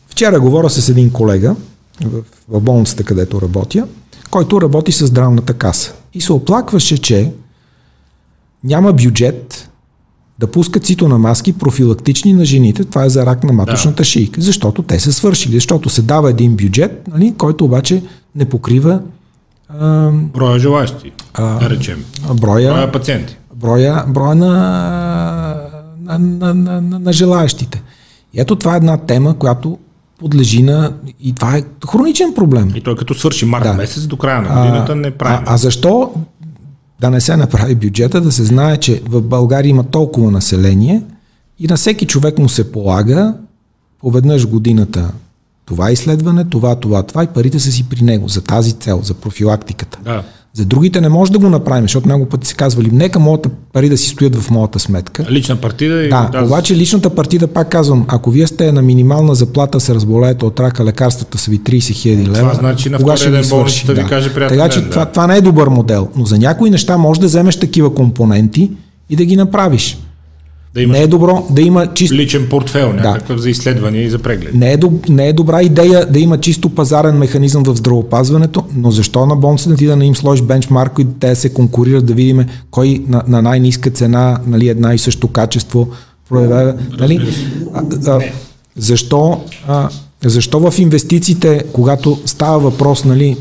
Вчера 0.09 0.40
говоря 0.40 0.70
с 0.70 0.89
един 0.89 1.10
колега 1.10 1.56
в, 2.05 2.22
в 2.48 2.60
болницата, 2.60 3.05
където 3.05 3.43
работя, 3.43 3.86
който 4.31 4.60
работи 4.60 4.93
с 4.93 5.06
здравната 5.06 5.55
каса. 5.55 5.93
И 6.14 6.20
се 6.20 6.32
оплакваше, 6.32 6.98
че 6.98 7.32
няма 8.64 8.93
бюджет 8.93 9.70
да 10.39 10.47
пускат 10.47 10.85
цитона 10.85 11.18
маски 11.18 11.52
профилактични 11.52 12.32
на 12.32 12.44
жените, 12.44 12.85
това 12.85 13.05
е 13.05 13.09
за 13.09 13.26
рак 13.26 13.44
на 13.44 13.52
маточната 13.52 13.97
да. 13.97 14.05
шийка, 14.05 14.40
защото 14.40 14.82
те 14.82 15.01
са 15.01 15.12
свършили, 15.12 15.55
защото 15.55 15.89
се 15.89 16.02
дава 16.02 16.31
един 16.31 16.56
бюджет, 16.56 17.09
нали, 17.09 17.35
който 17.39 17.64
обаче 17.64 18.02
не 18.35 18.44
покрива 18.44 19.01
а, 19.68 20.10
броя 20.12 20.59
желащи, 20.59 21.12
а, 21.35 21.59
да 21.59 21.70
речем. 21.70 22.05
Броя, 22.35 22.72
броя 22.72 22.93
пациенти. 22.93 23.36
Броя, 23.55 24.05
броя 24.09 24.35
на, 24.35 24.51
на, 26.05 26.18
на, 26.18 26.55
на, 26.55 26.81
на, 26.81 26.98
на 26.98 27.12
желаящите. 27.12 27.82
И 28.32 28.40
ето 28.40 28.56
това 28.56 28.74
е 28.74 28.76
една 28.76 28.97
тема, 28.97 29.39
която 29.39 29.78
подлежи 30.18 30.62
на... 30.62 30.93
И 31.20 31.32
това 31.32 31.56
е 31.56 31.62
хроничен 31.90 32.35
проблем. 32.35 32.72
И 32.74 32.81
той 32.81 32.97
като 32.97 33.14
свърши 33.14 33.44
март 33.44 33.64
да. 33.64 33.74
месец 33.74 34.06
до 34.06 34.16
края 34.16 34.43
на 34.43 34.48
годината 34.48 34.93
а, 34.93 34.97
не 34.97 35.10
прави. 35.10 35.44
А, 35.47 35.55
а 35.55 35.56
защо 35.56 36.12
да 37.01 37.10
не 37.10 37.20
се 37.20 37.36
направи 37.36 37.74
бюджета, 37.74 38.20
да 38.20 38.32
се 38.32 38.44
знае, 38.44 38.76
че 38.76 39.02
в 39.09 39.22
България 39.22 39.70
има 39.70 39.85
толкова 39.85 40.31
население 40.31 41.02
и 41.59 41.66
на 41.66 41.76
всеки 41.76 42.06
човек 42.06 42.39
му 42.39 42.48
се 42.48 42.72
полага 42.72 43.35
поведнъж 44.01 44.47
годината 44.47 45.12
това 45.66 45.90
изследване, 45.90 46.44
това, 46.44 46.74
това, 46.74 47.02
това 47.02 47.24
и 47.24 47.26
парите 47.26 47.60
са 47.60 47.72
си 47.72 47.89
при 47.89 48.05
него 48.05 48.28
за 48.28 48.40
тази 48.40 48.72
цел, 48.72 49.01
за 49.02 49.14
профилактиката. 49.14 49.98
Да. 50.05 50.22
За 50.56 50.64
другите 50.64 51.01
не 51.01 51.09
може 51.09 51.32
да 51.32 51.39
го 51.39 51.51
направим, 51.51 51.85
защото 51.85 52.09
много 52.09 52.26
пъти 52.26 52.47
се 52.47 52.55
казвали, 52.55 52.90
нека 52.93 53.18
моята 53.18 53.48
пари 53.72 53.89
да 53.89 53.97
си 53.97 54.09
стоят 54.09 54.36
в 54.36 54.51
моята 54.51 54.78
сметка. 54.78 55.26
Лична 55.31 55.56
партида 55.56 56.05
и... 56.05 56.09
Да, 56.09 56.28
да, 56.32 56.44
обаче 56.44 56.76
личната 56.76 57.10
партида, 57.10 57.47
пак 57.47 57.68
казвам, 57.68 58.05
ако 58.09 58.31
вие 58.31 58.47
сте 58.47 58.72
на 58.72 58.82
минимална 58.82 59.35
заплата, 59.35 59.81
се 59.81 59.94
разболеете 59.94 60.44
от 60.44 60.60
рака, 60.60 60.85
лекарствата 60.85 61.39
са 61.39 61.51
ви 61.51 61.60
30 61.60 61.93
хиляди 61.93 62.22
лева. 62.26 62.39
Това 62.39 62.55
значи 62.55 62.90
на 62.90 62.98
втория 62.98 63.31
ден 63.31 63.48
болницата 63.48 63.94
да. 63.94 64.02
ви 64.02 64.09
каже 64.09 64.35
приятел 64.35 64.56
Така 64.56 64.68
че 64.68 64.81
да. 64.81 64.90
това, 64.90 65.05
това 65.05 65.26
не 65.26 65.36
е 65.36 65.40
добър 65.40 65.68
модел, 65.68 66.09
но 66.16 66.24
за 66.24 66.39
някои 66.39 66.70
неща 66.70 66.98
може 66.98 67.20
да 67.20 67.26
вземеш 67.26 67.56
такива 67.56 67.94
компоненти 67.94 68.70
и 69.10 69.16
да 69.16 69.24
ги 69.24 69.36
направиш. 69.36 69.98
Да 70.74 70.82
имаш 70.82 70.98
не 70.98 71.05
е 71.05 71.06
добро 71.06 71.46
да 71.51 71.62
има 71.62 71.86
чисто... 71.94 72.16
Личен 72.16 72.48
портфел, 72.48 72.92
някакъв 72.92 73.36
да. 73.36 73.42
за 73.42 73.51
изследвания 73.51 74.05
и 74.05 74.10
за 74.10 74.18
преглед. 74.18 74.55
Не 74.55 74.72
е, 74.72 74.76
доб... 74.76 75.09
не 75.09 75.28
е 75.28 75.32
добра 75.32 75.62
идея 75.62 76.06
да 76.06 76.20
има 76.20 76.40
чисто 76.40 76.68
пазарен 76.68 77.18
механизъм 77.18 77.62
в 77.62 77.76
здравопазването, 77.76 78.64
но 78.76 78.90
защо 78.90 79.26
на 79.26 79.36
болницата 79.36 79.76
ти 79.76 79.86
да 79.86 79.96
не 79.96 80.06
им 80.06 80.16
сложиш 80.16 80.44
бенчмарк 80.44 80.98
и 80.98 81.06
те 81.20 81.34
се 81.34 81.48
конкурират 81.48 82.06
да 82.06 82.14
видим 82.14 82.46
кой 82.70 83.05
на, 83.09 83.22
на 83.28 83.42
най-низка 83.42 83.90
цена, 83.90 84.38
нали, 84.46 84.68
една 84.68 84.94
и 84.94 84.98
също 84.98 85.28
качество 85.28 85.88
проявява. 86.28 86.74
Нали? 87.01 87.28
А, 87.74 87.82
а, 88.06 88.20
защо, 88.76 89.40
а, 89.68 89.88
защо 90.24 90.70
в 90.70 90.78
инвестициите, 90.78 91.64
когато 91.72 92.18
става 92.26 92.59
въпрос, 92.59 93.05
нали, 93.05 93.36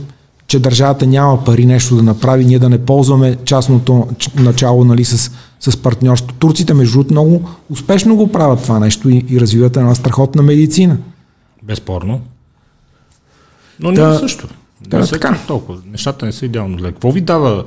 че 0.47 0.60
държавата 0.60 1.07
няма 1.07 1.43
пари 1.43 1.65
нещо 1.65 1.95
да 1.95 2.03
направи, 2.03 2.45
ние 2.45 2.60
да 2.60 2.69
не 2.69 2.77
ползваме 2.77 3.35
частното 3.45 4.07
начало 4.35 4.84
нали, 4.85 5.05
с, 5.05 5.31
с 5.72 5.77
партньорство. 5.77 6.34
Турците, 6.40 6.73
между 6.73 6.94
другото, 6.94 7.14
много 7.14 7.49
успешно 7.69 8.15
го 8.15 8.31
правят 8.31 8.64
това 8.64 8.80
нещо 8.80 9.10
и, 9.10 9.26
и 9.30 9.40
развиват 9.40 9.77
една 9.77 9.95
страхотна 9.95 10.41
медицина. 10.41 10.98
Безспорно. 11.64 12.22
Но 13.80 13.91
да, 13.91 14.10
ние 14.10 14.19
също. 14.19 14.48
Да, 14.81 14.99
не 14.99 15.06
са 15.06 15.11
така. 15.11 15.40
толкова. 15.48 15.81
Нещата 15.85 16.26
не 16.26 16.31
са 16.31 16.45
идеално 16.45 16.80
зле. 16.80 16.91
Какво 16.91 17.11
ви 17.11 17.22
дава 17.22 17.65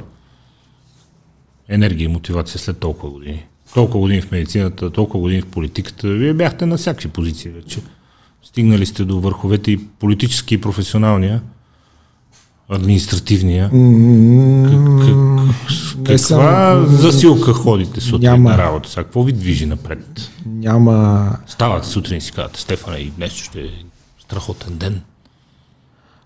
енергия 1.68 2.04
и 2.04 2.08
мотивация 2.08 2.60
след 2.60 2.78
толкова 2.78 3.12
години? 3.12 3.46
Толкова 3.74 4.00
години 4.00 4.20
в 4.20 4.30
медицината, 4.30 4.90
толкова 4.90 5.20
години 5.20 5.40
в 5.40 5.46
политиката. 5.46 6.08
Вие 6.08 6.34
бяхте 6.34 6.66
на 6.66 6.76
всякакви 6.76 7.08
позиции 7.08 7.50
вече. 7.50 7.80
Стигнали 8.42 8.86
сте 8.86 9.04
до 9.04 9.20
върховете 9.20 9.70
и 9.70 9.78
политически 9.78 10.54
и 10.54 10.60
професионалния 10.60 11.42
административния. 12.68 13.70
Mm, 13.70 15.46
как, 15.96 16.04
каква 16.04 16.18
съм, 16.18 16.96
засилка 16.96 17.52
ходите 17.52 18.00
сутрин 18.00 18.30
няма, 18.30 18.50
на 18.50 18.58
работа? 18.58 18.88
Сега, 18.90 19.04
какво 19.04 19.22
ви 19.22 19.32
движи 19.32 19.66
напред? 19.66 20.30
Няма. 20.46 21.30
Ставате 21.46 21.86
сутрин 21.86 22.18
и 22.18 22.20
си 22.20 22.32
казвате, 22.32 22.60
Стефане, 22.60 22.96
и 22.96 23.10
днес 23.10 23.32
ще 23.32 23.60
е 23.60 23.70
страхотен 24.18 24.76
ден. 24.76 25.00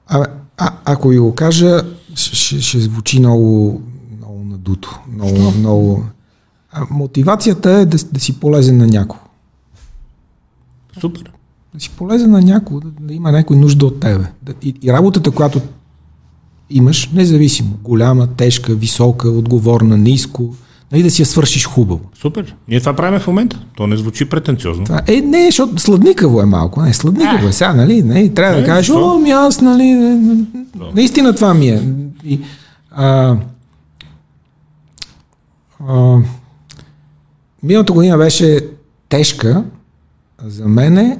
А, 0.06 0.26
а, 0.56 0.72
ако 0.84 1.08
ви 1.08 1.18
го 1.18 1.34
кажа, 1.34 1.82
ще, 2.14 2.60
ще 2.60 2.80
звучи 2.80 3.18
много, 3.18 3.82
много 4.16 4.44
надуто. 4.44 5.00
Много, 5.12 5.50
много... 5.50 6.04
А, 6.72 6.86
мотивацията 6.90 7.70
е 7.70 7.86
да, 7.86 7.98
да 8.12 8.20
си 8.20 8.40
полезен 8.40 8.76
на 8.76 8.86
някого. 8.86 9.22
Супер. 11.00 11.30
Да 11.74 11.80
си 11.80 11.90
полезен 11.90 12.30
на 12.30 12.40
някого, 12.40 12.80
да, 12.80 12.90
да 13.00 13.14
има 13.14 13.32
някой 13.32 13.56
нужда 13.56 13.86
от 13.86 14.00
тебе. 14.00 14.24
Да, 14.42 14.52
и, 14.62 14.74
и 14.82 14.92
работата, 14.92 15.30
която 15.30 15.60
имаш, 16.70 17.10
независимо, 17.14 17.70
голяма, 17.82 18.26
тежка, 18.26 18.74
висока, 18.74 19.30
отговорна, 19.30 19.98
ниско, 19.98 20.54
нали, 20.92 21.02
да 21.02 21.10
си 21.10 21.22
я 21.22 21.26
свършиш 21.26 21.66
хубаво. 21.66 22.00
Супер. 22.20 22.54
Ние 22.68 22.80
това 22.80 22.96
правим 22.96 23.20
в 23.20 23.26
момента. 23.26 23.60
То 23.76 23.86
не 23.86 23.96
звучи 23.96 24.24
претенциозно. 24.24 24.84
Това, 24.84 25.02
е, 25.06 25.20
не, 25.20 25.44
защото 25.44 25.78
сладникаво 25.78 26.40
е 26.40 26.46
малко. 26.46 26.82
Не, 26.82 26.94
сладникаво 26.94 27.48
е 27.48 27.52
сега, 27.52 27.74
нали? 27.74 28.02
Не, 28.02 28.28
трябва 28.28 28.54
не, 28.54 28.60
да 28.60 28.66
кажеш, 28.66 28.90
о, 28.90 29.18
ми 29.18 29.30
аз, 29.30 29.60
нали, 29.60 30.18
наистина 30.94 31.34
това 31.34 31.54
ми 31.54 31.68
е. 31.68 31.82
И, 32.24 32.40
а, 32.90 33.36
а, 35.88 36.18
миналата 37.62 37.92
година 37.92 38.18
беше 38.18 38.60
тежка 39.08 39.64
за 40.44 40.68
мене, 40.68 41.18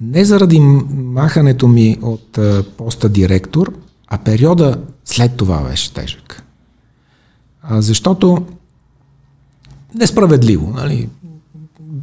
не 0.00 0.24
заради 0.24 0.60
махането 0.60 1.68
ми 1.68 1.98
от 2.02 2.38
а, 2.38 2.64
поста 2.76 3.08
директор, 3.08 3.72
а 4.06 4.18
периода 4.18 4.76
след 5.04 5.36
това 5.36 5.62
беше 5.62 5.92
тежък. 5.92 6.42
А, 7.62 7.82
защото 7.82 8.46
несправедливо, 9.94 10.70
нали? 10.70 11.08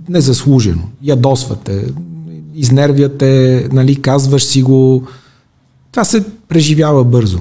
незаслужено. 0.09 0.81
Ядосвате, 1.01 1.93
изнервяте, 2.53 3.67
нали, 3.71 4.01
казваш 4.01 4.43
си 4.43 4.61
го. 4.61 5.07
Това 5.91 6.03
се 6.03 6.25
преживява 6.47 7.03
бързо. 7.03 7.39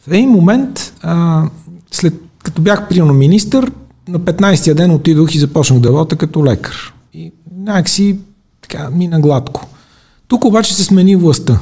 В 0.00 0.08
един 0.08 0.30
момент, 0.30 0.94
а, 1.02 1.44
след 1.90 2.14
като 2.42 2.62
бях 2.62 2.88
приемно 2.88 3.14
министър, 3.14 3.72
на 4.08 4.20
15-я 4.20 4.74
ден 4.74 4.90
отидох 4.90 5.34
и 5.34 5.38
започнах 5.38 5.80
да 5.80 5.88
работя 5.88 6.16
като 6.16 6.44
лекар. 6.44 6.94
И 7.14 7.32
някакси 7.56 8.18
така 8.62 8.90
мина 8.90 9.20
гладко. 9.20 9.66
Тук 10.28 10.44
обаче 10.44 10.74
се 10.74 10.84
смени 10.84 11.16
властта. 11.16 11.60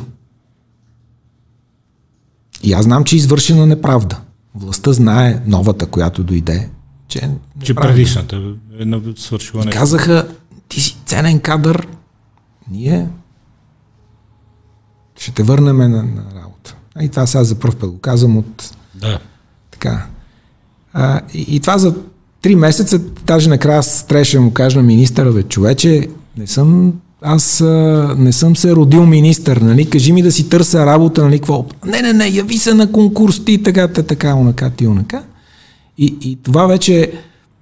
И 2.63 2.73
аз 2.73 2.85
знам, 2.85 3.05
че 3.05 3.17
е 3.17 3.19
извършена 3.19 3.67
неправда. 3.67 4.21
Властта 4.55 4.93
знае 4.93 5.43
новата, 5.47 5.87
която 5.87 6.25
дойде, 6.25 6.71
че... 7.09 7.31
Че 7.63 7.75
предишната 7.75 8.37
е 8.81 8.85
свършила 9.17 9.65
нещо. 9.65 9.79
казаха, 9.79 10.29
ти 10.69 10.81
си 10.81 10.97
ценен 11.07 11.41
кадър, 11.41 11.89
ние 12.71 13.09
ще 15.19 15.33
те 15.33 15.43
върнем 15.43 15.77
на, 15.77 15.89
на 15.89 16.25
работа. 16.35 16.77
И 17.01 17.09
това 17.09 17.27
сега 17.27 17.45
за 17.45 17.55
първ 17.55 17.77
път 17.77 17.91
го 17.91 17.99
казвам 17.99 18.37
от... 18.37 18.75
Да. 18.95 19.21
Така. 19.71 20.07
А, 20.93 21.21
и, 21.35 21.57
и 21.57 21.61
това 21.61 21.79
за 21.79 21.95
три 22.43 22.57
месеца, 22.57 22.99
даже 22.99 23.49
накрая 23.49 23.83
трябваше 24.09 24.37
да 24.37 24.43
му 24.43 24.53
кажа 24.53 24.77
на 24.77 24.83
министъра, 24.83 25.33
бе, 25.33 25.43
човече, 25.43 26.09
не 26.37 26.47
съм 26.47 26.93
аз 27.27 27.61
а, 27.61 28.15
не 28.19 28.33
съм 28.33 28.57
се 28.57 28.77
родил 28.77 29.07
министър, 29.07 29.57
нали? 29.57 29.91
Кажи 29.91 30.13
ми 30.13 30.23
да 30.23 30.33
си 30.33 30.49
търся 30.49 30.87
работа, 30.87 31.25
нали? 31.25 31.39
Какво? 31.39 31.67
Не, 31.87 32.03
не, 32.03 32.13
не, 32.13 32.29
яви 32.29 32.59
се 32.59 32.75
на 32.75 32.93
конкурс, 32.93 33.45
ти 33.45 33.63
така, 33.63 33.89
така, 33.89 34.03
така, 34.03 34.35
онака, 34.35 34.71
ти 34.71 34.87
онака. 34.87 35.23
И, 35.99 36.17
и 36.21 36.39
това 36.43 36.67
вече 36.67 37.13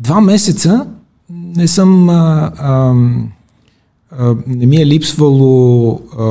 два 0.01 0.21
месеца 0.21 0.87
не 1.31 1.69
съм 1.69 2.09
а, 2.09 2.53
а, 2.59 2.95
а, 4.19 4.35
не 4.47 4.67
ми 4.67 4.77
е 4.77 4.87
липсвало 4.87 6.01
а, 6.19 6.27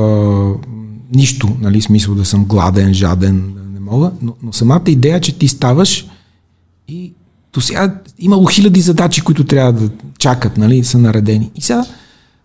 нищо, 1.14 1.48
нали, 1.60 1.80
смисъл 1.80 2.14
да 2.14 2.24
съм 2.24 2.44
гладен, 2.44 2.94
жаден, 2.94 3.54
не 3.74 3.80
мога, 3.80 4.10
но, 4.22 4.34
но 4.42 4.52
самата 4.52 4.82
идея, 4.86 5.20
че 5.20 5.38
ти 5.38 5.48
ставаш 5.48 6.06
и 6.88 7.12
до 7.52 7.60
сега 7.60 8.00
имало 8.18 8.46
хиляди 8.46 8.80
задачи, 8.80 9.20
които 9.20 9.44
трябва 9.44 9.72
да 9.72 9.90
чакат, 10.18 10.56
нали, 10.56 10.84
са 10.84 10.98
наредени. 10.98 11.50
И 11.54 11.60
сега 11.60 11.84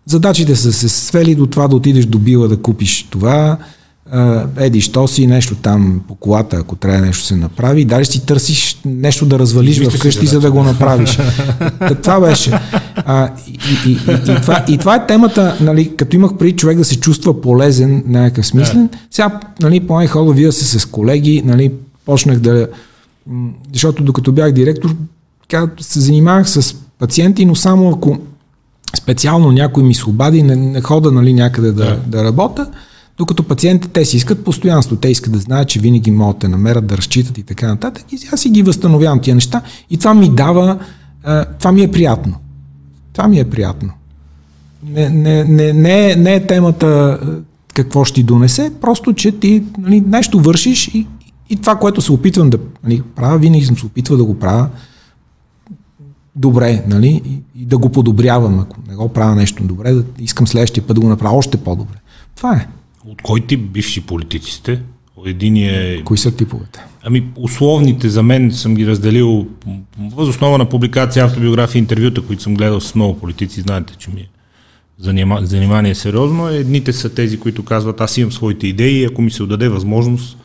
задачите 0.06 0.56
са 0.56 0.72
се 0.72 0.88
свели 0.88 1.34
до 1.34 1.46
това 1.46 1.68
да 1.68 1.76
отидеш 1.76 2.06
до 2.06 2.18
била 2.18 2.48
да 2.48 2.56
купиш 2.56 3.08
това, 3.10 3.58
еди, 4.56 4.80
що 4.80 5.08
си 5.08 5.26
нещо 5.26 5.54
там 5.54 6.00
по 6.08 6.14
колата, 6.14 6.56
ако 6.56 6.76
трябва 6.76 7.06
нещо 7.06 7.24
се 7.24 7.36
направи, 7.36 7.84
даже 7.84 8.10
си 8.10 8.26
търсиш 8.26 8.80
нещо 8.84 9.26
да 9.26 9.38
развалиш 9.38 9.88
вкъщи, 9.88 10.26
за 10.26 10.40
да 10.40 10.50
го 10.50 10.62
направиш. 10.62 11.18
това 12.02 12.20
беше. 12.20 12.60
А, 12.96 13.30
и, 13.48 13.90
и, 13.90 13.92
и, 13.92 14.32
и, 14.32 14.40
това, 14.42 14.64
и 14.68 14.78
това 14.78 14.96
е 14.96 15.06
темата, 15.06 15.56
нали, 15.60 15.96
като 15.96 16.16
имах 16.16 16.30
при 16.38 16.52
човек 16.52 16.78
да 16.78 16.84
се 16.84 17.00
чувства 17.00 17.40
полезен, 17.40 18.04
някакъв 18.06 18.46
смислен. 18.46 18.88
Сега, 19.10 19.40
нали, 19.62 19.80
по 19.80 20.06
хода 20.06 20.32
вие 20.32 20.52
се 20.52 20.78
с 20.78 20.86
колеги, 20.86 21.42
нали, 21.44 21.72
почнах 22.06 22.38
да... 22.38 22.68
Защото 23.72 24.02
докато 24.02 24.32
бях 24.32 24.52
директор, 24.52 24.94
се 25.80 26.00
занимавах 26.00 26.50
с 26.50 26.74
пациенти, 26.98 27.44
но 27.44 27.54
само 27.54 27.90
ако 27.90 28.18
специално 28.96 29.52
някой 29.52 29.82
ми 29.82 29.94
се 29.94 30.08
обади, 30.08 30.42
не, 30.42 30.56
не 30.56 30.80
хода 30.80 31.12
нали, 31.12 31.34
някъде 31.34 31.72
да, 31.72 31.84
да. 31.84 31.96
да 32.06 32.24
работя, 32.24 32.66
докато 33.18 33.42
пациентите 33.42 33.92
те 33.92 34.04
си 34.04 34.16
искат 34.16 34.44
постоянство, 34.44 34.96
те 34.96 35.08
искат 35.08 35.32
да 35.32 35.38
знаят, 35.38 35.68
че 35.68 35.80
винаги 35.80 36.10
могат 36.10 36.38
да 36.38 36.48
намерят, 36.48 36.86
да 36.86 36.96
разчитат 36.96 37.38
и 37.38 37.42
така 37.42 37.68
нататък. 37.68 38.04
И 38.12 38.18
аз 38.32 38.40
си 38.40 38.50
ги 38.50 38.62
възстановявам 38.62 39.20
тия 39.20 39.34
неща 39.34 39.62
и 39.90 39.98
това 39.98 40.14
ми 40.14 40.30
дава, 40.30 40.78
това 41.58 41.72
ми 41.72 41.82
е 41.82 41.90
приятно. 41.90 42.34
Това 43.12 43.28
ми 43.28 43.38
е 43.38 43.50
приятно. 43.50 43.90
Не, 44.86 45.08
не, 45.08 45.44
не, 45.44 45.72
не, 45.72 46.16
не 46.16 46.34
е 46.34 46.46
темата 46.46 47.18
какво 47.74 48.04
ще 48.04 48.14
ти 48.14 48.22
донесе, 48.22 48.72
просто, 48.80 49.12
че 49.12 49.32
ти 49.32 49.62
нали, 49.78 50.00
нещо 50.00 50.40
вършиш 50.40 50.88
и, 50.88 51.06
и 51.50 51.56
това, 51.56 51.76
което 51.76 52.00
се 52.00 52.12
опитвам 52.12 52.50
да 52.50 52.58
нали, 52.84 53.02
правя, 53.16 53.38
винаги 53.38 53.64
съм 53.64 53.78
се 53.78 53.86
опитвал 53.86 54.18
да 54.18 54.24
го 54.24 54.38
правя 54.38 54.68
добре, 56.40 56.84
нали, 56.86 57.22
и, 57.24 57.60
и 57.62 57.64
да 57.64 57.78
го 57.78 57.92
подобрявам, 57.92 58.60
ако 58.60 58.76
не 58.88 58.94
го 58.94 59.08
правя 59.08 59.34
нещо 59.34 59.62
добре, 59.64 59.92
да 59.92 60.04
искам 60.20 60.46
следващия 60.46 60.86
път 60.86 60.94
да 60.94 61.00
го 61.00 61.08
направя 61.08 61.36
още 61.36 61.56
по-добре. 61.56 61.96
Това 62.36 62.56
е. 62.56 62.66
От 63.06 63.22
кой 63.22 63.40
тип 63.40 63.70
бивши 63.70 64.00
политици 64.00 64.52
сте? 64.52 64.82
Един 65.26 65.56
е... 65.56 66.02
Кои 66.04 66.18
са 66.18 66.36
типовете? 66.36 66.80
Ами, 67.02 67.26
условните 67.36 68.08
за 68.08 68.22
мен 68.22 68.52
съм 68.52 68.74
ги 68.74 68.86
разделил 68.86 69.46
въз 69.98 70.28
основа 70.28 70.58
на 70.58 70.68
публикация, 70.68 71.24
автобиографии, 71.24 71.78
интервюта, 71.78 72.22
които 72.22 72.42
съм 72.42 72.54
гледал 72.54 72.80
с 72.80 72.94
много 72.94 73.18
политици. 73.18 73.60
Знаете, 73.60 73.94
че 73.98 74.10
ми 74.10 74.20
е 74.20 74.28
занима, 74.98 75.38
занимание 75.42 75.94
сериозно. 75.94 76.48
Едните 76.48 76.92
са 76.92 77.14
тези, 77.14 77.40
които 77.40 77.64
казват, 77.64 78.00
аз 78.00 78.18
имам 78.18 78.32
своите 78.32 78.66
идеи 78.66 79.04
ако 79.04 79.22
ми 79.22 79.30
се 79.30 79.42
отдаде 79.42 79.68
възможност, 79.68 80.38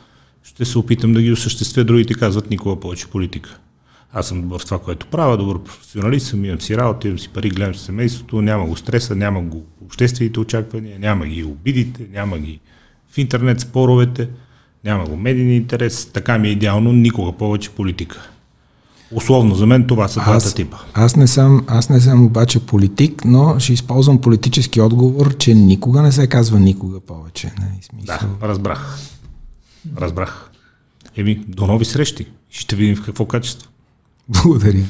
ще 0.44 0.66
се 0.66 0.78
опитам 0.78 1.14
да 1.14 1.22
ги 1.22 1.32
осъществя. 1.32 1.84
Другите 1.84 2.14
казват, 2.14 2.50
никога 2.50 2.80
повече 2.80 3.08
политика. 3.08 3.60
Аз 4.18 4.28
съм 4.28 4.42
добър 4.42 4.62
в 4.62 4.66
това, 4.66 4.80
което 4.80 5.06
правя, 5.06 5.38
добър 5.38 5.64
професионалист 5.64 6.28
съм, 6.28 6.46
имам 6.46 6.62
си 6.62 6.78
работа, 6.78 7.08
имам 7.08 7.20
си 7.20 7.30
пари, 7.30 7.50
гледам 7.50 7.76
семейството, 7.76 8.42
няма 8.42 8.66
го 8.66 8.78
стреса, 8.78 9.16
няма 9.16 9.42
го 9.42 9.66
обществените 9.86 10.40
очаквания, 10.40 11.00
няма 11.00 11.26
ги 11.28 11.44
обидите, 11.44 12.08
няма 12.14 12.40
ги 12.40 12.60
в 13.12 13.18
интернет 13.18 13.60
споровете, 13.60 14.30
няма 14.84 15.06
го 15.06 15.18
медийни 15.18 15.56
интерес, 15.56 16.06
така 16.06 16.38
ми 16.38 16.48
е 16.48 16.52
идеално, 16.52 16.94
никога 16.94 17.32
повече 17.32 17.70
политика. 17.70 18.30
Условно 19.12 19.56
за 19.56 19.66
мен 19.66 19.88
това 19.88 20.08
са 20.08 20.20
двата 20.20 20.54
типа. 20.54 20.78
Аз 20.94 21.16
не, 21.16 21.28
съм, 21.28 21.66
аз 21.68 21.90
не 21.90 22.02
съм 22.02 22.26
обаче 22.26 22.60
политик, 22.60 23.26
но 23.26 23.60
ще 23.60 23.74
използвам 23.74 24.22
политически 24.22 24.82
отговор, 24.82 25.38
че 25.38 25.54
никога 25.54 26.02
не 26.02 26.12
се 26.12 26.28
казва 26.28 26.60
никога 26.60 27.00
повече. 27.00 27.48
Не, 27.60 27.80
смисъл. 27.82 28.30
Да, 28.42 28.48
разбрах. 28.48 29.00
Разбрах. 29.98 30.52
Еми, 31.18 31.44
до 31.48 31.68
нови 31.68 31.86
срещи. 31.86 32.28
Ще 32.50 32.76
видим 32.76 32.96
в 32.96 33.06
какво 33.06 33.26
качество. 33.26 33.70
Благодаря. 34.30 34.84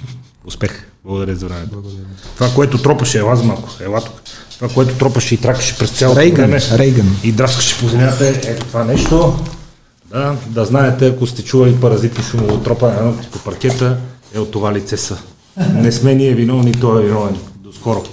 Успех. 0.46 0.86
Благодаря 1.06 1.36
за 1.36 1.48
времето. 1.48 1.82
Благодаря. 1.82 2.06
Това, 2.34 2.50
което 2.56 2.82
тропаше, 2.82 3.20
ела 3.20 3.36
за 3.36 3.44
малко, 3.44 3.70
ела 3.82 4.02
тук. 4.02 4.22
Това, 4.56 4.70
което 4.70 4.98
тропаше 4.98 5.36
и 5.36 5.38
тракаше 5.38 5.78
през 5.78 5.92
цялото 5.92 6.20
Рейган, 6.20 6.46
време. 6.46 6.62
Рейган. 6.72 7.16
И 7.24 7.32
драскаше 7.32 7.80
по 7.80 7.88
земята, 7.88 8.28
ето 8.28 8.66
това 8.66 8.84
нещо. 8.84 9.40
Да, 10.06 10.36
да 10.48 10.66
знаете, 10.66 11.08
ако 11.08 11.28
сте 11.28 11.44
чували 11.44 11.76
паразитни 11.76 12.24
шумово 12.24 12.58
тропане 12.58 13.14
по 13.32 13.40
паркета, 13.40 13.98
е 14.34 14.40
от 14.40 14.52
това 14.52 14.74
лице 14.74 14.98
са. 14.98 15.18
Не 15.74 15.92
сме 15.92 16.16
ние 16.16 16.34
виновни, 16.34 16.72
той 16.72 17.04
е 17.04 17.06
виновен. 17.06 17.38
До 17.56 17.74
скоро. 17.74 18.04